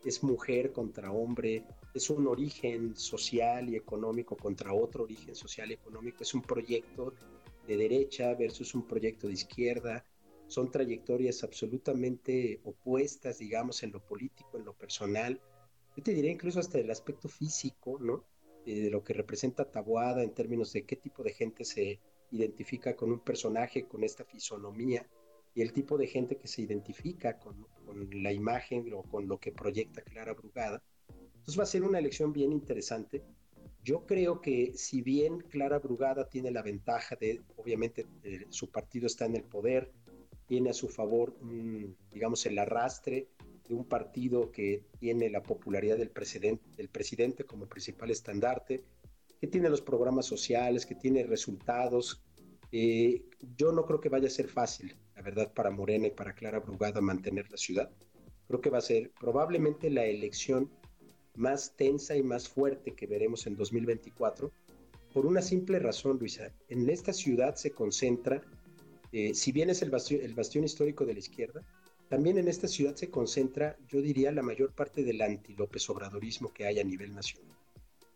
es 0.04 0.22
mujer 0.22 0.72
contra 0.72 1.12
hombre, 1.12 1.64
es 1.94 2.10
un 2.10 2.26
origen 2.26 2.96
social 2.96 3.68
y 3.68 3.76
económico 3.76 4.36
contra 4.36 4.72
otro 4.72 5.04
origen 5.04 5.34
social 5.34 5.70
y 5.70 5.74
económico, 5.74 6.22
es 6.22 6.34
un 6.34 6.42
proyecto 6.42 7.14
de 7.66 7.76
derecha 7.76 8.34
versus 8.34 8.74
un 8.74 8.86
proyecto 8.86 9.28
de 9.28 9.34
izquierda, 9.34 10.04
son 10.46 10.70
trayectorias 10.70 11.44
absolutamente 11.44 12.60
opuestas, 12.64 13.38
digamos, 13.38 13.82
en 13.82 13.92
lo 13.92 14.04
político, 14.04 14.58
en 14.58 14.64
lo 14.64 14.74
personal. 14.74 15.40
Yo 15.96 16.02
te 16.02 16.12
diría 16.12 16.30
incluso 16.30 16.60
hasta 16.60 16.78
el 16.78 16.90
aspecto 16.90 17.28
físico, 17.28 17.98
¿no? 17.98 18.24
Eh, 18.66 18.80
de 18.80 18.90
lo 18.90 19.02
que 19.02 19.14
representa 19.14 19.70
Taboada 19.70 20.22
en 20.22 20.34
términos 20.34 20.72
de 20.72 20.84
qué 20.84 20.96
tipo 20.96 21.22
de 21.22 21.32
gente 21.32 21.64
se 21.64 22.00
identifica 22.30 22.94
con 22.94 23.10
un 23.10 23.20
personaje 23.20 23.86
con 23.86 24.04
esta 24.04 24.24
fisonomía. 24.24 25.06
Y 25.54 25.62
el 25.62 25.72
tipo 25.72 25.98
de 25.98 26.06
gente 26.06 26.36
que 26.36 26.48
se 26.48 26.62
identifica 26.62 27.38
con, 27.38 27.66
con 27.84 28.08
la 28.22 28.32
imagen 28.32 28.92
o 28.94 29.02
con 29.02 29.28
lo 29.28 29.38
que 29.38 29.52
proyecta 29.52 30.02
Clara 30.02 30.34
Brugada. 30.34 30.82
Entonces 31.08 31.58
va 31.58 31.64
a 31.64 31.66
ser 31.66 31.82
una 31.82 31.98
elección 31.98 32.32
bien 32.32 32.52
interesante. 32.52 33.22
Yo 33.84 34.06
creo 34.06 34.40
que 34.40 34.72
si 34.76 35.02
bien 35.02 35.40
Clara 35.40 35.78
Brugada 35.78 36.28
tiene 36.28 36.50
la 36.50 36.62
ventaja 36.62 37.16
de, 37.16 37.42
obviamente, 37.56 38.06
eh, 38.22 38.46
su 38.48 38.70
partido 38.70 39.06
está 39.06 39.26
en 39.26 39.36
el 39.36 39.42
poder, 39.42 39.92
tiene 40.46 40.70
a 40.70 40.74
su 40.74 40.88
favor, 40.88 41.36
digamos, 42.12 42.44
el 42.46 42.58
arrastre 42.58 43.28
de 43.66 43.74
un 43.74 43.84
partido 43.84 44.52
que 44.52 44.84
tiene 44.98 45.30
la 45.30 45.42
popularidad 45.42 45.96
del 45.96 46.10
presidente, 46.10 46.64
del 46.76 46.88
presidente 46.88 47.44
como 47.44 47.66
principal 47.66 48.10
estandarte, 48.10 48.84
que 49.40 49.46
tiene 49.46 49.68
los 49.68 49.80
programas 49.80 50.26
sociales, 50.26 50.86
que 50.86 50.94
tiene 50.94 51.24
resultados. 51.24 52.22
Eh, 52.70 53.24
yo 53.56 53.72
no 53.72 53.84
creo 53.84 54.00
que 54.00 54.08
vaya 54.08 54.28
a 54.28 54.30
ser 54.30 54.48
fácil, 54.48 54.94
la 55.22 55.30
verdad, 55.30 55.52
para 55.52 55.70
Morena 55.70 56.08
y 56.08 56.10
para 56.10 56.34
Clara 56.34 56.58
Brugada 56.58 57.00
mantener 57.00 57.48
la 57.48 57.56
ciudad. 57.56 57.88
Creo 58.48 58.60
que 58.60 58.70
va 58.70 58.78
a 58.78 58.82
ser 58.82 59.12
probablemente 59.20 59.88
la 59.88 60.04
elección 60.04 60.68
más 61.36 61.76
tensa 61.76 62.16
y 62.16 62.24
más 62.24 62.48
fuerte 62.48 62.94
que 62.94 63.06
veremos 63.06 63.46
en 63.46 63.54
2024, 63.54 64.50
por 65.14 65.24
una 65.24 65.40
simple 65.40 65.78
razón, 65.78 66.18
Luisa. 66.18 66.52
En 66.68 66.90
esta 66.90 67.12
ciudad 67.12 67.54
se 67.54 67.70
concentra, 67.70 68.42
eh, 69.12 69.32
si 69.32 69.52
bien 69.52 69.70
es 69.70 69.80
el 69.82 69.90
bastión, 69.90 70.22
el 70.22 70.34
bastión 70.34 70.64
histórico 70.64 71.06
de 71.06 71.12
la 71.12 71.20
izquierda, 71.20 71.62
también 72.08 72.36
en 72.36 72.48
esta 72.48 72.66
ciudad 72.66 72.96
se 72.96 73.08
concentra, 73.08 73.76
yo 73.88 74.02
diría, 74.02 74.32
la 74.32 74.42
mayor 74.42 74.72
parte 74.72 75.04
del 75.04 75.22
anti-López 75.22 75.88
Obradorismo 75.88 76.52
que 76.52 76.66
hay 76.66 76.80
a 76.80 76.84
nivel 76.84 77.14
nacional. 77.14 77.56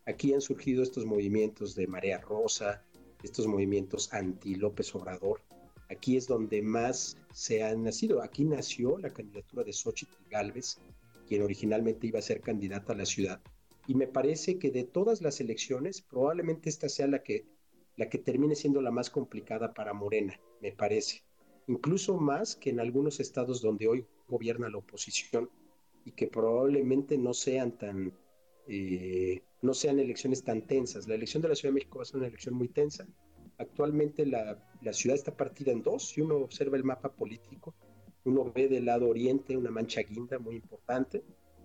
Aquí 0.05 0.33
han 0.33 0.41
surgido 0.41 0.83
estos 0.83 1.05
movimientos 1.05 1.73
de 1.73 1.87
Marea 1.87 2.19
Rosa, 2.19 2.83
estos 3.23 3.47
movimientos 3.47 4.13
anti-López 4.13 4.93
Obrador. 4.93 5.41
Aquí 5.89 6.17
es 6.17 6.27
donde 6.27 6.61
más 6.61 7.17
se 7.33 7.63
han 7.63 7.83
nacido. 7.83 8.21
Aquí 8.21 8.43
nació 8.43 8.97
la 8.97 9.09
candidatura 9.09 9.63
de 9.63 9.73
Xochitl 9.73 10.15
Galvez, 10.29 10.77
quien 11.27 11.41
originalmente 11.41 12.07
iba 12.07 12.19
a 12.19 12.23
ser 12.23 12.41
candidata 12.41 12.93
a 12.93 12.97
la 12.97 13.05
ciudad. 13.05 13.41
Y 13.87 13.95
me 13.95 14.07
parece 14.07 14.59
que 14.59 14.69
de 14.69 14.83
todas 14.83 15.21
las 15.21 15.39
elecciones, 15.39 16.01
probablemente 16.01 16.69
esta 16.69 16.89
sea 16.89 17.07
la 17.07 17.23
que, 17.23 17.45
la 17.95 18.09
que 18.09 18.17
termine 18.17 18.55
siendo 18.55 18.81
la 18.81 18.91
más 18.91 19.09
complicada 19.09 19.73
para 19.73 19.93
Morena, 19.93 20.39
me 20.61 20.73
parece. 20.73 21.23
Incluso 21.67 22.17
más 22.17 22.55
que 22.55 22.69
en 22.69 22.79
algunos 22.79 23.19
estados 23.19 23.61
donde 23.61 23.87
hoy 23.87 24.05
gobierna 24.27 24.69
la 24.69 24.77
oposición 24.77 25.49
y 26.03 26.11
que 26.11 26.27
probablemente 26.27 27.17
no 27.17 27.33
sean 27.33 27.77
tan 27.77 28.13
eh, 28.67 29.41
no 29.61 29.73
sean 29.73 29.99
elecciones 29.99 30.43
tan 30.43 30.61
tensas. 30.61 31.07
La 31.07 31.15
elección 31.15 31.41
de 31.41 31.49
la 31.49 31.55
Ciudad 31.55 31.71
de 31.71 31.75
México 31.75 31.97
va 31.97 32.03
a 32.03 32.05
ser 32.05 32.17
una 32.17 32.27
elección 32.27 32.55
muy 32.55 32.67
tensa. 32.67 33.07
Actualmente 33.59 34.25
la, 34.25 34.59
ciudad 34.91 35.17
está 35.17 35.35
partida 35.35 35.71
en 35.71 35.81
dos. 35.81 36.09
Si 36.09 36.21
uno 36.21 36.35
observa 36.37 36.77
el 36.77 36.83
mapa 36.83 37.11
político, 37.11 37.73
uno 38.23 38.51
ve 38.53 38.67
del 38.67 38.85
lado 38.85 39.09
oriente 39.09 39.57
una 39.57 39.71
mancha 39.71 40.01
guinda 40.01 40.37
muy 40.37 40.55
importante, 40.55 41.23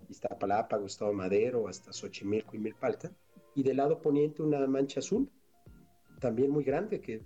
Iztapalapa, 0.09 0.77
Gustavo 0.77 1.13
Madero, 1.13 1.67
hasta 1.67 1.93
Xochimilco 1.93 2.55
y 2.55 2.59
Milpalta, 2.59 3.11
y 3.55 3.63
del 3.63 3.77
lado 3.77 4.01
poniente 4.01 4.41
una 4.41 4.65
mancha 4.65 4.99
azul, 4.99 5.29
también 6.19 6.49
muy 6.49 6.63
grande, 6.63 6.99
que 6.99 7.21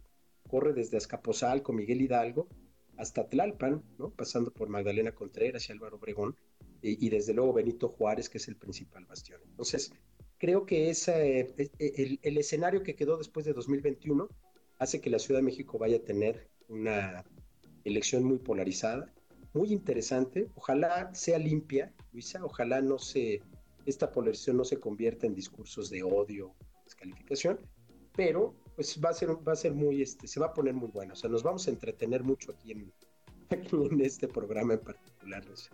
corre 0.48 0.74
desde 0.74 0.98
Azcapotzalco, 0.98 1.72
Miguel 1.72 2.02
Hidalgo, 2.02 2.48
hasta 2.98 3.30
Tlalpan, 3.30 3.84
pasando 4.16 4.52
por 4.52 4.70
Magdalena 4.70 5.14
Contreras 5.14 5.70
y 5.70 5.72
Álvaro 5.72 5.98
Obregón, 5.98 6.36
y, 6.82 7.10
desde 7.10 7.34
luego 7.34 7.54
Benito 7.54 7.90
Juárez, 7.90 8.30
que 8.30 8.38
es 8.38 8.48
el 8.48 8.56
principal 8.56 9.06
bastión. 9.06 9.42
Entonces, 9.46 9.92
creo 10.38 10.66
que 10.66 10.90
esa, 10.90 11.20
eh, 11.24 11.54
el, 11.80 12.20
el, 12.22 12.38
escenario 12.38 12.84
que 12.84 12.96
quedó 12.96 13.18
después 13.18 13.46
de 13.46 13.54
2021 13.54 14.30
hace 14.80 15.02
que 15.02 15.10
la 15.10 15.20
Ciudad 15.20 15.40
de 15.40 15.46
México 15.46 15.78
vaya 15.78 15.98
a 15.98 16.02
tener 16.02 16.48
una 16.70 17.26
elección 17.84 18.24
muy 18.24 18.38
polarizada, 18.38 19.12
muy 19.54 19.72
interesante. 19.74 20.50
Ojalá 20.56 21.14
sea 21.14 21.40
limpia, 21.40 21.94
Luisa, 22.12 22.44
ojalá 22.44 22.82
no 22.82 23.00
se, 23.00 23.42
esta 23.86 24.12
polarización 24.12 24.58
no 24.58 24.66
se 24.66 24.80
convierta 24.80 25.26
en 25.26 25.34
discursos 25.34 25.90
de 25.90 26.04
odio, 26.04 26.54
descalificación, 26.84 27.60
pero 28.16 28.56
pues 28.76 29.00
va 29.04 29.10
a 29.10 29.14
ser, 29.14 29.30
va 29.48 29.54
a 29.54 29.56
ser 29.56 29.74
muy, 29.74 30.02
este, 30.02 30.28
se 30.28 30.40
va 30.40 30.48
a 30.48 30.54
poner 30.54 30.74
muy 30.74 30.90
bueno. 30.90 31.14
O 31.14 31.16
sea, 31.16 31.30
nos 31.30 31.44
vamos 31.44 31.68
a 31.68 31.72
entretener 31.72 32.24
mucho 32.24 32.52
aquí 32.52 32.72
en, 32.72 32.92
aquí 33.50 33.76
en 33.76 34.02
este 34.02 34.28
programa 34.28 34.74
en 34.74 34.80
particular. 34.80 35.46
Luisa. 35.46 35.70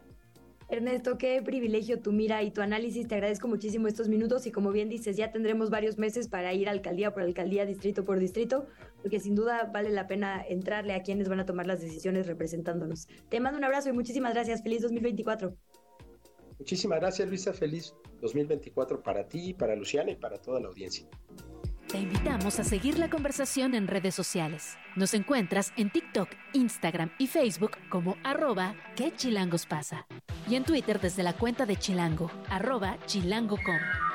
Ernesto, 0.70 1.18
qué 1.18 1.42
privilegio 1.44 2.00
tu 2.00 2.12
mira 2.12 2.42
y 2.42 2.52
tu 2.52 2.62
análisis. 2.62 3.08
Te 3.08 3.16
agradezco 3.16 3.48
muchísimo 3.48 3.88
estos 3.88 4.08
minutos 4.08 4.48
y 4.48 4.52
como 4.52 4.72
bien 4.72 4.90
dices, 4.90 5.18
ya 5.18 5.32
tendremos 5.32 5.70
varios 5.70 5.98
meses 5.98 6.28
para 6.28 6.54
ir 6.54 6.70
alcaldía 6.70 7.14
por 7.14 7.24
alcaldía, 7.24 7.66
distrito 7.66 8.04
por 8.04 8.18
distrito, 8.20 8.66
porque 9.04 9.20
sin 9.20 9.36
duda 9.36 9.70
vale 9.72 9.92
la 9.92 10.08
pena 10.08 10.44
entrarle 10.48 10.94
a 10.94 11.04
quienes 11.04 11.28
van 11.28 11.42
a 11.42 11.46
tomar 11.46 11.68
las 11.68 11.82
decisiones 11.82 12.26
representándonos. 12.26 13.08
Te 13.30 13.40
mando 13.42 13.58
un 13.60 13.66
abrazo 13.66 13.90
y 13.90 13.92
muchísimas 13.92 14.34
gracias. 14.34 14.64
Feliz 14.64 14.82
2024. 14.82 15.56
Muchísimas 16.58 17.00
gracias, 17.02 17.28
Luisa. 17.28 17.54
Feliz 17.54 17.94
2024 18.22 19.04
para 19.04 19.28
ti, 19.28 19.54
para 19.54 19.76
Luciana 19.76 20.12
y 20.12 20.16
para 20.16 20.38
toda 20.38 20.62
la 20.62 20.70
audiencia. 20.70 21.06
Te 21.90 22.00
invitamos 22.00 22.60
a 22.60 22.64
seguir 22.64 22.98
la 22.98 23.10
conversación 23.10 23.76
en 23.76 23.88
redes 23.88 24.16
sociales. 24.16 24.78
Nos 24.96 25.14
encuentras 25.14 25.74
en 25.76 25.92
TikTok, 25.92 26.30
Instagram 26.54 27.12
y 27.20 27.28
Facebook 27.28 27.72
como 27.90 28.16
arroba 28.24 28.76
que 28.96 29.14
chilangos 29.14 29.66
pasa. 29.66 30.08
Y 30.50 30.56
en 30.56 30.64
Twitter 30.64 31.02
desde 31.02 31.24
la 31.24 31.34
cuenta 31.34 31.66
de 31.66 31.76
Chilango, 31.76 32.32
arroba 32.50 32.98
chilango.com. 33.06 34.13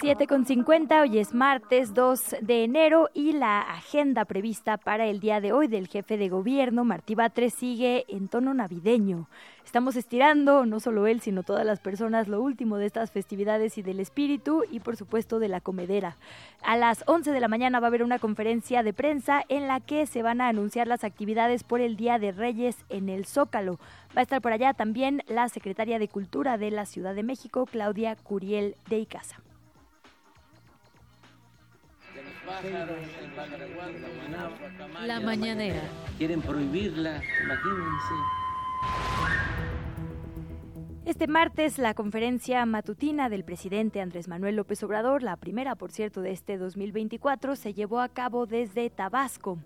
7 0.00 0.26
con 0.26 0.46
50, 0.46 1.00
hoy 1.00 1.18
es 1.18 1.34
martes 1.34 1.92
2 1.92 2.36
de 2.40 2.64
enero 2.64 3.08
y 3.14 3.32
la 3.32 3.60
agenda 3.60 4.24
prevista 4.24 4.76
para 4.76 5.06
el 5.06 5.20
día 5.20 5.40
de 5.40 5.52
hoy 5.52 5.66
del 5.66 5.88
jefe 5.88 6.16
de 6.16 6.28
gobierno, 6.28 6.84
Martí 6.84 7.14
Batres, 7.14 7.54
sigue 7.54 8.04
en 8.08 8.28
tono 8.28 8.54
navideño. 8.54 9.28
Estamos 9.68 9.96
estirando, 9.96 10.64
no 10.64 10.80
solo 10.80 11.06
él, 11.06 11.20
sino 11.20 11.42
todas 11.42 11.66
las 11.66 11.78
personas, 11.78 12.26
lo 12.26 12.40
último 12.40 12.78
de 12.78 12.86
estas 12.86 13.10
festividades 13.10 13.76
y 13.76 13.82
del 13.82 14.00
espíritu 14.00 14.64
y 14.70 14.80
por 14.80 14.96
supuesto 14.96 15.38
de 15.40 15.48
la 15.48 15.60
comedera. 15.60 16.16
A 16.62 16.78
las 16.78 17.04
11 17.06 17.32
de 17.32 17.38
la 17.38 17.48
mañana 17.48 17.78
va 17.78 17.86
a 17.86 17.88
haber 17.88 18.02
una 18.02 18.18
conferencia 18.18 18.82
de 18.82 18.94
prensa 18.94 19.44
en 19.50 19.68
la 19.68 19.80
que 19.80 20.06
se 20.06 20.22
van 20.22 20.40
a 20.40 20.48
anunciar 20.48 20.86
las 20.86 21.04
actividades 21.04 21.64
por 21.64 21.82
el 21.82 21.96
Día 21.96 22.18
de 22.18 22.32
Reyes 22.32 22.76
en 22.88 23.10
el 23.10 23.26
Zócalo. 23.26 23.78
Va 24.16 24.20
a 24.20 24.22
estar 24.22 24.40
por 24.40 24.52
allá 24.52 24.72
también 24.72 25.22
la 25.28 25.50
secretaria 25.50 25.98
de 25.98 26.08
Cultura 26.08 26.56
de 26.56 26.70
la 26.70 26.86
Ciudad 26.86 27.14
de 27.14 27.22
México, 27.22 27.66
Claudia 27.66 28.16
Curiel 28.16 28.74
de 28.88 29.00
Icaza. 29.00 29.36
La 35.04 35.20
mañanera. 35.20 35.82
Quieren 36.16 36.40
prohibirla, 36.40 37.20
imagínense. 37.44 38.47
Este 41.08 41.26
martes, 41.26 41.78
la 41.78 41.94
conferencia 41.94 42.66
matutina 42.66 43.30
del 43.30 43.42
presidente 43.42 44.02
Andrés 44.02 44.28
Manuel 44.28 44.56
López 44.56 44.82
Obrador, 44.82 45.22
la 45.22 45.36
primera, 45.36 45.74
por 45.74 45.90
cierto, 45.90 46.20
de 46.20 46.32
este 46.32 46.58
2024, 46.58 47.56
se 47.56 47.72
llevó 47.72 48.00
a 48.00 48.10
cabo 48.10 48.44
desde 48.44 48.90
Tabasco. 48.90 49.58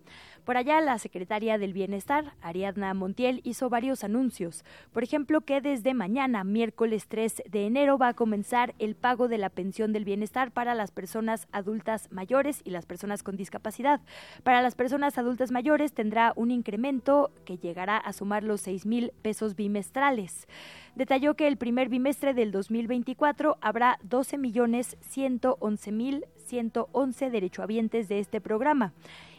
Por 0.44 0.56
allá, 0.56 0.80
la 0.80 0.98
secretaria 0.98 1.56
del 1.56 1.72
Bienestar, 1.72 2.34
Ariadna 2.42 2.92
Montiel, 2.94 3.40
hizo 3.44 3.70
varios 3.70 4.02
anuncios. 4.02 4.64
Por 4.92 5.04
ejemplo, 5.04 5.42
que 5.42 5.60
desde 5.60 5.94
mañana, 5.94 6.42
miércoles 6.42 7.06
3 7.06 7.44
de 7.48 7.66
enero, 7.66 7.96
va 7.96 8.08
a 8.08 8.14
comenzar 8.14 8.74
el 8.80 8.96
pago 8.96 9.28
de 9.28 9.38
la 9.38 9.50
pensión 9.50 9.92
del 9.92 10.04
bienestar 10.04 10.50
para 10.50 10.74
las 10.74 10.90
personas 10.90 11.46
adultas 11.52 12.10
mayores 12.10 12.60
y 12.64 12.70
las 12.70 12.86
personas 12.86 13.22
con 13.22 13.36
discapacidad. 13.36 14.00
Para 14.42 14.62
las 14.62 14.74
personas 14.74 15.16
adultas 15.16 15.52
mayores 15.52 15.92
tendrá 15.92 16.32
un 16.34 16.50
incremento 16.50 17.30
que 17.44 17.58
llegará 17.58 17.96
a 17.96 18.12
sumar 18.12 18.42
los 18.42 18.62
6 18.62 18.84
mil 18.84 19.12
pesos 19.22 19.54
bimestrales 19.54 20.48
detalló 20.94 21.34
que 21.34 21.48
el 21.48 21.56
primer 21.56 21.88
bimestre 21.88 22.34
del 22.34 22.52
2024 22.52 23.56
habrá 23.60 23.98
12 24.02 24.38
millones 24.38 24.96
111 25.00 25.92
mil 25.92 26.26
111 26.46 27.30
derechohabientes 27.30 28.08
de 28.08 28.18
este 28.18 28.40
programa 28.40 28.92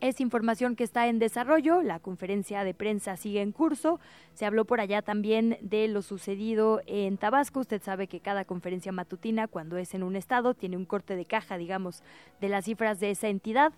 Es 0.00 0.20
información 0.20 0.76
que 0.76 0.84
está 0.84 1.08
en 1.08 1.18
desarrollo, 1.18 1.82
la 1.82 1.98
conferencia 1.98 2.62
de 2.62 2.72
prensa 2.72 3.16
sigue 3.16 3.42
en 3.42 3.50
curso, 3.50 3.98
se 4.32 4.46
habló 4.46 4.64
por 4.64 4.80
allá 4.80 5.02
también 5.02 5.58
de 5.60 5.88
lo 5.88 6.02
sucedido 6.02 6.82
en 6.86 7.18
Tabasco, 7.18 7.58
usted 7.58 7.82
sabe 7.82 8.06
que 8.06 8.20
cada 8.20 8.44
conferencia 8.44 8.92
matutina 8.92 9.48
cuando 9.48 9.76
es 9.76 9.94
en 9.94 10.04
un 10.04 10.14
estado 10.14 10.54
tiene 10.54 10.76
un 10.76 10.84
corte 10.84 11.16
de 11.16 11.24
caja, 11.24 11.58
digamos, 11.58 12.04
de 12.40 12.48
las 12.48 12.66
cifras 12.66 13.00
de 13.00 13.10
esa 13.10 13.26
entidad. 13.26 13.72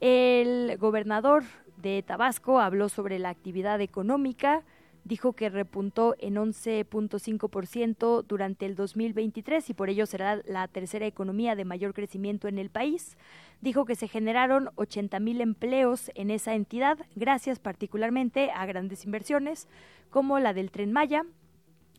El 0.00 0.78
gobernador 0.78 1.42
de 1.76 2.02
Tabasco 2.02 2.58
habló 2.58 2.88
sobre 2.88 3.18
la 3.18 3.28
actividad 3.28 3.82
económica, 3.82 4.62
dijo 5.04 5.32
que 5.32 5.48
repuntó 5.48 6.14
en 6.18 6.34
11.5% 6.34 8.24
durante 8.26 8.66
el 8.66 8.74
2023 8.74 9.70
y 9.70 9.74
por 9.74 9.88
ello 9.90 10.06
será 10.06 10.40
la 10.46 10.68
tercera 10.68 11.06
economía 11.06 11.56
de 11.56 11.64
mayor 11.64 11.94
crecimiento 11.94 12.48
en 12.48 12.58
el 12.58 12.70
país. 12.70 13.16
Dijo 13.60 13.84
que 13.84 13.96
se 13.96 14.08
generaron 14.08 14.70
80 14.76 15.20
mil 15.20 15.40
empleos 15.40 16.10
en 16.14 16.30
esa 16.30 16.54
entidad, 16.54 16.98
gracias 17.14 17.58
particularmente 17.58 18.50
a 18.50 18.66
grandes 18.66 19.04
inversiones 19.04 19.68
como 20.10 20.38
la 20.40 20.52
del 20.52 20.70
tren 20.70 20.92
Maya, 20.92 21.24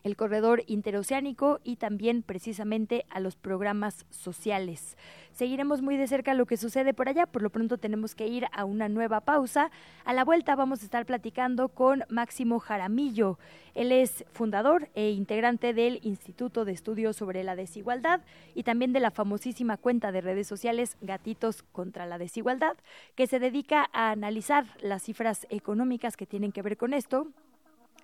el 0.03 0.15
corredor 0.15 0.63
interoceánico 0.67 1.59
y 1.63 1.75
también 1.75 2.23
precisamente 2.23 3.05
a 3.09 3.19
los 3.19 3.35
programas 3.35 4.05
sociales. 4.09 4.97
Seguiremos 5.33 5.81
muy 5.81 5.95
de 5.97 6.07
cerca 6.07 6.33
lo 6.33 6.45
que 6.45 6.57
sucede 6.57 6.93
por 6.93 7.07
allá, 7.07 7.25
por 7.25 7.41
lo 7.41 7.49
pronto 7.49 7.77
tenemos 7.77 8.15
que 8.15 8.27
ir 8.27 8.47
a 8.51 8.65
una 8.65 8.89
nueva 8.89 9.21
pausa. 9.21 9.71
A 10.03 10.13
la 10.13 10.25
vuelta 10.25 10.55
vamos 10.55 10.81
a 10.81 10.85
estar 10.85 11.05
platicando 11.05 11.69
con 11.69 12.03
Máximo 12.09 12.59
Jaramillo. 12.59 13.39
Él 13.73 13.91
es 13.91 14.25
fundador 14.33 14.89
e 14.93 15.11
integrante 15.11 15.73
del 15.73 15.99
Instituto 16.03 16.65
de 16.65 16.73
Estudios 16.73 17.15
sobre 17.15 17.43
la 17.43 17.55
Desigualdad 17.55 18.21
y 18.53 18.63
también 18.63 18.91
de 18.91 18.99
la 18.99 19.11
famosísima 19.11 19.77
cuenta 19.77 20.11
de 20.11 20.21
redes 20.21 20.47
sociales 20.47 20.97
Gatitos 21.01 21.63
contra 21.63 22.05
la 22.05 22.17
Desigualdad, 22.17 22.75
que 23.15 23.27
se 23.27 23.39
dedica 23.39 23.89
a 23.93 24.11
analizar 24.11 24.65
las 24.81 25.03
cifras 25.03 25.47
económicas 25.49 26.17
que 26.17 26.25
tienen 26.25 26.51
que 26.51 26.61
ver 26.61 26.75
con 26.75 26.93
esto 26.93 27.27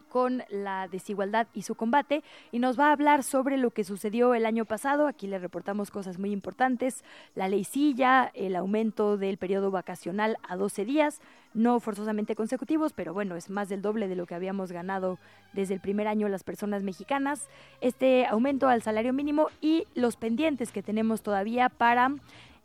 con 0.09 0.43
la 0.49 0.87
desigualdad 0.87 1.47
y 1.53 1.63
su 1.63 1.75
combate 1.75 2.23
y 2.51 2.59
nos 2.59 2.79
va 2.79 2.87
a 2.87 2.91
hablar 2.91 3.23
sobre 3.23 3.57
lo 3.57 3.71
que 3.71 3.83
sucedió 3.83 4.33
el 4.33 4.45
año 4.45 4.65
pasado. 4.65 5.07
Aquí 5.07 5.27
le 5.27 5.39
reportamos 5.39 5.91
cosas 5.91 6.19
muy 6.19 6.31
importantes, 6.31 7.03
la 7.35 7.47
ley 7.47 7.63
silla, 7.63 8.31
el 8.33 8.55
aumento 8.55 9.17
del 9.17 9.37
periodo 9.37 9.71
vacacional 9.71 10.37
a 10.47 10.55
12 10.55 10.85
días, 10.85 11.21
no 11.53 11.79
forzosamente 11.79 12.35
consecutivos, 12.35 12.93
pero 12.93 13.13
bueno, 13.13 13.35
es 13.35 13.49
más 13.49 13.69
del 13.69 13.81
doble 13.81 14.07
de 14.07 14.15
lo 14.15 14.25
que 14.25 14.35
habíamos 14.35 14.71
ganado 14.71 15.17
desde 15.53 15.73
el 15.73 15.79
primer 15.79 16.07
año 16.07 16.27
las 16.29 16.43
personas 16.43 16.83
mexicanas, 16.83 17.47
este 17.81 18.25
aumento 18.25 18.67
al 18.67 18.81
salario 18.81 19.13
mínimo 19.13 19.47
y 19.61 19.87
los 19.95 20.17
pendientes 20.17 20.71
que 20.71 20.83
tenemos 20.83 21.21
todavía 21.21 21.69
para 21.69 22.11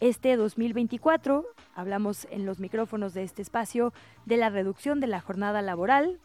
este 0.00 0.36
2024. 0.36 1.44
Hablamos 1.74 2.26
en 2.30 2.44
los 2.44 2.58
micrófonos 2.58 3.14
de 3.14 3.22
este 3.22 3.40
espacio 3.40 3.92
de 4.26 4.36
la 4.36 4.50
reducción 4.50 4.98
de 4.98 5.06
la 5.06 5.20
jornada 5.20 5.62
laboral, 5.62 6.18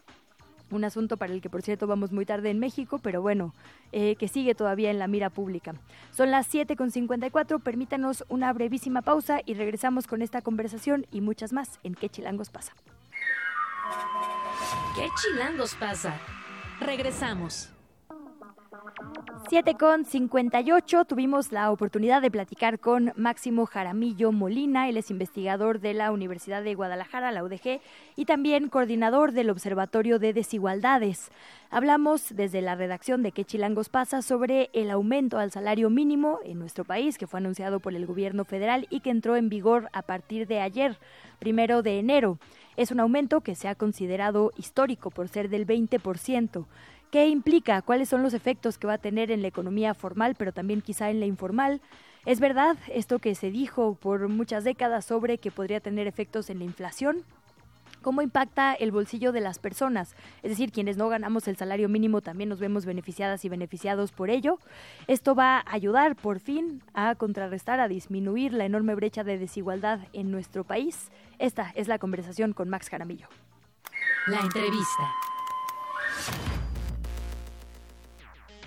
un 0.72 0.84
asunto 0.84 1.18
para 1.18 1.34
el 1.34 1.42
que 1.42 1.50
por 1.50 1.62
cierto 1.62 1.88
vamos 1.88 2.12
muy 2.12 2.26
tarde 2.26 2.50
en 2.50 2.60
México, 2.60 3.00
pero 3.02 3.22
bueno, 3.22 3.54
eh, 3.92 4.16
que 4.16 4.28
sigue 4.28 4.56
todavía 4.56 4.92
en 4.92 5.00
la 5.00 5.08
mira 5.08 5.30
pública. 5.30 5.74
Son 6.12 6.32
las 6.32 6.54
7.54, 6.54 7.62
permítanos 7.62 8.26
una 8.30 8.52
brevísima 8.54 9.02
pausa 9.02 9.42
y 9.46 9.54
regresamos 9.54 10.08
con 10.08 10.22
esta 10.22 10.42
conversación 10.42 11.06
y 11.12 11.22
muchas 11.22 11.54
más 11.54 11.80
en 11.84 11.96
¿Qué 11.96 12.10
chilangos 12.10 12.50
pasa? 12.50 12.74
¿Qué 14.96 15.08
chilangos 15.22 15.76
pasa? 15.76 16.20
Regresamos. 16.80 17.77
7 19.50 19.76
con 19.76 20.04
58 20.04 21.06
tuvimos 21.06 21.52
la 21.52 21.72
oportunidad 21.72 22.22
de 22.22 22.32
platicar 22.32 22.80
con 22.80 23.14
Máximo 23.16 23.66
Jaramillo 23.66 24.32
Molina, 24.32 24.90
él 24.90 24.98
es 24.98 25.10
investigador 25.10 25.80
de 25.80 25.94
la 25.94 26.12
Universidad 26.12 26.64
de 26.64 26.76
Guadalajara, 26.76 27.32
la 27.32 27.44
UDG, 27.44 27.80
y 28.16 28.26
también 28.26 28.70
coordinador 28.70 29.32
del 29.32 29.50
Observatorio 29.50 30.20
de 30.20 30.34
Desigualdades. 30.34 31.32
Hablamos 31.70 32.34
desde 32.34 32.62
la 32.62 32.76
redacción 32.76 33.24
de 33.24 33.34
¿Qué 33.34 33.44
Chilangos 33.44 33.90
pasa? 33.90 34.22
sobre 34.22 34.70
el 34.72 34.90
aumento 34.90 35.38
al 35.38 35.52
salario 35.52 35.90
mínimo 35.90 36.40
en 36.46 36.60
nuestro 36.60 36.86
país, 36.86 37.18
que 37.18 37.28
fue 37.28 37.42
anunciado 37.42 37.82
por 37.82 37.94
el 37.94 38.06
gobierno 38.06 38.46
federal 38.46 38.88
y 38.90 39.02
que 39.02 39.10
entró 39.10 39.36
en 39.36 39.50
vigor 39.50 39.90
a 39.92 40.02
partir 40.02 40.48
de 40.48 40.62
ayer, 40.62 40.98
primero 41.40 41.82
de 41.82 42.00
enero. 42.00 42.40
Es 42.78 42.92
un 42.92 43.02
aumento 43.02 43.42
que 43.42 43.56
se 43.56 43.68
ha 43.68 43.76
considerado 43.76 44.54
histórico 44.56 45.12
por 45.12 45.28
ser 45.28 45.50
del 45.50 45.68
20%. 45.68 46.66
¿Qué 47.12 47.28
implica? 47.28 47.82
¿Cuáles 47.82 48.08
son 48.08 48.24
los 48.24 48.34
efectos 48.34 48.78
que 48.78 48.88
va 48.88 48.94
a 48.94 48.98
tener 48.98 49.30
en 49.30 49.42
la 49.42 49.50
economía 49.50 49.94
formal, 49.94 50.36
pero 50.36 50.54
también 50.54 50.82
quizá 50.82 51.10
en 51.10 51.20
la 51.20 51.26
informal? 51.26 51.82
¿Es 52.26 52.40
verdad 52.40 52.78
esto 52.88 53.20
que 53.20 53.36
se 53.36 53.52
dijo 53.52 53.96
por 53.96 54.30
muchas 54.30 54.64
décadas 54.64 55.04
sobre 55.04 55.38
que 55.38 55.52
podría 55.52 55.82
tener 55.82 56.08
efectos 56.08 56.50
en 56.50 56.60
la 56.60 56.66
inflación? 56.66 57.26
¿Cómo 58.08 58.22
impacta 58.22 58.74
el 58.74 58.94
bolsillo 58.94 59.34
de 59.34 59.42
las 59.42 59.60
personas? 59.60 60.16
Es 60.42 60.52
decir, 60.52 60.72
quienes 60.72 60.96
no 60.96 61.10
ganamos 61.10 61.46
el 61.50 61.58
salario 61.58 61.90
mínimo 61.90 62.22
también 62.22 62.48
nos 62.48 62.62
vemos 62.62 62.86
beneficiadas 62.86 63.44
y 63.44 63.50
beneficiados 63.50 64.14
por 64.14 64.30
ello. 64.30 64.60
Esto 65.08 65.36
va 65.36 65.58
a 65.58 65.74
ayudar 65.74 66.16
por 66.16 66.40
fin 66.40 66.82
a 66.94 67.16
contrarrestar, 67.16 67.82
a 67.82 67.90
disminuir 67.90 68.54
la 68.54 68.64
enorme 68.64 68.96
brecha 68.96 69.26
de 69.26 69.38
desigualdad 69.38 70.00
en 70.14 70.32
nuestro 70.32 70.64
país. 70.64 71.12
Esta 71.38 71.74
es 71.76 71.90
la 71.90 72.00
conversación 72.00 72.54
con 72.54 72.70
Max 72.70 72.88
Jaramillo. 72.88 73.28
La 74.28 74.40
entrevista. 74.40 75.04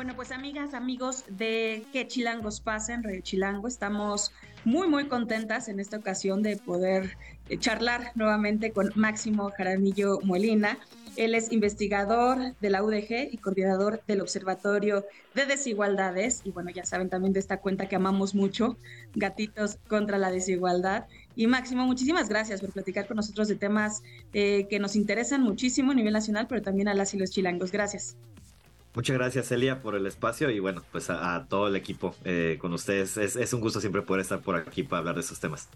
Bueno, 0.00 0.16
pues 0.16 0.32
amigas, 0.32 0.72
amigos 0.72 1.24
de 1.28 1.84
Que 1.92 2.08
Chilangos 2.08 2.62
pasa 2.62 2.94
en 2.94 3.02
Radio 3.02 3.20
Chilango, 3.20 3.68
estamos 3.68 4.32
muy, 4.64 4.88
muy 4.88 5.08
contentas 5.08 5.68
en 5.68 5.78
esta 5.78 5.98
ocasión 5.98 6.42
de 6.42 6.56
poder 6.56 7.18
eh, 7.50 7.58
charlar 7.58 8.10
nuevamente 8.14 8.72
con 8.72 8.92
Máximo 8.94 9.50
Jaramillo 9.50 10.18
Molina. 10.22 10.78
Él 11.16 11.34
es 11.34 11.52
investigador 11.52 12.56
de 12.62 12.70
la 12.70 12.82
UDG 12.82 13.28
y 13.30 13.36
coordinador 13.36 14.02
del 14.06 14.22
Observatorio 14.22 15.04
de 15.34 15.44
Desigualdades. 15.44 16.40
Y 16.44 16.50
bueno, 16.50 16.70
ya 16.70 16.86
saben 16.86 17.10
también 17.10 17.34
de 17.34 17.40
esta 17.40 17.58
cuenta 17.58 17.86
que 17.86 17.96
amamos 17.96 18.34
mucho, 18.34 18.78
Gatitos 19.14 19.76
contra 19.86 20.16
la 20.16 20.30
Desigualdad. 20.30 21.08
Y 21.36 21.46
Máximo, 21.46 21.84
muchísimas 21.84 22.30
gracias 22.30 22.62
por 22.62 22.72
platicar 22.72 23.06
con 23.06 23.18
nosotros 23.18 23.48
de 23.48 23.56
temas 23.56 24.02
eh, 24.32 24.66
que 24.70 24.78
nos 24.78 24.96
interesan 24.96 25.42
muchísimo 25.42 25.92
a 25.92 25.94
nivel 25.94 26.14
nacional, 26.14 26.46
pero 26.48 26.62
también 26.62 26.88
a 26.88 26.94
las 26.94 27.12
y 27.12 27.18
los 27.18 27.32
chilangos. 27.32 27.70
Gracias. 27.70 28.16
Muchas 28.94 29.16
gracias, 29.16 29.52
Elia, 29.52 29.80
por 29.80 29.94
el 29.94 30.06
espacio 30.06 30.50
y 30.50 30.58
bueno, 30.58 30.82
pues 30.90 31.10
a, 31.10 31.46
todo 31.48 31.68
el 31.68 31.76
equipo 31.76 32.14
eh, 32.24 32.58
con 32.60 32.72
ustedes. 32.72 33.16
Es, 33.16 33.52
un 33.52 33.60
gusto 33.60 33.80
siempre 33.80 34.02
poder 34.02 34.22
estar 34.22 34.40
por 34.40 34.56
aquí 34.56 34.82
para 34.82 34.98
hablar 34.98 35.14
de 35.14 35.20
esos 35.20 35.38
temas. 35.38 35.68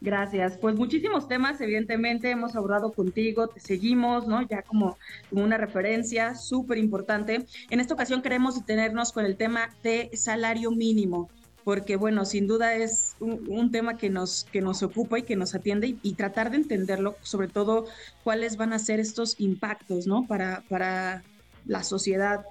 Gracias. 0.00 0.56
Pues 0.58 0.74
muchísimos 0.74 1.28
temas, 1.28 1.60
evidentemente, 1.60 2.30
hemos 2.30 2.56
abordado 2.56 2.92
contigo, 2.92 3.48
te 3.48 3.60
seguimos, 3.60 4.26
¿no? 4.26 4.42
Ya 4.48 4.62
como, 4.62 4.98
como 5.28 5.44
una 5.44 5.58
referencia 5.58 6.34
súper 6.34 6.78
importante. 6.78 7.46
En 7.68 7.80
esta 7.80 7.94
ocasión 7.94 8.22
queremos 8.22 8.54
detenernos 8.54 9.12
con 9.12 9.26
el 9.26 9.36
tema 9.36 9.70
de 9.82 10.10
salario 10.14 10.70
mínimo, 10.70 11.28
porque 11.64 11.96
bueno, 11.96 12.24
sin 12.24 12.46
duda 12.46 12.74
es 12.74 13.16
un, 13.20 13.70
tema 13.72 13.96
que 13.96 14.08
nos, 14.08 14.44
que 14.44 14.62
nos 14.62 14.82
ocupa 14.82 15.18
y 15.18 15.22
que 15.22 15.36
nos 15.36 15.54
atiende 15.54 15.88
y, 15.88 15.98
y, 16.02 16.14
tratar 16.14 16.50
de 16.50 16.58
entenderlo, 16.58 17.16
sobre 17.22 17.48
todo 17.48 17.86
cuáles 18.24 18.56
van 18.56 18.72
a 18.72 18.78
ser 18.78 19.00
estos 19.00 19.38
impactos, 19.38 20.06
¿no? 20.06 20.26
Para, 20.26 20.62
para 20.68 21.22
la 21.66 21.82
sociedad. 21.82 22.44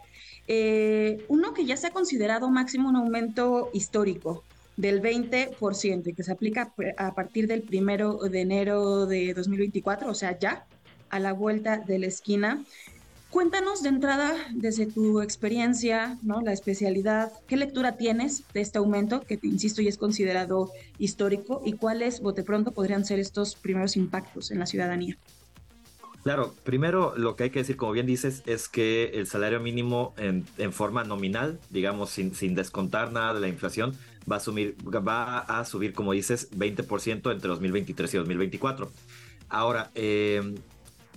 Eh, 0.47 1.23
uno 1.29 1.53
que 1.53 1.65
ya 1.65 1.77
se 1.77 1.87
ha 1.87 1.91
considerado 1.91 2.49
máximo 2.49 2.89
un 2.89 2.95
aumento 2.95 3.69
histórico 3.73 4.43
del 4.75 5.01
20% 5.01 6.07
y 6.07 6.13
que 6.13 6.23
se 6.23 6.31
aplica 6.31 6.73
a 6.97 7.13
partir 7.13 7.47
del 7.47 7.61
primero 7.61 8.17
de 8.17 8.41
enero 8.41 9.05
de 9.05 9.33
2024, 9.33 10.09
o 10.09 10.15
sea, 10.15 10.37
ya 10.37 10.65
a 11.09 11.19
la 11.19 11.33
vuelta 11.33 11.77
de 11.77 11.99
la 11.99 12.07
esquina. 12.07 12.63
Cuéntanos 13.29 13.81
de 13.81 13.89
entrada, 13.89 14.35
desde 14.51 14.85
tu 14.85 15.21
experiencia, 15.21 16.19
¿no? 16.21 16.41
la 16.41 16.53
especialidad, 16.53 17.31
¿qué 17.47 17.57
lectura 17.57 17.97
tienes 17.97 18.43
de 18.53 18.61
este 18.61 18.77
aumento 18.77 19.21
que, 19.21 19.39
insisto, 19.41 19.81
ya 19.81 19.89
es 19.89 19.97
considerado 19.97 20.71
histórico 20.99 21.61
y 21.65 21.73
cuáles, 21.73 22.21
bote 22.21 22.43
pronto, 22.43 22.71
podrían 22.71 23.05
ser 23.05 23.17
estos 23.17 23.55
primeros 23.55 23.97
impactos 23.97 24.51
en 24.51 24.59
la 24.59 24.67
ciudadanía? 24.67 25.17
Claro, 26.23 26.55
primero 26.63 27.13
lo 27.17 27.35
que 27.35 27.43
hay 27.43 27.49
que 27.49 27.59
decir, 27.59 27.75
como 27.75 27.91
bien 27.91 28.05
dices, 28.05 28.43
es 28.45 28.69
que 28.69 29.11
el 29.15 29.27
salario 29.27 29.59
mínimo 29.59 30.13
en, 30.17 30.45
forma 30.71 31.03
nominal, 31.03 31.59
digamos, 31.69 32.11
sin, 32.11 32.33
sin, 32.33 32.55
descontar 32.55 33.11
nada 33.11 33.33
de 33.33 33.41
la 33.41 33.49
inflación, 33.49 33.93
va 34.31 34.37
a, 34.37 34.39
subir, 34.39 34.77
va 34.85 35.39
a 35.39 35.65
subir, 35.65 35.93
como 35.93 36.13
dices, 36.13 36.49
20% 36.51 37.31
entre 37.31 37.49
2023 37.49 38.13
y 38.13 38.17
2024. 38.17 38.89
Ahora, 39.49 39.91
eh, 39.95 40.55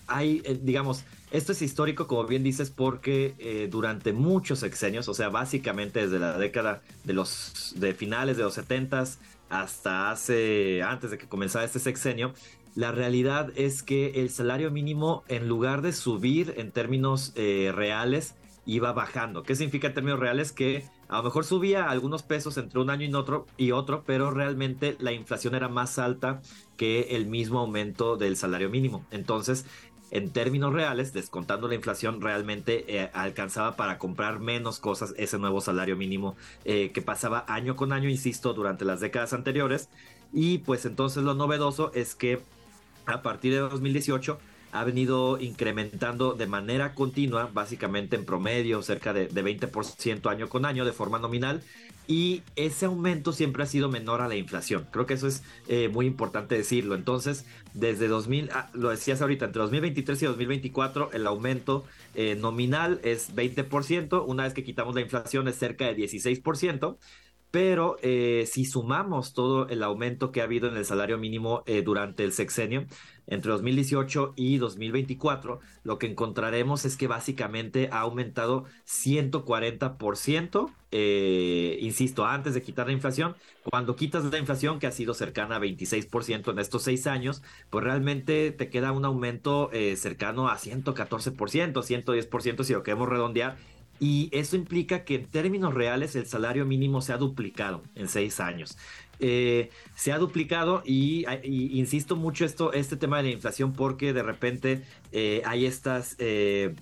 hay, 0.08 0.42
digamos, 0.62 1.04
Esto 1.32 1.52
es 1.52 1.62
histórico, 1.62 2.06
como 2.06 2.24
bien 2.24 2.42
dices, 2.44 2.70
porque 2.70 3.34
eh, 3.38 3.68
durante 3.70 4.12
muchos 4.12 4.60
sexenios, 4.60 5.08
o 5.08 5.14
sea, 5.14 5.28
básicamente 5.28 6.00
desde 6.00 6.18
la 6.18 6.38
década 6.38 6.82
de 7.04 7.12
los 7.12 7.74
de 7.76 7.94
finales 7.94 8.36
de 8.36 8.44
los 8.44 8.54
70 8.54 9.04
hasta 9.48 10.10
hace 10.10 10.82
antes 10.82 11.10
de 11.10 11.18
que 11.18 11.26
comenzara 11.26 11.64
este 11.64 11.78
sexenio, 11.78 12.32
la 12.76 12.92
realidad 12.92 13.52
es 13.56 13.82
que 13.82 14.20
el 14.20 14.28
salario 14.28 14.70
mínimo, 14.70 15.24
en 15.28 15.48
lugar 15.48 15.80
de 15.80 15.94
subir 15.94 16.52
en 16.58 16.70
términos 16.72 17.32
eh, 17.34 17.72
reales, 17.74 18.34
iba 18.66 18.92
bajando. 18.92 19.42
¿Qué 19.44 19.56
significa 19.56 19.88
en 19.88 19.94
términos 19.94 20.20
reales? 20.20 20.52
Que 20.52 20.84
a 21.08 21.16
lo 21.16 21.22
mejor 21.22 21.46
subía 21.46 21.88
algunos 21.88 22.22
pesos 22.22 22.58
entre 22.58 22.78
un 22.78 22.90
año 22.90 23.06
y 23.06 23.14
otro, 23.14 23.46
y 23.56 23.70
otro, 23.70 24.02
pero 24.04 24.30
realmente 24.30 24.94
la 25.00 25.12
inflación 25.12 25.54
era 25.54 25.68
más 25.68 25.98
alta 25.98 26.42
que 26.76 27.16
el 27.16 27.26
mismo 27.26 27.60
aumento 27.60 28.18
del 28.18 28.36
salario 28.36 28.68
mínimo. 28.68 29.06
Entonces, 29.10 29.64
en 30.10 30.30
términos 30.30 30.74
reales, 30.74 31.14
descontando 31.14 31.68
la 31.68 31.76
inflación, 31.76 32.20
realmente 32.20 32.84
eh, 32.88 33.10
alcanzaba 33.14 33.76
para 33.76 33.96
comprar 33.96 34.38
menos 34.38 34.80
cosas 34.80 35.14
ese 35.16 35.38
nuevo 35.38 35.62
salario 35.62 35.96
mínimo 35.96 36.36
eh, 36.66 36.90
que 36.92 37.00
pasaba 37.00 37.46
año 37.48 37.74
con 37.74 37.94
año, 37.94 38.10
insisto, 38.10 38.52
durante 38.52 38.84
las 38.84 39.00
décadas 39.00 39.32
anteriores. 39.32 39.88
Y 40.32 40.58
pues 40.58 40.84
entonces 40.84 41.22
lo 41.22 41.34
novedoso 41.34 41.90
es 41.94 42.14
que 42.14 42.42
a 43.06 43.22
partir 43.22 43.52
de 43.52 43.60
2018 43.60 44.38
ha 44.72 44.84
venido 44.84 45.40
incrementando 45.40 46.34
de 46.34 46.46
manera 46.46 46.94
continua, 46.94 47.50
básicamente 47.52 48.16
en 48.16 48.24
promedio, 48.24 48.82
cerca 48.82 49.12
de, 49.12 49.30
20% 49.30 50.30
año 50.30 50.48
con 50.48 50.64
año 50.64 50.84
de 50.84 50.92
forma 50.92 51.18
nominal, 51.18 51.62
y 52.08 52.42
ese 52.54 52.86
aumento 52.86 53.32
siempre 53.32 53.62
ha 53.62 53.66
sido 53.66 53.88
menor 53.88 54.20
a 54.20 54.28
la 54.28 54.36
inflación. 54.36 54.86
Creo 54.92 55.06
que 55.06 55.14
eso 55.14 55.26
es 55.26 55.42
eh, 55.66 55.88
muy 55.88 56.06
importante 56.06 56.54
decirlo. 56.54 56.94
Entonces, 56.94 57.46
desde 57.74 58.06
2000, 58.06 58.50
ah, 58.52 58.70
lo 58.74 58.90
decías 58.90 59.22
ahorita, 59.22 59.46
entre 59.46 59.60
2023 59.62 60.22
y 60.22 60.26
2024, 60.26 61.10
el 61.12 61.26
aumento 61.26 61.84
eh, 62.14 62.36
nominal 62.36 63.00
es 63.02 63.34
20%, 63.34 64.24
una 64.24 64.44
vez 64.44 64.54
que 64.54 64.62
quitamos 64.62 64.94
la 64.94 65.00
inflación 65.00 65.48
es 65.48 65.56
cerca 65.56 65.86
de 65.86 65.96
16%. 65.96 66.96
Pero 67.56 67.96
eh, 68.02 68.44
si 68.46 68.66
sumamos 68.66 69.32
todo 69.32 69.66
el 69.70 69.82
aumento 69.82 70.30
que 70.30 70.42
ha 70.42 70.44
habido 70.44 70.68
en 70.68 70.76
el 70.76 70.84
salario 70.84 71.16
mínimo 71.16 71.64
durante 71.86 72.22
el 72.22 72.32
sexenio, 72.32 72.84
entre 73.26 73.50
2018 73.50 74.34
y 74.36 74.58
2024, 74.58 75.60
lo 75.82 75.98
que 75.98 76.06
encontraremos 76.06 76.84
es 76.84 76.98
que 76.98 77.06
básicamente 77.06 77.88
ha 77.90 78.00
aumentado 78.00 78.66
140%, 78.86 80.70
eh, 80.92 81.78
insisto, 81.80 82.24
antes 82.24 82.54
de 82.54 82.62
quitar 82.62 82.86
la 82.86 82.92
inflación. 82.92 83.34
Cuando 83.64 83.96
quitas 83.96 84.24
la 84.24 84.38
inflación, 84.38 84.78
que 84.78 84.86
ha 84.86 84.92
sido 84.92 85.14
cercana 85.14 85.56
a 85.56 85.60
26% 85.60 86.52
en 86.52 86.58
estos 86.58 86.82
seis 86.82 87.06
años, 87.06 87.42
pues 87.70 87.84
realmente 87.84 88.52
te 88.52 88.70
queda 88.70 88.92
un 88.92 89.04
aumento 89.04 89.70
eh, 89.72 89.96
cercano 89.96 90.48
a 90.48 90.58
114%, 90.58 91.72
110% 91.72 92.64
si 92.64 92.72
lo 92.74 92.82
queremos 92.82 93.08
redondear. 93.08 93.56
Y 93.98 94.28
eso 94.32 94.56
implica 94.56 95.04
que 95.04 95.16
en 95.16 95.26
términos 95.26 95.74
reales 95.74 96.16
el 96.16 96.26
salario 96.26 96.66
mínimo 96.66 97.00
se 97.00 97.12
ha 97.12 97.16
duplicado 97.16 97.82
en 97.94 98.08
seis 98.08 98.40
años. 98.40 98.76
Eh, 99.18 99.70
se 99.94 100.12
ha 100.12 100.18
duplicado 100.18 100.82
y, 100.84 101.24
insisto 101.44 102.16
mucho 102.16 102.44
esto, 102.44 102.72
este 102.72 102.96
tema 102.96 103.18
de 103.18 103.24
la 103.24 103.30
inflación 103.30 103.72
porque 103.72 104.12
de 104.12 104.22
repente 104.22 104.82
eh, 105.12 105.40
hay 105.46 105.64
estas 105.64 106.16
eh, 106.18 106.74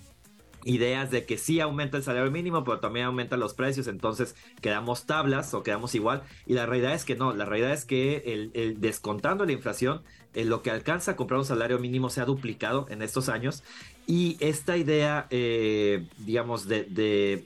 ideas 0.64 1.10
de 1.10 1.24
que 1.24 1.38
sí 1.38 1.60
aumenta 1.60 1.96
el 1.96 2.02
salario 2.02 2.30
mínimo, 2.30 2.64
pero 2.64 2.80
también 2.80 3.06
aumentan 3.06 3.38
los 3.38 3.54
precios, 3.54 3.86
entonces 3.86 4.34
quedamos 4.60 5.06
tablas 5.06 5.54
o 5.54 5.62
quedamos 5.62 5.94
igual. 5.94 6.22
Y 6.46 6.54
la 6.54 6.66
realidad 6.66 6.94
es 6.94 7.04
que 7.04 7.14
no, 7.14 7.32
la 7.32 7.44
realidad 7.44 7.72
es 7.72 7.84
que 7.84 8.50
el, 8.52 8.80
descontando 8.80 9.44
la 9.44 9.52
inflación, 9.52 10.02
lo 10.35 10.62
que 10.62 10.70
alcanza 10.70 11.12
a 11.12 11.16
comprar 11.16 11.39
un 11.39 11.47
salario 11.47 11.78
mínimo 11.78 12.11
se 12.11 12.20
ha 12.20 12.24
duplicado 12.24 12.87
en 12.91 13.03
estos 13.03 13.28
años 13.28 13.62
y 14.07 14.37
esta 14.41 14.76
idea, 14.76 15.26
eh, 15.30 16.07
digamos, 16.18 16.68
de, 16.68 16.85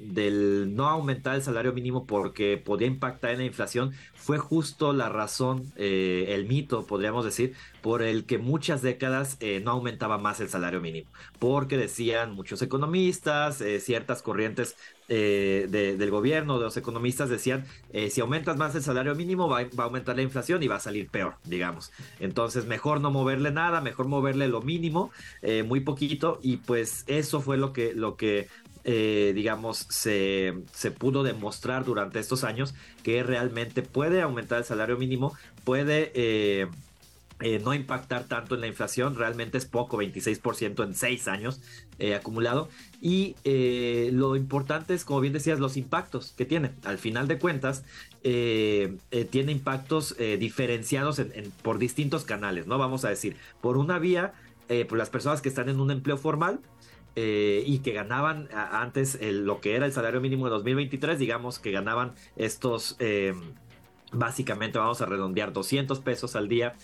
del 0.00 0.74
no 0.74 0.88
aumentar 0.88 1.36
el 1.36 1.42
salario 1.42 1.72
mínimo 1.72 2.04
porque 2.04 2.56
podía 2.56 2.88
impactar 2.88 3.30
en 3.30 3.38
la 3.38 3.44
inflación, 3.44 3.92
fue 4.14 4.38
justo 4.38 4.92
la 4.92 5.08
razón, 5.08 5.72
eh, 5.76 6.26
el 6.30 6.48
mito, 6.48 6.84
podríamos 6.84 7.24
decir, 7.24 7.54
por 7.80 8.02
el 8.02 8.26
que 8.26 8.38
muchas 8.38 8.82
décadas 8.82 9.36
eh, 9.38 9.60
no 9.64 9.70
aumentaba 9.70 10.18
más 10.18 10.40
el 10.40 10.48
salario 10.48 10.80
mínimo. 10.80 11.08
Porque 11.38 11.76
decían 11.76 12.32
muchos 12.32 12.60
economistas, 12.60 13.62
ciertas 13.80 14.22
corrientes 14.22 14.76
del 15.08 16.10
gobierno, 16.10 16.58
de 16.58 16.64
los 16.64 16.76
economistas 16.76 17.30
decían, 17.30 17.64
si 18.10 18.20
aumentas 18.20 18.56
más 18.56 18.74
el 18.74 18.82
salario 18.82 19.14
mínimo 19.14 19.48
va, 19.48 19.60
a 19.60 19.82
aumentar 19.82 20.16
la 20.16 20.22
inflación 20.22 20.62
y 20.62 20.68
va 20.68 20.76
a 20.76 20.80
salir 20.80 21.08
peor, 21.08 21.36
digamos. 21.44 21.92
Entonces, 22.20 22.66
mejor 22.66 23.00
no 23.00 23.10
moverle 23.10 23.50
nada, 23.50 23.80
mejor 23.80 24.06
moverle 24.06 24.48
lo 24.48 24.60
mínimo, 24.60 25.10
muy 25.64 25.80
poquito 25.80 26.38
y 26.42 26.58
pues 26.58 27.04
eso 27.06 27.40
fue 27.40 27.56
lo 27.56 27.72
que, 27.72 27.94
lo 27.94 28.16
que 28.16 28.48
eh, 28.90 29.32
digamos, 29.34 29.86
se, 29.90 30.54
se, 30.72 30.90
pudo 30.90 31.22
demostrar 31.22 31.84
durante 31.84 32.20
estos 32.20 32.42
años 32.42 32.74
que 33.02 33.22
realmente 33.22 33.82
puede 33.82 34.22
aumentar 34.22 34.60
el 34.60 34.64
salario 34.64 34.96
mínimo, 34.96 35.36
puede 35.64 36.10
eh, 36.14 36.68
eh, 37.40 37.60
no 37.64 37.74
impactar 37.74 38.24
tanto 38.24 38.54
en 38.54 38.60
la 38.60 38.66
inflación, 38.66 39.14
realmente 39.14 39.58
es 39.58 39.66
poco, 39.66 39.98
26% 39.98 40.84
en 40.84 40.94
seis 40.94 41.28
años 41.28 41.60
acumulado. 42.16 42.68
Y 43.00 43.34
lo 44.12 44.36
importante 44.36 44.94
es, 44.94 45.04
como 45.04 45.20
bien 45.20 45.32
decías, 45.32 45.58
los 45.58 45.76
impactos 45.76 46.32
que 46.36 46.44
tiene. 46.44 46.70
Al 46.84 46.98
final 46.98 47.26
de 47.26 47.38
cuentas, 47.38 47.84
tiene 48.22 49.52
impactos 49.52 50.16
diferenciados 50.38 51.20
por 51.62 51.78
distintos 51.78 52.24
canales, 52.24 52.68
¿no? 52.68 52.78
Vamos 52.78 53.04
a 53.04 53.08
decir, 53.08 53.36
por 53.60 53.78
una 53.78 53.98
vía 53.98 54.32
eh, 54.68 54.84
por 54.84 54.98
las 54.98 55.08
personas 55.08 55.40
que 55.40 55.48
están 55.48 55.70
en 55.70 55.80
un 55.80 55.90
empleo 55.90 56.18
formal 56.18 56.60
eh, 57.16 57.62
y 57.66 57.78
que 57.78 57.92
ganaban 57.92 58.48
antes 58.52 59.18
lo 59.22 59.62
que 59.62 59.74
era 59.74 59.86
el 59.86 59.92
salario 59.92 60.20
mínimo 60.20 60.44
de 60.44 60.50
2023, 60.50 61.18
digamos 61.18 61.58
que 61.58 61.70
ganaban 61.70 62.12
estos, 62.36 62.96
eh, 62.98 63.32
básicamente 64.12 64.78
vamos 64.78 65.00
a 65.00 65.06
redondear 65.06 65.54
200 65.54 66.00
pesos 66.00 66.36
al 66.36 66.48
día. 66.48 66.74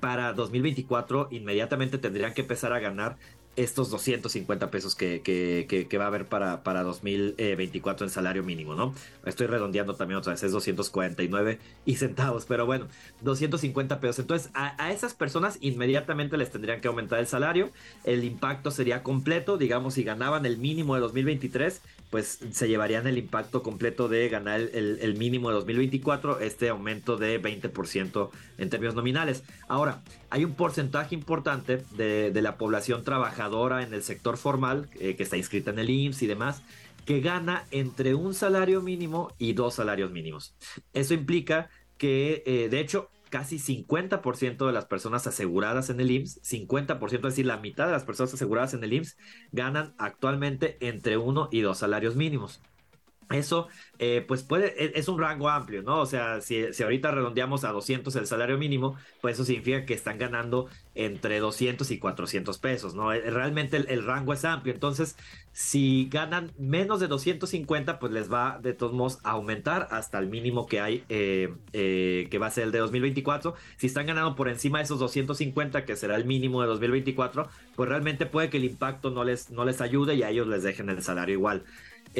Para 0.00 0.32
2024 0.32 1.28
inmediatamente 1.30 1.98
tendrían 1.98 2.32
que 2.32 2.40
empezar 2.40 2.72
a 2.72 2.78
ganar 2.78 3.18
estos 3.58 3.90
250 3.90 4.70
pesos 4.70 4.94
que, 4.94 5.20
que, 5.22 5.98
va 5.98 6.04
a 6.04 6.06
haber 6.06 6.26
para, 6.26 6.62
para 6.62 6.84
2024 6.84 8.06
en 8.06 8.10
salario 8.10 8.44
mínimo, 8.44 8.74
¿no? 8.74 8.94
Estoy 9.26 9.48
redondeando 9.48 9.94
también 9.94 10.18
otra 10.18 10.32
vez, 10.32 10.42
es 10.44 10.52
249 10.52 11.58
y 11.84 11.96
centavos, 11.96 12.46
pero 12.46 12.66
bueno, 12.66 12.86
250 13.22 13.98
pesos. 13.98 14.20
Entonces, 14.20 14.50
a, 14.54 14.82
a, 14.82 14.92
esas 14.92 15.14
personas 15.14 15.58
inmediatamente 15.60 16.36
les 16.36 16.52
tendrían 16.52 16.80
que 16.80 16.86
aumentar 16.86 17.18
el 17.18 17.26
salario, 17.26 17.70
el 18.04 18.22
impacto 18.22 18.70
sería 18.70 19.02
completo, 19.02 19.58
digamos, 19.58 19.94
si 19.94 20.04
ganaban 20.04 20.46
el 20.46 20.58
mínimo 20.58 20.94
de 20.94 21.00
2023, 21.00 21.82
pues 22.10 22.38
se 22.50 22.68
llevarían 22.68 23.06
el 23.06 23.18
impacto 23.18 23.62
completo 23.62 24.08
de 24.08 24.28
ganar 24.28 24.60
el, 24.60 25.14
mínimo 25.18 25.48
de 25.48 25.56
2024, 25.56 26.40
este 26.40 26.68
aumento 26.68 27.16
de 27.16 27.40
20% 27.40 28.30
en 28.58 28.70
términos 28.70 28.94
nominales. 28.94 29.44
Ahora, 29.68 30.02
hay 30.30 30.44
un 30.44 30.54
porcentaje 30.54 31.14
importante 31.14 31.84
de, 31.96 32.32
la 32.42 32.56
población 32.56 33.02
trabajadora 33.02 33.82
en 33.82 33.94
el 33.94 34.02
sector 34.02 34.36
formal, 34.36 34.88
eh, 35.00 35.16
que 35.16 35.22
está 35.22 35.36
inscrita 35.36 35.70
en 35.70 35.78
el 35.78 35.90
IMSS 35.90 36.22
y 36.22 36.26
demás, 36.26 36.62
que 37.04 37.20
gana 37.20 37.64
entre 37.70 38.14
un 38.14 38.34
salario 38.34 38.82
mínimo 38.82 39.32
y 39.38 39.54
dos 39.54 39.74
salarios 39.74 40.10
mínimos. 40.10 40.54
Eso 40.92 41.14
implica 41.14 41.70
que, 41.96 42.42
eh, 42.46 42.68
de 42.68 42.80
hecho, 42.80 43.10
casi 43.30 43.58
50% 43.58 44.66
de 44.66 44.72
las 44.72 44.86
personas 44.86 45.26
aseguradas 45.26 45.90
en 45.90 46.00
el 46.00 46.10
IMSS, 46.10 46.40
50%, 46.42 47.28
es 47.28 47.34
decir, 47.34 47.46
la 47.46 47.56
mitad 47.56 47.86
de 47.86 47.92
las 47.92 48.04
personas 48.04 48.34
aseguradas 48.34 48.74
en 48.74 48.84
el 48.84 48.92
IMSS 48.92 49.16
ganan 49.52 49.94
actualmente 49.98 50.76
entre 50.80 51.16
uno 51.16 51.48
y 51.50 51.60
dos 51.60 51.78
salarios 51.78 52.16
mínimos. 52.16 52.60
Eso, 53.30 53.68
eh, 53.98 54.24
pues 54.26 54.42
puede, 54.42 54.82
e, 54.82 54.98
es 54.98 55.06
un 55.08 55.18
rango 55.18 55.50
amplio, 55.50 55.82
¿no? 55.82 56.00
O 56.00 56.06
sea, 56.06 56.40
si, 56.40 56.64
ahorita 56.82 57.10
redondeamos 57.10 57.64
a 57.64 57.72
200 57.72 58.16
el 58.16 58.26
salario 58.26 58.56
mínimo, 58.56 58.96
pues 59.20 59.34
eso 59.34 59.44
significa 59.44 59.84
que 59.84 59.92
están 59.92 60.16
ganando 60.16 60.68
entre 60.94 61.38
200 61.38 61.90
y 61.90 61.98
400 61.98 62.58
pesos, 62.58 62.94
¿no? 62.94 63.12
Eh, 63.12 63.20
realmente 63.30 63.76
el, 63.76 64.04
rango 64.06 64.32
es 64.32 64.46
amplio. 64.46 64.72
Entonces, 64.72 65.16
si 65.52 66.08
ganan 66.10 66.52
menos 66.58 67.00
de 67.00 67.08
250, 67.08 67.98
pues 67.98 68.12
les 68.12 68.32
va 68.32 68.58
de 68.62 68.72
todos 68.72 68.94
modos 68.94 69.18
a 69.24 69.32
aumentar 69.32 69.88
hasta 69.90 70.18
el 70.18 70.28
mínimo 70.28 70.66
que 70.66 70.80
hay, 70.80 71.04
eh, 71.10 71.52
que 71.72 72.38
va 72.38 72.46
a 72.46 72.50
ser 72.50 72.64
el 72.64 72.72
de 72.72 72.78
2024. 72.78 73.54
Si 73.76 73.88
están 73.88 74.06
ganando 74.06 74.36
por 74.36 74.48
encima 74.48 74.78
de 74.78 74.84
esos 74.84 74.98
250, 75.00 75.84
que 75.84 75.96
será 75.96 76.16
el 76.16 76.24
mínimo 76.24 76.62
de 76.62 76.68
2024, 76.68 77.48
pues 77.76 77.88
realmente 77.88 78.24
puede 78.24 78.48
que 78.48 78.56
el 78.56 78.64
impacto 78.64 79.10
no 79.10 79.22
les, 79.24 79.50
no 79.50 79.66
les 79.66 79.82
ayude 79.82 80.14
y 80.14 80.22
a 80.22 80.30
ellos 80.30 80.46
les 80.46 80.62
dejen 80.62 80.88
el 80.88 81.02
salario 81.02 81.34
igual. 81.34 81.64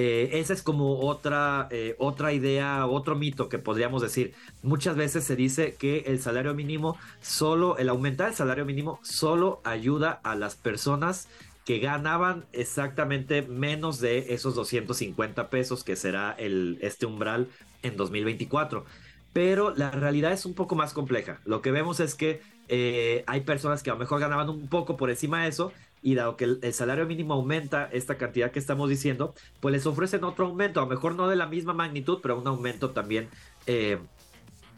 Eh, 0.00 0.38
esa 0.38 0.52
es 0.52 0.62
como 0.62 1.00
otra, 1.00 1.66
eh, 1.72 1.96
otra 1.98 2.32
idea, 2.32 2.86
otro 2.86 3.16
mito 3.16 3.48
que 3.48 3.58
podríamos 3.58 4.00
decir. 4.00 4.32
Muchas 4.62 4.94
veces 4.94 5.24
se 5.24 5.34
dice 5.34 5.74
que 5.74 6.04
el 6.06 6.20
salario 6.20 6.54
mínimo 6.54 6.96
solo, 7.20 7.76
el 7.78 7.88
aumentar 7.88 8.28
el 8.28 8.34
salario 8.36 8.64
mínimo 8.64 9.00
solo 9.02 9.60
ayuda 9.64 10.20
a 10.22 10.36
las 10.36 10.54
personas 10.54 11.26
que 11.64 11.80
ganaban 11.80 12.44
exactamente 12.52 13.42
menos 13.42 13.98
de 13.98 14.32
esos 14.34 14.54
250 14.54 15.50
pesos 15.50 15.82
que 15.82 15.96
será 15.96 16.30
el, 16.30 16.78
este 16.80 17.04
umbral 17.04 17.48
en 17.82 17.96
2024. 17.96 18.84
Pero 19.32 19.74
la 19.74 19.90
realidad 19.90 20.30
es 20.30 20.46
un 20.46 20.54
poco 20.54 20.76
más 20.76 20.92
compleja. 20.92 21.40
Lo 21.44 21.60
que 21.60 21.72
vemos 21.72 21.98
es 21.98 22.14
que 22.14 22.40
eh, 22.68 23.24
hay 23.26 23.40
personas 23.40 23.82
que 23.82 23.90
a 23.90 23.94
lo 23.94 23.98
mejor 23.98 24.20
ganaban 24.20 24.48
un 24.48 24.68
poco 24.68 24.96
por 24.96 25.10
encima 25.10 25.42
de 25.42 25.48
eso 25.48 25.72
y 26.02 26.14
dado 26.14 26.36
que 26.36 26.44
el, 26.44 26.72
salario 26.72 27.06
mínimo 27.06 27.34
aumenta 27.34 27.88
esta 27.92 28.16
cantidad 28.16 28.50
que 28.50 28.58
estamos 28.58 28.88
diciendo, 28.88 29.34
pues 29.60 29.72
les 29.72 29.86
ofrecen 29.86 30.24
otro 30.24 30.46
aumento, 30.46 30.80
a 30.80 30.84
lo 30.84 30.88
mejor 30.88 31.14
no 31.14 31.28
de 31.28 31.36
la 31.36 31.46
misma 31.46 31.72
magnitud, 31.74 32.18
pero 32.22 32.38
un 32.38 32.46
aumento 32.46 32.90
también 32.90 33.28
eh, 33.66 33.98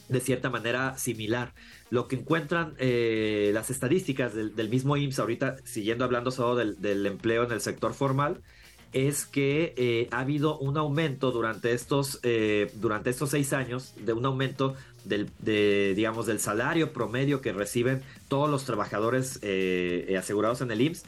de 0.09 0.21
cierta 0.21 0.51
manera 0.51 0.97
similar. 0.99 1.53
Lo 1.91 2.09
que 2.09 2.16
encuentran 2.16 2.75
eh, 2.79 3.51
las 3.53 3.71
estadísticas 3.71 4.35
del, 4.35 4.68
mismo 4.68 4.97
IMSS, 4.97 5.18
ahorita 5.18 5.57
siguiendo 5.64 6.05
hablando 6.05 6.31
solo 6.31 6.57
del, 6.57 7.07
empleo 7.07 7.45
en 7.45 7.53
el 7.53 7.61
sector 7.61 7.95
formal, 7.95 8.41
es 8.93 9.25
que 9.25 9.73
eh, 9.77 10.09
ha 10.11 10.21
habido 10.21 10.59
un 10.59 10.77
aumento 10.77 11.31
durante 11.31 11.73
estos, 11.73 12.21
durante 12.75 13.11
estos 13.11 13.31
seis 13.31 13.53
años, 13.53 13.95
de 13.97 14.12
un 14.12 14.25
aumento 14.27 14.75
del, 15.05 15.31
de, 15.39 15.95
digamos, 15.95 16.27
del 16.27 16.41
salario 16.41 16.93
promedio 16.93 17.41
que 17.41 17.53
reciben 17.53 18.03
todos 18.29 18.51
los 18.51 18.65
trabajadores 18.65 19.39
eh, 19.43 20.17
asegurados 20.19 20.61
en 20.61 20.71
el 20.71 20.81
IMSS, 20.81 21.05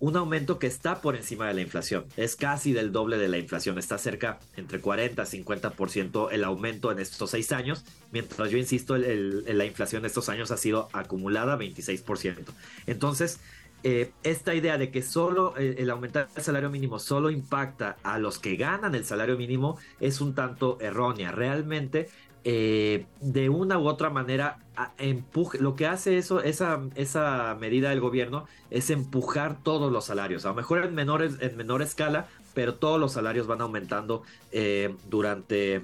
un 0.00 0.16
aumento 0.16 0.58
que 0.58 0.66
está 0.66 1.00
por 1.00 1.16
encima 1.16 1.48
de 1.48 1.54
la 1.54 1.62
inflación. 1.62 2.04
Es 2.16 2.36
casi 2.36 2.72
del 2.72 2.92
doble 2.92 3.16
de 3.16 3.28
la 3.28 3.38
inflación. 3.38 3.78
Está 3.78 3.98
cerca 3.98 4.38
entre 4.56 4.80
40 4.80 5.22
y 5.22 5.42
50% 5.44 6.28
el 6.32 6.44
aumento 6.44 6.92
en 6.92 6.98
estos 6.98 7.30
seis 7.30 7.52
años. 7.52 7.84
Mientras 8.12 8.50
yo 8.50 8.58
insisto, 8.58 8.96
la 8.98 9.64
inflación 9.64 10.02
de 10.02 10.08
estos 10.08 10.28
años 10.28 10.50
ha 10.50 10.56
sido 10.56 10.88
acumulada 10.92 11.56
26%. 11.56 12.44
Entonces, 12.86 13.40
eh, 13.88 14.10
esta 14.24 14.54
idea 14.54 14.78
de 14.78 14.90
que 14.90 15.02
solo 15.02 15.54
eh, 15.56 15.76
el 15.78 15.90
aumentar 15.90 16.28
el 16.34 16.42
salario 16.42 16.70
mínimo 16.70 16.98
solo 16.98 17.30
impacta 17.30 17.96
a 18.02 18.18
los 18.18 18.38
que 18.38 18.56
ganan 18.56 18.94
el 18.94 19.04
salario 19.04 19.36
mínimo 19.36 19.78
es 20.00 20.20
un 20.20 20.34
tanto 20.34 20.78
errónea. 20.80 21.30
Realmente 21.30 22.08
eh, 22.48 23.06
de 23.20 23.48
una 23.48 23.76
u 23.76 23.88
otra 23.88 24.08
manera 24.08 24.60
empuje, 24.98 25.58
lo 25.58 25.74
que 25.74 25.88
hace 25.88 26.16
eso, 26.16 26.40
esa, 26.40 26.80
esa 26.94 27.56
medida 27.58 27.90
del 27.90 27.98
gobierno 27.98 28.46
es 28.70 28.90
empujar 28.90 29.60
todos 29.64 29.90
los 29.90 30.04
salarios, 30.04 30.44
a 30.44 30.50
lo 30.50 30.54
mejor 30.54 30.84
en, 30.84 30.96
en 30.96 31.56
menor 31.56 31.82
escala, 31.82 32.28
pero 32.54 32.76
todos 32.76 33.00
los 33.00 33.14
salarios 33.14 33.48
van 33.48 33.62
aumentando 33.62 34.22
eh, 34.52 34.94
durante, 35.10 35.82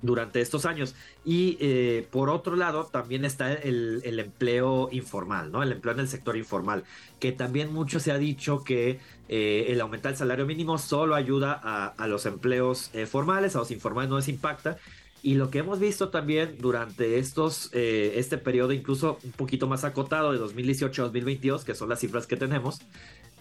durante 0.00 0.40
estos 0.40 0.64
años. 0.64 0.94
Y 1.24 1.58
eh, 1.60 2.06
por 2.12 2.30
otro 2.30 2.54
lado, 2.54 2.84
también 2.84 3.24
está 3.24 3.52
el, 3.52 4.00
empleo 4.20 4.90
informal, 4.92 5.50
¿no? 5.50 5.64
El 5.64 5.72
empleo 5.72 5.94
en 5.94 6.00
el 6.00 6.08
sector 6.08 6.36
informal, 6.36 6.84
que 7.18 7.32
también 7.32 7.72
mucho 7.72 7.98
se 7.98 8.12
ha 8.12 8.18
dicho 8.18 8.62
que 8.62 9.00
el 9.26 9.80
aumentar 9.80 10.12
el 10.12 10.18
salario 10.18 10.46
mínimo 10.46 10.78
solo 10.78 11.16
ayuda 11.16 11.60
a, 11.60 11.86
a 11.86 12.06
los 12.06 12.26
empleos 12.26 12.92
formales, 13.08 13.56
a 13.56 13.58
los 13.58 13.72
informales 13.72 14.08
no 14.08 14.18
les 14.18 14.28
impacta. 14.28 14.78
Y 15.22 15.34
lo 15.34 15.50
que 15.50 15.58
hemos 15.58 15.78
visto 15.78 16.08
también 16.08 16.56
durante 16.58 17.18
estos, 17.18 17.70
eh, 17.72 18.14
este 18.16 18.38
periodo, 18.38 18.72
incluso 18.72 19.18
un 19.22 19.32
poquito 19.32 19.66
más 19.66 19.84
acotado 19.84 20.32
de 20.32 20.38
2018 20.38 21.02
a 21.02 21.04
2022, 21.06 21.64
que 21.64 21.74
son 21.74 21.90
las 21.90 22.00
cifras 22.00 22.26
que 22.26 22.36
tenemos, 22.36 22.80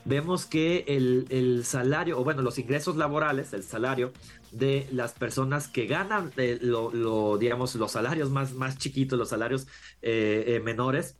vemos 0.03 0.45
que 0.45 0.83
el, 0.87 1.63
salario, 1.63 2.19
o 2.19 2.23
bueno, 2.23 2.41
los 2.41 2.59
ingresos 2.59 2.97
laborales, 2.97 3.53
el 3.53 3.63
salario 3.63 4.11
de 4.51 4.87
las 4.91 5.13
personas 5.13 5.67
que 5.69 5.85
ganan 5.85 6.33
eh, 6.35 6.59
lo, 6.61 7.37
digamos, 7.37 7.75
los 7.75 7.91
salarios 7.91 8.29
más, 8.29 8.53
más 8.53 8.77
chiquitos, 8.77 9.17
los 9.17 9.29
salarios 9.29 9.67
eh, 10.01 10.59
menores, 10.63 11.15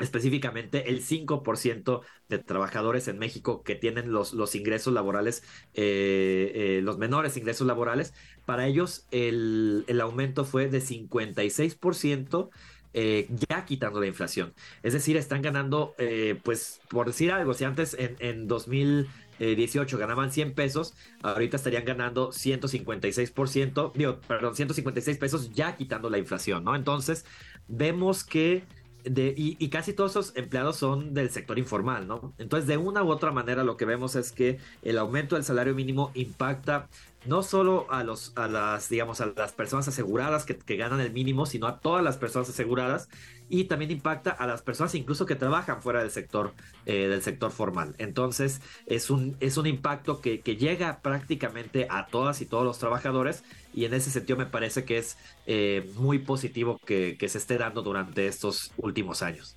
específicamente 0.00 0.88
el 0.88 1.04
5% 1.04 2.00
de 2.28 2.38
trabajadores 2.38 3.08
en 3.08 3.18
México 3.18 3.62
que 3.62 3.74
tienen 3.74 4.10
los, 4.10 4.32
los 4.32 4.54
ingresos 4.54 4.94
laborales, 4.94 5.42
los 5.74 6.98
menores 6.98 7.36
ingresos 7.36 7.66
laborales, 7.66 8.14
para 8.44 8.66
ellos 8.66 9.06
el, 9.10 9.84
aumento 10.00 10.44
fue 10.44 10.68
de 10.68 10.80
56%. 10.80 12.50
Eh, 12.94 13.26
ya 13.48 13.64
quitando 13.64 14.00
la 14.00 14.06
inflación. 14.06 14.52
Es 14.82 14.92
decir, 14.92 15.16
están 15.16 15.40
ganando, 15.40 15.94
eh, 15.96 16.38
pues 16.42 16.82
por 16.90 17.06
decir 17.06 17.32
algo, 17.32 17.54
si 17.54 17.64
antes 17.64 17.96
en, 17.98 18.16
en 18.18 18.46
2018 18.46 19.96
ganaban 19.96 20.30
100 20.30 20.52
pesos, 20.52 20.92
ahorita 21.22 21.56
estarían 21.56 21.86
ganando 21.86 22.32
156%, 22.32 23.92
digo, 23.94 24.20
perdón, 24.28 24.54
156 24.54 25.16
pesos 25.16 25.54
ya 25.54 25.74
quitando 25.74 26.10
la 26.10 26.18
inflación, 26.18 26.64
¿no? 26.64 26.76
Entonces, 26.76 27.24
vemos 27.66 28.24
que 28.24 28.64
y, 29.04 29.56
y, 29.58 29.68
casi 29.68 29.92
todos 29.92 30.12
esos 30.12 30.36
empleados 30.36 30.76
son 30.76 31.12
del 31.14 31.30
sector 31.30 31.58
informal, 31.58 32.06
¿no? 32.06 32.34
Entonces, 32.38 32.68
de 32.68 32.76
una 32.76 33.02
u 33.02 33.10
otra 33.10 33.32
manera, 33.32 33.64
lo 33.64 33.76
que 33.76 33.84
vemos 33.84 34.14
es 34.16 34.32
que 34.32 34.58
el 34.82 34.98
aumento 34.98 35.34
del 35.34 35.44
salario 35.44 35.74
mínimo 35.74 36.12
impacta 36.14 36.88
no 37.24 37.42
solo 37.42 37.86
a 37.90 38.02
los, 38.02 38.32
a 38.36 38.48
las, 38.48 38.88
digamos, 38.88 39.20
a 39.20 39.26
las 39.36 39.52
personas 39.52 39.86
aseguradas 39.88 40.44
que, 40.44 40.76
ganan 40.76 41.00
el 41.00 41.12
mínimo, 41.12 41.46
sino 41.46 41.66
a 41.66 41.78
todas 41.80 42.02
las 42.02 42.16
personas 42.16 42.48
aseguradas 42.48 43.08
y 43.48 43.64
también 43.64 43.90
impacta 43.90 44.30
a 44.30 44.46
las 44.46 44.62
personas 44.62 44.94
incluso 44.94 45.26
que 45.26 45.34
trabajan 45.34 45.82
fuera 45.82 46.00
del 46.00 46.10
sector, 46.10 46.54
eh, 46.86 47.08
del 47.08 47.22
sector 47.22 47.52
formal. 47.52 47.94
Entonces, 47.98 48.60
es 48.86 49.10
un, 49.10 49.36
es 49.40 49.56
un 49.56 49.66
impacto 49.66 50.20
que, 50.20 50.40
llega 50.52 51.00
prácticamente 51.00 51.86
a 51.88 52.06
todas 52.06 52.40
y 52.40 52.46
todos 52.46 52.64
los 52.64 52.78
trabajadores 52.78 53.42
y 53.74 53.86
en 53.86 53.94
ese 53.94 54.10
sentido 54.10 54.38
me 54.38 54.46
parece 54.46 54.84
que 54.84 54.98
es 54.98 55.16
eh, 55.46 55.90
muy 55.96 56.18
positivo 56.18 56.78
que, 56.84 57.16
que 57.18 57.28
se 57.28 57.38
esté 57.38 57.56
dando 57.56 57.82
durante 57.82 58.26
estos 58.26 58.72
últimos 58.76 59.22
años. 59.22 59.56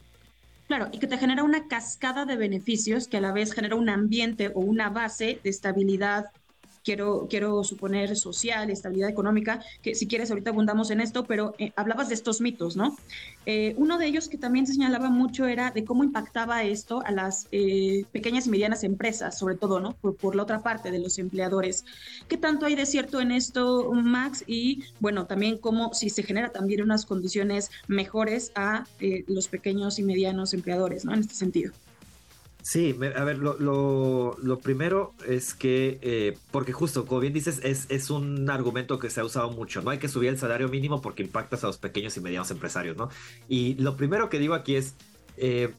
Claro, 0.67 0.87
y 0.91 0.99
que 0.99 1.07
te 1.07 1.17
genera 1.17 1.43
una 1.43 1.67
cascada 1.67 2.25
de 2.25 2.37
beneficios 2.37 3.07
que 3.07 3.17
a 3.17 3.21
la 3.21 3.31
vez 3.31 3.53
genera 3.53 3.75
un 3.75 3.89
ambiente 3.89 4.51
o 4.55 4.61
una 4.61 4.89
base 4.89 5.39
de 5.43 5.49
estabilidad 5.49 6.31
quiero, 6.85 7.27
quiero 7.29 7.63
suponer 7.63 8.15
social, 8.15 8.69
estabilidad 8.69 9.09
económica, 9.09 9.61
que 9.81 9.95
si 9.95 10.07
quieres 10.07 10.29
ahorita 10.29 10.51
abundamos 10.51 10.91
en 10.91 11.01
esto, 11.01 11.25
pero 11.25 11.55
eh, 11.57 11.73
hablabas 11.75 12.07
de 12.07 12.15
estos 12.15 12.39
mitos, 12.39 12.77
¿no? 12.77 12.95
Eh, 13.45 13.73
uno 13.77 13.97
de 13.97 14.05
ellos 14.05 14.29
que 14.29 14.37
también 14.37 14.67
se 14.67 14.73
señalaba 14.73 15.09
mucho 15.09 15.47
era 15.47 15.71
de 15.71 15.83
cómo 15.83 16.03
impactaba 16.03 16.63
esto 16.63 17.01
a 17.05 17.11
las 17.11 17.47
eh, 17.51 18.05
pequeñas 18.11 18.47
y 18.47 18.51
medianas 18.51 18.83
empresas, 18.83 19.37
sobre 19.37 19.55
todo, 19.55 19.79
¿no? 19.79 19.93
Por, 19.93 20.15
por, 20.15 20.35
la 20.35 20.43
otra 20.43 20.59
parte 20.59 20.91
de 20.91 20.99
los 20.99 21.17
empleadores. 21.17 21.85
¿Qué 22.27 22.37
tanto 22.37 22.65
hay 22.65 22.75
de 22.75 22.85
cierto 22.85 23.19
en 23.19 23.31
esto, 23.31 23.91
Max? 23.91 24.43
Y 24.45 24.83
bueno, 24.99 25.25
también 25.25 25.57
cómo 25.57 25.93
si 25.93 26.09
se 26.09 26.23
genera 26.23 26.49
también 26.51 26.81
unas 26.83 27.05
condiciones 27.05 27.71
mejores 27.87 28.51
a 28.55 28.85
los 29.27 29.47
pequeños 29.47 29.97
y 29.97 30.03
medianos 30.03 30.53
empleadores, 30.53 31.05
¿no? 31.05 31.13
En 31.13 31.21
este 31.21 31.33
sentido. 31.33 31.71
Sí, 32.65 32.95
a 33.15 33.23
ver, 33.23 33.37
lo, 33.37 33.59
lo, 33.59 34.59
primero 34.59 35.13
es 35.27 35.53
que, 35.53 35.99
eh, 36.01 36.35
porque 36.49 36.73
justo, 36.73 37.05
como 37.05 37.21
bien 37.21 37.31
dices, 37.31 37.59
es, 37.63 37.85
es 37.89 38.09
un 38.09 38.49
argumento 38.49 38.97
que 38.97 39.11
se 39.11 39.21
ha 39.21 39.23
usado 39.23 39.51
mucho, 39.51 39.83
¿no? 39.83 39.91
Hay 39.91 39.99
que 39.99 40.07
subir 40.07 40.29
el 40.29 40.39
salario 40.39 40.67
mínimo 40.67 40.99
porque 40.99 41.21
impactas 41.21 41.63
a 41.63 41.67
los 41.67 41.77
pequeños 41.77 42.17
y 42.17 42.21
medianos 42.21 42.49
empresarios, 42.49 42.97
¿no? 42.97 43.09
Y 43.47 43.75
lo 43.75 43.95
primero 43.95 44.31
que 44.31 44.39
digo 44.39 44.55
aquí 44.55 44.77
es, 44.77 44.95
eh, 45.37 45.75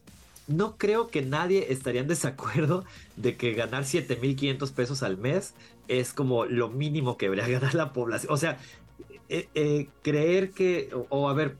no 0.46 0.76
creo 0.76 1.08
que 1.08 1.22
nadie 1.22 1.72
estaría 1.72 2.02
en 2.02 2.06
desacuerdo 2.06 2.84
de 3.16 3.36
que 3.36 3.54
ganar 3.54 3.82
7.500 3.82 4.72
pesos 4.72 5.02
al 5.02 5.18
mes 5.18 5.54
es 5.88 6.12
como 6.12 6.44
lo 6.44 6.68
mínimo 6.68 7.16
que 7.16 7.26
debería 7.26 7.48
ganar 7.58 7.74
la 7.74 7.92
población. 7.92 8.32
O 8.32 8.36
sea, 8.36 8.60
eh, 9.28 9.88
creer 10.02 10.52
que, 10.52 10.90
o 11.08 11.28
a 11.28 11.34
ver, 11.34 11.56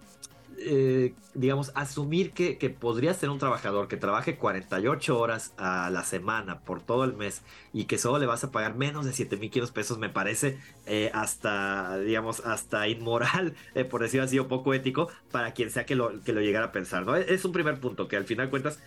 eh, 0.59 1.14
digamos, 1.34 1.72
asumir 1.74 2.32
que, 2.32 2.59
que 2.59 2.70
podría 2.70 3.12
ser 3.14 3.30
un 3.30 3.38
trabajador 3.38 3.88
que 3.88 3.96
trabaje 3.96 4.36
48 4.36 5.18
horas 5.18 5.52
a 5.59 5.90
la 5.90 6.02
semana 6.04 6.61
por 6.61 6.82
todo 6.82 7.04
el 7.04 7.14
mes 7.14 7.42
y 7.72 7.84
que 7.84 7.98
solo 7.98 8.18
le 8.18 8.26
vas 8.26 8.44
a 8.44 8.50
pagar 8.50 8.74
menos 8.74 9.04
de 9.04 9.12
7.500 9.12 9.72
pesos 9.72 9.98
me 9.98 10.09
parece 10.09 10.59
eh, 10.86 11.11
hasta, 11.14 11.98
digamos, 11.98 12.40
hasta 12.40 12.88
inmoral, 12.88 13.54
eh, 13.74 13.84
por 13.84 14.02
decirlo 14.02 14.24
así, 14.24 14.38
o 14.38 14.48
poco 14.48 14.74
ético 14.74 15.09
para 15.30 15.52
quien 15.52 15.70
sea 15.70 15.86
que 15.86 15.94
lo, 15.94 16.22
que 16.22 16.32
lo 16.32 16.40
llegara 16.40 16.66
a 16.66 16.72
pensar, 16.72 17.04
¿no? 17.04 17.16
Es 17.16 17.44
un 17.44 17.52
primer 17.52 17.80
punto 17.80 18.09
que 18.09 18.16
al 18.16 18.24
final 18.24 18.50
cuentas 18.50 18.80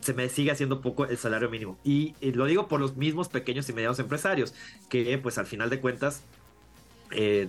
se 0.00 0.14
me 0.14 0.28
sigue 0.28 0.52
haciendo 0.52 0.80
poco 0.80 1.06
el 1.06 1.18
salario 1.18 1.50
mínimo. 1.50 1.76
Y, 1.82 2.14
y, 2.20 2.30
lo 2.30 2.44
digo 2.44 2.68
por 2.68 2.80
los 2.80 2.96
mismos 2.96 3.28
pequeños 3.28 3.68
y 3.68 3.72
medianos 3.72 3.98
empresarios, 3.98 4.54
que 4.88 5.18
pues 5.18 5.38
al 5.38 5.46
final 5.46 5.70
de 5.70 5.80
cuentas 5.80 6.22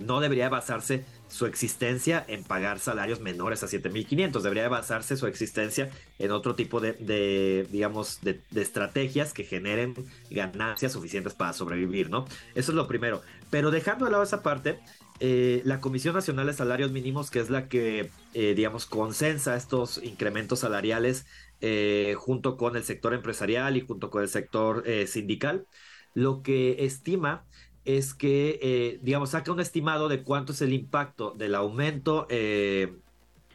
no 0.00 0.20
debería 0.20 0.48
basarse 0.48 1.04
su 1.28 1.46
existencia 1.46 2.24
en 2.26 2.42
pagar 2.42 2.78
salarios 2.78 3.20
menores 3.20 3.62
a 3.62 3.66
7.500. 3.66 4.40
Debería 4.40 4.68
basarse 4.68 5.16
su 5.16 5.26
existencia 5.26 5.90
en 6.18 6.32
otro 6.32 6.54
tipo 6.54 6.80
de, 6.80 7.66
digamos, 7.70 8.20
de, 8.22 8.40
estrategias 8.54 9.32
que 9.32 9.44
generen 9.44 9.94
ganancias 10.30 10.92
suficientes 10.92 11.34
para 11.34 11.52
sobrevivir, 11.52 12.10
¿no? 12.10 12.24
Eso 12.54 12.72
es 12.72 12.76
lo 12.76 12.88
primero. 12.88 13.22
Pero 13.50 13.70
dejando 13.70 14.06
de 14.06 14.10
lado 14.10 14.22
esa 14.22 14.42
parte, 14.42 14.80
eh, 15.20 15.62
la 15.64 15.80
Comisión 15.80 16.14
Nacional 16.14 16.46
de 16.46 16.54
Salarios 16.54 16.92
Mínimos, 16.92 17.30
que 17.30 17.40
es 17.40 17.50
la 17.50 17.68
que, 17.68 18.10
eh, 18.34 18.54
digamos, 18.54 18.86
consensa 18.86 19.56
estos 19.56 20.02
incrementos 20.02 20.60
salariales 20.60 21.26
eh, 21.60 22.14
junto 22.16 22.56
con 22.56 22.76
el 22.76 22.84
sector 22.84 23.14
empresarial 23.14 23.76
y 23.76 23.80
junto 23.80 24.10
con 24.10 24.22
el 24.22 24.28
sector 24.28 24.84
sindical, 25.06 25.66
lo 26.14 26.42
que 26.42 26.84
estima 26.84 27.44
es 27.88 28.12
que, 28.12 28.58
eh, 28.60 28.98
digamos, 29.02 29.30
saca 29.30 29.50
un 29.50 29.60
estimado 29.60 30.10
de 30.10 30.22
cuánto 30.22 30.52
es 30.52 30.60
el 30.60 30.74
impacto 30.74 31.30
del 31.30 31.54
aumento 31.54 32.26
eh, 32.28 32.92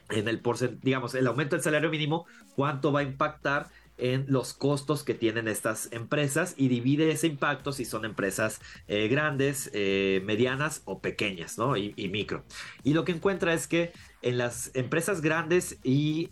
en 0.09 0.27
el 0.27 0.39
porcentaje, 0.39 0.81
digamos, 0.81 1.13
el 1.13 1.27
aumento 1.27 1.55
del 1.55 1.61
salario 1.61 1.91
mínimo, 1.91 2.25
cuánto 2.55 2.91
va 2.91 3.01
a 3.01 3.03
impactar 3.03 3.69
en 3.97 4.25
los 4.27 4.55
costos 4.55 5.03
que 5.03 5.13
tienen 5.13 5.47
estas 5.47 5.87
empresas 5.91 6.55
y 6.57 6.67
divide 6.67 7.11
ese 7.11 7.27
impacto 7.27 7.71
si 7.71 7.85
son 7.85 8.05
empresas 8.05 8.59
eh, 8.87 9.07
grandes, 9.07 9.71
medianas 9.71 10.81
o 10.85 10.99
pequeñas, 10.99 11.59
¿no? 11.59 11.77
Y, 11.77 11.93
micro. 12.09 12.43
Y 12.83 12.95
lo 12.95 13.05
que 13.05 13.11
encuentra 13.11 13.53
es 13.53 13.67
que 13.67 13.91
en 14.23 14.39
las 14.39 14.71
empresas 14.73 15.21
grandes 15.21 15.77
y, 15.83 16.27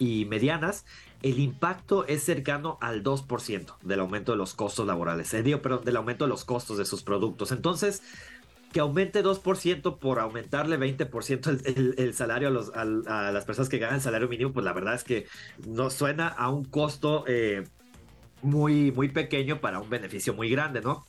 y 0.00 0.24
medianas, 0.24 0.84
el 1.22 1.40
impacto 1.40 2.06
es 2.06 2.22
cercano 2.22 2.78
al 2.80 3.02
2% 3.02 3.78
del 3.82 4.00
aumento 4.00 4.32
de 4.32 4.38
los 4.38 4.54
costos 4.54 4.86
laborales, 4.86 5.32
eh, 5.34 5.42
digo, 5.42 5.60
perdón, 5.60 5.84
del 5.84 5.96
aumento 5.96 6.24
de 6.24 6.28
los 6.28 6.44
costos 6.44 6.78
de 6.78 6.84
sus 6.84 7.02
productos. 7.02 7.50
Entonces, 7.50 8.02
que 8.72 8.80
aumente 8.80 9.24
2% 9.24 9.98
por 9.98 10.20
aumentarle 10.20 10.78
20% 10.78 11.60
el, 11.64 11.94
el, 11.96 12.14
salario 12.14 12.48
a, 12.48 12.50
los, 12.50 12.70
a, 12.74 12.84
las 13.32 13.44
personas 13.44 13.68
que 13.68 13.78
ganan 13.78 13.96
el 13.96 14.00
salario 14.02 14.28
mínimo, 14.28 14.52
pues 14.52 14.64
la 14.64 14.72
verdad 14.72 14.94
es 14.94 15.04
que 15.04 15.26
no 15.66 15.90
suena 15.90 16.28
a 16.28 16.50
un 16.50 16.64
costo 16.64 17.24
eh, 17.26 17.64
muy, 18.42 18.92
muy 18.92 19.08
pequeño 19.08 19.60
para 19.60 19.80
un 19.80 19.88
beneficio 19.88 20.34
muy 20.34 20.50
grande, 20.50 20.80
¿no? 20.82 21.06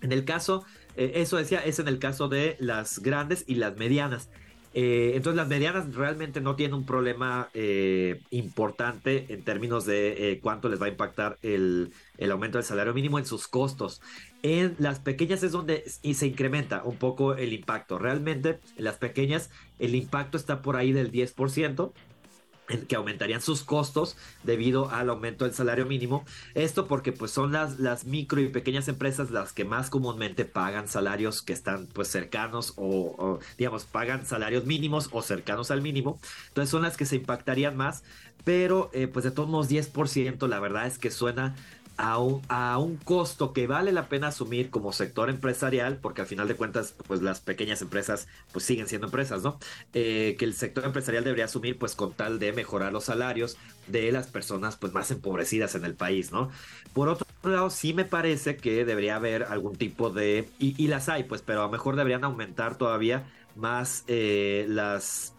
En 0.00 0.12
el 0.12 0.24
caso, 0.24 0.64
eh, 0.96 1.12
eso 1.16 1.36
decía, 1.36 1.60
es 1.60 1.78
en 1.78 1.88
el 1.88 1.98
caso 1.98 2.28
de 2.28 2.56
las 2.58 3.00
grandes 3.00 3.44
y 3.46 3.56
las 3.56 3.76
medianas. 3.76 4.30
Eh, 4.74 5.12
entonces 5.14 5.36
las 5.36 5.48
medianas 5.48 5.94
realmente 5.94 6.40
no 6.40 6.56
tienen 6.56 6.74
un 6.74 6.86
problema 6.86 7.50
eh, 7.52 8.20
importante 8.30 9.26
en 9.28 9.42
términos 9.42 9.84
de 9.84 10.38
cuánto 10.42 10.68
les 10.68 10.80
va 10.80 10.86
a 10.86 10.88
impactar 10.88 11.36
el, 11.42 11.92
el, 12.16 12.30
aumento 12.30 12.58
del 12.58 12.64
salario 12.64 12.94
mínimo 12.94 13.18
en 13.18 13.26
sus 13.26 13.48
costos. 13.48 14.00
En 14.42 14.74
las 14.78 14.98
pequeñas 14.98 15.42
es 15.42 15.52
donde 15.52 15.84
y 16.02 16.14
se 16.14 16.26
incrementa 16.26 16.82
un 16.84 16.96
poco 16.96 17.34
el 17.34 17.52
impacto. 17.52 17.98
Realmente 17.98 18.60
en 18.76 18.84
las 18.84 18.96
pequeñas 18.96 19.50
el 19.78 19.94
impacto 19.94 20.36
está 20.36 20.62
por 20.62 20.76
ahí 20.76 20.92
del 20.92 21.12
10% 21.12 21.92
que 22.88 22.96
aumentarían 22.96 23.40
sus 23.40 23.62
costos 23.64 24.16
debido 24.42 24.90
al 24.90 25.10
aumento 25.10 25.44
del 25.44 25.54
salario 25.54 25.86
mínimo. 25.86 26.24
Esto 26.54 26.86
porque 26.86 27.12
pues 27.12 27.30
son 27.30 27.52
las, 27.52 27.78
las 27.78 28.04
micro 28.04 28.40
y 28.40 28.48
pequeñas 28.48 28.88
empresas 28.88 29.30
las 29.30 29.52
que 29.52 29.64
más 29.64 29.90
comúnmente 29.90 30.44
pagan 30.44 30.88
salarios 30.88 31.42
que 31.42 31.52
están 31.52 31.86
pues 31.86 32.08
cercanos 32.08 32.74
o, 32.76 33.38
digamos 33.58 33.84
pagan 33.84 34.26
salarios 34.26 34.64
mínimos 34.64 35.08
o 35.12 35.22
cercanos 35.22 35.70
al 35.70 35.82
mínimo. 35.82 36.18
Entonces 36.48 36.70
son 36.70 36.82
las 36.82 36.96
que 36.96 37.06
se 37.06 37.16
impactarían 37.16 37.76
más, 37.76 38.04
pero 38.44 38.90
eh, 38.92 39.08
pues 39.08 39.24
de 39.24 39.30
todos 39.30 39.48
modos 39.48 39.70
10% 39.70 40.46
la 40.48 40.60
verdad 40.60 40.86
es 40.86 40.98
que 40.98 41.10
suena 41.10 41.54
a 41.96 42.18
un, 42.18 42.42
a 42.48 42.78
un 42.78 42.96
costo 42.96 43.52
que 43.52 43.66
vale 43.66 43.92
la 43.92 44.08
pena 44.08 44.28
asumir 44.28 44.70
como 44.70 44.92
sector 44.92 45.30
empresarial, 45.30 45.98
porque 45.98 46.22
al 46.22 46.26
final 46.26 46.48
de 46.48 46.54
cuentas, 46.54 46.94
pues 47.06 47.22
las 47.22 47.40
pequeñas 47.40 47.82
empresas 47.82 48.28
pues 48.52 48.64
siguen 48.64 48.88
siendo 48.88 49.06
empresas, 49.06 49.42
¿no? 49.42 49.58
Eh, 49.92 50.36
que 50.38 50.44
el 50.44 50.54
sector 50.54 50.84
empresarial 50.84 51.24
debería 51.24 51.44
asumir 51.44 51.78
pues 51.78 51.94
con 51.94 52.12
tal 52.12 52.38
de 52.38 52.52
mejorar 52.52 52.92
los 52.92 53.04
salarios 53.04 53.56
de 53.88 54.10
las 54.12 54.26
personas 54.26 54.76
pues 54.76 54.92
más 54.92 55.10
empobrecidas 55.10 55.74
en 55.74 55.84
el 55.84 55.94
país, 55.94 56.32
¿no? 56.32 56.50
Por 56.92 57.08
otro 57.08 57.26
lado, 57.44 57.70
sí 57.70 57.94
me 57.94 58.04
parece 58.04 58.56
que 58.56 58.84
debería 58.84 59.16
haber 59.16 59.44
algún 59.44 59.76
tipo 59.76 60.10
de, 60.10 60.48
y, 60.58 60.86
las 60.88 61.08
hay, 61.08 61.24
pues, 61.24 61.42
pero 61.42 61.60
a 61.60 61.64
lo 61.64 61.70
mejor 61.70 61.96
deberían 61.96 62.24
aumentar 62.24 62.76
todavía 62.76 63.24
más 63.56 64.04
eh, 64.06 64.66
las 64.68 65.34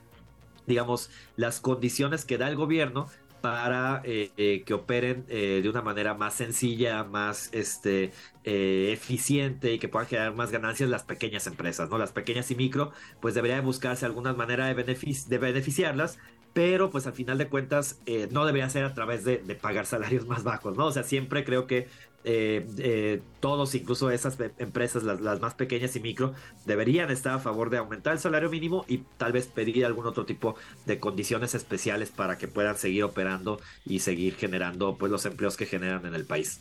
digamos, 0.66 1.10
las 1.36 1.60
condiciones 1.60 2.26
que 2.26 2.38
da 2.38 2.48
el 2.48 2.56
gobierno 2.56 3.10
para 3.44 4.02
eh, 4.06 4.32
eh, 4.38 4.64
que 4.66 4.74
operen 4.74 5.26
eh, 5.28 5.60
de 5.62 5.68
una 5.68 5.82
manera 5.82 6.14
más 6.14 6.34
sencilla, 6.34 7.04
más 7.04 7.50
este, 7.52 8.14
eficiente 8.46 9.74
y 9.74 9.80
que 9.80 9.90
puedan 9.90 10.08
generar 10.08 10.34
más 10.34 10.50
ganancias 10.50 10.90
las 10.90 11.04
pequeñas 11.04 11.46
empresas, 11.46 11.90
¿no? 11.90 11.98
Las 11.98 12.14
pequeñas 12.14 12.50
y 12.52 12.56
micro, 12.56 12.94
pues 13.20 13.34
debería 13.34 13.60
buscarse 13.60 14.06
alguna 14.06 14.32
manera 14.32 14.68
de, 14.68 14.74
beneficiarlas, 14.74 16.20
pero 16.54 16.90
pues 16.90 17.06
al 17.06 17.12
final 17.12 17.38
de 17.38 17.50
cuentas 17.50 18.00
no 18.32 18.46
debería 18.46 18.70
ser 18.70 18.86
a 18.86 18.94
través 18.94 19.26
de, 19.26 19.40
de, 19.40 19.56
pagar 19.56 19.88
salarios 19.88 20.26
más 20.34 20.46
bajos, 20.46 20.78
¿no? 20.78 20.86
O 20.86 20.92
sea, 20.94 21.04
siempre 21.04 21.44
creo 21.44 21.68
que 21.68 21.90
eh, 22.24 22.66
eh, 22.78 23.22
todos, 23.40 23.76
incluso 23.76 24.10
esas 24.10 24.38
empresas, 24.58 25.04
las, 25.04 25.42
más 25.42 25.54
pequeñas 25.56 25.96
y 25.96 26.00
micro, 26.00 26.34
deberían 26.66 27.12
estar 27.12 27.34
a 27.34 27.40
favor 27.40 27.70
de 27.70 27.78
aumentar 27.78 28.14
el 28.14 28.20
salario 28.20 28.50
mínimo 28.50 28.86
y 28.88 29.00
tal 29.18 29.34
vez 29.34 29.48
pedir 29.48 29.86
algún 29.86 30.06
otro 30.06 30.26
tipo 30.26 30.56
de 30.86 31.00
condiciones 31.00 31.54
especiales 31.56 32.10
para 32.12 32.38
que 32.38 32.48
puedan 32.48 32.78
seguir 32.78 33.04
operando 33.04 33.60
y 33.86 34.00
seguir 34.00 34.36
generando 34.36 34.98
pues 34.98 35.12
los 35.12 35.26
empleos 35.26 35.58
que 35.58 35.66
generan 35.66 36.06
en 36.06 36.16
el 36.16 36.26
país. 36.26 36.60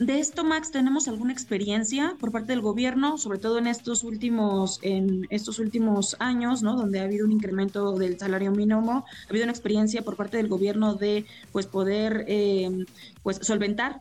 De 0.00 0.18
esto, 0.18 0.44
Max, 0.44 0.70
tenemos 0.70 1.08
alguna 1.08 1.30
experiencia 1.30 2.16
por 2.18 2.32
parte 2.32 2.52
del 2.52 2.62
gobierno, 2.62 3.18
sobre 3.18 3.38
todo 3.38 3.58
en 3.58 3.66
estos 3.66 4.02
últimos, 4.02 4.78
en 4.80 5.26
estos 5.28 5.58
últimos 5.58 6.16
años, 6.20 6.62
¿no? 6.62 6.74
Donde 6.74 7.00
ha 7.00 7.04
habido 7.04 7.26
un 7.26 7.32
incremento 7.32 7.92
del 7.98 8.18
salario 8.18 8.50
mínimo, 8.50 9.04
ha 9.04 9.28
habido 9.28 9.44
una 9.44 9.52
experiencia 9.52 10.00
por 10.00 10.16
parte 10.16 10.38
del 10.38 10.48
gobierno 10.48 10.94
de, 10.94 11.26
pues, 11.52 11.66
poder, 11.66 12.24
eh, 12.28 12.86
pues, 13.22 13.40
solventar 13.42 14.00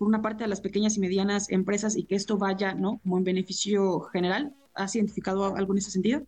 por 0.00 0.08
una 0.08 0.22
parte 0.22 0.44
a 0.44 0.46
las 0.46 0.62
pequeñas 0.62 0.96
y 0.96 1.00
medianas 1.00 1.50
empresas 1.50 1.94
y 1.94 2.04
que 2.04 2.14
esto 2.14 2.38
vaya, 2.38 2.72
¿no? 2.72 3.00
Como 3.02 3.18
en 3.18 3.24
beneficio 3.24 4.00
general. 4.00 4.54
¿Has 4.74 4.96
identificado 4.96 5.54
algo 5.54 5.74
en 5.74 5.78
ese 5.78 5.90
sentido? 5.90 6.22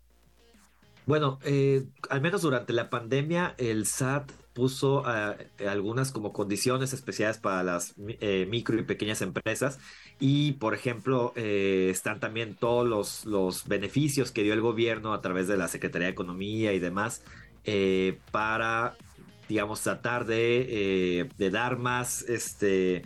Bueno, 1.07 1.39
eh, 1.43 1.87
al 2.11 2.21
menos 2.21 2.43
durante 2.43 2.75
la 2.75 2.91
pandemia, 2.91 3.55
el 3.57 3.87
SAT 3.87 4.31
puso 4.53 5.05
eh, 5.09 5.67
algunas 5.67 6.13
como 6.13 6.35
condiciones 6.35 6.93
especiales 6.93 7.39
para 7.39 7.63
las 7.63 7.95
eh, 8.21 8.47
micro 8.51 8.79
y 8.79 8.83
pequeñas 8.83 9.23
empresas 9.23 9.79
y 10.21 10.53
por 10.53 10.75
ejemplo 10.75 11.33
están 11.35 12.21
también 12.21 12.55
todos 12.55 12.87
los, 12.87 13.25
los, 13.25 13.67
beneficios 13.67 14.33
que 14.33 14.43
dio 14.43 14.53
el 14.53 14.61
gobierno 14.61 15.15
a 15.15 15.23
través 15.23 15.49
de 15.49 15.57
la 15.57 15.69
Secretaría 15.69 16.09
de 16.09 16.13
Economía 16.13 16.75
y 16.75 16.79
demás 16.79 17.23
para 18.31 18.95
digamos 19.49 19.81
tratar 19.81 20.27
de, 20.27 21.31
de 21.39 21.51
dar 21.51 21.79
más 21.79 22.21
este 22.29 23.05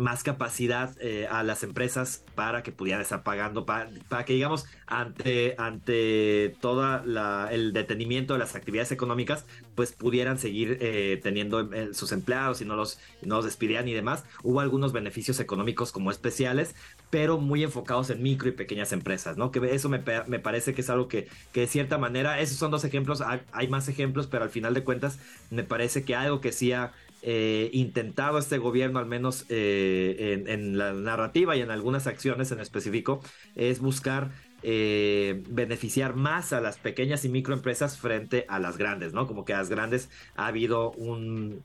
más 0.00 0.22
capacidad 0.22 0.96
eh, 1.00 1.28
a 1.30 1.42
las 1.42 1.62
empresas 1.62 2.24
para 2.34 2.62
que 2.62 2.72
pudieran 2.72 3.02
estar 3.02 3.22
pagando, 3.22 3.66
para, 3.66 3.90
que 4.24 4.32
digamos, 4.32 4.66
ante, 4.86 5.54
ante 5.58 6.56
todo 6.60 7.02
el 7.50 7.72
detenimiento 7.72 8.32
de 8.32 8.38
las 8.40 8.56
actividades 8.56 8.92
económicas, 8.92 9.44
pues 9.74 9.92
pudieran 9.92 10.38
seguir 10.38 10.78
eh, 10.80 11.20
teniendo 11.22 11.72
eh, 11.72 11.92
sus 11.92 12.12
empleados 12.12 12.60
y 12.60 12.64
no 12.64 12.76
los, 12.76 12.98
no 13.22 13.36
los 13.36 13.44
despidieran 13.44 13.88
y 13.88 13.92
demás. 13.92 14.24
Hubo 14.42 14.60
algunos 14.60 14.92
beneficios 14.92 15.38
económicos 15.38 15.92
como 15.92 16.10
especiales, 16.10 16.74
pero 17.10 17.38
muy 17.38 17.62
enfocados 17.62 18.10
en 18.10 18.22
micro 18.22 18.48
y 18.48 18.52
pequeñas 18.52 18.92
empresas, 18.92 19.36
¿no? 19.36 19.50
Que 19.50 19.74
eso 19.74 19.88
me, 19.88 20.02
me 20.26 20.38
parece 20.38 20.74
que 20.74 20.80
es 20.80 20.90
algo 20.90 21.08
que, 21.08 21.28
que, 21.52 21.60
de 21.60 21.66
cierta 21.66 21.98
manera, 21.98 22.40
esos 22.40 22.56
son 22.56 22.70
dos 22.70 22.84
ejemplos, 22.84 23.20
hay, 23.20 23.42
hay, 23.52 23.68
más 23.68 23.88
ejemplos, 23.88 24.26
pero 24.26 24.44
al 24.44 24.50
final 24.50 24.74
de 24.74 24.82
cuentas 24.82 25.18
me 25.50 25.62
parece 25.62 26.04
que 26.04 26.14
algo 26.14 26.40
que 26.40 26.52
sí 26.52 26.72
ha 26.72 26.92
eh, 27.22 27.68
intentado 27.74 28.38
este 28.38 28.56
gobierno, 28.56 28.98
al 28.98 29.04
menos 29.04 29.44
eh, 29.50 30.42
en, 30.46 30.78
la 30.78 30.94
narrativa 30.94 31.54
y 31.54 31.60
en 31.60 31.70
algunas 31.70 32.06
acciones 32.06 32.50
en 32.50 32.60
específico, 32.60 33.20
es 33.54 33.80
buscar 33.80 34.30
eh, 34.62 35.42
beneficiar 35.48 36.16
más 36.16 36.54
a 36.54 36.62
las 36.62 36.78
pequeñas 36.78 37.26
y 37.26 37.28
microempresas 37.28 37.98
frente 37.98 38.46
a 38.48 38.58
las 38.58 38.78
grandes, 38.78 39.12
¿no? 39.12 39.26
Como 39.26 39.44
que 39.44 39.52
a 39.52 39.58
las 39.58 39.68
grandes 39.68 40.08
ha 40.34 40.46
habido 40.46 40.92
un, 40.92 41.62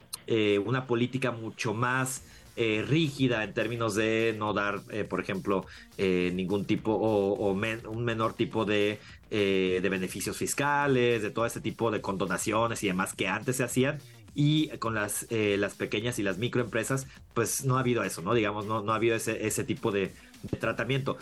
una 0.66 0.88
política 0.88 1.32
mucho 1.32 1.74
más 1.74 2.24
rígida 2.58 3.44
en 3.44 3.54
términos 3.54 3.96
de 3.96 4.34
no 4.38 4.54
dar, 4.54 4.82
por 5.10 5.20
ejemplo, 5.20 5.66
ningún 5.98 6.66
tipo 6.66 6.94
o, 6.94 7.52
un 7.52 8.06
menor 8.06 8.34
tipo 8.34 8.66
de, 8.66 9.00
de 9.30 9.90
beneficios 9.90 10.38
fiscales, 10.38 11.22
de 11.22 11.32
todo 11.32 11.46
ese 11.46 11.60
tipo 11.60 11.92
de 11.92 12.02
condonaciones 12.02 12.82
y 12.84 12.88
demás 12.88 13.14
que 13.14 13.28
antes 13.28 13.58
se 13.58 13.64
hacían 13.64 14.00
y 14.36 14.68
con 14.78 14.94
las, 14.94 15.26
eh, 15.30 15.56
las 15.58 15.74
pequeñas 15.74 16.20
y 16.20 16.24
las 16.24 16.38
microempresas, 16.38 17.08
pues 17.34 17.64
no 17.64 17.78
ha 17.78 17.80
habido 17.80 18.04
eso, 18.04 18.22
¿no? 18.22 18.34
Digamos, 18.34 18.66
no, 18.66 18.82
no 18.82 18.92
ha 18.92 18.96
habido 18.96 19.16
ese, 19.16 19.48
ese 19.48 19.64
tipo 19.64 19.92
de, 19.92 20.12
tratamiento. 20.60 21.18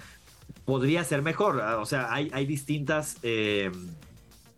Podría 0.66 1.03
ser 1.03 1.22
mejor, 1.22 1.61
ah, 1.61 1.78
o 1.78 1.86
sea, 1.86 2.11
hay, 2.11 2.30
hay 2.34 2.45
distintas, 2.45 3.18
eh, 3.22 3.72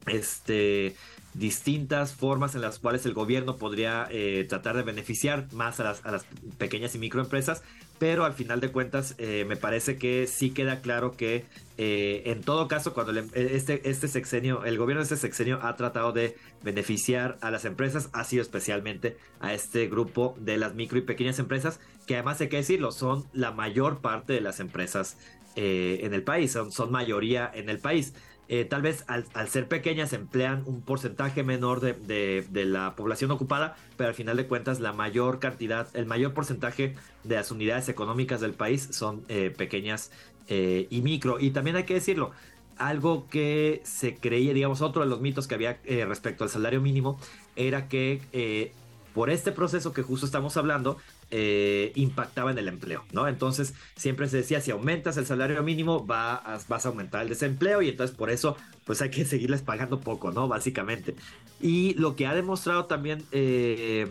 este, 0.08 0.96
distintas 1.34 2.14
formas 2.14 2.56
en 2.56 2.62
las 2.62 2.80
cuales 2.80 3.06
el 3.06 3.14
gobierno 3.14 3.58
podría 3.58 4.08
eh, 4.10 4.46
tratar 4.48 4.78
de 4.78 4.84
beneficiar 4.84 5.52
más 5.52 5.80
a 5.80 5.84
las, 5.84 6.06
a 6.06 6.12
las 6.12 6.26
pequeñas 6.58 6.96
y 6.96 7.00
microempresas, 7.00 7.62
pero 7.98 8.26
al 8.26 8.34
final 8.34 8.60
de 8.60 8.72
cuentas 8.72 9.16
eh, 9.18 9.46
me 9.48 9.56
parece 9.56 9.98
que 9.98 10.28
sí 10.28 10.52
queda 10.52 10.82
claro 10.82 11.16
que 11.16 11.46
eh, 11.78 12.24
en 12.26 12.42
todo 12.42 12.68
caso 12.68 12.94
cuando 12.94 13.18
este, 13.34 13.90
este 13.90 14.08
sexenio, 14.08 14.66
el 14.66 14.78
gobierno 14.78 15.00
de 15.00 15.04
este 15.04 15.18
sexenio 15.18 15.60
ha 15.62 15.76
tratado 15.76 16.12
de 16.12 16.36
beneficiar 16.64 17.38
a 17.42 17.52
las 17.52 17.66
empresas, 17.66 18.10
ha 18.14 18.24
sido 18.24 18.42
especialmente 18.42 19.18
a 19.40 19.54
este 19.54 19.88
grupo 19.88 20.36
de 20.40 20.58
las 20.58 20.76
micro 20.76 20.98
y 20.98 21.02
pequeñas 21.02 21.40
empresas, 21.40 21.80
que 22.06 22.16
además 22.16 22.42
hay 22.42 22.50
que 22.50 22.58
decirlo, 22.58 22.92
son 22.92 23.26
la 23.34 23.52
mayor 23.52 24.00
parte 24.00 24.34
de 24.34 24.42
las 24.42 24.60
empresas 24.60 25.18
eh, 25.56 26.00
en 26.04 26.14
el 26.14 26.24
país, 26.24 26.52
son, 26.52 26.72
son 26.72 26.92
mayoría 26.92 27.50
en 27.54 27.70
el 27.70 27.80
país. 27.80 28.14
Eh, 28.48 28.64
tal 28.64 28.84
vez 28.84 29.04
al, 29.08 29.26
ser 29.50 29.68
pequeñas 29.68 30.14
emplean 30.14 30.64
un 30.66 30.82
porcentaje 30.82 31.44
menor 31.44 31.80
de, 31.80 32.46
la 32.52 32.96
población 32.96 33.32
ocupada, 33.32 33.76
pero 33.98 34.10
al 34.10 34.16
final 34.16 34.38
de 34.38 34.46
cuentas 34.48 34.80
la 34.80 34.94
mayor 34.94 35.40
cantidad, 35.40 35.88
el 35.96 36.06
mayor 36.06 36.34
porcentaje 36.34 36.96
de 37.24 37.36
las 37.36 37.52
unidades 37.52 37.90
económicas 37.90 38.42
del 38.42 38.54
país 38.54 38.88
son 38.92 39.24
eh, 39.30 39.54
pequeñas 39.56 40.12
eh, 40.48 40.88
y 40.90 41.02
micro. 41.02 41.40
Y 41.40 41.52
también 41.52 41.76
hay 41.76 41.86
que 41.86 41.96
decirlo, 41.96 42.32
algo 42.78 43.28
que 43.30 43.82
se 43.84 44.16
creía, 44.16 44.54
digamos, 44.54 44.82
otro 44.82 45.02
de 45.02 45.10
los 45.10 45.22
mitos 45.22 45.48
que 45.48 45.56
había 45.56 45.80
respecto 46.08 46.44
al 46.44 46.50
salario 46.50 46.82
mínimo 46.82 47.18
era 47.56 47.88
que 47.88 48.74
por 49.14 49.30
este 49.30 49.54
proceso 49.54 49.94
que 49.94 50.02
justo 50.02 50.26
estamos 50.26 50.58
hablando, 50.58 50.98
eh, 51.32 51.92
impactaba 51.96 52.52
en 52.52 52.58
el 52.60 52.68
empleo, 52.68 53.04
¿no? 53.12 53.28
Entonces 53.28 53.74
siempre 53.96 54.30
se 54.30 54.38
decía, 54.38 54.62
si 54.62 54.72
aumentas 54.72 55.18
el 55.18 55.26
salario 55.26 55.62
mínimo, 55.64 56.06
va 56.06 56.60
vas 56.68 56.86
a 56.86 56.90
aumentar 56.90 57.24
el 57.24 57.30
desempleo 57.30 57.82
y 57.82 57.90
entonces 57.90 58.16
por 58.16 58.30
eso 58.30 58.56
pues 58.86 59.02
hay 59.02 59.10
que 59.10 59.26
seguirles 59.26 59.64
pagando 59.64 60.00
poco, 60.00 60.32
¿no? 60.32 60.48
Básicamente. 60.48 61.16
Y 61.60 61.96
lo 61.96 62.16
que 62.16 62.28
ha 62.28 62.36
demostrado 62.36 62.86
también 62.86 63.24
eh, 63.32 64.08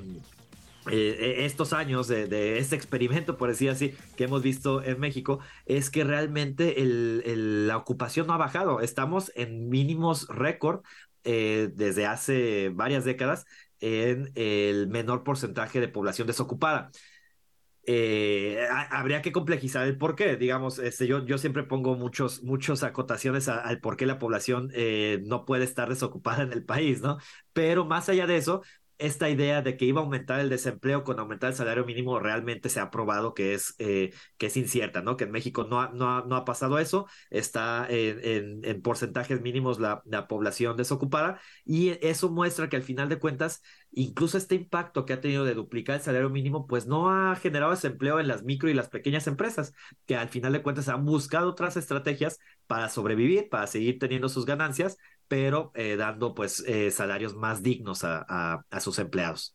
eh, 0.90 1.36
estos 1.44 1.72
años 1.72 2.08
de, 2.08 2.58
este 2.58 2.74
experimento, 2.74 3.36
por 3.36 3.48
decir 3.48 3.70
así, 3.70 3.94
que 4.16 4.24
hemos 4.24 4.42
visto 4.42 4.82
en 4.82 4.98
México, 4.98 5.38
es 5.66 5.90
que 5.90 6.02
realmente 6.02 6.74
la 7.24 7.76
ocupación 7.76 8.26
no 8.26 8.32
ha 8.32 8.38
bajado. 8.38 8.80
Estamos 8.80 9.30
en 9.36 9.68
mínimos 9.68 10.26
récord 10.28 10.82
desde 11.22 12.04
hace 12.04 12.70
varias 12.74 13.04
décadas 13.06 13.46
en 13.84 14.32
el 14.34 14.88
menor 14.88 15.24
porcentaje 15.24 15.78
de 15.78 15.88
población 15.88 16.26
desocupada. 16.26 16.90
Eh, 17.86 18.66
habría 18.90 19.20
que 19.20 19.30
complejizar 19.30 19.86
el 19.86 19.98
por 19.98 20.16
qué. 20.16 20.36
Digamos, 20.36 20.78
este, 20.78 21.06
yo, 21.06 21.24
yo 21.26 21.36
siempre 21.36 21.64
pongo 21.64 21.94
muchos, 21.94 22.42
muchos 22.42 22.82
acotaciones 22.82 23.48
al 23.48 23.80
por 23.80 23.98
qué 23.98 24.06
la 24.06 24.18
población 24.18 24.70
eh, 24.74 25.20
no 25.26 25.44
puede 25.44 25.64
estar 25.64 25.90
desocupada 25.90 26.42
en 26.44 26.52
el 26.52 26.64
país, 26.64 27.02
¿no? 27.02 27.18
Pero 27.52 27.84
más 27.84 28.08
allá 28.08 28.26
de 28.26 28.38
eso, 28.38 28.62
esta 28.98 29.28
idea 29.28 29.62
de 29.62 29.76
que 29.76 29.84
iba 29.84 30.00
a 30.00 30.04
aumentar 30.04 30.40
el 30.40 30.48
desempleo 30.48 31.04
con 31.04 31.18
aumentar 31.18 31.50
el 31.50 31.56
salario 31.56 31.84
mínimo 31.84 32.18
realmente 32.20 32.68
se 32.68 32.80
ha 32.80 32.90
probado 32.90 33.34
que 33.34 33.54
es, 33.54 33.74
eh, 33.78 34.12
que 34.38 34.46
es 34.46 34.56
incierta, 34.56 35.02
¿no? 35.02 35.16
Que 35.16 35.24
en 35.24 35.32
México 35.32 35.64
no 35.64 35.80
ha, 35.80 35.88
no 35.90 36.24
no 36.24 36.36
ha 36.36 36.44
pasado 36.44 36.78
eso, 36.78 37.06
está 37.30 37.86
en, 37.88 38.64
en, 38.64 38.82
porcentajes 38.82 39.40
mínimos 39.40 39.78
la, 39.78 40.02
la, 40.04 40.28
población 40.28 40.76
desocupada 40.76 41.40
y 41.64 41.90
eso 42.06 42.30
muestra 42.30 42.68
que 42.68 42.76
al 42.76 42.82
final 42.82 43.08
de 43.08 43.18
cuentas, 43.18 43.62
incluso 43.92 44.38
este 44.38 44.54
impacto 44.54 45.04
que 45.04 45.12
ha 45.12 45.20
tenido 45.20 45.44
de 45.44 45.54
duplicar 45.54 45.96
el 45.96 46.02
salario 46.02 46.30
mínimo, 46.30 46.66
pues 46.66 46.86
no 46.86 47.10
ha 47.10 47.36
generado 47.36 47.70
desempleo 47.72 48.20
en 48.20 48.28
las 48.28 48.42
micro 48.42 48.68
y 48.68 48.74
las 48.74 48.88
pequeñas 48.88 49.26
empresas, 49.26 49.72
que 50.06 50.16
al 50.16 50.28
final 50.28 50.52
de 50.52 50.62
cuentas 50.62 50.88
han 50.88 51.04
buscado 51.04 51.50
otras 51.50 51.76
estrategias 51.76 52.38
para 52.66 52.88
sobrevivir, 52.88 53.48
para 53.48 53.66
seguir 53.66 53.98
teniendo 53.98 54.28
sus 54.28 54.46
ganancias, 54.46 54.96
pero 55.28 55.72
eh, 55.74 55.96
dando 55.96 56.34
pues 56.34 56.62
eh, 56.66 56.90
salarios 56.90 57.34
más 57.34 57.62
dignos 57.62 58.00
a, 58.04 58.64
sus 58.80 58.98
empleados. 58.98 59.54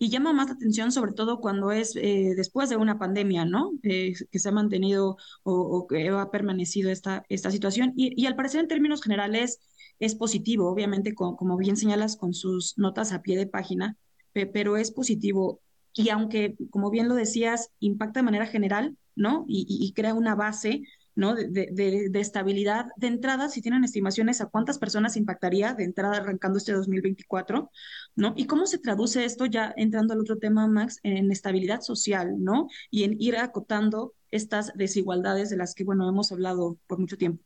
Y 0.00 0.10
llama 0.10 0.32
más 0.32 0.46
la 0.46 0.54
atención 0.54 0.92
sobre 0.92 1.12
todo 1.12 1.40
cuando 1.40 1.72
es 1.72 1.96
eh, 1.96 2.34
después 2.36 2.68
de 2.68 2.76
una 2.76 2.98
pandemia, 2.98 3.44
¿no? 3.44 3.72
que 3.82 4.14
se 4.14 4.48
ha 4.48 4.52
mantenido 4.52 5.16
o, 5.42 5.86
que 5.88 6.08
ha 6.08 6.30
permanecido 6.30 6.90
esta, 6.90 7.24
esta 7.28 7.50
situación. 7.50 7.92
Y, 7.96 8.26
al 8.26 8.36
parecer 8.36 8.60
en 8.60 8.68
términos 8.68 9.02
generales 9.02 9.58
es 9.98 10.14
positivo, 10.14 10.70
obviamente 10.70 11.14
como 11.14 11.56
bien 11.56 11.76
señalas 11.76 12.16
con 12.16 12.32
sus 12.32 12.78
notas 12.78 13.12
a 13.12 13.22
pie 13.22 13.36
de 13.36 13.48
página, 13.48 13.96
pero 14.32 14.76
es 14.76 14.92
positivo. 14.92 15.60
Y 15.92 16.10
aunque, 16.10 16.54
como 16.70 16.90
bien 16.90 17.08
lo 17.08 17.16
decías, 17.16 17.70
impacta 17.80 18.20
de 18.20 18.24
manera 18.24 18.46
general, 18.46 18.96
¿no? 19.16 19.44
y 19.48 19.92
crea 19.94 20.14
una 20.14 20.36
base 20.36 20.84
¿no? 21.18 21.34
De, 21.34 22.10
estabilidad. 22.14 22.86
De 22.96 23.08
entrada, 23.08 23.48
si 23.48 23.60
tienen 23.60 23.82
estimaciones 23.82 24.40
a 24.40 24.46
cuántas 24.46 24.78
personas 24.78 25.16
impactaría 25.16 25.74
de 25.74 25.82
entrada 25.82 26.18
arrancando 26.18 26.58
este 26.58 26.72
2024, 26.72 27.72
¿no? 28.14 28.34
Y 28.36 28.46
cómo 28.46 28.68
se 28.68 28.78
traduce 28.78 29.24
esto, 29.24 29.44
ya 29.46 29.74
entrando 29.76 30.14
al 30.14 30.20
otro 30.20 30.38
tema, 30.38 30.68
Max, 30.68 31.00
en 31.02 31.32
estabilidad 31.32 31.80
social, 31.80 32.36
¿no? 32.38 32.68
Y 32.88 33.02
en 33.02 33.20
ir 33.20 33.36
acotando 33.36 34.14
estas 34.30 34.72
desigualdades 34.76 35.50
de 35.50 35.56
las 35.56 35.74
que, 35.74 35.82
bueno, 35.82 36.08
hemos 36.08 36.30
hablado 36.30 36.78
por 36.86 37.00
mucho 37.00 37.18
tiempo. 37.18 37.42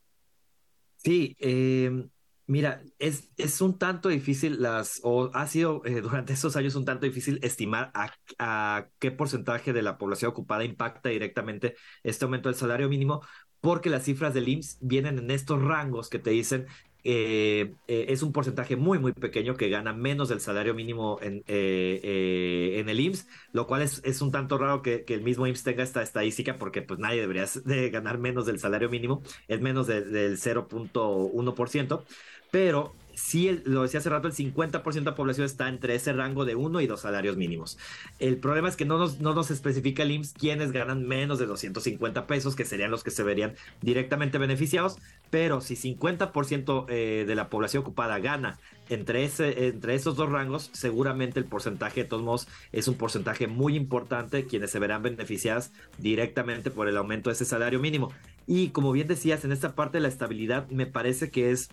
Sí, 0.99 1.35
em, 1.41 2.11
Mira, 2.53 2.83
es, 2.99 3.61
un 3.63 3.79
tanto 3.79 4.09
difícil 4.11 4.61
las, 4.61 5.01
o 5.05 5.31
ha 5.33 5.47
sido 5.47 5.81
eh, 5.87 6.01
durante 6.03 6.33
estos 6.33 6.55
años 6.57 6.75
un 6.75 6.85
tanto 6.85 7.07
difícil 7.07 7.39
estimar 7.43 7.91
a, 7.95 8.89
qué 8.99 9.11
porcentaje 9.11 9.73
de 9.73 9.81
la 9.81 9.97
población 9.97 10.33
ocupada 10.33 10.65
impacta 10.65 11.09
directamente 11.09 11.77
este 12.03 12.25
aumento 12.25 12.49
del 12.51 12.59
salario 12.59 12.89
mínimo, 12.89 13.23
porque 13.63 13.89
las 13.89 14.05
cifras 14.05 14.35
del 14.35 14.49
IMSS 14.49 14.79
vienen 14.83 15.19
en 15.19 15.31
estos 15.31 15.63
rangos 15.63 16.11
que 16.11 16.19
te 16.19 16.31
dicen 16.31 16.67
eh, 17.05 17.75
eh, 17.89 18.07
es 18.09 18.23
un 18.23 18.33
porcentaje 18.33 18.77
muy, 18.77 18.99
muy 18.99 19.13
pequeño 19.13 19.57
que 19.57 19.69
gana 19.69 19.93
menos 19.93 20.29
del 20.29 20.41
salario 20.41 20.75
mínimo 20.75 21.19
en, 21.21 21.43
eh, 21.49 22.85
el 22.87 23.01
IMSS, 23.01 23.27
lo 23.53 23.67
cual 23.67 23.83
es, 23.83 24.01
es 24.05 24.21
un 24.21 24.31
tanto 24.31 24.57
raro 24.59 24.83
que, 24.83 25.05
que, 25.05 25.15
el 25.15 25.23
mismo 25.23 25.47
IMSS 25.47 25.65
tenga 25.65 25.83
esta 25.83 26.03
estadística 26.03 26.59
porque 26.59 26.83
pues 26.83 27.01
nadie 27.01 27.21
debería 27.21 27.47
de 27.65 27.91
ganar 27.91 28.19
menos 28.19 28.47
del 28.47 28.61
salario 28.61 28.89
mínimo, 28.89 29.23
es 29.49 29.61
menos 29.61 29.87
del 29.87 30.39
0.1%, 30.39 32.05
pero 32.51 32.95
sí, 33.15 33.61
lo 33.65 33.83
decía 33.83 34.01
hace 34.01 34.11
rato, 34.11 34.29
el 34.29 34.35
50% 34.35 34.93
de 34.93 35.01
la 35.03 35.15
población 35.15 35.47
está 35.47 35.69
entre 35.69 35.95
ese 35.95 36.13
rango 36.13 36.45
de 36.45 36.55
uno 36.55 36.81
y 36.81 36.87
dos 36.87 37.01
salarios 37.01 37.37
mínimos. 37.37 37.79
El 38.19 38.39
problema 38.39 38.69
es 38.69 38.77
que 38.77 38.85
no 38.85 38.99
nos, 38.99 39.21
no 39.21 39.35
nos 39.35 39.51
especifica 39.51 40.03
el 40.03 40.13
IMSS 40.13 40.35
quiénes 40.35 40.73
ganan 40.73 41.07
menos 41.07 41.39
de 41.39 41.47
250 41.47 42.27
pesos, 42.27 42.57
que 42.57 42.65
serían 42.65 42.91
los 42.91 43.05
que 43.05 43.11
se 43.11 43.23
verían 43.23 43.55
directamente 43.81 44.39
beneficiados, 44.39 44.99
pero 45.31 45.61
si 45.61 45.75
50% 45.77 46.87
eh, 46.89 47.25
de 47.27 47.35
la 47.35 47.49
población 47.49 47.83
ocupada 47.83 48.19
gana 48.19 48.59
entre, 48.89 49.25
ese, 49.25 49.69
entre 49.69 49.95
esos 49.95 50.17
dos 50.17 50.31
rangos, 50.31 50.71
seguramente 50.73 51.39
el 51.39 51.47
porcentaje 51.47 52.03
de 52.03 52.09
todos 52.09 52.23
modos 52.23 52.49
es 52.73 52.89
un 52.89 52.95
porcentaje 52.95 53.47
muy 53.47 53.77
importante, 53.77 54.47
quienes 54.47 54.71
se 54.71 54.79
verán 54.79 55.03
beneficiadas 55.03 55.73
directamente 55.99 56.71
por 56.71 56.89
el 56.89 56.97
aumento 56.97 57.31
de 57.31 57.35
ese 57.35 57.45
salario 57.45 57.81
mínimo. 57.81 58.13
Y 58.47 58.69
como 58.69 58.93
bien 58.93 59.09
decías, 59.09 59.45
en 59.45 59.53
esta 59.53 59.75
parte 59.75 59.99
de 59.99 60.03
la 60.03 60.09
estabilidad 60.09 60.69
me 60.69 60.87
parece 60.87 61.31
que 61.31 61.51
es 61.51 61.71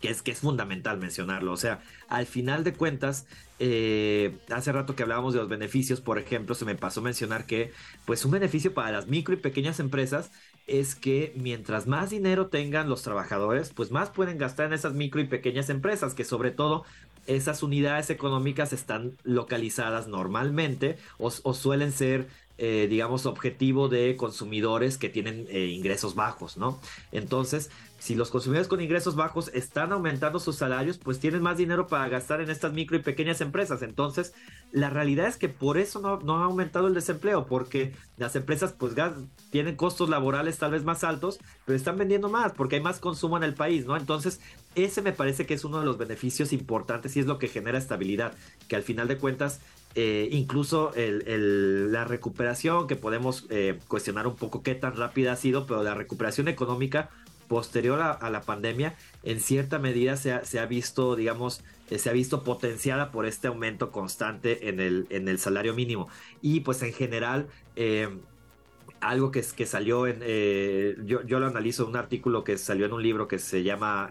que 0.00 0.10
es, 0.10 0.22
que 0.22 0.30
es 0.30 0.40
fundamental 0.40 0.98
mencionarlo. 0.98 1.52
O 1.52 1.56
sea, 1.56 1.82
al 2.08 2.26
final 2.26 2.64
de 2.64 2.72
cuentas, 2.72 3.26
eh, 3.58 4.36
hace 4.50 4.72
rato 4.72 4.96
que 4.96 5.02
hablábamos 5.02 5.34
de 5.34 5.40
los 5.40 5.48
beneficios, 5.48 6.00
por 6.00 6.18
ejemplo, 6.18 6.54
se 6.54 6.64
me 6.64 6.74
pasó 6.74 7.02
mencionar 7.02 7.46
que, 7.46 7.72
pues 8.06 8.24
un 8.24 8.30
beneficio 8.30 8.72
para 8.72 8.90
las 8.92 9.06
micro 9.06 9.34
y 9.34 9.38
pequeñas 9.38 9.80
empresas 9.80 10.30
es 10.66 10.94
que 10.94 11.32
mientras 11.36 11.86
más 11.86 12.10
dinero 12.10 12.46
tengan 12.46 12.88
los 12.88 13.02
trabajadores, 13.02 13.70
pues 13.74 13.90
más 13.90 14.10
pueden 14.10 14.38
gastar 14.38 14.66
en 14.66 14.72
esas 14.72 14.94
micro 14.94 15.20
y 15.20 15.26
pequeñas 15.26 15.68
empresas, 15.68 16.14
que 16.14 16.24
sobre 16.24 16.52
todo 16.52 16.84
esas 17.26 17.62
unidades 17.62 18.08
económicas 18.10 18.72
están 18.72 19.16
localizadas 19.24 20.08
normalmente 20.08 20.96
o, 21.18 21.30
suelen 21.30 21.92
ser 21.92 22.28
eh, 22.62 22.88
digamos, 22.90 23.24
objetivo 23.24 23.88
de 23.88 24.16
consumidores 24.16 24.98
que 24.98 25.08
tienen 25.08 25.46
eh, 25.48 25.68
ingresos 25.68 26.14
bajos, 26.14 26.58
¿no? 26.58 26.78
Entonces, 27.10 27.70
si 28.00 28.14
los 28.14 28.30
consumidores 28.30 28.66
con 28.66 28.80
ingresos 28.80 29.14
bajos 29.14 29.50
están 29.52 29.92
aumentando 29.92 30.40
sus 30.40 30.56
salarios, 30.56 30.96
pues 30.96 31.20
tienen 31.20 31.42
más 31.42 31.58
dinero 31.58 31.86
para 31.86 32.08
gastar 32.08 32.40
en 32.40 32.48
estas 32.48 32.72
micro 32.72 32.96
y 32.96 33.02
pequeñas 33.02 33.42
empresas. 33.42 33.82
Entonces, 33.82 34.32
la 34.72 34.88
realidad 34.88 35.26
es 35.26 35.36
que 35.36 35.50
por 35.50 35.76
eso 35.76 36.00
no, 36.00 36.38
ha 36.38 36.44
aumentado 36.44 36.88
el 36.88 36.94
desempleo, 36.94 37.46
porque 37.46 37.92
las 38.16 38.34
empresas 38.36 38.72
pues 38.72 38.94
tienen 39.50 39.76
costos 39.76 40.08
laborales 40.08 40.56
tal 40.56 40.70
vez 40.70 40.82
más 40.82 41.04
altos, 41.04 41.40
pero 41.66 41.76
están 41.76 41.98
vendiendo 41.98 42.30
más 42.30 42.52
porque 42.52 42.76
hay 42.76 42.82
más 42.82 43.00
consumo 43.00 43.36
en 43.36 43.42
el 43.42 43.52
país, 43.52 43.84
¿no? 43.84 43.94
Entonces, 43.98 44.40
ese 44.74 45.02
me 45.02 45.12
parece 45.12 45.44
que 45.44 45.52
es 45.52 45.64
uno 45.66 45.78
de 45.78 45.84
los 45.84 45.98
beneficios 45.98 46.54
importantes 46.54 47.16
y 47.16 47.20
es 47.20 47.26
lo 47.26 47.38
que 47.38 47.48
genera 47.48 47.76
estabilidad, 47.76 48.32
que 48.66 48.76
al 48.76 48.82
final 48.82 49.08
de 49.08 49.18
cuentas 49.18 49.60
eh, 49.96 50.28
incluso 50.30 50.92
la 50.94 52.04
recuperación, 52.04 52.86
que 52.86 52.94
podemos 52.94 53.46
eh, 53.50 53.78
cuestionar 53.88 54.28
un 54.28 54.36
poco 54.36 54.62
qué 54.62 54.76
tan 54.76 54.96
rápida 54.96 55.32
ha 55.32 55.36
sido, 55.36 55.66
pero 55.66 55.82
la 55.82 55.94
recuperación 55.94 56.46
económica 56.46 57.10
posterior 57.50 58.00
a, 58.00 58.30
la 58.30 58.42
pandemia, 58.42 58.94
en 59.24 59.40
cierta 59.40 59.80
medida 59.80 60.16
se 60.16 60.32
ha, 60.32 60.44
se 60.44 60.60
ha 60.60 60.66
visto, 60.66 61.16
digamos, 61.16 61.64
eh, 61.90 61.98
se 61.98 62.08
ha 62.08 62.12
visto 62.12 62.44
potenciada 62.44 63.10
por 63.10 63.26
este 63.26 63.48
aumento 63.48 63.90
constante 63.90 64.68
en 64.68 64.78
el, 64.78 65.08
en 65.10 65.26
el 65.26 65.40
salario 65.40 65.74
mínimo. 65.74 66.08
Y 66.40 66.60
pues 66.60 66.80
en 66.84 66.92
general, 66.92 67.48
eh, 67.74 68.08
algo 69.00 69.32
que, 69.32 69.44
que 69.56 69.66
salió 69.66 70.06
en, 70.06 70.20
eh, 70.22 70.94
yo, 71.04 71.22
yo, 71.26 71.40
lo 71.40 71.48
analizo 71.48 71.82
en 71.82 71.88
un 71.88 71.96
artículo 71.96 72.44
que 72.44 72.56
salió 72.56 72.86
en 72.86 72.92
un 72.92 73.02
libro 73.02 73.26
que 73.26 73.40
se 73.40 73.64
llama 73.64 74.10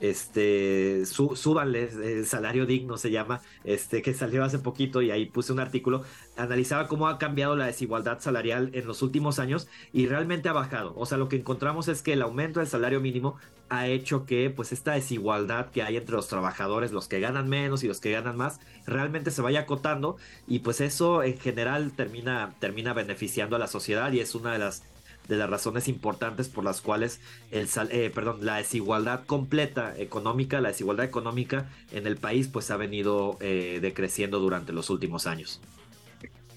este, 0.00 1.04
su, 1.06 1.36
súbanle, 1.36 1.90
el 2.18 2.26
salario 2.26 2.66
digno 2.66 2.96
se 2.96 3.10
llama, 3.10 3.40
este, 3.64 4.02
que 4.02 4.14
salió 4.14 4.44
hace 4.44 4.58
poquito 4.58 5.02
y 5.02 5.10
ahí 5.10 5.26
puse 5.26 5.52
un 5.52 5.60
artículo, 5.60 6.04
analizaba 6.36 6.88
cómo 6.88 7.08
ha 7.08 7.18
cambiado 7.18 7.54
la 7.56 7.66
desigualdad 7.66 8.20
salarial 8.20 8.70
en 8.72 8.86
los 8.86 9.02
últimos 9.02 9.38
años 9.38 9.68
y 9.92 10.06
realmente 10.06 10.48
ha 10.48 10.52
bajado. 10.52 10.94
O 10.96 11.06
sea, 11.06 11.18
lo 11.18 11.28
que 11.28 11.36
encontramos 11.36 11.88
es 11.88 12.02
que 12.02 12.14
el 12.14 12.22
aumento 12.22 12.60
del 12.60 12.68
salario 12.68 13.00
mínimo 13.00 13.36
ha 13.68 13.86
hecho 13.86 14.26
que 14.26 14.50
pues 14.50 14.72
esta 14.72 14.92
desigualdad 14.92 15.70
que 15.70 15.82
hay 15.82 15.96
entre 15.96 16.16
los 16.16 16.28
trabajadores, 16.28 16.92
los 16.92 17.06
que 17.06 17.20
ganan 17.20 17.48
menos 17.48 17.84
y 17.84 17.88
los 17.88 18.00
que 18.00 18.10
ganan 18.10 18.36
más, 18.36 18.60
realmente 18.86 19.30
se 19.30 19.42
vaya 19.42 19.60
acotando 19.60 20.16
y 20.48 20.60
pues 20.60 20.80
eso 20.80 21.22
en 21.22 21.38
general 21.38 21.92
termina, 21.92 22.54
termina 22.58 22.94
beneficiando 22.94 23.56
a 23.56 23.58
la 23.58 23.68
sociedad 23.68 24.10
y 24.12 24.20
es 24.20 24.34
una 24.34 24.52
de 24.52 24.58
las 24.58 24.82
de 25.30 25.36
las 25.36 25.48
razones 25.48 25.86
importantes 25.86 26.48
por 26.48 26.64
las 26.64 26.80
cuales 26.80 27.20
el 27.52 27.68
eh, 27.90 28.10
perdón, 28.12 28.44
la 28.44 28.56
desigualdad 28.56 29.24
completa 29.24 29.96
económica, 29.96 30.60
la 30.60 30.70
desigualdad 30.70 31.06
económica 31.06 31.70
en 31.92 32.06
el 32.08 32.16
país 32.16 32.48
pues 32.48 32.70
ha 32.72 32.76
venido 32.76 33.38
eh, 33.40 33.78
decreciendo 33.80 34.40
durante 34.40 34.72
los 34.72 34.90
últimos 34.90 35.28
años. 35.28 35.60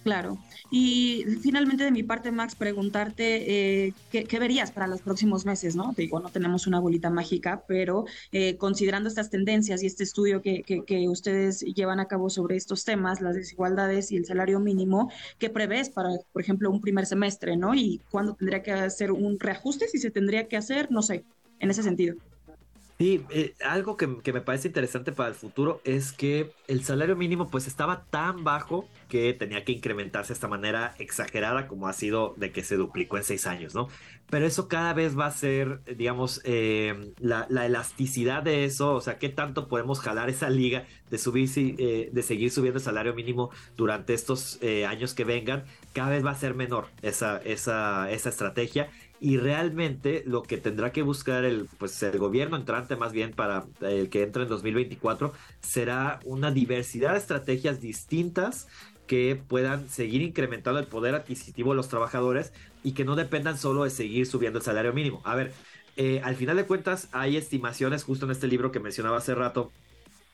Claro. 0.03 0.37
Y 0.75 1.23
finalmente 1.39 1.83
de 1.83 1.91
mi 1.91 2.01
parte, 2.01 2.31
Max, 2.31 2.55
preguntarte 2.55 3.85
eh, 3.85 3.93
¿qué, 4.09 4.39
verías 4.39 4.71
para 4.71 4.87
los 4.87 5.01
próximos 5.01 5.45
meses, 5.45 5.75
¿no? 5.75 5.93
Te 5.93 6.01
digo, 6.01 6.19
no 6.19 6.29
tenemos 6.29 6.65
una 6.65 6.79
bolita 6.79 7.11
mágica, 7.11 7.63
pero 7.67 8.05
eh, 8.31 8.57
considerando 8.57 9.07
estas 9.07 9.29
tendencias 9.29 9.83
y 9.83 9.85
este 9.85 10.03
estudio 10.03 10.41
que, 10.41 10.63
que, 10.63 11.07
ustedes 11.07 11.59
llevan 11.59 11.99
a 11.99 12.07
cabo 12.07 12.27
sobre 12.31 12.55
estos 12.55 12.85
temas, 12.85 13.21
las 13.21 13.35
desigualdades 13.35 14.11
y 14.11 14.17
el 14.17 14.25
salario 14.25 14.59
mínimo, 14.59 15.11
¿qué 15.37 15.51
prevés 15.51 15.91
para, 15.91 16.09
por 16.31 16.41
ejemplo, 16.41 16.71
un 16.71 16.81
primer 16.81 17.05
semestre, 17.05 17.55
¿no? 17.55 17.75
Y 17.75 18.01
cuándo 18.09 18.33
tendría 18.33 18.63
que 18.63 18.71
hacer 18.71 19.11
un 19.11 19.39
reajuste, 19.39 19.87
si 19.87 19.99
se 19.99 20.09
tendría 20.09 20.47
que 20.47 20.57
hacer, 20.57 20.89
no 20.89 21.03
sé, 21.03 21.23
en 21.59 21.69
ese 21.69 21.83
sentido. 21.83 22.15
Sí, 23.03 23.25
eh, 23.31 23.53
algo 23.65 23.97
que, 23.97 24.07
me 24.07 24.41
parece 24.41 24.67
interesante 24.67 25.11
para 25.11 25.29
el 25.29 25.35
futuro 25.35 25.81
es 25.83 26.13
que 26.13 26.51
el 26.67 26.83
salario 26.83 27.15
mínimo 27.15 27.49
pues 27.49 27.67
estaba 27.67 28.05
tan 28.05 28.43
bajo 28.43 28.87
que 29.13 29.31
tenía 29.35 29.63
que 29.63 29.73
incrementarse 29.73 30.29
de 30.29 30.33
esta 30.33 30.47
manera 30.47 30.95
exagerada 30.97 31.67
como 31.67 31.87
ha 31.87 31.93
sido 31.93 32.33
de 32.35 32.51
que 32.51 32.63
se 32.63 32.77
duplicó 32.77 33.17
en 33.17 33.23
seis 33.23 33.45
años, 33.45 33.75
¿no? 33.75 33.89
Pero 34.31 34.47
eso 34.47 34.67
cada 34.67 34.91
vez 34.95 35.15
va 35.15 35.27
a 35.27 35.31
ser, 35.31 35.81
digamos, 35.95 36.41
eh, 36.45 37.13
la, 37.19 37.45
elasticidad 37.63 38.41
de 38.41 38.65
eso, 38.65 38.95
o 38.95 39.01
sea, 39.01 39.19
qué 39.19 39.29
tanto 39.29 39.67
podemos 39.67 39.99
jalar 39.99 40.31
esa 40.31 40.49
liga 40.49 40.87
de 41.11 41.19
subir, 41.19 41.47
eh, 41.55 42.09
de 42.11 42.23
seguir 42.23 42.49
subiendo 42.49 42.79
el 42.79 42.83
salario 42.83 43.13
mínimo 43.13 43.51
durante 43.77 44.15
estos 44.15 44.59
años 44.87 45.13
que 45.13 45.25
vengan, 45.25 45.65
cada 45.93 46.09
vez 46.09 46.25
va 46.25 46.31
a 46.31 46.35
ser 46.35 46.55
menor 46.55 46.87
esa, 47.03 47.37
esa, 47.37 48.09
esa 48.09 48.29
estrategia 48.29 48.89
y 49.23 49.37
realmente 49.37 50.21
lo 50.25 50.43
que 50.43 50.57
tendrá 50.57 50.91
que 50.91 51.01
buscar 51.01 51.45
el, 51.45 51.69
pues 51.77 52.03
el 52.03 52.19
gobierno 52.19 52.57
entrante 52.57 52.97
más 52.97 53.13
bien 53.13 53.31
para 53.31 53.63
el 53.79 54.09
que 54.09 54.21
entre 54.21 54.43
en 54.43 54.49
2024 54.49 55.31
será 55.61 56.19
una 56.25 56.51
diversidad 56.51 57.13
de 57.13 57.19
estrategias 57.19 57.79
distintas 57.79 58.67
que 59.07 59.35
puedan 59.47 59.89
seguir 59.89 60.21
incrementando 60.21 60.79
el 60.79 60.87
poder 60.87 61.15
adquisitivo 61.15 61.71
de 61.71 61.77
los 61.77 61.89
trabajadores 61.89 62.53
y 62.83 62.93
que 62.93 63.05
no 63.05 63.15
dependan 63.15 63.57
solo 63.57 63.83
de 63.83 63.89
seguir 63.89 64.25
subiendo 64.25 64.59
el 64.59 64.65
salario 64.65 64.93
mínimo. 64.93 65.21
A 65.23 65.35
ver, 65.35 65.53
eh, 65.97 66.21
al 66.23 66.35
final 66.35 66.57
de 66.57 66.65
cuentas 66.65 67.09
hay 67.11 67.37
estimaciones 67.37 68.03
justo 68.03 68.25
en 68.25 68.31
este 68.31 68.47
libro 68.47 68.71
que 68.71 68.79
mencionaba 68.79 69.17
hace 69.17 69.35
rato 69.35 69.71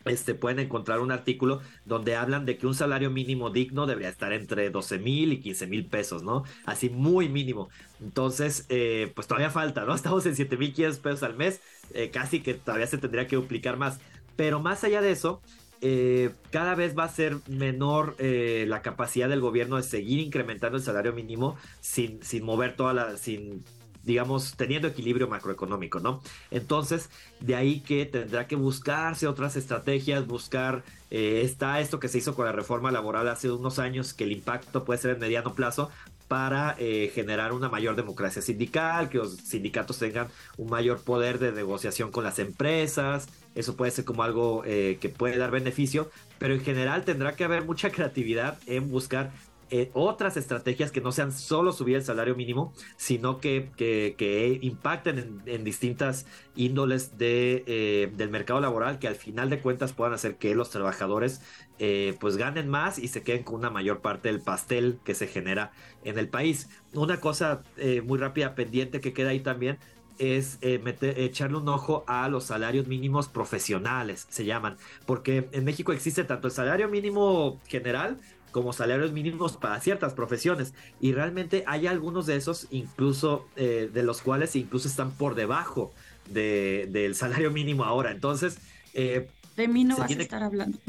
este, 0.05 0.33
pueden 0.33 0.59
encontrar 0.59 0.99
un 1.01 1.11
artículo 1.11 1.61
donde 1.85 2.15
hablan 2.15 2.45
de 2.45 2.57
que 2.57 2.67
un 2.67 2.73
salario 2.73 3.09
mínimo 3.11 3.49
digno 3.49 3.85
debería 3.85 4.09
estar 4.09 4.31
entre 4.31 4.69
12 4.69 4.97
mil 4.99 5.33
y 5.33 5.41
15 5.41 5.67
mil 5.67 5.85
pesos, 5.85 6.23
¿no? 6.23 6.43
Así 6.65 6.89
muy 6.89 7.27
mínimo. 7.27 7.69
Entonces, 8.01 8.65
eh, 8.69 9.11
pues 9.13 9.27
todavía 9.27 9.49
falta, 9.49 9.85
¿no? 9.85 9.93
Estamos 9.95 10.25
en 10.25 10.35
7 10.35 10.57
mil 10.57 10.73
500 10.73 10.99
pesos 10.99 11.23
al 11.23 11.35
mes, 11.35 11.61
eh, 11.93 12.09
casi 12.11 12.41
que 12.41 12.53
todavía 12.53 12.87
se 12.87 12.97
tendría 12.97 13.27
que 13.27 13.35
duplicar 13.35 13.77
más. 13.77 13.99
Pero 14.35 14.61
más 14.61 14.83
allá 14.85 15.01
de 15.01 15.11
eso, 15.11 15.41
eh, 15.81 16.31
cada 16.51 16.75
vez 16.75 16.97
va 16.97 17.05
a 17.05 17.09
ser 17.09 17.37
menor 17.47 18.15
la 18.19 18.81
capacidad 18.81 19.29
del 19.29 19.41
gobierno 19.41 19.77
de 19.77 19.83
seguir 19.83 20.19
incrementando 20.19 20.77
el 20.77 20.83
salario 20.83 21.13
mínimo 21.13 21.57
sin, 21.81 22.21
sin 22.23 22.43
mover 22.43 22.75
toda 22.75 22.93
la, 22.93 23.17
sin 23.17 23.63
digamos, 24.03 24.55
teniendo 24.55 24.87
equilibrio 24.87 25.27
macroeconómico, 25.27 25.99
¿no? 25.99 26.21
Entonces, 26.51 27.09
de 27.39 27.55
ahí 27.55 27.81
que 27.81 28.05
tendrá 28.05 28.47
que 28.47 28.55
buscarse 28.55 29.27
otras 29.27 29.55
estrategias, 29.55 30.25
buscar, 30.25 30.83
eh, 31.11 31.41
está 31.43 31.79
esto 31.79 31.99
que 31.99 32.07
se 32.07 32.19
hizo 32.19 32.35
con 32.35 32.45
la 32.45 32.51
reforma 32.51 32.91
laboral 32.91 33.27
hace 33.27 33.51
unos 33.51 33.79
años, 33.79 34.13
que 34.13 34.23
el 34.23 34.31
impacto 34.31 34.83
puede 34.85 34.99
ser 34.99 35.11
en 35.11 35.19
mediano 35.19 35.53
plazo, 35.53 35.89
para 36.29 36.75
eh, 36.77 37.11
generar 37.13 37.51
una 37.51 37.69
mayor 37.69 37.95
democracia 37.95 38.41
sindical, 38.41 39.09
que 39.09 39.17
los 39.17 39.33
sindicatos 39.33 39.97
tengan 39.97 40.27
un 40.57 40.69
mayor 40.69 41.01
poder 41.01 41.39
de 41.39 41.51
negociación 41.51 42.11
con 42.11 42.23
las 42.23 42.37
empresas, 42.37 43.27
eso 43.55 43.75
puede 43.75 43.91
ser 43.91 44.05
como 44.05 44.21
algo 44.21 44.63
eh, 44.63 44.99
que 45.01 45.09
puede 45.09 45.37
dar 45.37 45.49
beneficio, 45.49 46.09
pero 46.37 46.53
en 46.53 46.61
general 46.61 47.03
tendrá 47.03 47.35
que 47.35 47.43
haber 47.43 47.65
mucha 47.65 47.91
creatividad 47.91 48.59
en 48.67 48.91
buscar 48.91 49.31
eh, 49.71 49.91
otras 49.93 50.35
estrategias 50.35 50.91
que 50.91 50.99
no 50.99 51.11
sean 51.11 51.31
solo 51.31 51.71
subir 51.71 51.95
el 51.95 52.03
salario 52.03 52.35
mínimo, 52.35 52.73
sino 52.97 53.39
que, 53.39 53.69
que, 53.77 54.59
impacten 54.61 55.41
en, 55.45 55.63
distintas 55.63 56.25
índoles 56.55 57.19
de, 57.19 57.63
eh, 57.67 58.11
del 58.15 58.31
mercado 58.31 58.61
laboral 58.61 58.97
que 58.97 59.07
al 59.07 59.15
final 59.15 59.51
de 59.51 59.59
cuentas 59.59 59.93
puedan 59.93 60.13
hacer 60.13 60.37
que 60.37 60.55
los 60.55 60.71
trabajadores 60.71 61.41
eh, 61.77 62.17
pues 62.19 62.35
ganen 62.37 62.67
más 62.67 62.97
y 62.97 63.09
se 63.09 63.21
queden 63.21 63.43
con 63.43 63.55
una 63.55 63.69
mayor 63.69 64.01
parte 64.01 64.29
del 64.29 64.41
pastel 64.41 64.99
que 65.03 65.13
se 65.13 65.27
genera 65.27 65.71
en 66.03 66.17
el 66.17 66.29
país. 66.29 66.67
Una 66.93 67.19
cosa 67.19 67.61
muy 68.03 68.17
rápida 68.17 68.55
pendiente 68.55 69.01
que 69.01 69.13
queda 69.13 69.29
ahí 69.29 69.39
también 69.39 69.77
es 70.17 70.57
echarle 70.61 71.57
un 71.57 71.69
ojo 71.69 72.03
a 72.07 72.27
los 72.27 72.45
salarios 72.45 72.87
mínimos 72.87 73.29
profesionales, 73.29 74.27
se 74.29 74.45
llaman, 74.45 74.77
porque 75.05 75.47
en 75.53 75.63
México 75.63 75.93
existe 75.93 76.25
tanto 76.25 76.47
el 76.47 76.53
salario 76.53 76.89
mínimo 76.89 77.59
general 77.67 78.17
como 78.51 78.73
salarios 78.73 79.11
mínimos 79.11 79.57
para 79.57 79.79
ciertas 79.79 80.13
profesiones. 80.13 80.73
Y 80.99 81.13
realmente 81.13 81.63
hay 81.67 81.87
algunos 81.87 82.25
de 82.25 82.35
esos 82.35 82.67
incluso 82.71 83.47
eh, 83.55 83.89
de 83.93 84.03
los 84.03 84.21
cuales 84.21 84.55
incluso 84.55 84.87
están 84.87 85.11
por 85.11 85.35
debajo 85.35 85.93
de, 86.29 86.87
del 86.91 87.15
salario 87.15 87.51
mínimo 87.51 87.83
ahora. 87.83 88.11
Entonces 88.11 88.57
eh, 88.93 89.27
de 89.55 89.67
mí 89.67 89.83
no 89.83 89.97
vas 89.97 90.09
a 90.09 90.13
estar 90.13 90.41
hablando. 90.41 90.77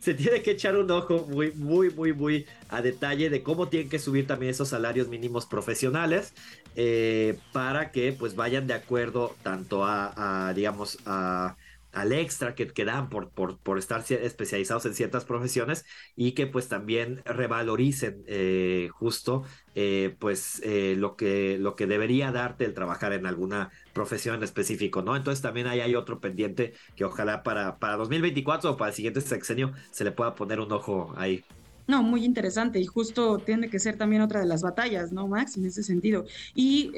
Se, 0.00 0.14
tiene 0.14 0.42
que 0.42 0.52
echar 0.52 0.76
un 0.76 0.90
ojo 0.90 1.26
muy 1.28 1.52
muy 1.52 1.90
muy 1.90 2.12
muy 2.12 2.46
a 2.68 2.80
detalle 2.80 3.28
de 3.28 3.42
cómo 3.42 3.68
tienen 3.68 3.90
que 3.90 3.98
subir 3.98 4.26
también 4.26 4.50
esos 4.52 4.68
salarios 4.68 5.08
mínimos 5.08 5.46
profesionales 5.46 6.32
eh, 6.76 7.38
para 7.52 7.90
que 7.90 8.12
pues 8.12 8.36
vayan 8.36 8.66
de 8.68 8.74
acuerdo 8.74 9.34
tanto 9.42 9.84
a 9.84 10.52
digamos 10.54 10.98
a 11.04 11.56
al 11.92 12.12
extra 12.12 12.54
que, 12.54 12.66
que 12.66 12.84
dan 12.84 13.08
por, 13.08 13.30
por, 13.30 13.58
por, 13.58 13.78
estar 13.78 14.02
especializados 14.08 14.86
en 14.86 14.94
ciertas 14.94 15.24
profesiones 15.24 15.84
y 16.16 16.32
que 16.32 16.46
pues 16.46 16.68
también 16.68 17.22
revaloricen 17.24 18.24
eh, 18.26 18.88
justo 18.92 19.44
eh, 19.74 20.16
pues 20.18 20.60
eh, 20.64 20.94
lo, 20.98 21.16
que, 21.16 21.58
lo 21.58 21.76
que 21.76 21.86
debería 21.86 22.32
darte 22.32 22.64
el 22.64 22.74
trabajar 22.74 23.12
en 23.12 23.26
alguna 23.26 23.70
profesión 23.92 24.36
en 24.36 24.42
específico, 24.42 25.02
¿no? 25.02 25.16
Entonces 25.16 25.42
también 25.42 25.66
ahí 25.66 25.80
hay 25.80 25.94
otro 25.94 26.18
pendiente 26.18 26.72
que 26.96 27.04
ojalá 27.04 27.42
para, 27.42 27.78
para 27.78 27.96
2024 27.96 28.70
o 28.70 28.76
para 28.76 28.90
el 28.90 28.94
siguiente 28.94 29.20
sexenio 29.20 29.72
se 29.90 30.04
le 30.04 30.12
pueda 30.12 30.34
poner 30.34 30.60
un 30.60 30.72
ojo 30.72 31.12
ahí. 31.16 31.44
No, 31.86 32.02
muy 32.02 32.24
interesante 32.24 32.80
y 32.80 32.86
justo 32.86 33.38
tiene 33.38 33.68
que 33.68 33.78
ser 33.78 33.98
también 33.98 34.22
otra 34.22 34.40
de 34.40 34.46
las 34.46 34.62
batallas, 34.62 35.12
¿no, 35.12 35.28
Max? 35.28 35.56
En 35.56 35.66
ese 35.66 35.82
sentido. 35.82 36.24
Y, 36.54 36.92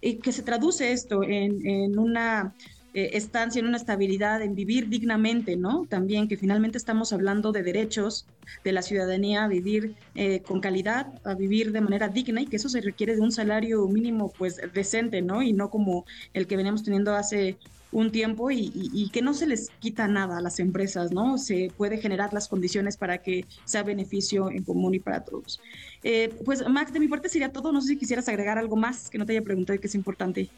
que 0.00 0.32
se 0.32 0.42
traduce 0.42 0.90
esto 0.90 1.22
en, 1.22 1.64
en 1.64 1.96
una 1.96 2.52
eh, 2.94 3.10
estancia, 3.14 3.60
en 3.60 3.66
una 3.66 3.76
estabilidad, 3.78 4.42
en 4.42 4.54
vivir 4.54 4.88
dignamente, 4.88 5.56
¿no? 5.56 5.86
También 5.88 6.28
que 6.28 6.36
finalmente 6.36 6.78
estamos 6.78 7.12
hablando 7.12 7.50
de 7.52 7.62
derechos 7.62 8.26
de 8.64 8.72
la 8.72 8.82
ciudadanía 8.82 9.44
a 9.44 9.48
vivir 9.48 9.94
eh, 10.14 10.40
con 10.42 10.60
calidad, 10.60 11.06
a 11.24 11.34
vivir 11.34 11.72
de 11.72 11.80
manera 11.80 12.08
digna 12.08 12.42
y 12.42 12.46
que 12.46 12.56
eso 12.56 12.68
se 12.68 12.80
requiere 12.80 13.14
de 13.14 13.22
un 13.22 13.32
salario 13.32 13.86
mínimo 13.88 14.32
pues 14.36 14.60
decente, 14.74 15.22
¿no? 15.22 15.42
Y 15.42 15.52
no 15.52 15.70
como 15.70 16.04
el 16.34 16.46
que 16.46 16.56
veníamos 16.56 16.82
teniendo 16.82 17.14
hace 17.14 17.56
un 17.92 18.10
tiempo 18.10 18.50
y, 18.50 19.10
que 19.12 19.22
no 19.22 19.34
se 19.34 19.46
les 19.46 19.68
quita 19.78 20.08
nada 20.08 20.38
a 20.38 20.40
las 20.40 20.58
empresas, 20.58 21.12
¿no? 21.12 21.36
Se 21.36 21.70
puede 21.76 21.98
generar 21.98 22.32
las 22.32 22.48
condiciones 22.48 22.96
para 22.96 23.18
que 23.18 23.44
sea 23.66 23.82
beneficio 23.82 24.50
en 24.50 24.64
común 24.64 24.94
y 24.94 24.98
para 24.98 25.24
todos. 25.24 25.60
Eh, 26.02 26.34
pues 26.44 26.66
Max, 26.66 26.92
de 26.92 27.00
mi 27.00 27.08
parte 27.08 27.28
sería 27.28 27.52
todo. 27.52 27.70
No 27.70 27.80
sé 27.82 27.88
si 27.88 27.98
quisieras 27.98 28.28
agregar 28.28 28.58
algo 28.58 28.76
más 28.76 29.10
que 29.10 29.18
no 29.18 29.26
te 29.26 29.32
haya 29.32 29.42
preguntado 29.42 29.76
y 29.76 29.78
que 29.78 29.86
es 29.88 29.94
importante. 29.94 30.48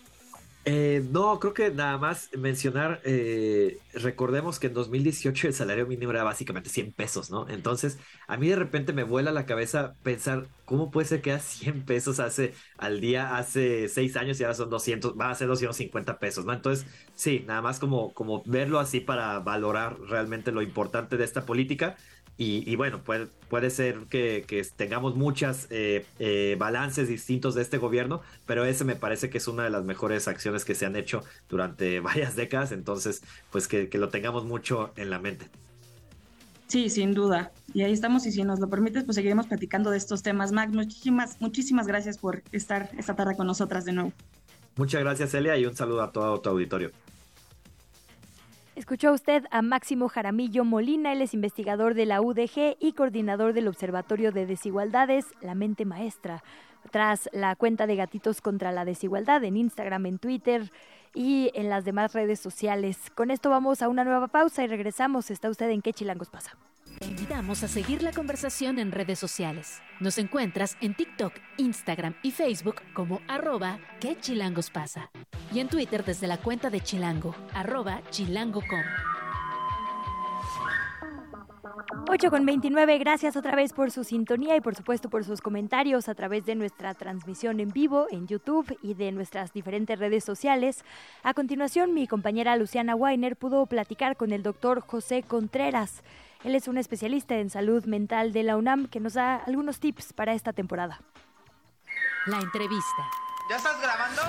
Eh, 0.66 1.03
no, 1.11 1.39
creo 1.41 1.53
que 1.53 1.70
nada 1.70 1.99
más 1.99 2.31
mencionar, 2.39 3.03
eh, 3.05 3.82
recordemos 3.93 4.59
que 4.59 4.69
en 4.69 4.73
2018 4.73 5.49
el 5.49 5.53
salario 5.53 5.86
mínimo 5.86 6.11
era 6.11 6.24
básicamente 6.24 6.70
100 6.70 6.95
pesos, 6.95 7.31
¿no? 7.31 7.47
Entonces, 7.51 7.99
a 8.27 8.39
mí 8.39 8.49
de 8.49 8.57
repente 8.57 8.95
me 8.95 9.03
vuela 9.03 9.31
la 9.31 9.45
cabeza 9.45 9.95
pensar, 10.03 10.49
¿cómo 10.65 10.91
puede 10.91 11.07
ser 11.07 11.20
que 11.20 11.32
a 11.32 11.39
100 11.39 11.85
pesos 11.85 12.19
hace 12.19 12.55
al 12.78 13.03
día, 13.03 13.36
hace 13.36 13.89
6 13.91 14.16
años 14.16 14.41
y 14.41 14.45
ahora 14.45 14.55
son 14.55 14.70
200, 14.70 15.15
va 15.20 15.28
a 15.31 15.35
ser 15.35 15.49
250 15.49 16.19
pesos, 16.19 16.47
¿no? 16.47 16.55
Entonces, 16.55 16.86
sí, 17.15 17.45
nada 17.47 17.61
más 17.61 17.78
como, 17.78 18.15
como 18.15 18.43
verlo 18.47 18.78
así 18.78 19.01
para 19.01 19.41
valorar 19.41 20.01
realmente 20.01 20.51
lo 20.51 20.62
importante 20.62 21.19
de 21.19 21.24
esta 21.24 21.45
política 21.45 21.97
y, 22.36 22.74
bueno, 22.74 23.01
puede, 23.02 23.28
puede 23.48 23.70
ser 23.70 24.06
que, 24.11 24.44
tengamos 24.74 25.15
muchas 25.15 25.69
eh, 25.70 26.05
eh, 26.19 26.56
balances 26.59 27.09
distintos 27.09 27.55
de 27.55 27.62
este 27.62 27.78
gobierno, 27.78 28.23
pero 28.44 28.65
ese 28.65 28.85
me 28.85 28.97
parece 28.97 29.31
que 29.31 29.39
es 29.39 29.47
una 29.47 29.62
de 29.62 29.70
las 29.70 29.85
mejores 29.85 30.27
acciones 30.27 30.65
que 30.65 30.74
se 30.74 30.85
han 30.85 30.97
hecho 30.97 31.23
durante 31.48 32.01
varias 32.01 32.35
décadas, 32.35 32.73
entonces 32.73 33.23
pues 33.52 33.69
que, 33.69 33.89
lo 33.94 34.09
tengamos 34.09 34.44
mucho 34.44 34.93
en 34.97 35.11
la 35.11 35.20
mente. 35.20 35.48
Sí, 36.66 36.89
sin 36.89 37.15
duda. 37.15 37.52
Y 37.73 37.82
ahí 37.82 37.93
estamos 37.93 38.27
y 38.27 38.32
si 38.32 38.43
nos 38.43 38.59
lo 38.59 38.69
permites, 38.69 39.05
pues 39.05 39.15
seguiremos 39.15 39.47
platicando 39.47 39.90
de 39.90 39.98
estos 39.98 40.23
temas. 40.23 40.51
Mac, 40.51 40.70
muchísimas, 40.70 41.40
muchísimas 41.40 41.86
gracias 41.86 42.19
por 42.19 42.43
estar 42.51 42.90
esta 42.98 43.15
tarde 43.15 43.36
con 43.36 43.47
nosotras 43.47 43.85
de 43.85 43.93
nuevo. 43.93 44.12
Muchas 44.77 45.02
gracias, 45.02 45.32
Elia, 45.35 45.56
y 45.56 45.66
un 45.66 45.77
saludo 45.77 46.02
a 46.02 46.11
todo 46.11 46.40
tu 46.40 46.48
auditorio. 46.48 46.90
Escuchó 48.76 49.12
usted 49.12 49.44
a 49.52 49.62
Máximo 49.62 50.09
Jaramillo 50.09 50.64
Molina, 50.64 51.12
él 51.12 51.22
es 51.22 51.32
investigador 51.32 51.94
de 51.94 52.06
la 52.06 52.20
UDG 52.20 52.76
y 52.80 52.92
coordinador 52.94 53.52
del 53.52 53.68
Observatorio 53.68 54.32
de 54.32 54.46
Desigualdades, 54.46 55.26
La 55.40 55.55
Mente 55.55 55.84
Maestra, 55.84 56.42
tras 56.90 57.30
la 57.32 57.55
cuenta 57.55 57.86
de 57.86 57.94
Gatitos 57.94 58.40
contra 58.40 58.72
la 58.72 58.84
Desigualdad 58.84 59.44
en 59.44 59.56
Instagram, 59.56 60.06
en 60.06 60.18
Twitter 60.18 60.72
y 61.14 61.52
en 61.55 61.68
las 61.68 61.84
demás 61.84 62.14
redes 62.14 62.40
sociales. 62.40 63.12
Con 63.14 63.30
esto 63.30 63.48
vamos 63.48 63.80
a 63.80 63.88
una 63.88 64.02
nueva 64.02 64.26
pausa 64.26 64.64
y 64.64 64.66
regresamos. 64.66 65.30
¿Está 65.30 65.51
usted 65.51 65.70
en 65.70 65.80
qué 65.80 65.92
chilangos 65.92 66.30
pasa? 66.30 66.56
Invitamos 67.02 67.62
a 67.62 67.68
seguir 67.68 68.02
la 68.02 68.12
conversación 68.12 68.78
en 68.78 68.92
redes 68.92 69.18
sociales. 69.18 69.80
Nos 70.00 70.18
encuentras 70.18 70.76
en 70.80 70.94
TikTok, 70.94 71.34
Instagram 71.56 72.14
y 72.22 72.30
Facebook 72.30 72.76
como 72.94 73.20
arroba 73.28 73.78
que 74.00 74.18
chilangos 74.18 74.70
pasa. 74.70 75.10
Y 75.52 75.60
en 75.60 75.68
Twitter 75.68 76.04
desde 76.04 76.26
la 76.26 76.38
cuenta 76.38 76.70
de 76.70 76.80
Chilango, 76.80 77.34
arroba 77.52 78.00
chilango.com. 78.10 78.82
8 82.06 82.30
con 82.30 82.44
29, 82.44 82.98
gracias 82.98 83.36
otra 83.36 83.56
vez 83.56 83.72
por 83.72 83.90
su 83.90 84.04
sintonía 84.04 84.56
y 84.56 84.60
por 84.60 84.74
supuesto 84.74 85.08
por 85.08 85.24
sus 85.24 85.40
comentarios 85.40 86.08
a 86.08 86.14
través 86.14 86.44
de 86.44 86.54
nuestra 86.54 86.92
transmisión 86.94 87.60
en 87.60 87.70
vivo 87.70 88.06
en 88.10 88.26
YouTube 88.26 88.76
y 88.82 88.94
de 88.94 89.10
nuestras 89.10 89.52
diferentes 89.52 89.98
redes 89.98 90.22
sociales. 90.22 90.84
A 91.22 91.34
continuación, 91.34 91.94
mi 91.94 92.06
compañera 92.06 92.56
Luciana 92.56 92.94
Weiner 92.94 93.36
pudo 93.36 93.64
platicar 93.66 94.16
con 94.16 94.32
el 94.32 94.42
doctor 94.42 94.80
José 94.80 95.22
Contreras. 95.22 96.02
Él 96.44 96.54
es 96.54 96.68
un 96.68 96.76
especialista 96.76 97.36
en 97.38 97.48
salud 97.48 97.86
mental 97.86 98.34
de 98.34 98.42
la 98.42 98.58
UNAM 98.58 98.86
que 98.88 99.00
nos 99.00 99.14
da 99.14 99.36
algunos 99.36 99.80
tips 99.80 100.12
para 100.12 100.34
esta 100.34 100.52
temporada. 100.52 101.00
La 102.26 102.38
entrevista. 102.38 103.02
¿Ya 103.48 103.56
estás 103.56 103.80
grabando? 103.80 104.20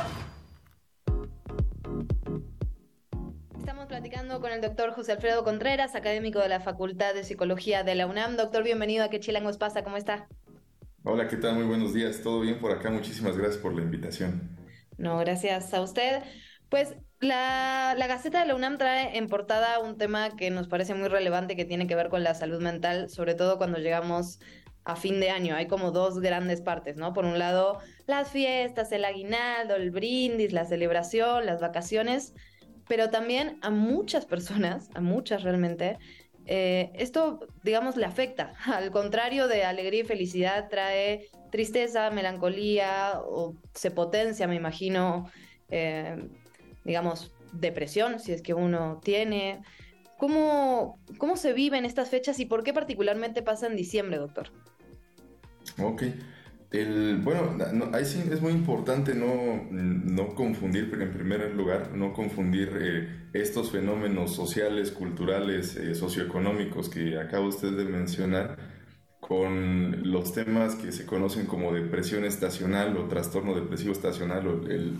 Estamos 3.59 3.87
platicando 3.87 4.39
con 4.39 4.53
el 4.53 4.61
doctor 4.61 4.93
José 4.93 5.11
Alfredo 5.11 5.43
Contreras, 5.43 5.93
académico 5.95 6.39
de 6.39 6.47
la 6.47 6.61
Facultad 6.61 7.13
de 7.13 7.25
Psicología 7.25 7.83
de 7.83 7.95
la 7.95 8.07
UNAM. 8.07 8.37
Doctor, 8.37 8.63
bienvenido 8.63 9.03
a 9.03 9.09
¿Qué 9.09 9.19
Chilangos 9.19 9.57
pasa? 9.57 9.83
¿Cómo 9.83 9.97
está? 9.97 10.29
Hola, 11.03 11.27
¿qué 11.27 11.35
tal? 11.35 11.55
Muy 11.55 11.65
buenos 11.65 11.93
días. 11.93 12.21
¿Todo 12.23 12.39
bien 12.39 12.59
por 12.59 12.71
acá? 12.71 12.91
Muchísimas 12.91 13.35
gracias 13.35 13.57
por 13.57 13.73
la 13.73 13.81
invitación. 13.81 14.57
No, 14.97 15.17
gracias 15.17 15.73
a 15.73 15.81
usted. 15.81 16.23
Pues 16.69 16.95
la, 17.19 17.95
la, 17.97 18.07
Gaceta 18.07 18.39
de 18.39 18.45
la 18.45 18.55
UNAM 18.55 18.77
trae 18.77 19.17
en 19.17 19.27
portada 19.27 19.79
un 19.79 19.97
tema 19.97 20.35
que 20.35 20.51
nos 20.51 20.67
parece 20.67 20.93
muy 20.93 21.07
relevante 21.07 21.55
que 21.55 21.65
tiene 21.65 21.87
que 21.87 21.95
ver 21.95 22.09
con 22.09 22.23
la 22.23 22.33
salud 22.33 22.61
mental, 22.61 23.09
sobre 23.09 23.35
todo 23.35 23.57
cuando 23.57 23.79
llegamos 23.79 24.39
a 24.83 24.95
fin 24.95 25.19
de 25.19 25.29
año. 25.29 25.55
Hay 25.55 25.67
como 25.67 25.91
dos 25.91 26.19
grandes 26.19 26.61
partes, 26.61 26.97
¿no? 26.97 27.13
Por 27.13 27.25
un 27.25 27.39
lado, 27.39 27.79
las 28.05 28.29
fiestas, 28.29 28.91
el 28.91 29.05
aguinaldo, 29.05 29.75
el 29.75 29.91
brindis, 29.91 30.53
la 30.53 30.65
celebración, 30.65 31.45
las 31.45 31.61
vacaciones 31.61 32.33
pero 32.87 33.09
también 33.09 33.57
a 33.61 33.69
muchas 33.69 34.25
personas, 34.25 34.89
a 34.93 35.01
muchas 35.01 35.43
realmente, 35.43 35.97
eh, 36.45 36.91
esto, 36.93 37.39
digamos, 37.63 37.97
le 37.97 38.05
afecta. 38.05 38.53
Al 38.65 38.91
contrario 38.91 39.47
de 39.47 39.63
alegría 39.63 40.01
y 40.01 40.05
felicidad, 40.05 40.69
trae 40.69 41.29
tristeza, 41.51 42.09
melancolía 42.11 43.21
o 43.25 43.55
se 43.73 43.91
potencia, 43.91 44.47
me 44.47 44.55
imagino, 44.55 45.29
eh, 45.69 46.17
digamos, 46.85 47.33
depresión, 47.51 48.19
si 48.19 48.31
es 48.31 48.41
que 48.41 48.53
uno 48.53 49.01
tiene. 49.03 49.61
¿Cómo, 50.17 50.99
¿Cómo 51.17 51.35
se 51.35 51.51
viven 51.51 51.83
estas 51.83 52.09
fechas 52.09 52.39
y 52.39 52.45
por 52.45 52.63
qué 52.63 52.73
particularmente 52.73 53.41
pasa 53.41 53.67
en 53.67 53.75
diciembre, 53.75 54.17
doctor? 54.17 54.51
Ok. 55.77 56.03
El, 56.71 57.17
bueno, 57.17 57.57
ahí 57.93 58.05
sí 58.05 58.23
es 58.31 58.41
muy 58.41 58.51
importante 58.51 59.13
no, 59.13 59.67
no, 59.71 60.35
confundir, 60.35 60.89
en 60.99 61.11
primer 61.11 61.53
lugar, 61.53 61.91
no 61.93 62.11
confundir 62.11 62.77
eh, 62.81 63.29
estos 63.33 63.71
fenómenos 63.71 64.35
sociales, 64.35 64.91
culturales, 64.91 65.75
eh, 65.77 65.95
socioeconómicos 65.95 66.89
que 66.89 67.17
acaba 67.17 67.45
usted 67.45 67.71
de 67.77 67.85
mencionar 67.85 68.57
con 69.19 70.11
los 70.11 70.33
temas 70.33 70.75
que 70.75 70.91
se 70.91 71.05
conocen 71.05 71.45
como 71.45 71.73
depresión 71.73 72.25
estacional 72.25 72.95
o 72.97 73.07
trastorno 73.07 73.55
depresivo 73.55 73.91
estacional 73.91 74.47
o 74.47 74.67
el, 74.67 74.97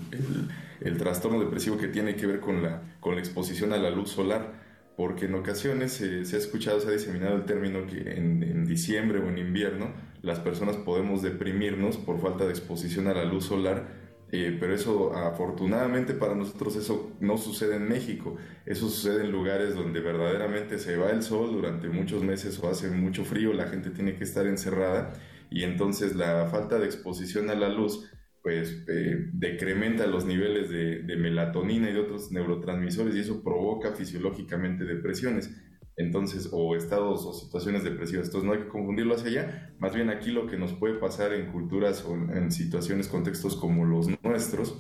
el 0.82 0.98
trastorno 0.98 1.40
depresivo 1.40 1.78
que 1.78 1.88
tiene 1.88 2.16
que 2.16 2.28
ver 2.28 2.40
con 2.40 2.64
la, 2.64 2.82
con 3.00 3.16
la 3.16 3.22
exposición 3.22 3.74
a 3.74 3.78
la 3.78 3.90
luz 3.90 4.10
solar 4.12 4.66
porque 4.96 5.26
en 5.26 5.36
ocasiones 5.36 5.92
se 5.92 6.36
ha 6.36 6.40
escuchado, 6.40 6.80
se 6.80 6.88
ha 6.88 6.92
diseminado 6.92 7.36
el 7.36 7.46
término 7.46 7.86
que 7.86 8.14
en, 8.14 8.42
en, 8.44 8.66
diciembre 8.66 9.20
o 9.20 9.28
en 9.28 9.38
invierno 9.38 9.90
las 10.22 10.40
personas 10.40 10.78
podemos 10.78 11.22
deprimirnos 11.22 11.98
por 11.98 12.22
falta 12.22 12.46
de 12.46 12.52
exposición 12.52 13.08
a 13.08 13.14
la 13.14 13.26
luz 13.26 13.46
solar, 13.46 13.88
eh, 14.32 14.56
pero 14.60 14.74
eso 14.74 15.14
afortunadamente 15.14 16.14
para 16.14 16.34
nosotros 16.34 16.78
eso 16.78 17.12
no 17.20 17.38
sucede 17.38 17.76
en 17.76 17.90
México, 17.90 18.38
eso 18.66 18.90
sucede 18.90 19.26
en 19.26 19.32
lugares 19.32 19.76
donde 19.76 20.00
verdaderamente 20.00 20.80
se 20.80 20.96
va 20.96 21.12
el 21.12 21.22
sol 21.22 21.52
durante 21.52 21.90
muchos 21.90 22.24
meses 22.24 22.58
o 22.60 22.70
hace 22.70 22.90
mucho 22.90 23.26
frío, 23.26 23.54
la 23.54 23.68
gente 23.68 23.90
tiene 23.90 24.16
que 24.16 24.24
estar 24.24 24.48
encerrada 24.48 25.14
y 25.52 25.64
entonces 25.64 26.16
la 26.16 26.48
falta 26.48 26.80
de 26.80 26.86
exposición 26.86 27.50
a 27.50 27.56
la 27.56 27.70
luz 27.70 28.10
pues 28.46 28.86
eh, 28.88 29.28
decrementa 29.34 30.06
los 30.06 30.24
niveles 30.24 30.70
de, 30.70 31.16
melatonina 31.18 31.90
y 31.90 31.94
de 31.94 32.00
otros 32.00 32.32
neurotransmisores 32.32 33.16
y 33.16 33.22
eso 33.22 33.42
provoca 33.44 33.94
fisiológicamente 33.94 34.86
depresiones. 34.86 35.50
Entonces, 35.98 36.50
o 36.52 36.76
estados 36.76 37.26
o 37.26 37.34
situaciones 37.34 37.84
depresivas. 37.84 38.28
Entonces, 38.28 38.48
no 38.48 38.54
hay 38.54 38.60
que 38.60 38.68
confundirlo 38.68 39.16
hacia 39.16 39.30
allá. 39.30 39.76
Más 39.80 39.96
bien 39.96 40.12
aquí 40.12 40.30
lo 40.30 40.46
que 40.46 40.58
nos 40.58 40.74
puede 40.74 40.94
pasar 41.00 41.34
en 41.34 41.52
culturas 41.52 42.06
o 42.06 42.14
en 42.14 42.52
situaciones, 42.52 43.08
contextos 43.08 43.56
como 43.56 43.84
los 43.84 44.10
nuestros, 44.24 44.78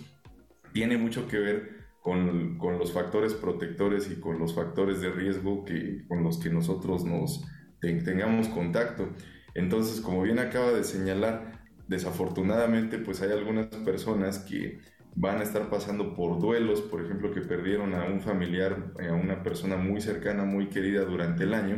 tiene 0.71 0.99
mucho 0.99 1.27
que 1.27 1.39
ver 1.39 1.69
con, 2.01 2.59
con, 2.59 2.77
los 2.77 2.93
factores 2.93 3.33
protectores 3.33 4.11
y 4.11 4.19
con 4.19 4.37
los 4.37 4.53
factores 4.53 5.01
de 5.01 5.09
riesgo 5.09 5.65
que, 5.65 6.05
con 6.07 6.23
los 6.23 6.37
que 6.37 6.51
nosotros 6.51 7.03
nos 7.03 7.43
tengamos 7.79 8.47
contacto. 8.47 9.09
Entonces, 9.55 10.01
como 10.01 10.21
bien 10.21 10.37
acaba 10.37 10.71
de 10.71 10.83
señalar, 10.83 11.54
desafortunadamente 11.87 12.97
pues 12.97 13.21
hay 13.21 13.31
algunas 13.31 13.67
personas 13.67 14.39
que 14.39 14.79
van 15.15 15.39
a 15.39 15.43
estar 15.43 15.69
pasando 15.69 16.13
por 16.13 16.39
duelos, 16.39 16.81
por 16.81 17.03
ejemplo, 17.03 17.31
que 17.31 17.41
perdieron 17.41 17.95
a 17.95 18.03
un 18.05 18.19
familiar, 18.19 18.91
a 18.99 19.13
una 19.13 19.43
persona 19.43 19.77
muy 19.77 20.01
cercana, 20.01 20.43
muy 20.43 20.67
querida 20.67 21.05
durante 21.05 21.45
el 21.45 21.53
año, 21.53 21.77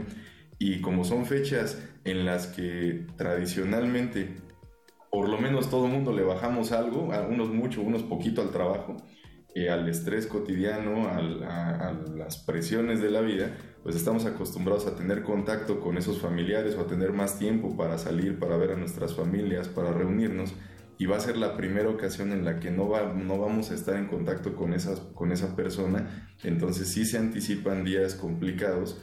y 0.57 0.81
como 0.81 1.03
son 1.03 1.25
fechas 1.25 1.87
en 2.03 2.25
las 2.25 2.47
que 2.47 3.05
tradicionalmente, 3.15 4.37
por 5.11 5.29
lo 5.29 5.37
menos 5.37 5.69
todo 5.69 5.85
el 5.85 5.91
mundo 5.91 6.13
le 6.13 6.23
bajamos 6.23 6.71
algo, 6.71 7.13
a 7.13 7.21
unos 7.21 7.49
mucho, 7.49 7.81
unos 7.81 8.01
poquito 8.01 8.41
al 8.41 8.49
trabajo, 8.49 8.97
eh, 9.53 9.69
al 9.69 9.87
estrés 9.87 10.25
cotidiano, 10.25 11.07
a 11.07 11.93
las 12.15 12.39
presiones 12.39 13.01
de 13.01 13.11
la 13.11 13.21
vida, 13.21 13.55
pues 13.87 13.95
estamos 13.95 14.25
acostumbrados 14.25 14.85
a 14.85 14.97
tener 14.97 15.23
contacto 15.23 15.79
con 15.79 15.97
esos 15.97 16.19
familiares 16.19 16.75
o 16.75 16.81
a 16.81 16.87
tener 16.87 17.13
más 17.13 17.39
tiempo 17.39 17.77
para 17.77 17.97
salir, 17.97 18.37
para 18.37 18.57
ver 18.57 18.71
a 18.71 18.75
nuestras 18.75 19.15
familias, 19.15 19.69
para 19.69 19.93
reunirnos 19.93 20.53
y 20.97 21.05
va 21.05 21.15
a 21.15 21.21
ser 21.21 21.37
la 21.37 21.55
primera 21.55 21.87
ocasión 21.87 22.33
en 22.33 22.43
la 22.43 22.59
que 22.59 22.69
no, 22.69 22.89
va, 22.89 23.13
no 23.13 23.39
vamos 23.39 23.71
a 23.71 23.75
estar 23.75 23.95
en 23.95 24.07
contacto 24.07 24.57
con, 24.57 24.73
esas, 24.73 24.99
con 24.99 25.31
esa 25.31 25.55
persona, 25.55 26.27
entonces 26.43 26.89
sí 26.89 27.05
se 27.05 27.17
anticipan 27.17 27.85
días 27.85 28.15
complicados 28.15 28.99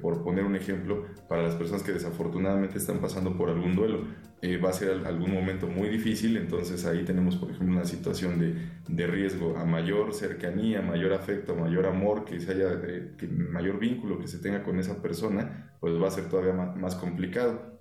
por 0.00 0.22
poner 0.22 0.44
un 0.44 0.56
ejemplo, 0.56 1.04
para 1.28 1.42
las 1.42 1.54
personas 1.54 1.82
que 1.82 1.92
desafortunadamente 1.92 2.78
están 2.78 2.98
pasando 3.00 3.36
por 3.36 3.50
algún 3.50 3.76
duelo, 3.76 4.04
eh, 4.40 4.56
va 4.56 4.70
a 4.70 4.72
ser 4.72 5.06
algún 5.06 5.32
momento 5.32 5.66
muy 5.66 5.88
difícil, 5.88 6.36
entonces 6.38 6.86
ahí 6.86 7.04
tenemos, 7.04 7.36
por 7.36 7.50
ejemplo, 7.50 7.76
una 7.76 7.84
situación 7.84 8.38
de, 8.38 8.54
de 8.88 9.06
riesgo 9.06 9.58
a 9.58 9.66
mayor 9.66 10.14
cercanía, 10.14 10.80
mayor 10.80 11.12
afecto, 11.12 11.54
mayor 11.54 11.86
amor, 11.86 12.24
que 12.24 12.40
se 12.40 12.52
haya, 12.52 12.72
eh, 12.84 13.12
que 13.18 13.28
mayor 13.28 13.78
vínculo 13.78 14.18
que 14.18 14.28
se 14.28 14.38
tenga 14.38 14.62
con 14.62 14.78
esa 14.78 15.02
persona, 15.02 15.76
pues 15.80 16.00
va 16.00 16.08
a 16.08 16.10
ser 16.10 16.28
todavía 16.28 16.54
más, 16.54 16.94
complicado. 16.94 17.80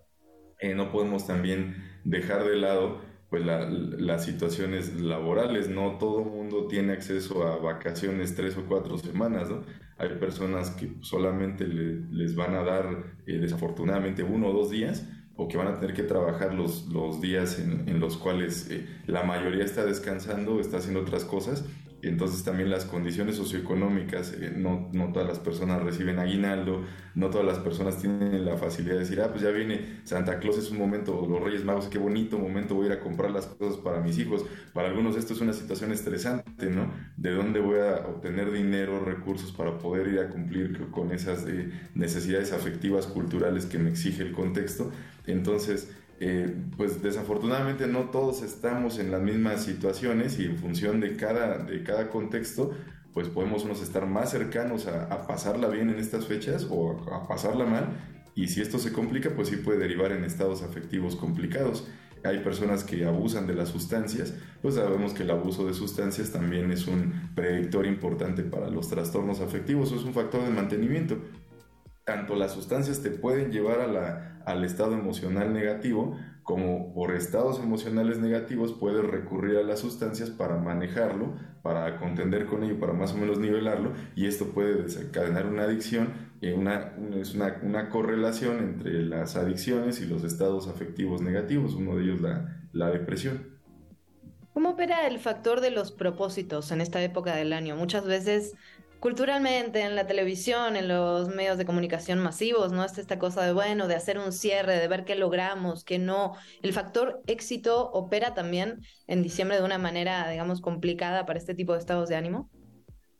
no 0.75 0.91
podemos 0.91 1.25
también 1.27 1.75
dejar 2.03 2.43
de 2.43 2.57
lado 2.57 3.01
pues 3.29 3.45
las 3.45 4.25
situaciones 4.25 4.99
laborales, 4.99 5.69
no 5.69 5.97
todo 5.99 6.23
el 6.23 6.25
mundo 6.25 6.67
tiene 6.67 6.93
acceso 6.93 7.47
a 7.47 7.57
vacaciones 7.57 8.35
tres 8.35 8.57
o 8.57 8.65
cuatro 8.67 8.97
semanas, 8.97 9.49
¿no? 9.51 9.61
Hay 9.99 10.09
personas 10.17 10.71
que 10.71 10.93
solamente 11.01 11.67
les 11.67 12.35
van 12.35 12.55
a 12.55 12.63
dar 12.63 13.03
eh, 13.27 13.37
desafortunadamente 13.37 14.23
uno 14.23 14.47
o 14.47 14.53
dos 14.53 14.71
días 14.71 15.05
o 15.35 15.47
que 15.47 15.57
van 15.57 15.67
a 15.67 15.79
tener 15.79 15.93
que 15.93 16.03
trabajar 16.03 16.53
los, 16.53 16.87
los 16.87 17.21
días 17.21 17.59
en, 17.59 17.99
los 17.99 18.17
cuales 18.17 18.69
eh, 18.71 18.85
la 19.07 19.23
mayoría 19.23 19.63
está 19.63 19.85
descansando, 19.85 20.59
está 20.59 20.77
haciendo 20.77 21.01
otras 21.01 21.23
cosas 21.23 21.65
entonces 22.01 22.43
también 22.43 22.69
las 22.69 22.85
condiciones 22.85 23.35
socioeconómicas, 23.35 24.33
eh, 24.33 24.53
no, 24.55 24.89
no, 24.93 25.11
todas 25.11 25.27
las 25.27 25.39
personas 25.39 25.81
reciben 25.83 26.19
aguinaldo, 26.19 26.83
no 27.15 27.29
todas 27.29 27.45
las 27.45 27.59
personas 27.59 27.97
tienen 27.97 28.45
la 28.45 28.57
facilidad 28.57 28.93
de 28.93 28.99
decir, 28.99 29.21
ah, 29.21 29.29
pues 29.29 29.41
ya 29.41 29.49
viene 29.49 29.99
Santa 30.05 30.39
Claus, 30.39 30.57
es 30.57 30.71
un 30.71 30.77
momento, 30.77 31.27
los 31.29 31.41
Reyes 31.41 31.65
Magos, 31.65 31.87
qué 31.87 31.97
bonito 31.97 32.37
momento, 32.37 32.75
voy 32.75 32.85
a 32.85 32.87
ir 32.87 32.93
a 32.93 32.99
comprar 32.99 33.31
las 33.31 33.47
cosas 33.47 33.77
para 33.77 33.99
mis 33.99 34.17
hijos. 34.17 34.45
Para 34.73 34.89
algunos 34.89 35.15
esto 35.15 35.33
es 35.33 35.41
una 35.41 35.53
situación 35.53 35.91
estresante, 35.91 36.69
¿no? 36.69 36.91
¿De 37.17 37.31
dónde 37.31 37.59
voy 37.59 37.79
a 37.79 38.07
obtener 38.07 38.51
dinero, 38.51 39.03
recursos 39.03 39.51
para 39.51 39.77
poder 39.77 40.07
ir 40.07 40.19
a 40.19 40.29
cumplir 40.29 40.89
con 40.91 41.11
esas 41.11 41.45
eh, 41.47 41.71
necesidades 41.95 42.53
afectivas, 42.53 43.07
culturales 43.07 43.65
que 43.65 43.77
me 43.77 43.89
exige 43.89 44.23
el 44.23 44.31
contexto? 44.31 44.91
Entonces, 45.25 45.89
eh, 46.21 46.53
pues 46.75 47.01
desafortunadamente 47.01 47.87
no 47.87 48.09
todos 48.09 48.41
estamos 48.41 48.99
en 48.99 49.09
las 49.09 49.21
mismas 49.21 49.63
situaciones 49.63 50.37
y 50.37 50.45
en 50.45 50.57
función 50.57 50.99
de 50.99 51.15
cada, 51.15 51.59
de 51.59 51.81
cada 51.83 52.09
contexto, 52.09 52.73
pues 53.13 53.29
podemos 53.29 53.63
unos 53.63 53.81
estar 53.81 54.05
más 54.05 54.31
cercanos 54.31 54.87
a, 54.87 55.25
pasarla 55.27 55.69
bien 55.69 55.89
en 55.89 55.97
estas 55.97 56.25
fechas 56.25 56.67
o 56.69 56.91
a, 57.13 57.25
pasarla 57.25 57.65
mal. 57.65 57.87
Y 58.35 58.47
si 58.49 58.61
esto 58.61 58.79
se 58.79 58.91
complica, 58.91 59.29
pues 59.31 59.47
sí 59.47 59.57
puede 59.57 59.79
derivar 59.79 60.11
en 60.11 60.25
estados 60.25 60.61
afectivos 60.61 61.15
complicados. 61.15 61.87
Hay 62.25 62.39
personas 62.39 62.83
que 62.83 63.05
abusan 63.05 63.47
de 63.47 63.55
las 63.55 63.69
sustancias, 63.69 64.33
pues 64.61 64.75
sabemos 64.75 65.13
que 65.13 65.23
el 65.23 65.31
abuso 65.31 65.65
de 65.65 65.73
sustancias 65.73 66.31
también 66.31 66.69
es 66.69 66.85
un 66.85 67.31
predictor 67.33 67.85
importante 67.85 68.43
para 68.43 68.69
los 68.69 68.89
trastornos 68.89 69.39
afectivos, 69.39 69.93
es 69.93 70.03
un 70.03 70.13
factor 70.13 70.43
de 70.43 70.49
mantenimiento 70.49 71.17
tanto 72.09 72.35
las 72.35 72.53
sustancias 72.53 73.03
te 73.03 73.11
pueden 73.11 73.51
llevar 73.51 73.81
al 74.43 74.63
estado 74.63 74.93
emocional 74.93 75.53
negativo, 75.53 76.17
como 76.41 76.91
por 76.95 77.13
estados 77.13 77.59
emocionales 77.59 78.17
negativos 78.17 78.73
puedes 78.73 79.05
recurrir 79.05 79.57
a 79.57 79.61
las 79.61 79.81
sustancias 79.81 80.31
para 80.31 80.57
manejarlo, 80.57 81.35
para 81.61 81.99
contender 81.99 82.47
con 82.47 82.63
ello, 82.63 82.79
para 82.79 82.93
más 82.93 83.13
o 83.13 83.17
menos 83.17 83.37
nivelarlo, 83.37 83.93
y 84.15 84.25
esto 84.25 84.47
puede 84.47 84.81
desencadenar 84.81 85.45
una 85.45 85.65
adicción, 85.65 86.13
una, 86.41 86.93
es 87.15 87.35
una, 87.35 87.89
correlación 87.91 88.57
entre 88.57 89.03
las 89.03 89.35
adicciones 89.35 90.01
y 90.01 90.07
los 90.07 90.23
estados 90.23 90.67
afectivos 90.67 91.21
negativos, 91.21 91.75
uno 91.75 91.95
de 91.95 92.05
ellos 92.05 92.21
la 92.73 92.89
depresión. 92.89 93.59
¿Cómo 94.59 94.71
opera 94.71 95.05
el 95.05 95.19
factor 95.19 95.61
de 95.61 95.69
los 95.69 95.91
propósitos 95.91 96.71
en 96.71 96.81
esta 96.81 97.01
época 97.03 97.35
del 97.35 97.53
año? 97.53 97.75
Muchas 97.75 98.05
veces 98.05 98.55
culturalmente, 98.99 99.81
en 99.81 99.95
la 99.95 100.07
televisión, 100.07 100.75
en 100.75 100.87
los 100.87 101.29
medios 101.29 101.57
de 101.57 101.65
comunicación 101.65 102.19
masivos, 102.19 102.71
¿no? 102.71 102.83
Está 102.83 103.01
esta 103.01 103.19
cosa 103.19 103.45
de, 103.45 103.53
bueno, 103.53 103.87
de 103.87 103.95
hacer 103.95 104.17
un 104.17 104.31
cierre, 104.31 104.77
de 104.77 104.87
ver 104.87 105.05
qué 105.05 105.15
logramos, 105.15 105.83
qué 105.83 105.99
no. 105.99 106.33
El 106.61 106.73
factor 106.73 107.21
éxito 107.27 107.89
opera 107.91 108.33
también 108.33 108.81
en 109.07 109.23
diciembre 109.23 109.57
de 109.57 109.63
una 109.63 109.77
manera, 109.77 110.29
digamos, 110.29 110.61
complicada 110.61 111.25
para 111.25 111.39
este 111.39 111.55
tipo 111.55 111.73
de 111.73 111.79
estados 111.79 112.09
de 112.09 112.15
ánimo. 112.15 112.49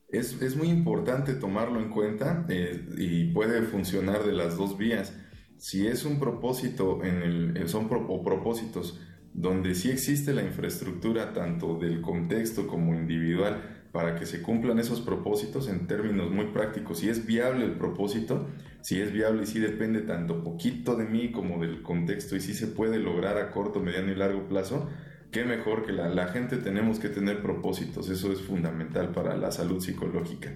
Es, 0.10 0.41
es 0.41 0.56
muy 0.56 0.69
importante 0.69 1.34
tomarlo 1.35 1.80
en 1.80 1.89
cuenta 1.89 2.45
eh, 2.49 2.84
y 2.97 3.31
puede 3.31 3.61
funcionar 3.61 4.23
de 4.23 4.34
las 4.34 4.57
dos 4.57 4.77
vías. 4.77 5.14
Si 5.57 5.88
es 5.88 6.03
un 6.03 6.19
propósito, 6.19 7.03
en 7.03 7.22
el, 7.56 7.69
son 7.69 7.89
o 7.91 8.23
propósitos 8.23 8.99
donde 9.34 9.76
sí 9.76 9.91
existe 9.91 10.34
la 10.34 10.43
infraestructura 10.43 11.34
tanto 11.34 11.77
del 11.77 12.01
contexto 12.01 12.68
como 12.68 12.95
individual, 12.95 13.78
para 13.91 14.16
que 14.16 14.26
se 14.26 14.41
cumplan 14.41 14.80
esos 14.80 15.02
propósitos 15.02 15.68
en 15.68 15.88
términos 15.88 16.30
muy 16.30 16.48
prácticos. 16.48 16.99
Si 16.99 17.10
es 17.10 17.26
viable 17.26 17.66
el 17.66 17.74
propósito, 17.74 18.48
si 18.82 19.02
es 19.02 19.11
viable 19.11 19.44
y 19.44 19.45
si 19.48 19.60
depende 19.60 20.02
tanto 20.02 20.44
poquito 20.44 20.95
de 20.95 21.06
mí 21.06 21.32
como 21.32 21.60
del 21.60 21.82
contexto 21.82 22.36
y 22.36 22.41
si 22.41 22.53
se 22.53 22.68
puede 22.68 22.99
lograr 22.99 23.38
a 23.38 23.52
corto, 23.52 23.80
mediano 23.80 24.11
y 24.11 24.16
largo 24.16 24.48
plazo, 24.48 24.90
qué 25.32 25.44
mejor 25.44 25.86
que 25.86 25.91
la, 25.91 26.28
gente 26.28 26.57
tenemos 26.57 26.99
que 26.99 27.10
tener 27.10 27.41
propósitos. 27.41 28.10
Eso 28.10 28.32
es 28.32 28.41
fundamental 28.41 29.11
para 29.11 29.36
la 29.36 29.52
salud 29.52 29.82
psicológica. 29.82 30.52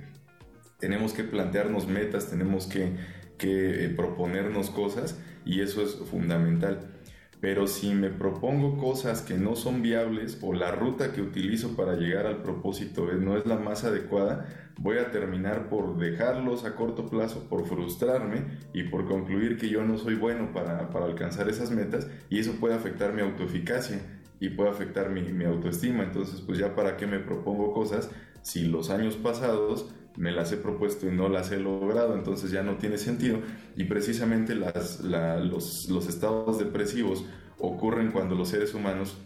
Tenemos 0.80 1.14
que 1.14 1.24
plantearnos 1.24 1.88
metas, 1.88 2.30
tenemos 2.30 2.68
que, 2.68 2.96
que 3.38 3.86
eh, 3.86 3.90
proponernos 3.90 4.70
cosas 4.70 5.20
y 5.46 5.62
eso 5.62 5.82
es 5.82 5.96
fundamental. 5.96 6.92
Pero 7.44 7.68
si 7.68 7.94
me 7.94 8.10
propongo 8.10 8.78
cosas 8.78 9.22
que 9.22 9.34
no 9.34 9.57
son 9.57 9.82
viables 9.82 10.40
o 10.41 10.53
la 10.53 10.72
ruta 10.72 11.11
que 11.11 11.22
utilizo 11.22 11.76
para 11.76 11.98
llegar 11.98 12.26
al 12.26 12.41
propósito 12.41 13.06
no 13.20 13.36
es 13.36 13.45
la 13.45 13.57
más 13.57 13.84
adecuada, 13.84 14.48
voy 14.80 14.99
a 14.99 15.11
terminar 15.11 15.68
por 15.68 15.98
dejarlos 15.98 16.64
a 16.64 16.78
corto 16.78 17.10
plazo, 17.10 17.49
por 17.49 17.68
frustrarme 17.68 18.45
y 18.74 18.84
por 18.84 19.06
concluir 19.10 19.57
que 19.57 19.68
yo 19.68 19.84
no 19.84 19.98
soy 19.98 20.15
bueno 20.15 20.53
para, 20.53 20.88
alcanzar 21.03 21.49
esas 21.49 21.70
metas 21.70 22.07
y 22.30 22.40
eso 22.40 22.53
puede 22.61 22.76
afectar 22.76 23.11
mi 23.11 23.22
autoeficacia 23.22 23.99
y 24.40 24.48
puede 24.48 24.70
afectar 24.70 25.10
mi, 25.10 25.24
mi 25.24 25.44
autoestima. 25.44 26.06
Entonces, 26.06 26.40
pues 26.40 26.57
ya 26.57 26.76
para 26.76 26.95
qué 26.95 27.07
me 27.07 27.20
propongo 27.20 27.74
cosas 27.74 28.10
si 28.41 28.70
los 28.70 28.90
años 28.90 29.18
pasados 29.18 29.94
me 30.18 30.31
las 30.31 30.52
he 30.52 30.57
propuesto 30.57 31.07
y 31.07 31.11
no 31.11 31.30
las 31.30 31.52
he 31.52 31.57
logrado, 31.57 32.15
entonces 32.15 32.52
ya 32.52 32.64
no 32.64 32.77
tiene 32.77 32.98
sentido. 32.98 33.40
Y 33.76 33.85
precisamente 33.85 34.56
las, 34.56 35.02
los, 35.02 36.07
estados 36.07 36.60
depresivos 36.60 37.26
ocurren 37.57 38.11
cuando 38.11 38.35
los 38.35 38.49
seres 38.49 38.73
humanos 38.73 39.18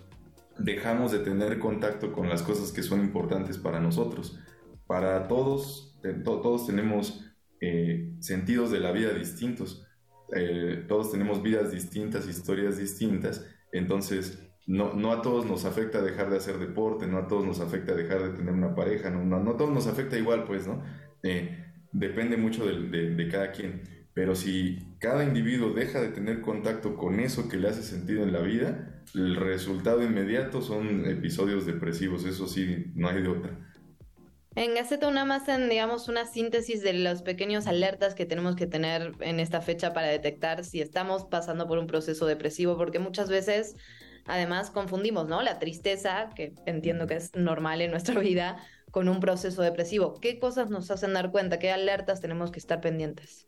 dejamos 0.58 1.12
de 1.12 1.20
tener 1.20 1.60
contacto 1.60 2.12
con 2.12 2.30
las 2.30 2.42
cosas 2.42 2.72
que 2.72 2.84
son 2.84 3.02
importantes 3.02 3.58
para 3.58 3.80
nosotros. 3.80 4.40
Para 4.86 5.28
todos, 5.28 6.00
todos 6.24 6.68
tenemos 6.68 7.26
eh, 7.60 8.14
sentidos 8.20 8.72
de 8.72 8.80
la 8.80 8.92
vida 8.92 9.12
distintos, 9.14 9.86
eh, 10.36 10.86
todos 10.88 11.12
tenemos 11.12 11.42
vidas 11.42 11.72
distintas, 11.72 12.28
historias 12.28 12.78
distintas, 12.78 13.46
entonces 13.72 14.47
no, 14.68 14.94
no 14.94 15.14
a 15.14 15.22
todos 15.22 15.46
nos 15.46 15.66
afecta 15.66 16.02
dejar 16.02 16.30
de 16.30 16.38
hacer 16.38 16.60
deporte, 16.60 17.08
no 17.08 17.18
a 17.18 17.28
todos 17.28 17.46
nos 17.46 17.62
afecta 17.62 17.96
dejar 17.96 18.22
de 18.22 18.38
tener 18.38 18.54
una 18.54 18.76
pareja, 18.76 19.10
no, 19.10 19.24
no, 19.24 19.52
a 19.52 19.58
todos 19.58 19.72
nos 19.72 19.88
afecta 19.88 20.18
igual, 20.18 20.44
pues, 20.44 20.68
¿no? 20.68 20.84
Eh, 21.24 21.66
depende 21.94 22.36
mucho 22.36 22.66
de, 22.66 23.12
de, 23.16 23.28
cada 23.30 23.52
quien. 23.52 23.82
Pero 24.14 24.36
si 24.36 24.78
cada 25.00 25.24
individuo 25.24 25.74
deja 25.74 26.02
de 26.02 26.10
tener 26.10 26.42
contacto 26.42 26.98
con 26.98 27.20
eso 27.22 27.48
que 27.48 27.58
le 27.58 27.70
hace 27.70 27.82
sentido 27.82 28.24
en 28.24 28.34
la 28.34 28.42
vida, 28.42 29.04
el 29.16 29.38
resultado 29.38 30.04
inmediato 30.04 30.62
son 30.62 31.06
episodios 31.06 31.66
depresivos, 31.66 32.26
eso 32.26 32.48
sí, 32.48 32.92
no 32.94 33.08
hay 33.08 33.22
de 33.22 33.30
otra. 33.30 33.58
En 34.56 34.74
Gaceta 34.74 35.08
una 35.08 35.24
más 35.24 35.48
en, 35.48 35.70
digamos, 35.70 36.10
una 36.10 36.26
síntesis 36.26 36.82
de 36.82 36.92
los 36.94 37.22
pequeños 37.22 37.68
alertas 37.68 38.16
que 38.16 38.26
tenemos 38.26 38.56
que 38.56 38.66
tener 38.66 39.14
en 39.22 39.40
esta 39.40 39.62
fecha 39.62 39.94
para 39.94 40.08
detectar 40.08 40.66
si 40.66 40.82
estamos 40.82 41.26
pasando 41.26 41.68
por 41.68 41.78
un 41.78 41.88
proceso 41.88 42.26
depresivo, 42.26 42.76
porque 42.76 42.98
muchas 42.98 43.30
veces 43.30 43.76
Además, 44.28 44.70
confundimos, 44.70 45.28
¿no? 45.28 45.42
La 45.42 45.58
tristeza, 45.60 46.30
que 46.36 46.54
entiendo 46.66 47.08
que 47.08 47.16
es 47.16 47.36
normal 47.36 47.82
en 47.82 47.92
nuestra 47.92 48.20
vida, 48.20 48.58
con 48.92 49.10
un 49.10 49.20
proceso 49.20 49.62
depresivo. 49.62 50.20
¿Qué 50.20 50.40
cosas 50.40 50.70
nos 50.70 50.92
hacen 50.92 51.14
dar 51.14 51.32
cuenta? 51.32 51.60
¿Qué 51.60 51.72
alertas 51.72 52.22
tenemos 52.22 52.52
que 52.52 52.60
estar 52.60 52.82
pendientes? 52.82 53.46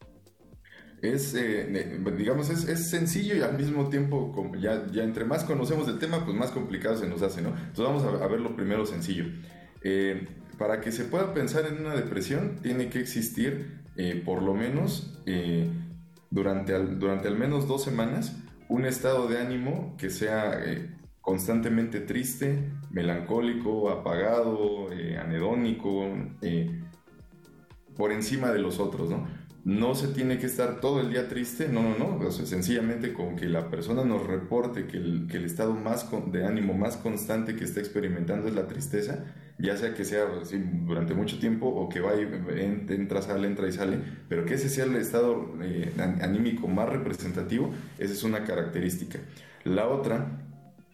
Es, 1.01 1.33
eh, 1.33 1.97
digamos, 2.17 2.49
es, 2.49 2.89
sencillo 2.89 3.35
y 3.35 3.41
al 3.41 3.57
mismo 3.57 3.87
tiempo, 3.89 4.33
ya, 4.59 4.85
ya 4.91 5.03
entre 5.03 5.23
más 5.23 5.45
conocemos 5.45 5.87
el 5.87 5.97
tema, 5.97 6.25
pues 6.25 6.35
más 6.35 6.51
complicado 6.51 6.97
se 6.97 7.07
nos 7.07 7.21
hace, 7.21 7.41
¿no? 7.41 7.49
Entonces 7.49 7.85
vamos 7.85 8.03
a, 8.03 8.27
ver 8.27 8.41
lo 8.41 8.55
primero 8.55 8.85
sencillo. 8.85 9.25
Eh, 9.81 10.27
para 10.57 10.81
que 10.81 10.91
se 10.91 11.05
pueda 11.05 11.33
pensar 11.33 11.65
en 11.67 11.79
una 11.85 11.95
depresión, 11.95 12.57
tiene 12.61 12.89
que 12.89 12.99
existir 12.99 13.79
eh, 13.95 14.21
por 14.25 14.41
lo 14.41 14.53
menos 14.53 15.23
durante, 16.29 16.77
durante 16.77 17.29
al 17.29 17.37
menos 17.37 17.65
dos 17.65 17.81
semanas 17.81 18.35
un 18.69 18.85
estado 18.85 19.27
de 19.27 19.39
ánimo 19.39 19.95
que 19.97 20.09
sea 20.09 20.63
eh, 20.63 20.95
constantemente 21.21 21.99
triste, 21.99 22.71
melancólico, 22.91 23.89
apagado, 23.89 24.91
eh, 24.93 25.17
anedónico, 25.17 26.07
eh, 26.41 26.81
por 27.97 28.11
encima 28.11 28.51
de 28.51 28.59
los 28.59 28.79
otros, 28.79 29.09
¿no? 29.09 29.27
No 29.69 29.93
se 29.93 30.07
tiene 30.07 30.39
que 30.39 30.47
estar 30.47 30.81
todo 30.81 30.99
el 30.99 31.11
día 31.11 31.27
triste, 31.27 31.69
no, 31.69 31.95
no, 31.95 32.17
no, 32.17 32.31
sencillamente 32.31 33.13
con 33.13 33.35
que 33.35 33.45
la 33.45 33.69
persona 33.69 34.03
nos 34.03 34.25
reporte 34.25 34.87
que 34.87 34.97
el, 34.97 35.45
estado 35.45 35.75
más 35.75 36.09
de 36.31 36.43
ánimo 36.43 36.73
más 36.73 36.97
constante 36.97 37.55
que 37.55 37.65
está 37.65 37.79
experimentando 37.79 38.47
es 38.47 38.55
la 38.55 38.67
tristeza, 38.67 39.25
ya 39.59 39.77
sea 39.77 39.93
que 39.93 40.05
sea 40.05 40.25
durante 40.87 41.13
mucho 41.13 41.37
tiempo 41.37 41.67
o 41.67 41.87
que 41.87 41.99
va 41.99 42.15
y 42.15 42.27
entra, 42.89 43.21
sale, 43.21 43.47
entra 43.47 43.67
y 43.67 43.71
sale, 43.71 43.99
pero 44.27 44.43
que 44.43 44.55
ese 44.55 44.69
sea 44.69 44.85
el 44.85 44.95
estado 44.95 45.53
eh, 45.61 45.93
anímico 46.19 46.67
más 46.67 46.89
representativo, 46.89 47.71
esa 47.99 48.13
es 48.13 48.23
una 48.23 48.45
característica. 48.45 49.19
La 49.65 49.87
otra, 49.87 50.47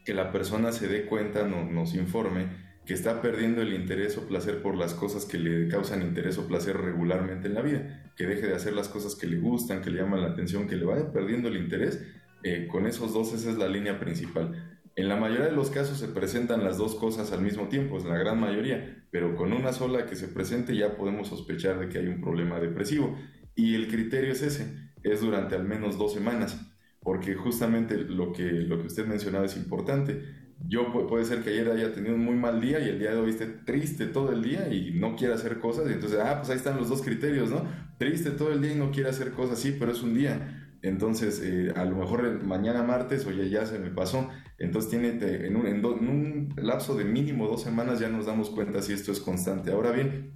que 0.03 0.13
la 0.13 0.33
persona 0.33 0.73
se 0.73 0.89
dé 0.89 1.05
cuenta, 1.05 1.47
no, 1.47 1.63
nos 1.63 1.95
informe, 1.95 2.47
que 2.85 2.93
está 2.93 3.21
perdiendo 3.21 3.61
el 3.61 3.73
interés 3.73 4.17
o 4.17 4.27
placer 4.27 4.61
por 4.61 4.75
las 4.75 4.93
cosas 4.93 5.25
que 5.25 5.39
le 5.39 5.67
causan 5.67 6.01
interés 6.01 6.37
o 6.37 6.47
placer 6.47 6.77
regularmente 6.77 7.47
en 7.47 7.55
la 7.55 7.61
vida, 7.61 8.11
que 8.15 8.27
deje 8.27 8.47
de 8.47 8.55
hacer 8.55 8.73
las 8.73 8.89
cosas 8.89 9.15
que 9.15 9.27
le 9.27 9.37
gustan, 9.37 9.81
que 9.81 9.89
le 9.89 10.01
llaman 10.01 10.21
la 10.21 10.27
atención, 10.27 10.67
que 10.67 10.75
le 10.75 10.85
vaya 10.85 11.11
perdiendo 11.11 11.47
el 11.47 11.57
interés, 11.57 12.03
eh, 12.43 12.67
con 12.71 12.85
esos 12.85 13.13
dos 13.13 13.33
esa 13.33 13.49
es 13.49 13.57
la 13.57 13.67
línea 13.67 13.99
principal. 13.99 14.79
En 14.95 15.09
la 15.09 15.17
mayoría 15.17 15.47
de 15.47 15.51
los 15.51 15.71
casos 15.71 15.97
se 15.97 16.07
presentan 16.07 16.63
las 16.63 16.77
dos 16.77 16.95
cosas 16.95 17.31
al 17.33 17.41
mismo 17.41 17.67
tiempo, 17.67 17.97
es 17.97 18.05
la 18.05 18.17
gran 18.17 18.39
mayoría, 18.39 19.03
pero 19.11 19.35
con 19.35 19.51
una 19.51 19.73
sola 19.73 20.05
que 20.05 20.15
se 20.15 20.27
presente 20.27 20.75
ya 20.75 20.95
podemos 20.95 21.27
sospechar 21.27 21.79
de 21.79 21.89
que 21.89 21.97
hay 21.97 22.07
un 22.07 22.21
problema 22.21 22.59
depresivo. 22.59 23.17
Y 23.55 23.75
el 23.75 23.87
criterio 23.87 24.31
es 24.31 24.41
ese, 24.41 24.73
es 25.03 25.21
durante 25.21 25.55
al 25.55 25.65
menos 25.65 25.97
dos 25.97 26.13
semanas, 26.13 26.71
porque 27.01 27.35
justamente 27.35 27.97
lo 27.97 28.31
que, 28.31 28.43
lo 28.43 28.79
que 28.79 28.87
usted 28.87 29.05
mencionaba 29.05 29.45
es 29.45 29.57
importante. 29.57 30.21
Yo 30.67 30.91
puede 31.07 31.25
ser 31.25 31.43
que 31.43 31.51
ayer 31.51 31.69
haya 31.69 31.93
tenido 31.93 32.15
un 32.15 32.23
muy 32.23 32.35
mal 32.35 32.59
día 32.59 32.79
y 32.79 32.89
el 32.89 32.99
día 32.99 33.11
de 33.11 33.17
hoy 33.17 33.31
esté 33.31 33.45
triste 33.45 34.07
todo 34.07 34.31
el 34.31 34.41
día 34.41 34.73
y 34.73 34.93
no 34.93 35.15
quiera 35.15 35.35
hacer 35.35 35.59
cosas, 35.59 35.89
y 35.89 35.93
entonces, 35.93 36.19
ah, 36.19 36.37
pues 36.37 36.49
ahí 36.49 36.57
están 36.57 36.77
los 36.77 36.89
dos 36.89 37.01
criterios, 37.01 37.51
¿no? 37.51 37.63
Triste 37.97 38.31
todo 38.31 38.51
el 38.51 38.61
día 38.61 38.71
y 38.71 38.75
no 38.75 38.91
quiere 38.91 39.09
hacer 39.09 39.31
cosas, 39.31 39.59
sí, 39.59 39.75
pero 39.77 39.91
es 39.91 40.01
un 40.01 40.15
día. 40.15 40.65
Entonces, 40.81 41.41
eh, 41.43 41.73
a 41.75 41.83
lo 41.83 41.95
mejor 41.95 42.43
mañana 42.43 42.83
martes, 42.83 43.25
oye, 43.25 43.49
ya 43.49 43.65
se 43.65 43.79
me 43.79 43.89
pasó. 43.89 44.29
Entonces, 44.59 44.91
tiene, 44.91 45.09
en, 45.45 45.55
un, 45.55 45.65
en, 45.65 45.83
un, 45.83 46.53
lapso 46.57 46.95
de 46.95 47.05
mínimo 47.05 47.47
dos 47.47 47.63
semanas 47.63 47.99
ya 47.99 48.09
nos 48.09 48.27
damos 48.27 48.49
cuenta 48.51 48.81
si 48.81 48.93
esto 48.93 49.11
es 49.11 49.19
constante. 49.19 49.71
Ahora 49.71 49.91
bien, 49.91 50.31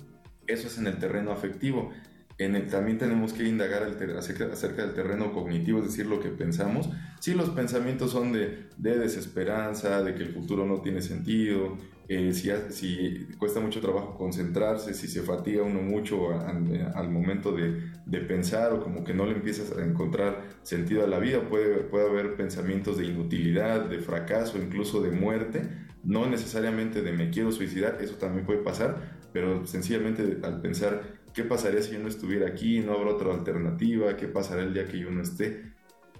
eso 0.47 0.67
es 0.67 0.77
en 0.77 0.87
el 0.87 0.97
terreno 0.97 1.31
afectivo. 1.31 1.91
En 2.39 2.55
el, 2.55 2.67
también 2.67 2.97
tenemos 2.97 3.33
que 3.33 3.43
indagar 3.43 3.83
acerca, 4.17 4.85
del 4.85 4.93
terreno 4.93 5.33
cognitivo, 5.33 5.79
es 5.79 5.85
decir, 5.85 6.05
lo 6.05 6.21
que 6.21 6.29
pensamos. 6.29 6.89
Si 7.19 7.33
los 7.33 7.49
pensamientos 7.49 8.11
son 8.11 8.31
de, 8.31 8.69
de 8.77 8.97
desesperanza, 8.97 10.01
de 10.01 10.15
que 10.15 10.23
el 10.23 10.33
futuro 10.33 10.65
no 10.65 10.81
tiene 10.81 11.01
sentido, 11.01 11.77
eh, 12.07 12.33
si, 12.33 12.49
si, 12.69 13.27
cuesta 13.37 13.59
mucho 13.59 13.81
trabajo 13.81 14.17
concentrarse, 14.17 14.93
si 14.93 15.07
se 15.07 15.21
fatiga 15.21 15.63
uno 15.63 15.81
mucho 15.81 16.29
al 16.31 17.11
momento 17.11 17.51
de, 17.51 17.91
de, 18.05 18.19
pensar 18.21 18.73
o 18.73 18.81
como 18.81 19.03
que 19.03 19.13
no 19.13 19.25
le 19.27 19.33
empiezas 19.33 19.77
a 19.77 19.83
encontrar 19.83 20.43
sentido 20.63 21.03
a 21.03 21.07
la 21.07 21.19
vida, 21.19 21.47
puede, 21.47 21.81
puede 21.83 22.09
haber 22.09 22.35
pensamientos 22.35 22.97
de 22.97 23.05
inutilidad, 23.05 23.85
de 23.85 23.99
fracaso, 23.99 24.57
incluso 24.57 25.01
de 25.01 25.11
muerte, 25.11 25.69
no 26.03 26.25
necesariamente 26.25 27.01
de 27.01 27.11
me 27.11 27.29
quiero 27.29 27.51
suicidar, 27.51 27.97
eso 28.01 28.15
también 28.15 28.45
puede 28.45 28.59
pasar, 28.63 29.19
pero 29.31 29.67
sencillamente 29.67 30.39
al 30.41 30.61
pensar 30.61 31.18
qué 31.39 31.45
pasaría 31.45 31.81
si 31.81 31.93
yo 31.93 31.99
no 31.99 32.09
estuviera 32.09 32.47
aquí, 32.49 32.81
no 32.81 32.91
habrá 32.91 33.11
otra 33.11 33.33
alternativa, 33.33 34.17
qué 34.17 34.27
pasará 34.27 34.61
el 34.61 34.73
día 34.73 34.85
que 34.85 34.99
yo 34.99 35.09
no 35.09 35.21
esté. 35.21 35.71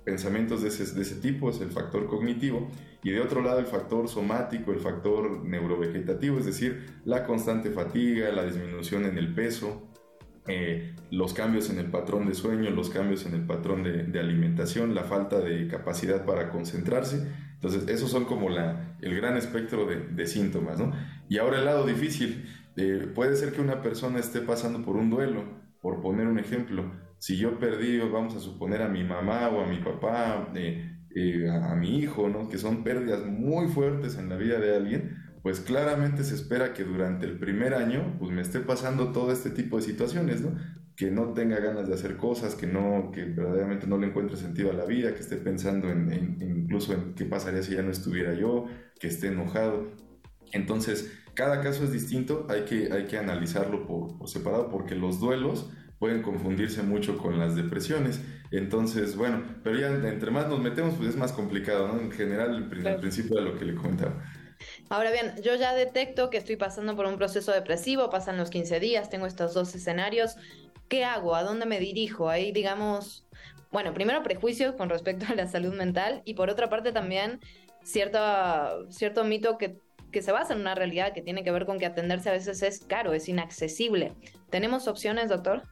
Pensamientos 0.05 0.61
de 0.61 0.69
ese, 0.69 0.85
de 0.95 1.01
ese 1.01 1.15
tipo 1.15 1.49
es 1.49 1.59
el 1.59 1.71
factor 1.71 2.07
cognitivo 2.07 2.69
y 3.03 3.11
de 3.11 3.19
otro 3.19 3.41
lado 3.41 3.59
el 3.59 3.65
factor 3.65 4.07
somático, 4.07 4.71
el 4.71 4.79
factor 4.79 5.43
neurovegetativo, 5.43 6.39
es 6.39 6.45
decir, 6.45 7.01
la 7.03 7.25
constante 7.25 7.69
fatiga, 7.69 8.31
la 8.31 8.45
disminución 8.45 9.03
en 9.05 9.17
el 9.17 9.33
peso, 9.33 9.89
eh, 10.47 10.95
los 11.11 11.33
cambios 11.33 11.69
en 11.69 11.79
el 11.79 11.91
patrón 11.91 12.25
de 12.25 12.33
sueño, 12.33 12.69
los 12.69 12.89
cambios 12.89 13.25
en 13.25 13.33
el 13.33 13.45
patrón 13.45 13.83
de, 13.83 14.19
alimentación, 14.21 14.95
la 14.95 15.03
falta 15.03 15.41
de 15.41 15.67
capacidad 15.67 16.23
para 16.23 16.49
concentrarse. 16.49 17.27
Entonces, 17.55 17.89
esos 17.89 18.09
son 18.09 18.23
como 18.23 18.49
la, 18.49 18.95
el 19.01 19.15
gran 19.17 19.35
espectro 19.35 19.85
de, 19.85 20.27
síntomas, 20.27 20.79
¿no? 20.79 20.93
Y 21.27 21.39
ahora 21.39 21.59
el 21.59 21.65
lado 21.65 21.85
difícil. 21.85 22.45
Eh, 22.75 23.11
puede 23.13 23.35
ser 23.35 23.51
que 23.53 23.61
una 23.61 23.81
persona 23.81 24.19
esté 24.19 24.41
pasando 24.41 24.83
por 24.83 24.95
un 24.95 25.09
duelo, 25.09 25.43
por 25.81 26.01
poner 26.01 26.27
un 26.27 26.39
ejemplo. 26.39 26.91
Si 27.17 27.37
yo 27.37 27.59
perdí, 27.59 27.99
vamos 27.99 28.35
a 28.35 28.39
suponer, 28.39 28.81
a 28.81 28.87
mi 28.87 29.03
mamá 29.03 29.49
o 29.49 29.61
a 29.61 29.67
mi 29.67 29.79
papá, 29.79 30.51
eh, 30.55 31.49
a, 31.49 31.71
a 31.71 31.75
mi 31.75 31.97
hijo, 31.99 32.29
¿no? 32.29 32.47
Que 32.47 32.57
son 32.57 32.83
pérdidas 32.83 33.25
muy 33.25 33.67
fuertes 33.67 34.17
en 34.17 34.29
la 34.29 34.37
vida 34.37 34.59
de 34.59 34.75
alguien 34.75 35.29
pues 35.41 35.61
claramente 35.61 36.23
se 36.23 36.35
espera 36.35 36.73
que 36.73 36.83
durante 36.83 37.25
el 37.25 37.39
primer 37.39 37.73
año 37.73 38.15
pues 38.19 38.31
me 38.31 38.41
esté 38.41 38.59
pasando 38.59 39.11
todo 39.11 39.31
este 39.31 39.49
tipo 39.49 39.77
de 39.77 39.83
situaciones, 39.83 40.41
¿no? 40.41 40.57
Que 40.95 41.11
no 41.11 41.33
tenga 41.33 41.59
ganas 41.59 41.87
de 41.87 41.93
hacer 41.93 42.17
cosas, 42.17 42.55
que 42.55 42.67
no, 42.67 43.11
que 43.13 43.23
verdaderamente 43.23 43.87
no 43.87 43.97
le 43.97 44.07
encuentre 44.07 44.35
sentido 44.35 44.71
a 44.71 44.73
la 44.73 44.85
vida, 44.85 45.13
que 45.13 45.21
esté 45.21 45.37
pensando 45.37 45.89
en, 45.89 46.37
incluso 46.41 46.93
en 46.93 47.13
qué 47.13 47.23
pasaría 47.25 47.63
si 47.63 47.73
ya 47.73 47.81
no 47.81 47.91
estuviera 47.91 48.33
yo, 48.33 48.65
que 48.99 49.07
esté 49.07 49.27
enojado. 49.27 49.91
Entonces, 50.51 51.11
cada 51.39 51.61
caso 51.61 51.85
es 51.85 51.93
distinto, 51.93 52.45
hay 52.49 52.63
que, 52.63 52.91
hay 52.91 53.05
que 53.05 53.17
analizarlo 53.17 53.87
por, 53.87 54.17
por 54.17 54.27
separado 54.27 54.69
porque 54.69 54.93
los 54.93 55.21
duelos 55.21 55.69
pueden 55.97 56.21
confundirse 56.21 56.83
mucho 56.83 57.17
con 57.17 57.39
las 57.39 57.55
depresiones. 57.55 58.19
Entonces, 58.51 59.15
bueno, 59.15 59.45
pero 59.63 59.79
ya 59.79 59.87
entre 59.87 60.31
más 60.31 60.49
nos 60.49 60.59
metemos, 60.59 60.95
pues 60.95 61.07
es 61.07 61.15
más 61.15 61.31
complicado, 61.31 61.87
¿no? 61.87 62.01
En 62.01 62.11
general, 62.11 62.69
al 62.85 62.99
principio 62.99 63.37
de 63.37 63.43
lo 63.43 63.57
que 63.57 63.63
le 63.63 63.73
comentaba. 63.73 64.21
Ahora 64.89 65.11
bien, 65.11 65.31
yo 65.41 65.55
ya 65.55 65.73
detecto 65.73 66.29
que 66.29 66.35
estoy 66.35 66.57
pasando 66.57 66.93
por 66.97 67.05
un 67.05 67.15
proceso 67.15 67.53
depresivo, 67.53 68.09
pasan 68.09 68.35
los 68.35 68.49
15 68.49 68.81
días, 68.81 69.09
tengo 69.09 69.25
estos 69.25 69.53
dos 69.53 69.73
escenarios. 69.73 70.35
¿Qué 70.89 71.05
hago? 71.05 71.35
¿A 71.35 71.43
dónde 71.43 71.65
me 71.65 71.79
dirijo? 71.79 72.27
Ahí, 72.27 72.51
digamos, 72.51 73.25
bueno, 73.71 73.93
primero 73.93 74.23
prejuicios 74.23 74.75
con 74.75 74.89
respecto 74.89 75.25
a 75.29 75.35
la 75.35 75.47
salud 75.47 75.73
mental 75.73 76.21
y 76.25 76.33
por 76.33 76.49
otra 76.49 76.67
parte 76.69 76.91
también 76.91 77.39
cierto, 77.81 78.91
cierto 78.91 79.23
mito 79.23 79.57
que, 79.57 79.79
que 80.11 80.22
se 80.22 80.31
basa 80.31 80.53
en 80.53 80.61
una 80.61 80.76
realidad 80.76 81.14
que 81.14 81.22
tiene 81.22 81.44
que 81.44 81.52
ver 81.52 81.65
con 81.65 81.80
que 81.80 81.86
atenderse 81.86 82.30
a 82.30 82.34
veces 82.34 82.61
es 82.64 82.80
caro, 82.86 83.14
es 83.14 83.30
inaccesible. 83.30 84.14
¿Tenemos 84.49 84.88
opciones, 84.88 85.30
doctor? 85.30 85.64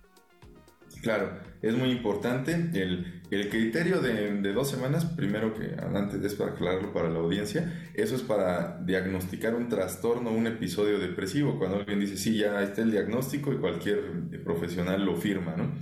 Claro, 1.02 1.40
es 1.62 1.76
muy 1.76 1.92
importante. 1.92 2.54
El, 2.54 3.18
el 3.30 3.50
criterio 3.50 4.00
de, 4.00 4.54
dos 4.54 4.70
semanas, 4.70 5.06
primero 5.06 5.54
que 5.54 5.76
antes 5.94 6.24
es 6.24 6.36
para 6.36 6.52
aclararlo 6.52 6.94
para 6.94 7.10
la 7.10 7.20
audiencia, 7.20 7.90
eso 7.94 8.16
es 8.16 8.22
para 8.22 8.80
diagnosticar 8.84 9.54
un 9.56 9.68
trastorno, 9.68 10.32
un 10.32 10.48
episodio 10.48 10.98
depresivo. 10.98 11.58
Cuando 11.58 11.78
alguien 11.78 12.00
dice, 12.00 12.18
sí, 12.18 12.38
ya 12.38 12.62
está 12.64 12.82
el 12.82 12.92
diagnóstico 12.92 13.52
y 13.52 13.58
cualquier 13.58 14.00
profesional 14.44 15.06
lo 15.06 15.16
firma, 15.16 15.56
¿no? 15.58 15.74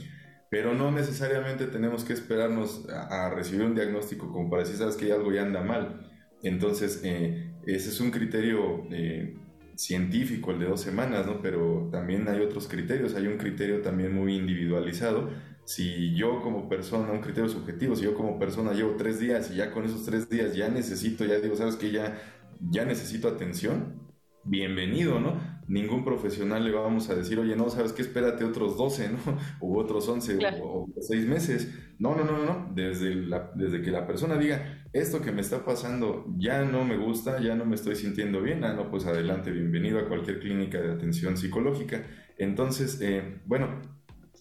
Pero 0.50 0.74
no 0.74 0.92
necesariamente 0.92 1.68
tenemos 1.68 2.04
que 2.04 2.14
esperarnos 2.14 2.88
a, 2.90 3.30
recibir 3.30 3.66
un 3.66 3.76
diagnóstico 3.76 4.32
como 4.32 4.50
para 4.50 4.64
decir, 4.64 4.78
sabes 4.78 4.96
que 4.96 5.12
algo 5.12 5.32
ya 5.32 5.44
anda 5.44 5.62
mal. 5.62 6.10
Entonces, 6.42 7.02
eh, 7.04 7.45
ese 7.66 7.90
es 7.90 8.00
un 8.00 8.12
criterio 8.12 8.86
eh, 8.92 9.36
científico, 9.76 10.52
el 10.52 10.60
de 10.60 10.66
dos 10.68 10.82
semanas, 10.82 11.26
¿no? 11.26 11.42
Pero 11.42 11.90
también 11.92 12.28
hay 12.28 12.40
otros 12.42 12.68
criterios, 12.68 13.16
hay 13.16 13.28
un 13.28 13.38
criterio 13.38 13.82
también 13.82 14.14
muy 14.14 14.36
individualizado. 14.36 15.30
Si 15.66 16.14
yo 16.16 16.42
como 16.42 16.70
persona, 16.70 17.12
un 17.12 17.22
criterio 17.22 17.50
subjetivo, 17.50 17.96
si 17.96 18.04
yo 18.04 18.14
como 18.14 18.38
persona 18.40 18.74
llevo 18.74 18.96
tres 18.98 19.20
días 19.20 19.50
y 19.52 19.56
ya 19.56 19.72
con 19.72 19.86
esos 19.86 20.06
tres 20.06 20.30
días 20.30 20.56
ya 20.56 20.70
necesito, 20.70 21.26
ya 21.26 21.40
digo, 21.40 21.56
¿sabes 21.56 21.76
que 21.76 21.92
Ya, 21.92 22.22
ya 22.60 22.86
necesito 22.86 23.28
atención, 23.28 24.00
bienvenido, 24.46 25.20
¿no? 25.20 25.56
Ningún 25.68 26.06
profesional 26.06 26.64
le 26.64 26.72
vamos 26.72 27.10
a 27.10 27.16
decir, 27.16 27.40
oye, 27.40 27.56
no, 27.56 27.70
¿sabes 27.70 27.92
qué? 27.92 28.04
Espérate 28.04 28.46
otros 28.46 28.78
12, 28.78 29.10
¿no? 29.10 29.18
U 29.60 29.78
otros 29.80 30.08
11 30.08 30.38
o, 30.62 30.88
seis 30.96 31.26
6 31.26 31.28
meses. 31.28 31.74
No, 31.98 32.16
no, 32.16 32.24
no, 32.24 32.46
no, 32.46 32.72
Desde, 32.74 33.16
la, 33.16 33.52
desde 33.56 33.82
que 33.82 33.90
la 33.90 34.06
persona 34.06 34.38
diga, 34.38 34.86
esto 34.94 35.22
que 35.22 35.32
me 35.32 35.42
está 35.42 35.66
pasando 35.66 36.26
ya 36.38 36.64
no 36.64 36.86
me 36.86 36.98
gusta, 36.98 37.40
ya 37.42 37.56
no 37.56 37.66
me 37.66 37.76
estoy 37.76 37.96
sintiendo 37.96 38.42
bien, 38.42 38.64
ah, 38.64 38.74
no, 38.74 38.92
pues 38.92 39.06
adelante, 39.06 39.52
bienvenido 39.52 40.00
a 40.00 40.08
cualquier 40.08 40.40
clínica 40.40 40.80
de 40.80 40.94
atención 40.94 41.38
psicológica. 41.38 42.04
Entonces, 42.38 43.00
eh, 43.02 43.42
bueno, 43.46 43.82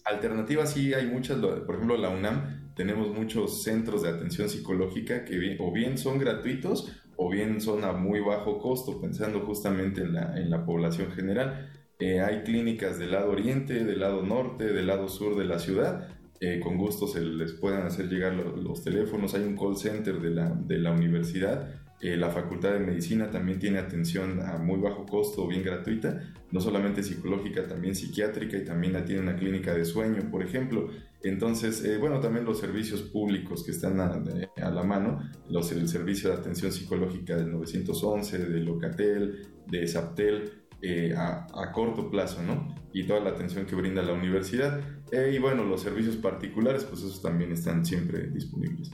alternativas 0.05 0.73
sí 0.73 0.93
hay 0.93 1.07
muchas, 1.07 1.37
por 1.39 1.75
ejemplo, 1.75 1.97
la 1.97 2.09
UNAM, 2.09 2.73
tenemos 2.75 3.09
muchos 3.09 3.63
centros 3.63 4.03
de 4.03 4.09
atención 4.09 4.49
psicológica 4.49 5.23
que 5.25 5.57
o 5.59 5.71
bien 5.71 5.97
son 5.97 6.19
gratuitos 6.19 7.01
o 7.17 7.29
bien 7.29 7.61
son 7.61 7.83
a 7.83 7.93
muy 7.93 8.19
bajo 8.19 8.59
costo, 8.59 8.99
pensando 8.99 9.41
justamente 9.41 10.01
en 10.01 10.13
la, 10.13 10.37
en 10.37 10.49
la 10.49 10.65
población 10.65 11.11
general. 11.11 11.71
Eh, 11.99 12.19
hay 12.19 12.43
clínicas 12.43 12.99
del 12.99 13.11
lado 13.11 13.31
oriente, 13.31 13.83
del 13.83 13.99
lado 13.99 14.21
norte, 14.21 14.65
del 14.65 14.87
lado 14.87 15.07
sur 15.07 15.37
de 15.37 15.45
la 15.45 15.59
ciudad. 15.59 16.09
Eh, 16.41 16.59
con 16.59 16.77
gusto 16.77 17.07
se 17.07 17.21
les 17.21 17.53
pueden 17.53 17.83
hacer 17.83 18.09
llegar 18.09 18.33
los, 18.33 18.83
teléfonos. 18.83 19.33
Hay 19.33 19.43
un 19.43 19.55
call 19.55 19.77
center 19.77 20.19
de 20.19 20.29
la, 20.31 20.49
de 20.49 20.77
la 20.77 20.91
universidad. 20.91 21.69
La 22.01 22.29
Facultad 22.29 22.73
de 22.73 22.79
Medicina 22.79 23.31
también 23.31 23.57
tiene 23.57 23.79
atención 23.79 24.39
a 24.41 24.57
muy 24.57 24.79
bajo 24.79 25.05
costo, 25.05 25.47
bien 25.47 25.63
gratuita, 25.63 26.21
no 26.51 26.61
solamente 26.61 27.01
psicológica, 27.01 27.67
también 27.67 27.95
psiquiátrica 27.95 28.57
y 28.57 28.65
también 28.65 29.03
tiene 29.05 29.21
una 29.21 29.35
clínica 29.35 29.73
de 29.73 29.85
sueño, 29.85 30.29
por 30.29 30.43
ejemplo. 30.43 30.89
Entonces, 31.23 31.83
eh, 31.83 31.97
bueno, 31.97 32.19
también 32.19 32.45
los 32.45 32.59
servicios 32.59 33.01
públicos 33.01 33.63
que 33.63 33.71
están 33.71 33.99
a, 33.99 34.69
la 34.69 34.83
mano, 34.83 35.27
los, 35.49 35.71
el 35.71 35.87
servicio 35.87 36.29
de 36.29 36.35
atención 36.35 36.71
psicológica 36.71 37.35
del 37.35 37.51
911, 37.51 38.37
de 38.37 38.59
Locatel, 38.59 39.47
de 39.65 39.87
Saptel, 39.87 40.65
eh, 40.81 41.15
a, 41.17 41.71
corto 41.71 42.11
plazo, 42.11 42.43
¿no? 42.43 42.75
Y 42.93 43.07
toda 43.07 43.21
la 43.21 43.31
atención 43.31 43.65
que 43.65 43.75
brinda 43.75 44.03
la 44.03 44.13
universidad. 44.13 44.79
Eh, 45.11 45.33
y 45.35 45.39
bueno, 45.39 45.63
los 45.63 45.81
servicios 45.81 46.15
particulares, 46.17 46.83
pues 46.83 47.01
esos 47.01 47.21
también 47.23 47.51
están 47.51 47.83
siempre 47.83 48.27
disponibles. 48.27 48.91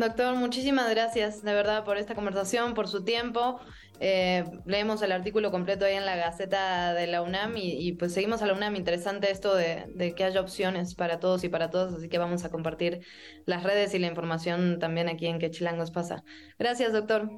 Doctor, 0.00 0.34
muchísimas 0.34 0.88
gracias 0.88 1.42
de 1.42 1.52
verdad 1.52 1.84
por 1.84 1.98
esta 1.98 2.14
conversación, 2.14 2.72
por 2.72 2.88
su 2.88 3.04
tiempo. 3.04 3.60
Eh, 4.00 4.44
leemos 4.64 5.02
el 5.02 5.12
artículo 5.12 5.50
completo 5.50 5.84
ahí 5.84 5.94
en 5.94 6.06
la 6.06 6.16
Gaceta 6.16 6.94
de 6.94 7.06
la 7.06 7.20
UNAM 7.20 7.52
y, 7.58 7.92
pues 7.92 8.14
seguimos 8.14 8.40
a 8.40 8.46
la 8.46 8.54
UNAM. 8.54 8.76
Interesante 8.76 9.30
esto 9.30 9.54
de, 9.54 10.14
que 10.16 10.24
haya 10.24 10.40
opciones 10.40 10.94
para 10.94 11.20
todos 11.20 11.44
y 11.44 11.50
para 11.50 11.68
todas, 11.68 11.92
así 11.92 12.08
que 12.08 12.16
vamos 12.16 12.46
a 12.46 12.48
compartir 12.48 13.02
las 13.44 13.62
redes 13.62 13.92
y 13.92 13.98
la 13.98 14.06
información 14.06 14.78
también 14.78 15.10
aquí 15.10 15.26
en 15.26 15.38
Que 15.38 15.50
Chilangos 15.50 15.90
pasa. 15.90 16.24
Gracias, 16.58 16.94
doctor. 16.94 17.30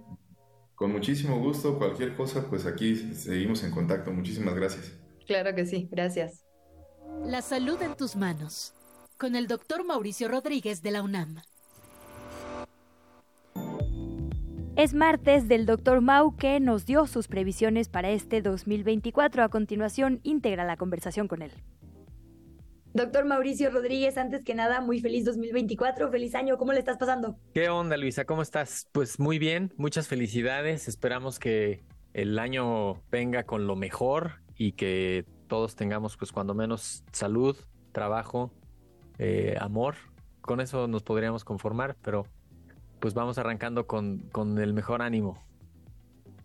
Con 0.76 0.92
muchísimo 0.92 1.40
gusto, 1.40 1.76
cualquier 1.78 2.14
cosa, 2.14 2.46
pues 2.48 2.64
aquí 2.64 2.94
seguimos 2.94 3.64
en 3.64 3.72
contacto. 3.72 4.12
Muchísimas 4.12 4.54
gracias. 4.54 4.92
Claro 5.26 5.52
que 5.56 5.66
sí, 5.66 5.88
gracias. 5.90 6.44
La 7.24 7.42
salud 7.42 7.82
en 7.82 7.96
tus 7.96 8.14
manos, 8.14 8.72
con 9.18 9.34
el 9.34 9.48
doctor 9.48 9.84
Mauricio 9.84 10.28
Rodríguez 10.28 10.80
de 10.80 10.92
la 10.92 11.02
UNAM. 11.02 11.42
Es 14.74 14.94
martes 14.94 15.48
del 15.48 15.66
Dr. 15.66 16.00
Mau 16.00 16.34
que 16.34 16.58
nos 16.58 16.86
dio 16.86 17.06
sus 17.06 17.28
previsiones 17.28 17.90
para 17.90 18.08
este 18.08 18.40
2024. 18.40 19.44
A 19.44 19.50
continuación, 19.50 20.20
integra 20.22 20.64
la 20.64 20.78
conversación 20.78 21.28
con 21.28 21.42
él. 21.42 21.52
Doctor 22.94 23.26
Mauricio 23.26 23.70
Rodríguez, 23.70 24.16
antes 24.16 24.44
que 24.44 24.54
nada, 24.54 24.80
muy 24.80 24.98
feliz 24.98 25.26
2024, 25.26 26.10
feliz 26.10 26.34
año, 26.34 26.56
¿cómo 26.56 26.72
le 26.72 26.78
estás 26.78 26.96
pasando? 26.96 27.36
¿Qué 27.52 27.68
onda, 27.68 27.98
Luisa? 27.98 28.24
¿Cómo 28.24 28.40
estás? 28.40 28.88
Pues 28.92 29.20
muy 29.20 29.38
bien, 29.38 29.74
muchas 29.76 30.08
felicidades, 30.08 30.88
esperamos 30.88 31.38
que 31.38 31.84
el 32.14 32.38
año 32.38 33.02
venga 33.10 33.44
con 33.44 33.66
lo 33.66 33.76
mejor 33.76 34.40
y 34.56 34.72
que 34.72 35.26
todos 35.48 35.76
tengamos, 35.76 36.16
pues 36.16 36.32
cuando 36.32 36.54
menos, 36.54 37.04
salud, 37.12 37.56
trabajo, 37.92 38.50
eh, 39.18 39.54
amor, 39.60 39.96
con 40.40 40.60
eso 40.62 40.88
nos 40.88 41.02
podríamos 41.02 41.44
conformar, 41.44 41.96
pero 42.02 42.26
pues 43.02 43.14
vamos 43.14 43.36
arrancando 43.36 43.88
con, 43.88 44.20
con 44.30 44.56
el 44.58 44.72
mejor 44.74 45.02
ánimo. 45.02 45.36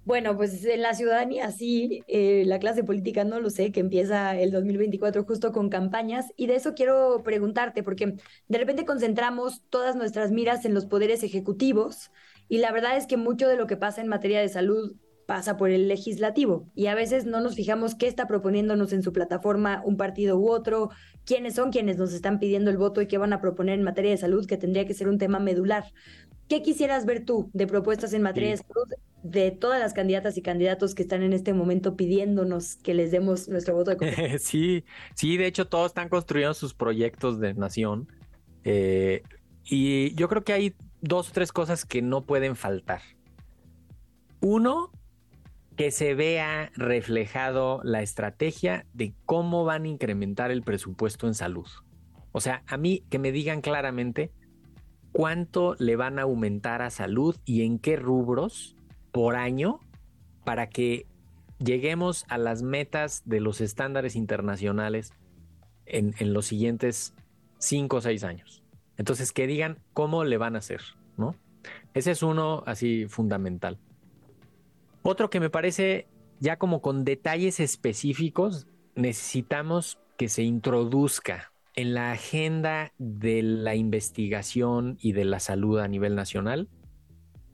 Bueno, 0.05 0.35
pues 0.35 0.65
en 0.65 0.81
la 0.81 0.95
ciudadanía 0.95 1.51
sí, 1.51 2.01
eh, 2.07 2.45
la 2.47 2.57
clase 2.57 2.83
política 2.83 3.25
no 3.25 3.39
lo 3.39 3.51
sé, 3.51 3.71
que 3.71 3.79
empieza 3.79 4.35
el 4.39 4.51
2024 4.51 5.23
justo 5.23 5.51
con 5.51 5.69
campañas 5.69 6.33
y 6.35 6.47
de 6.47 6.55
eso 6.55 6.73
quiero 6.73 7.21
preguntarte, 7.23 7.83
porque 7.83 8.15
de 8.47 8.57
repente 8.57 8.85
concentramos 8.85 9.61
todas 9.69 9.95
nuestras 9.95 10.31
miras 10.31 10.65
en 10.65 10.73
los 10.73 10.85
poderes 10.85 11.21
ejecutivos 11.21 12.09
y 12.49 12.57
la 12.57 12.71
verdad 12.71 12.97
es 12.97 13.05
que 13.05 13.17
mucho 13.17 13.47
de 13.47 13.57
lo 13.57 13.67
que 13.67 13.77
pasa 13.77 14.01
en 14.01 14.07
materia 14.07 14.39
de 14.39 14.49
salud 14.49 14.95
pasa 15.27 15.57
por 15.57 15.69
el 15.69 15.89
legislativo 15.89 16.71
y 16.73 16.87
a 16.87 16.95
veces 16.95 17.25
no 17.25 17.41
nos 17.41 17.55
fijamos 17.55 17.93
qué 17.93 18.07
está 18.07 18.25
proponiéndonos 18.27 18.93
en 18.93 19.03
su 19.03 19.11
plataforma 19.13 19.83
un 19.85 19.97
partido 19.97 20.39
u 20.39 20.49
otro, 20.49 20.89
quiénes 21.25 21.53
son 21.53 21.69
quienes 21.69 21.97
nos 21.97 22.13
están 22.13 22.39
pidiendo 22.39 22.71
el 22.71 22.77
voto 22.77 23.01
y 23.01 23.07
qué 23.07 23.17
van 23.17 23.33
a 23.33 23.41
proponer 23.41 23.77
en 23.77 23.83
materia 23.83 24.11
de 24.11 24.17
salud, 24.17 24.47
que 24.47 24.57
tendría 24.57 24.87
que 24.87 24.93
ser 24.93 25.09
un 25.09 25.17
tema 25.17 25.39
medular. 25.39 25.83
¿Qué 26.47 26.61
quisieras 26.61 27.05
ver 27.05 27.25
tú 27.25 27.49
de 27.53 27.67
propuestas 27.67 28.13
en 28.13 28.21
materia 28.21 28.51
de 28.51 28.57
salud 28.57 28.87
de 29.23 29.51
todas 29.51 29.79
las 29.79 29.93
candidatas 29.93 30.37
y 30.37 30.41
candidatos 30.41 30.95
que 30.95 31.01
están 31.01 31.21
en 31.23 31.33
este 31.33 31.53
momento 31.53 31.97
pidiéndonos 31.97 32.75
que 32.77 32.93
les 32.93 33.11
demos 33.11 33.49
nuestro 33.49 33.75
voto 33.75 33.91
de 33.91 33.97
confianza? 33.97 34.37
sí, 34.39 34.85
sí, 35.15 35.37
de 35.37 35.47
hecho 35.47 35.67
todos 35.67 35.87
están 35.87 36.09
construyendo 36.09 36.53
sus 36.53 36.73
proyectos 36.73 37.39
de 37.39 37.53
nación. 37.53 38.07
Eh, 38.63 39.23
y 39.63 40.13
yo 40.15 40.29
creo 40.29 40.43
que 40.43 40.53
hay 40.53 40.75
dos 41.01 41.29
o 41.29 41.33
tres 41.33 41.51
cosas 41.51 41.85
que 41.85 42.01
no 42.01 42.25
pueden 42.25 42.55
faltar. 42.55 43.01
Uno, 44.39 44.91
que 45.75 45.91
se 45.91 46.15
vea 46.15 46.71
reflejado 46.75 47.81
la 47.83 48.01
estrategia 48.01 48.85
de 48.93 49.13
cómo 49.25 49.63
van 49.63 49.83
a 49.83 49.87
incrementar 49.87 50.51
el 50.51 50.63
presupuesto 50.63 51.27
en 51.27 51.33
salud. 51.33 51.67
O 52.31 52.41
sea, 52.41 52.63
a 52.67 52.77
mí 52.77 53.03
que 53.09 53.19
me 53.19 53.31
digan 53.31 53.61
claramente 53.61 54.31
cuánto 55.11 55.75
le 55.79 55.95
van 55.95 56.19
a 56.19 56.23
aumentar 56.23 56.81
a 56.81 56.89
salud 56.89 57.35
y 57.45 57.63
en 57.63 57.79
qué 57.79 57.95
rubros 57.95 58.75
por 59.11 59.35
año 59.35 59.79
para 60.43 60.69
que 60.69 61.05
lleguemos 61.59 62.25
a 62.29 62.37
las 62.37 62.61
metas 62.61 63.23
de 63.25 63.39
los 63.39 63.61
estándares 63.61 64.15
internacionales 64.15 65.13
en, 65.85 66.13
en 66.19 66.33
los 66.33 66.45
siguientes 66.45 67.13
cinco 67.57 67.97
o 67.97 68.01
seis 68.01 68.23
años. 68.23 68.63
Entonces, 68.97 69.31
que 69.31 69.47
digan 69.47 69.79
cómo 69.93 70.23
le 70.23 70.37
van 70.37 70.55
a 70.55 70.59
hacer, 70.59 70.81
¿no? 71.17 71.35
Ese 71.93 72.11
es 72.11 72.23
uno 72.23 72.63
así 72.65 73.07
fundamental. 73.07 73.77
Otro 75.03 75.29
que 75.29 75.39
me 75.39 75.49
parece 75.49 76.07
ya 76.39 76.57
como 76.57 76.81
con 76.81 77.03
detalles 77.03 77.59
específicos, 77.59 78.67
necesitamos 78.95 79.99
que 80.17 80.29
se 80.29 80.43
introduzca 80.43 81.51
en 81.77 81.93
la 81.93 82.11
agenda 82.11 82.91
de 82.97 83.43
la 83.43 83.75
investigación 83.75 84.97
y 84.99 85.13
de 85.13 85.25
la 85.25 85.39
salud 85.39 85.79
a 85.79 85.87
nivel 85.87 86.15
nacional 86.15 86.69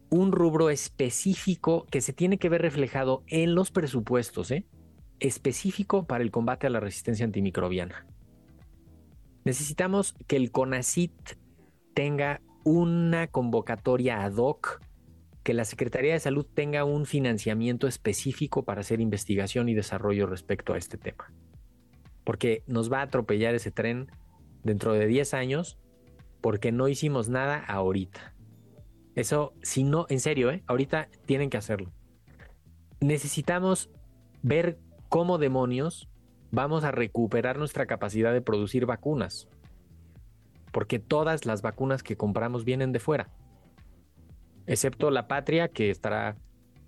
un 0.10 0.32
rubro 0.32 0.70
específico 0.70 1.86
que 1.92 2.00
se 2.00 2.14
tiene 2.14 2.38
que 2.38 2.48
ver 2.48 2.62
reflejado 2.62 3.24
en 3.28 3.54
los 3.54 3.72
presupuestos, 3.72 4.52
¿eh? 4.52 4.66
específico 5.20 6.06
para 6.06 6.24
el 6.24 6.32
combate 6.32 6.68
a 6.68 6.70
la 6.70 6.80
resistencia 6.80 7.26
antimicrobiana. 7.26 8.06
Necesitamos 9.44 10.14
que 10.28 10.38
el 10.38 10.52
CONACIT 10.52 11.12
tenga 11.94 12.42
una 12.64 13.28
convocatoria 13.28 14.24
ad 14.24 14.36
hoc, 14.38 14.82
que 15.44 15.54
la 15.54 15.66
Secretaría 15.66 16.14
de 16.14 16.20
Salud 16.20 16.46
tenga 16.46 16.86
un 16.86 17.06
financiamiento 17.06 17.88
específico 17.88 18.64
para 18.64 18.82
hacer 18.82 19.02
investigación 19.02 19.68
y 19.68 19.74
desarrollo 19.74 20.28
respecto 20.28 20.74
a 20.74 20.78
este 20.78 20.98
tema. 20.98 21.34
Porque 22.24 22.64
nos 22.68 22.92
va 22.92 23.00
a 23.00 23.04
atropellar 23.04 23.56
ese 23.56 23.72
tren 23.72 24.10
dentro 24.64 24.94
de 24.94 25.08
10 25.08 25.34
años 25.34 25.78
porque 26.42 26.72
no 26.72 26.88
hicimos 26.88 27.30
nada 27.30 27.58
ahorita. 27.58 28.34
Eso, 29.16 29.54
si 29.62 29.84
no, 29.84 30.06
en 30.10 30.20
serio, 30.20 30.52
¿eh? 30.52 30.64
ahorita 30.68 31.10
tienen 31.26 31.50
que 31.50 31.58
hacerlo. 31.58 31.92
Necesitamos 33.00 33.90
ver 34.42 34.80
cómo 35.10 35.38
demonios 35.38 36.10
vamos 36.52 36.84
a 36.84 36.92
recuperar 36.92 37.58
nuestra 37.58 37.86
capacidad 37.86 38.34
de 38.34 38.42
producir 38.42 38.86
vacunas. 38.86 39.48
Porque 40.72 41.00
todas 41.00 41.46
las 41.46 41.62
vacunas 41.62 42.04
que 42.04 42.18
compramos 42.18 42.66
vienen 42.66 42.92
de 42.92 43.00
fuera. 43.00 43.30
Excepto 44.66 45.12
la 45.12 45.28
patria 45.28 45.68
que 45.68 45.90
estará 45.90 46.38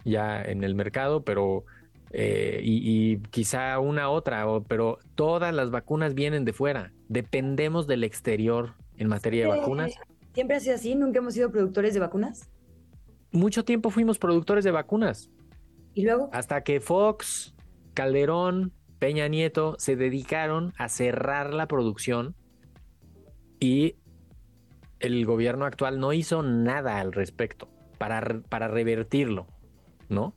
ya 0.03 0.41
en 0.41 0.63
el 0.63 0.75
mercado, 0.75 1.23
pero 1.23 1.65
eh, 2.17 2.61
y, 2.63 3.17
quizá 3.29 3.77
una 3.79 4.09
otra, 4.09 4.45
pero 4.69 4.99
todas 5.15 5.53
las 5.53 5.69
vacunas 5.69 6.13
vienen 6.13 6.45
de 6.45 6.53
fuera. 6.53 6.93
Dependemos 7.09 7.87
del 7.87 8.05
exterior 8.05 8.75
en 8.95 9.09
materia 9.09 9.43
de 9.43 9.59
vacunas. 9.59 9.95
¿Siempre 10.33 10.55
ha 10.55 10.59
sido 10.61 10.75
así? 10.75 10.95
¿Nunca 10.95 11.19
hemos 11.19 11.33
sido 11.33 11.51
productores 11.51 11.93
de 11.93 11.99
vacunas? 11.99 12.49
Mucho 13.33 13.65
tiempo 13.65 13.89
fuimos 13.89 14.17
productores 14.17 14.63
de 14.63 14.71
vacunas. 14.71 15.29
¿Y 15.93 16.03
luego? 16.03 16.29
Hasta 16.31 16.61
que 16.61 16.79
Fox, 16.79 17.53
Calderón, 17.93 18.71
Peña 18.97 19.27
Nieto 19.27 19.75
se 19.77 19.97
dedicaron 19.97 20.73
a 20.77 20.87
cerrar 20.87 21.53
la 21.53 21.67
producción 21.67 22.33
y 23.59 23.97
el 25.01 25.25
gobierno 25.25 25.65
actual 25.65 25.99
no 25.99 26.13
hizo 26.13 26.43
nada 26.43 27.01
al 27.01 27.11
respecto 27.11 27.67
para, 27.97 28.39
para 28.47 28.69
revertirlo, 28.69 29.47
¿no? 30.07 30.33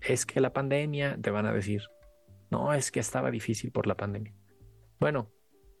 Es 0.00 0.26
que 0.26 0.40
la 0.40 0.52
pandemia, 0.52 1.18
te 1.20 1.30
van 1.30 1.46
a 1.46 1.52
decir, 1.52 1.82
no, 2.50 2.72
es 2.72 2.90
que 2.90 3.00
estaba 3.00 3.30
difícil 3.30 3.72
por 3.72 3.86
la 3.86 3.96
pandemia. 3.96 4.34
Bueno, 5.00 5.30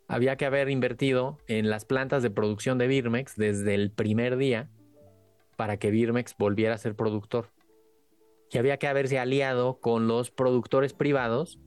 había 0.08 0.36
que 0.36 0.46
haber 0.46 0.68
invertido 0.70 1.38
en 1.48 1.70
las 1.70 1.84
plantas 1.84 2.22
de 2.22 2.30
producción 2.30 2.78
de 2.78 2.86
Birmex 2.86 3.36
desde 3.36 3.74
el 3.74 3.90
primer 3.90 4.36
día 4.36 4.68
para 5.56 5.78
que 5.78 5.90
Birmex 5.90 6.36
volviera 6.36 6.74
a 6.74 6.78
ser 6.78 6.94
productor. 6.94 7.50
Y 8.50 8.58
había 8.58 8.76
que 8.78 8.86
haberse 8.86 9.18
aliado 9.18 9.80
con 9.80 10.06
los 10.06 10.30
productores 10.30 10.92
privados 10.92 11.58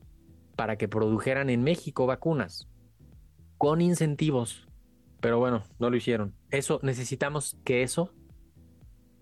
para 0.56 0.76
que 0.76 0.88
produjeran 0.88 1.50
en 1.50 1.62
México 1.62 2.06
vacunas 2.06 2.68
con 3.58 3.82
incentivos. 3.82 4.66
Pero 5.20 5.38
bueno, 5.38 5.64
no 5.78 5.90
lo 5.90 5.96
hicieron. 5.96 6.34
Eso 6.50 6.80
necesitamos 6.82 7.58
que 7.64 7.82
eso 7.82 8.14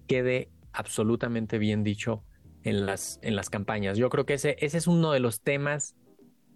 quede 0.07 0.51
absolutamente 0.73 1.59
bien 1.59 1.83
dicho 1.83 2.25
en 2.69 2.87
las, 2.87 3.19
en 3.23 3.35
las 3.35 3.51
campañas. 3.51 3.97
Yo 3.99 4.11
creo 4.11 4.27
que 4.27 4.35
ese, 4.35 4.57
ese 4.61 4.79
es 4.79 4.87
uno 4.87 5.13
de 5.13 5.21
los 5.21 5.41
temas 5.41 5.97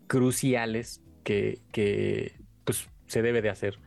cruciales 0.07 1.03
que, 1.25 1.63
que 1.73 2.41
pues, 2.65 2.89
se 3.07 3.23
debe 3.23 3.43
de 3.43 3.51
hacer. 3.51 3.79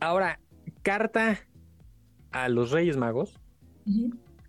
Ahora, 0.00 0.40
carta 0.82 1.40
a 2.30 2.48
los 2.48 2.70
Reyes 2.70 2.96
Magos. 2.96 3.38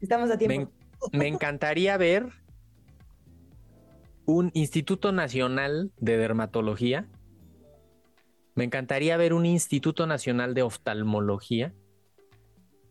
Estamos 0.02 0.32
a 0.32 0.38
tiempo. 0.38 0.72
me 1.12 1.28
encantaría 1.28 1.98
ver 1.98 2.30
un 4.26 4.52
Instituto 4.54 5.12
Nacional 5.12 5.92
de 5.98 6.18
Dermatología. 6.18 7.08
Me 8.56 8.64
encantaría 8.64 9.18
ver 9.18 9.34
un 9.34 9.46
Instituto 9.46 10.08
Nacional 10.08 10.54
de 10.54 10.62
Oftalmología. 10.64 11.74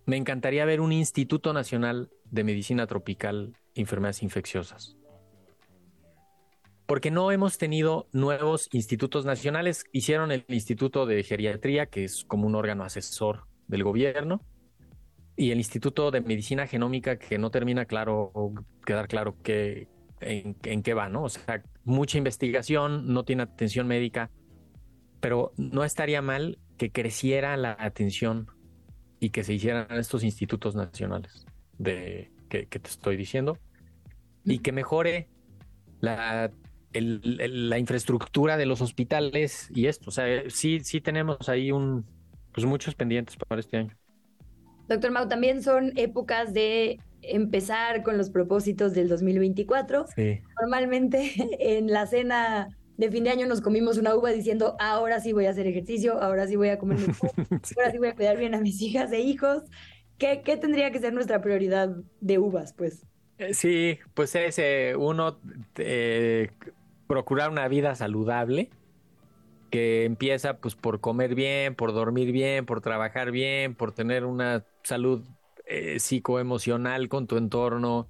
Me 0.06 0.16
encantaría 0.16 0.64
ver 0.66 0.80
un 0.80 0.92
Instituto 0.92 1.54
Nacional 1.54 2.10
de 2.30 2.44
Medicina 2.44 2.86
Tropical 2.86 3.54
Enfermedades 3.74 4.22
Infecciosas. 4.22 4.96
Porque 6.86 7.10
no 7.10 7.30
hemos 7.30 7.56
tenido 7.56 8.08
nuevos 8.12 8.68
institutos 8.72 9.24
nacionales. 9.24 9.84
Hicieron 9.92 10.32
el 10.32 10.44
Instituto 10.48 11.06
de 11.06 11.22
Geriatría, 11.22 11.86
que 11.86 12.04
es 12.04 12.24
como 12.24 12.46
un 12.46 12.54
órgano 12.54 12.84
asesor 12.84 13.46
del 13.68 13.84
gobierno, 13.84 14.42
y 15.36 15.50
el 15.50 15.58
Instituto 15.58 16.10
de 16.10 16.20
Medicina 16.20 16.66
Genómica, 16.66 17.18
que 17.18 17.38
no 17.38 17.50
termina 17.50 17.86
claro, 17.86 18.32
quedar 18.84 19.08
claro 19.08 19.36
qué, 19.42 19.88
en, 20.20 20.82
qué 20.82 20.94
va, 20.94 21.08
¿no? 21.08 21.24
O 21.24 21.28
sea, 21.28 21.62
mucha 21.84 22.18
investigación, 22.18 23.12
no 23.12 23.24
tiene 23.24 23.44
atención 23.44 23.86
médica, 23.86 24.30
pero 25.20 25.52
no 25.56 25.84
estaría 25.84 26.20
mal 26.20 26.58
que 26.76 26.92
creciera 26.92 27.56
la 27.56 27.76
atención 27.78 28.46
y 29.20 29.30
que 29.30 29.42
se 29.42 29.54
hicieran 29.54 29.86
estos 29.92 30.22
institutos 30.22 30.74
nacionales 30.74 31.46
de 31.78 32.30
que, 32.48 32.66
te 32.66 32.88
estoy 32.88 33.16
diciendo 33.16 33.58
y 34.44 34.58
que 34.58 34.72
mejore 34.72 35.28
la, 36.00 36.50
la 36.92 37.78
infraestructura 37.78 38.56
de 38.56 38.66
los 38.66 38.80
hospitales 38.80 39.68
y 39.74 39.86
esto. 39.86 40.08
O 40.08 40.12
sea, 40.12 40.48
sí, 40.48 40.80
sí 40.80 41.00
tenemos 41.00 41.48
ahí 41.48 41.72
un, 41.72 42.04
pues 42.52 42.66
muchos 42.66 42.94
pendientes 42.94 43.36
para 43.36 43.60
este 43.60 43.76
año. 43.78 43.96
Doctor 44.88 45.10
Mau, 45.10 45.28
también 45.28 45.62
son 45.62 45.92
épocas 45.96 46.52
de 46.52 47.00
empezar 47.22 48.02
con 48.02 48.18
los 48.18 48.30
propósitos 48.30 48.92
del 48.92 49.08
2024. 49.08 50.06
Normalmente 50.60 51.32
en 51.58 51.90
la 51.90 52.06
cena 52.06 52.68
de 52.96 53.10
fin 53.10 53.24
de 53.24 53.30
año 53.30 53.46
nos 53.46 53.60
comimos 53.60 53.98
una 53.98 54.14
uva 54.14 54.30
diciendo, 54.30 54.76
ahora 54.78 55.20
sí 55.20 55.32
voy 55.32 55.46
a 55.46 55.50
hacer 55.50 55.66
ejercicio, 55.66 56.22
ahora 56.22 56.46
sí 56.46 56.54
voy 56.54 56.68
a 56.68 56.78
comer 56.78 56.98
mejor, 56.98 57.30
ahora 57.76 57.90
sí 57.90 57.98
voy 57.98 58.08
a 58.08 58.14
cuidar 58.14 58.36
bien 58.36 58.54
a 58.54 58.60
mis 58.60 58.80
hijas 58.82 59.10
e 59.12 59.20
hijos. 59.20 59.64
¿Qué, 60.18 60.36
tendría 60.60 60.90
que 60.90 61.00
ser 61.00 61.12
nuestra 61.12 61.40
prioridad 61.40 61.96
de 62.20 62.38
uvas, 62.38 62.72
pues? 62.72 63.06
Eh, 63.38 63.54
sí, 63.54 63.98
pues 64.14 64.34
es 64.34 64.58
eh, 64.58 64.94
uno, 64.96 65.40
eh, 65.76 66.50
procurar 67.06 67.50
una 67.50 67.66
vida 67.68 67.94
saludable, 67.94 68.70
que 69.70 70.04
empieza 70.04 70.58
pues 70.58 70.76
por 70.76 71.00
comer 71.00 71.34
bien, 71.34 71.74
por 71.74 71.92
dormir 71.92 72.30
bien, 72.30 72.64
por 72.64 72.80
trabajar 72.80 73.32
bien, 73.32 73.74
por 73.74 73.92
tener 73.92 74.24
una 74.24 74.64
salud 74.84 75.24
eh, 75.66 75.98
psicoemocional 75.98 77.08
con 77.08 77.26
tu 77.26 77.36
entorno, 77.36 78.08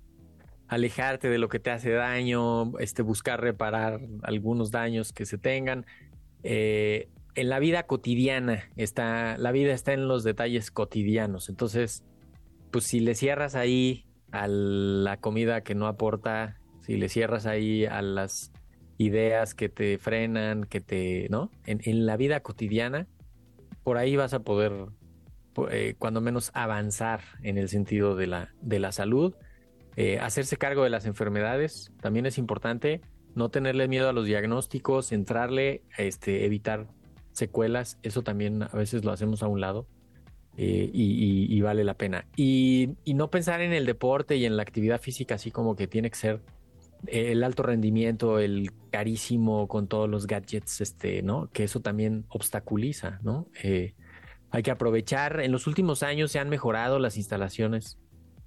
alejarte 0.68 1.28
de 1.28 1.38
lo 1.38 1.48
que 1.48 1.58
te 1.58 1.70
hace 1.70 1.90
daño, 1.92 2.78
este, 2.78 3.00
buscar 3.00 3.40
reparar 3.40 4.00
algunos 4.22 4.70
daños 4.70 5.12
que 5.12 5.24
se 5.24 5.38
tengan. 5.38 5.86
En 7.34 7.48
la 7.48 7.58
vida 7.58 7.84
cotidiana 7.84 8.70
está, 8.76 9.36
la 9.38 9.52
vida 9.52 9.72
está 9.72 9.92
en 9.92 10.08
los 10.08 10.24
detalles 10.24 10.70
cotidianos. 10.70 11.48
Entonces, 11.48 12.04
pues 12.70 12.84
si 12.84 13.00
le 13.00 13.14
cierras 13.14 13.54
ahí 13.54 14.06
a 14.30 14.46
la 14.48 15.18
comida 15.18 15.62
que 15.62 15.74
no 15.74 15.86
aporta, 15.86 16.60
si 16.82 16.96
le 16.96 17.08
cierras 17.08 17.46
ahí 17.46 17.86
a 17.86 18.02
las 18.02 18.52
ideas 18.98 19.54
que 19.54 19.68
te 19.68 19.98
frenan, 19.98 20.64
que 20.64 20.80
te, 20.80 21.28
¿no? 21.30 21.50
En, 21.66 21.80
en 21.84 22.06
la 22.06 22.16
vida 22.16 22.40
cotidiana, 22.40 23.08
por 23.82 23.98
ahí 23.98 24.16
vas 24.16 24.34
a 24.34 24.40
poder 24.40 24.86
eh, 25.70 25.94
cuando 25.98 26.20
menos 26.20 26.50
avanzar 26.54 27.20
en 27.42 27.58
el 27.58 27.68
sentido 27.68 28.16
de 28.16 28.26
la, 28.26 28.54
de 28.60 28.80
la 28.80 28.92
salud. 28.92 29.34
Eh, 29.96 30.18
hacerse 30.18 30.56
cargo 30.56 30.82
de 30.82 30.90
las 30.90 31.06
enfermedades 31.06 31.92
también 32.00 32.26
es 32.26 32.38
importante. 32.38 33.00
No 33.34 33.50
tenerle 33.50 33.88
miedo 33.88 34.08
a 34.08 34.12
los 34.12 34.26
diagnósticos, 34.26 35.12
entrarle, 35.12 35.82
este, 35.96 36.44
evitar 36.44 36.88
secuelas. 37.34 37.98
Eso 38.02 38.22
también 38.22 38.62
a 38.62 38.68
veces 38.68 39.04
lo 39.04 39.12
hacemos 39.12 39.42
a 39.42 39.48
un 39.48 39.60
lado. 39.60 39.86
Eh, 40.56 40.88
y, 40.92 41.60
vale 41.62 41.82
la 41.82 41.94
pena. 41.94 42.26
Y, 42.36 42.90
y, 43.04 43.14
no 43.14 43.28
pensar 43.28 43.60
en 43.60 43.72
el 43.72 43.86
deporte 43.86 44.36
y 44.36 44.46
en 44.46 44.56
la 44.56 44.62
actividad 44.62 45.00
física 45.00 45.34
así 45.34 45.50
como 45.50 45.74
que 45.74 45.88
tiene 45.88 46.10
que 46.10 46.16
ser 46.16 46.40
el 47.06 47.44
alto 47.44 47.62
rendimiento, 47.62 48.38
el 48.38 48.70
carísimo 48.90 49.68
con 49.68 49.88
todos 49.88 50.08
los 50.08 50.26
gadgets, 50.26 50.80
este, 50.80 51.22
¿no? 51.22 51.50
Que 51.52 51.64
eso 51.64 51.80
también 51.80 52.24
obstaculiza, 52.28 53.18
¿no? 53.22 53.48
Eh, 53.62 53.94
hay 54.50 54.62
que 54.62 54.70
aprovechar. 54.70 55.40
En 55.40 55.52
los 55.52 55.66
últimos 55.66 56.02
años 56.02 56.30
se 56.30 56.38
han 56.38 56.48
mejorado 56.48 56.98
las 56.98 57.16
instalaciones 57.16 57.98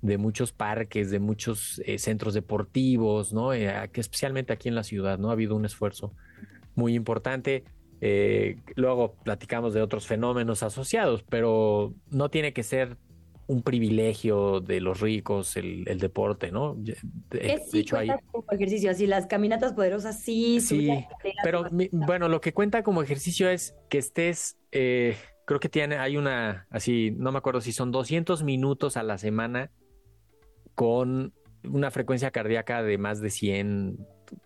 de 0.01 0.18
muchos 0.18 0.53
parques, 0.53 1.11
de 1.11 1.19
muchos 1.19 1.81
eh, 1.85 1.97
centros 1.97 2.34
deportivos, 2.34 3.34
¿no? 3.34 3.53
Eh, 3.53 3.89
especialmente 3.93 4.53
aquí 4.53 4.69
en 4.69 4.76
la 4.76 4.84
ciudad, 4.84 5.18
¿no? 5.18 5.30
Ha 5.30 5.34
habido 5.34 5.55
un 5.55 5.65
esfuerzo 5.65 6.14
muy 6.76 6.95
importante. 6.95 7.64
Luego 8.76 9.15
platicamos 9.24 9.74
de 9.74 9.82
otros 9.82 10.07
fenómenos 10.07 10.64
asociados, 10.64 11.24
pero 11.24 11.94
no 12.10 12.30
tiene 12.30 12.53
que 12.53 12.64
ser 12.64 12.98
un 13.48 13.64
privilegio 13.64 14.60
de 14.60 14.82
los 14.82 14.99
ricos 14.99 15.56
el, 15.56 15.86
deporte, 15.99 16.52
¿no? 16.52 16.76
De, 16.78 17.61
hecho, 17.74 17.98
hay... 17.98 18.10
como 18.32 18.52
ejercicio, 18.52 18.91
así 18.91 19.07
las 19.07 19.26
caminatas 19.26 19.74
poderosas, 19.74 20.19
sí. 20.19 20.60
Sí, 20.60 20.90
pero 21.44 21.65
bueno, 21.91 22.28
lo 22.28 22.41
que 22.41 22.53
cuenta 22.53 22.84
como 22.84 23.02
ejercicio 23.02 23.49
es 23.49 23.74
que 23.90 23.99
estés, 23.99 24.57
eh, 24.74 25.15
creo 25.45 25.61
que 25.61 25.69
tiene, 25.69 25.98
hay 25.98 26.18
una, 26.18 26.68
así, 26.69 27.11
no 27.18 27.32
me 27.32 27.38
acuerdo 27.38 27.61
si 27.61 27.72
son 27.72 27.91
200 27.91 28.44
minutos 28.44 28.98
a 28.98 29.03
la 29.03 29.18
semana 29.18 29.72
con 30.76 31.34
una 31.64 31.90
frecuencia 31.90 32.32
cardíaca 32.32 32.84
de 32.84 32.98
más 32.98 33.22
de 33.22 33.30
100, 33.30 33.98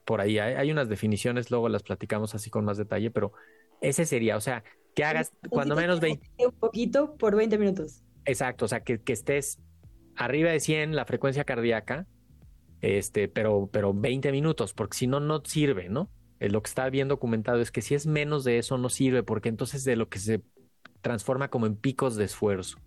por 0.05 0.21
ahí. 0.21 0.39
Hay, 0.39 0.55
hay 0.55 0.71
unas 0.71 0.89
definiciones, 0.89 1.51
luego 1.51 1.69
las 1.69 1.83
platicamos 1.83 2.35
así 2.35 2.49
con 2.49 2.65
más 2.65 2.77
detalle, 2.77 3.11
pero 3.11 3.33
ese 3.81 4.05
sería, 4.05 4.37
o 4.37 4.41
sea, 4.41 4.63
que 4.95 5.03
hagas 5.03 5.31
cuando 5.49 5.75
menos 5.75 5.99
20... 5.99 6.27
Un 6.45 6.51
poquito 6.53 7.15
por 7.17 7.35
20 7.35 7.57
minutos. 7.57 8.03
Exacto, 8.25 8.65
o 8.65 8.67
sea, 8.67 8.81
que, 8.81 9.01
estés 9.07 9.59
arriba 10.15 10.51
de 10.51 10.59
100 10.59 10.95
la 10.95 11.05
frecuencia 11.05 11.43
cardíaca, 11.43 12.07
este, 12.81 13.27
pero, 13.27 13.69
pero 13.71 13.93
20 13.93 14.31
minutos, 14.31 14.73
porque 14.73 14.97
si 14.97 15.07
no, 15.07 15.19
no 15.19 15.41
sirve, 15.43 15.89
¿no? 15.89 16.09
Eh, 16.39 16.49
lo 16.49 16.61
que 16.61 16.69
está 16.69 16.89
bien 16.89 17.07
documentado 17.07 17.61
es 17.61 17.71
que 17.71 17.81
si 17.81 17.95
es 17.95 18.07
menos 18.07 18.43
de 18.43 18.57
eso, 18.57 18.77
no 18.77 18.89
sirve, 18.89 19.23
porque 19.23 19.49
entonces 19.49 19.83
de 19.83 19.95
lo 19.95 20.09
que 20.09 20.19
se 20.19 20.41
transforma 21.01 21.49
como 21.49 21.65
en 21.65 21.75
picos 21.75 22.15
de 22.15 22.25
esfuerzo. 22.25 22.77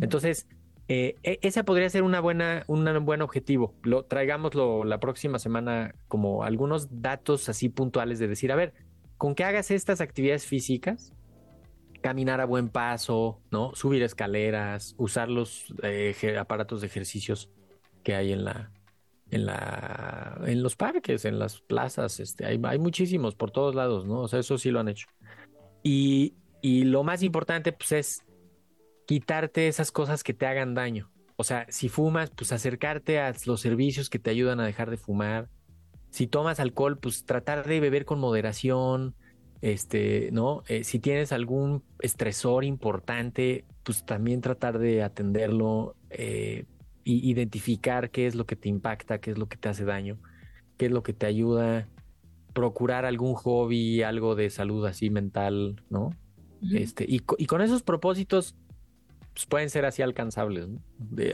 Entonces, 0.00 0.48
eh, 0.88 1.16
e, 1.22 1.38
ese 1.42 1.64
podría 1.64 1.90
ser 1.90 2.02
una 2.02 2.20
buena, 2.20 2.64
un 2.68 3.04
buen 3.04 3.22
objetivo. 3.22 3.74
Lo 3.82 4.04
traigámoslo 4.04 4.84
la 4.84 5.00
próxima 5.00 5.38
semana 5.38 5.94
como 6.08 6.44
algunos 6.44 7.02
datos 7.02 7.48
así 7.48 7.68
puntuales 7.68 8.18
de 8.18 8.28
decir, 8.28 8.52
a 8.52 8.56
ver, 8.56 8.72
con 9.18 9.34
que 9.34 9.44
hagas 9.44 9.70
estas 9.70 10.00
actividades 10.00 10.46
físicas, 10.46 11.12
caminar 12.02 12.40
a 12.40 12.44
buen 12.44 12.68
paso, 12.68 13.40
¿no? 13.50 13.74
Subir 13.74 14.02
escaleras, 14.02 14.94
usar 14.98 15.28
los 15.28 15.74
eh, 15.82 16.36
aparatos 16.38 16.80
de 16.80 16.86
ejercicios 16.86 17.50
que 18.04 18.14
hay 18.14 18.32
en 18.32 18.44
la, 18.44 18.70
en 19.30 19.46
la, 19.46 20.40
en 20.46 20.62
los 20.62 20.76
parques, 20.76 21.24
en 21.24 21.38
las 21.38 21.60
plazas, 21.60 22.20
este, 22.20 22.46
hay, 22.46 22.60
hay 22.62 22.78
muchísimos 22.78 23.34
por 23.34 23.50
todos 23.50 23.74
lados, 23.74 24.06
¿no? 24.06 24.20
O 24.20 24.28
sea, 24.28 24.38
eso 24.38 24.56
sí 24.58 24.70
lo 24.70 24.78
han 24.78 24.88
hecho. 24.88 25.08
Y, 25.82 26.34
y 26.62 26.84
lo 26.84 27.02
más 27.02 27.22
importante, 27.22 27.72
pues, 27.72 27.92
es 27.92 28.22
quitarte 29.06 29.68
esas 29.68 29.92
cosas 29.92 30.22
que 30.22 30.34
te 30.34 30.46
hagan 30.46 30.74
daño. 30.74 31.10
O 31.36 31.44
sea, 31.44 31.66
si 31.68 31.88
fumas, 31.88 32.30
pues 32.30 32.52
acercarte 32.52 33.20
a 33.20 33.34
los 33.46 33.60
servicios 33.60 34.10
que 34.10 34.18
te 34.18 34.30
ayudan 34.30 34.60
a 34.60 34.66
dejar 34.66 34.90
de 34.90 34.96
fumar. 34.96 35.48
Si 36.10 36.26
tomas 36.26 36.60
alcohol, 36.60 36.98
pues 36.98 37.24
tratar 37.24 37.66
de 37.66 37.80
beber 37.80 38.04
con 38.04 38.18
moderación, 38.18 39.14
este, 39.60 40.30
¿no? 40.32 40.62
Eh, 40.68 40.84
si 40.84 40.98
tienes 40.98 41.32
algún 41.32 41.82
estresor 42.00 42.64
importante, 42.64 43.64
pues 43.82 44.04
también 44.04 44.40
tratar 44.40 44.78
de 44.78 45.02
atenderlo 45.02 45.94
e 46.10 46.66
identificar 47.04 48.10
qué 48.10 48.26
es 48.26 48.34
lo 48.34 48.46
que 48.46 48.56
te 48.56 48.68
impacta, 48.68 49.18
qué 49.18 49.30
es 49.30 49.38
lo 49.38 49.46
que 49.46 49.56
te 49.56 49.68
hace 49.68 49.84
daño, 49.84 50.18
qué 50.76 50.86
es 50.86 50.92
lo 50.92 51.02
que 51.02 51.12
te 51.12 51.26
ayuda, 51.26 51.88
procurar 52.52 53.04
algún 53.04 53.34
hobby, 53.34 54.02
algo 54.02 54.34
de 54.34 54.50
salud 54.50 54.84
así 54.86 55.10
mental, 55.10 55.82
¿no? 55.90 56.10
Este, 56.72 57.04
y, 57.06 57.20
con 57.20 57.60
esos 57.60 57.82
propósitos 57.82 58.56
pues 59.36 59.46
pueden 59.46 59.68
ser 59.68 59.84
así 59.84 60.00
alcanzables. 60.00 60.66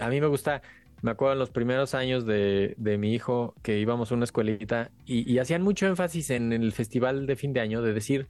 a 0.01 0.09
mí 0.09 0.21
me 0.21 0.27
gusta 0.27 0.61
me 1.03 1.11
acuerdo 1.13 1.35
en 1.35 1.39
los 1.39 1.51
primeros 1.51 1.95
años 1.95 2.27
de, 2.27 2.77
mi 2.99 3.13
hijo 3.13 3.55
que 3.63 3.79
íbamos 3.79 4.11
a 4.11 4.15
una 4.15 4.25
escuelita 4.25 4.91
y, 5.05 5.39
hacían 5.39 5.63
mucho 5.63 5.87
énfasis 5.87 6.31
en 6.31 6.53
el 6.53 6.73
festival 6.73 7.27
de 7.27 7.37
fin 7.37 7.53
de 7.53 7.61
año 7.61 7.83
de 7.83 7.93
decir 7.93 8.29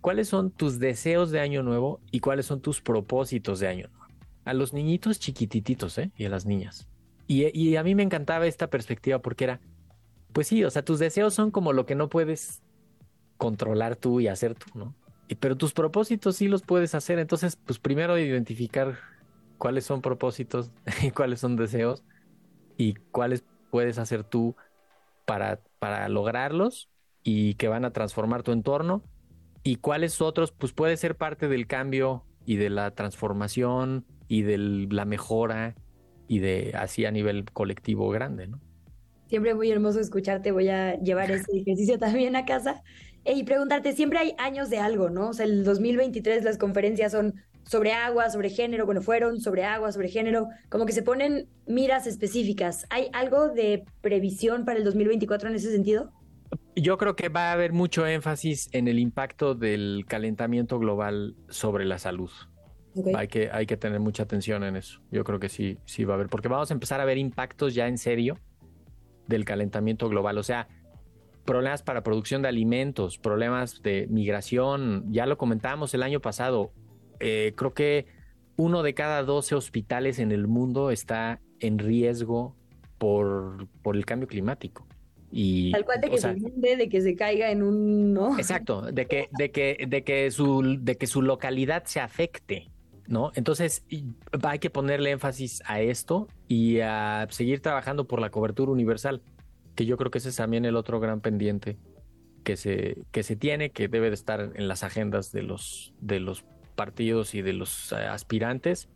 cuáles 0.00 0.28
son 0.28 0.50
tus 0.50 0.78
deseos 0.78 1.30
de 1.30 1.40
año 1.40 1.62
nuevo 1.62 2.00
y 2.10 2.20
cuáles 2.20 2.46
son 2.46 2.60
tus 2.60 2.80
propósitos 2.80 3.60
de 3.60 3.68
año 3.68 3.88
nuevo. 3.88 4.04
A 4.44 4.52
los 4.52 4.74
niñitos 4.74 5.18
chiquititos, 5.18 5.96
¿eh? 5.98 6.10
Y 6.16 6.26
a 6.26 6.28
las 6.28 6.44
niñas. 6.44 6.88
Y, 7.26 7.58
y 7.58 7.76
a 7.76 7.82
mí 7.82 7.94
me 7.94 8.02
encantaba 8.02 8.46
esta 8.46 8.68
perspectiva 8.68 9.20
porque 9.20 9.44
era, 9.44 9.60
pues 10.32 10.46
sí, 10.46 10.62
o 10.64 10.70
sea, 10.70 10.84
tus 10.84 10.98
deseos 10.98 11.32
son 11.32 11.50
como 11.50 11.72
lo 11.72 11.86
que 11.86 11.94
no 11.94 12.10
puedes 12.10 12.62
controlar 13.38 13.96
tú 13.96 14.20
y 14.20 14.28
hacer 14.28 14.54
tú, 14.54 14.66
¿no? 14.74 14.94
Pero 15.40 15.56
tus 15.56 15.72
propósitos 15.72 16.36
sí 16.36 16.48
los 16.48 16.62
puedes 16.62 16.94
hacer. 16.94 17.18
Entonces, 17.18 17.56
pues 17.56 17.78
primero 17.78 18.18
identificar 18.18 18.98
cuáles 19.58 19.84
son 19.84 20.02
propósitos 20.02 20.70
y 21.02 21.10
cuáles 21.10 21.40
son 21.40 21.56
deseos 21.56 22.04
y 22.76 22.94
cuáles 22.94 23.44
puedes 23.70 23.98
hacer 23.98 24.24
tú 24.24 24.54
para, 25.24 25.60
para 25.78 26.08
lograrlos 26.08 26.88
y 27.22 27.54
que 27.54 27.68
van 27.68 27.84
a 27.84 27.92
transformar 27.92 28.42
tu 28.42 28.52
entorno 28.52 29.02
y 29.62 29.76
cuáles 29.76 30.20
otros 30.20 30.52
pues 30.52 30.72
puede 30.72 30.96
ser 30.96 31.16
parte 31.16 31.48
del 31.48 31.66
cambio 31.66 32.24
y 32.44 32.56
de 32.56 32.68
la 32.68 32.90
transformación 32.90 34.04
y 34.28 34.42
de 34.42 34.58
la 34.58 35.06
mejora 35.06 35.74
y 36.28 36.38
de 36.40 36.72
así 36.76 37.06
a 37.06 37.10
nivel 37.10 37.44
colectivo 37.52 38.10
grande, 38.10 38.46
¿no? 38.46 38.60
Siempre 39.28 39.54
muy 39.54 39.70
hermoso 39.70 40.00
escucharte, 40.00 40.52
voy 40.52 40.68
a 40.68 40.96
llevar 41.00 41.30
ese 41.30 41.56
ejercicio 41.56 41.98
también 41.98 42.36
a 42.36 42.44
casa 42.44 42.82
y 43.24 43.42
preguntarte, 43.44 43.92
siempre 43.94 44.18
hay 44.18 44.34
años 44.38 44.70
de 44.70 44.78
algo, 44.78 45.10
¿no? 45.10 45.30
O 45.30 45.32
sea, 45.32 45.46
el 45.46 45.64
2023 45.64 46.44
las 46.44 46.58
conferencias 46.58 47.12
son 47.12 47.34
sobre 47.64 47.92
agua, 47.92 48.28
sobre 48.30 48.50
género, 48.50 48.84
bueno, 48.84 49.00
fueron 49.00 49.40
sobre 49.40 49.64
agua, 49.64 49.92
sobre 49.92 50.08
género, 50.08 50.48
como 50.68 50.84
que 50.86 50.92
se 50.92 51.02
ponen 51.02 51.48
miras 51.66 52.06
específicas. 52.06 52.86
¿Hay 52.90 53.08
algo 53.12 53.48
de 53.48 53.84
previsión 54.02 54.64
para 54.64 54.78
el 54.78 54.84
2024 54.84 55.48
en 55.48 55.54
ese 55.54 55.70
sentido? 55.70 56.12
Yo 56.76 56.98
creo 56.98 57.16
que 57.16 57.28
va 57.28 57.50
a 57.50 57.52
haber 57.52 57.72
mucho 57.72 58.06
énfasis 58.06 58.68
en 58.72 58.88
el 58.88 58.98
impacto 58.98 59.54
del 59.54 60.04
calentamiento 60.06 60.78
global 60.78 61.36
sobre 61.48 61.84
la 61.84 61.98
salud. 61.98 62.30
Hay, 63.16 63.26
que, 63.26 63.50
hay 63.50 63.66
que 63.66 63.76
tener 63.76 63.98
mucha 63.98 64.22
atención 64.22 64.62
en 64.62 64.76
eso. 64.76 65.00
Yo 65.10 65.24
creo 65.24 65.40
que 65.40 65.48
sí, 65.48 65.78
sí 65.84 66.04
va 66.04 66.14
a 66.14 66.16
haber, 66.16 66.28
porque 66.28 66.48
vamos 66.48 66.70
a 66.70 66.74
empezar 66.74 67.00
a 67.00 67.04
ver 67.04 67.18
impactos 67.18 67.74
ya 67.74 67.88
en 67.88 67.98
serio 67.98 68.38
del 69.26 69.44
calentamiento 69.44 70.08
global. 70.08 70.38
O 70.38 70.42
sea, 70.42 70.68
problemas 71.44 71.82
para 71.82 72.02
producción 72.02 72.42
de 72.42 72.48
alimentos, 72.48 73.18
problemas 73.18 73.82
de 73.82 74.06
migración, 74.10 75.04
ya 75.10 75.26
lo 75.26 75.38
comentábamos 75.38 75.94
el 75.94 76.02
año 76.02 76.20
pasado, 76.20 76.72
eh, 77.20 77.52
creo 77.56 77.74
que 77.74 78.06
uno 78.56 78.82
de 78.82 78.94
cada 78.94 79.22
12 79.22 79.54
hospitales 79.54 80.18
en 80.18 80.32
el 80.32 80.46
mundo 80.46 80.90
está 80.90 81.40
en 81.60 81.78
riesgo 81.78 82.56
por, 82.98 83.68
por 83.82 83.96
el 83.96 84.04
cambio 84.04 84.28
climático. 84.28 84.86
Y, 85.30 85.72
Tal 85.72 85.84
cual 85.84 86.00
de 86.00 86.10
que 86.10 86.18
se 86.18 86.30
hunde, 86.30 86.76
de 86.76 86.88
que 86.88 87.00
se 87.00 87.16
caiga 87.16 87.50
en 87.50 87.62
un... 87.62 88.16
Exacto, 88.38 88.82
de 88.82 89.06
que, 89.06 89.28
de, 89.36 89.50
que, 89.50 89.84
de, 89.88 90.04
que 90.04 90.30
su, 90.30 90.78
de 90.80 90.96
que 90.96 91.08
su 91.08 91.22
localidad 91.22 91.84
se 91.86 91.98
afecte. 91.98 92.70
¿no? 93.08 93.32
Entonces 93.34 93.84
hay 94.42 94.58
que 94.58 94.70
ponerle 94.70 95.10
énfasis 95.10 95.62
a 95.66 95.80
esto 95.80 96.28
y 96.48 96.80
a 96.80 97.26
seguir 97.30 97.60
trabajando 97.60 98.06
por 98.06 98.20
la 98.20 98.30
cobertura 98.30 98.70
universal, 98.70 99.22
que 99.74 99.86
yo 99.86 99.96
creo 99.96 100.10
que 100.10 100.18
ese 100.18 100.28
es 100.28 100.36
también 100.36 100.64
el 100.64 100.76
otro 100.76 101.00
gran 101.00 101.20
pendiente 101.20 101.76
que 102.44 102.56
se, 102.56 103.04
que 103.10 103.22
se 103.22 103.36
tiene, 103.36 103.70
que 103.70 103.88
debe 103.88 104.10
de 104.10 104.14
estar 104.14 104.52
en 104.54 104.68
las 104.68 104.84
agendas 104.84 105.32
de 105.32 105.42
los, 105.42 105.92
de 106.00 106.20
los 106.20 106.44
partidos 106.76 107.34
y 107.34 107.42
de 107.42 107.54
los 107.54 107.92
eh, 107.92 107.96
aspirantes. 107.96 108.88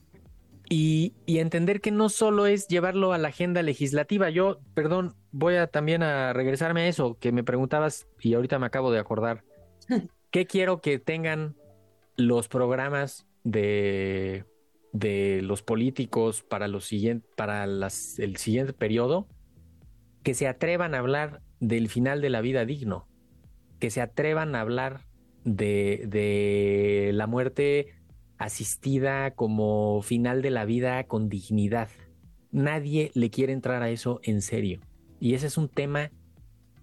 Y, 0.71 1.15
entender 1.27 1.81
que 1.81 1.91
no 1.91 2.11
solo 2.11 2.47
es 2.47 2.69
llevarlo 2.69 3.15
a 3.15 3.19
la 3.19 3.29
agenda 3.29 3.63
legislativa. 3.63 4.29
Yo, 4.29 4.61
perdón, 4.75 5.15
voy 5.33 5.55
a 5.55 5.67
también 5.67 6.03
a 6.03 6.35
regresarme 6.35 6.83
a 6.83 6.89
eso 6.89 7.17
que 7.19 7.33
me 7.33 7.43
preguntabas 7.43 8.07
y 8.21 8.35
ahorita 8.35 8.59
me 8.59 8.67
acabo 8.67 8.93
de 8.93 8.99
acordar. 8.99 9.45
¿Qué 10.31 10.47
quiero 10.47 10.83
que 10.83 10.99
tengan 10.99 11.57
los 12.17 12.49
programas 12.49 13.27
de, 13.45 14.45
de 14.93 15.41
los 15.43 15.63
políticos 15.63 16.43
para, 16.43 16.69
los 16.69 16.91
para 17.35 17.67
las, 17.67 18.19
el 18.19 18.37
siguiente 18.37 18.75
periodo? 18.75 19.27
Que 20.23 20.35
se 20.35 20.49
atrevan 20.49 20.95
a 20.95 20.99
hablar 20.99 21.41
del 21.61 21.89
final 21.89 22.21
de 22.21 22.31
la 22.31 22.41
vida 22.41 22.65
digno, 22.65 23.07
que 23.79 23.91
se 23.91 24.01
atrevan 24.01 24.55
a 24.55 24.61
hablar 24.61 25.01
de, 25.45 26.05
de 26.09 27.11
la 27.15 27.27
muerte 27.27 27.95
asistida, 28.39 29.33
como 29.33 30.01
final 30.03 30.43
de 30.43 30.51
la 30.51 30.65
vida 30.65 31.05
con 31.05 31.29
dignidad. 31.29 31.89
Nadie 32.51 33.11
le 33.15 33.31
quiere 33.31 33.53
entrar 33.53 33.83
a 33.83 33.91
eso 33.91 34.21
en 34.23 34.43
serio. 34.43 34.81
Y 35.21 35.35
ese 35.35 35.49
es 35.49 35.59
un 35.59 35.69
tema 35.69 36.11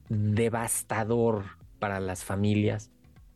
devastador 0.09 1.45
para 1.79 1.99
las 1.99 2.23
familias, 2.23 2.91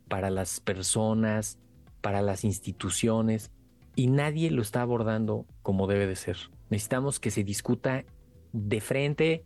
para 0.07 0.29
las 0.29 0.59
personas, 0.59 1.59
para 2.01 2.21
las 2.21 2.43
instituciones, 2.43 3.51
y 3.95 4.07
nadie 4.07 4.51
lo 4.51 4.61
está 4.61 4.81
abordando 4.81 5.45
como 5.61 5.87
debe 5.87 6.07
de 6.07 6.15
ser. 6.15 6.37
Necesitamos 6.69 7.19
que 7.19 7.31
se 7.31 7.43
discuta 7.43 8.05
de 8.53 8.81
frente 8.81 9.45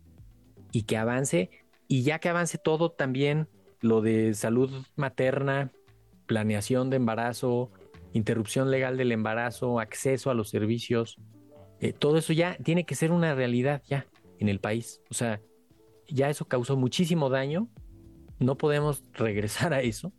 y 0.74 0.82
que 0.82 0.96
avance, 0.96 1.50
y 1.86 2.02
ya 2.02 2.18
que 2.18 2.28
avance 2.28 2.58
todo, 2.58 2.90
también 2.90 3.48
lo 3.80 4.00
de 4.00 4.34
salud 4.34 4.70
materna, 4.96 5.70
planeación 6.26 6.90
de 6.90 6.96
embarazo, 6.96 7.70
interrupción 8.12 8.72
legal 8.72 8.96
del 8.96 9.12
embarazo, 9.12 9.78
acceso 9.78 10.30
a 10.30 10.34
los 10.34 10.50
servicios, 10.50 11.16
eh, 11.78 11.92
todo 11.92 12.18
eso 12.18 12.32
ya 12.32 12.56
tiene 12.56 12.84
que 12.84 12.96
ser 12.96 13.12
una 13.12 13.36
realidad 13.36 13.82
ya 13.86 14.06
en 14.40 14.48
el 14.48 14.58
país. 14.58 15.00
O 15.10 15.14
sea, 15.14 15.40
ya 16.08 16.28
eso 16.28 16.46
causó 16.46 16.76
muchísimo 16.76 17.30
daño, 17.30 17.68
no 18.40 18.56
podemos 18.56 19.04
regresar 19.12 19.74
a 19.74 19.80
eso 19.80 20.12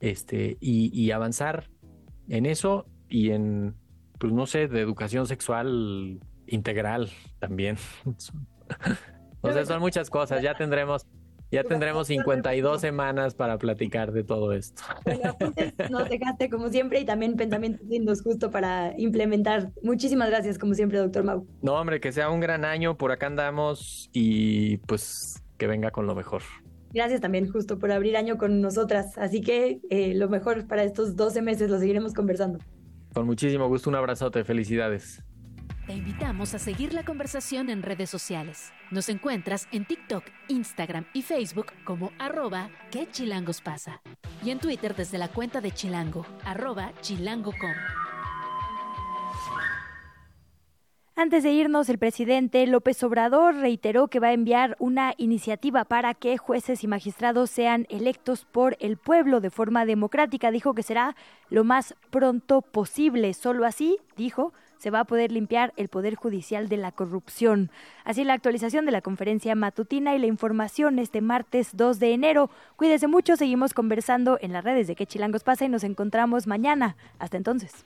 este, 0.00 0.58
y, 0.60 1.10
avanzar 1.12 1.70
en 2.28 2.44
eso 2.44 2.84
y 3.08 3.30
en, 3.30 3.74
pues 4.18 4.34
no 4.34 4.44
sé, 4.44 4.68
de 4.68 4.80
educación 4.82 5.26
sexual 5.26 6.20
integral 6.46 7.10
también. 7.38 7.78
o 9.40 9.52
sea, 9.52 9.64
son 9.64 9.80
muchas 9.80 10.10
cosas, 10.10 10.42
ya 10.42 10.54
tendremos 10.54 11.06
ya 11.50 11.64
tendremos 11.64 12.08
52 12.08 12.80
semanas 12.80 13.34
para 13.34 13.56
platicar 13.56 14.12
de 14.12 14.22
todo 14.22 14.52
esto. 14.52 14.82
Bueno, 15.04 15.34
nos 15.90 16.08
dejaste 16.08 16.50
como 16.50 16.68
siempre 16.68 17.00
y 17.00 17.06
también 17.06 17.36
pensamientos 17.36 17.86
lindos 17.86 18.22
justo 18.22 18.50
para 18.50 18.92
implementar. 18.98 19.70
Muchísimas 19.82 20.28
gracias 20.28 20.58
como 20.58 20.74
siempre, 20.74 20.98
doctor 20.98 21.24
Mau. 21.24 21.46
No, 21.62 21.74
hombre, 21.74 22.00
que 22.00 22.12
sea 22.12 22.28
un 22.28 22.40
gran 22.40 22.66
año, 22.66 22.98
por 22.98 23.12
acá 23.12 23.28
andamos 23.28 24.10
y 24.12 24.76
pues 24.78 25.42
que 25.56 25.66
venga 25.66 25.90
con 25.90 26.06
lo 26.06 26.14
mejor. 26.14 26.42
Gracias 26.92 27.20
también 27.20 27.50
justo 27.50 27.78
por 27.78 27.92
abrir 27.92 28.16
año 28.16 28.36
con 28.36 28.60
nosotras. 28.60 29.16
Así 29.16 29.40
que 29.40 29.80
eh, 29.88 30.14
lo 30.14 30.28
mejor 30.28 30.66
para 30.66 30.84
estos 30.84 31.16
12 31.16 31.40
meses 31.42 31.70
lo 31.70 31.78
seguiremos 31.78 32.12
conversando. 32.12 32.58
Con 33.14 33.26
muchísimo 33.26 33.68
gusto, 33.68 33.88
un 33.88 33.96
abrazote, 33.96 34.44
felicidades. 34.44 35.22
Te 35.88 35.94
invitamos 35.94 36.52
a 36.52 36.58
seguir 36.58 36.92
la 36.92 37.02
conversación 37.02 37.70
en 37.70 37.82
redes 37.82 38.10
sociales. 38.10 38.74
Nos 38.90 39.08
encuentras 39.08 39.66
en 39.72 39.86
TikTok, 39.86 40.22
Instagram 40.48 41.06
y 41.14 41.22
Facebook 41.22 41.72
como 41.84 42.12
arroba 42.18 42.68
que 42.90 43.08
pasa. 43.64 44.02
Y 44.44 44.50
en 44.50 44.58
Twitter 44.58 44.94
desde 44.94 45.16
la 45.16 45.28
cuenta 45.28 45.62
de 45.62 45.70
Chilango, 45.70 46.26
arroba 46.44 46.92
chilango.com. 47.00 47.72
Antes 51.16 51.42
de 51.42 51.52
irnos, 51.52 51.88
el 51.88 51.98
presidente 51.98 52.66
López 52.66 53.02
Obrador 53.02 53.54
reiteró 53.54 54.08
que 54.08 54.20
va 54.20 54.28
a 54.28 54.34
enviar 54.34 54.76
una 54.78 55.14
iniciativa 55.16 55.86
para 55.86 56.12
que 56.12 56.36
jueces 56.36 56.84
y 56.84 56.86
magistrados 56.86 57.48
sean 57.48 57.86
electos 57.88 58.44
por 58.44 58.76
el 58.78 58.98
pueblo 58.98 59.40
de 59.40 59.48
forma 59.48 59.86
democrática. 59.86 60.50
Dijo 60.50 60.74
que 60.74 60.82
será 60.82 61.16
lo 61.48 61.64
más 61.64 61.94
pronto 62.10 62.60
posible. 62.60 63.32
Solo 63.32 63.64
así, 63.64 63.98
dijo, 64.18 64.52
se 64.78 64.90
va 64.90 65.00
a 65.00 65.04
poder 65.04 65.32
limpiar 65.32 65.72
el 65.76 65.88
Poder 65.88 66.14
Judicial 66.14 66.68
de 66.68 66.76
la 66.76 66.92
corrupción. 66.92 67.70
Así 68.04 68.24
la 68.24 68.34
actualización 68.34 68.86
de 68.86 68.92
la 68.92 69.02
conferencia 69.02 69.54
matutina 69.54 70.14
y 70.14 70.18
la 70.18 70.26
información 70.26 70.98
este 70.98 71.20
martes 71.20 71.76
2 71.76 71.98
de 71.98 72.12
enero. 72.12 72.50
Cuídese 72.76 73.06
mucho, 73.06 73.36
seguimos 73.36 73.74
conversando 73.74 74.38
en 74.40 74.52
las 74.52 74.64
redes 74.64 74.86
de 74.86 74.94
Que 74.94 75.06
Chilangos 75.06 75.44
pasa 75.44 75.64
y 75.64 75.68
nos 75.68 75.84
encontramos 75.84 76.46
mañana. 76.46 76.96
Hasta 77.18 77.36
entonces. 77.36 77.84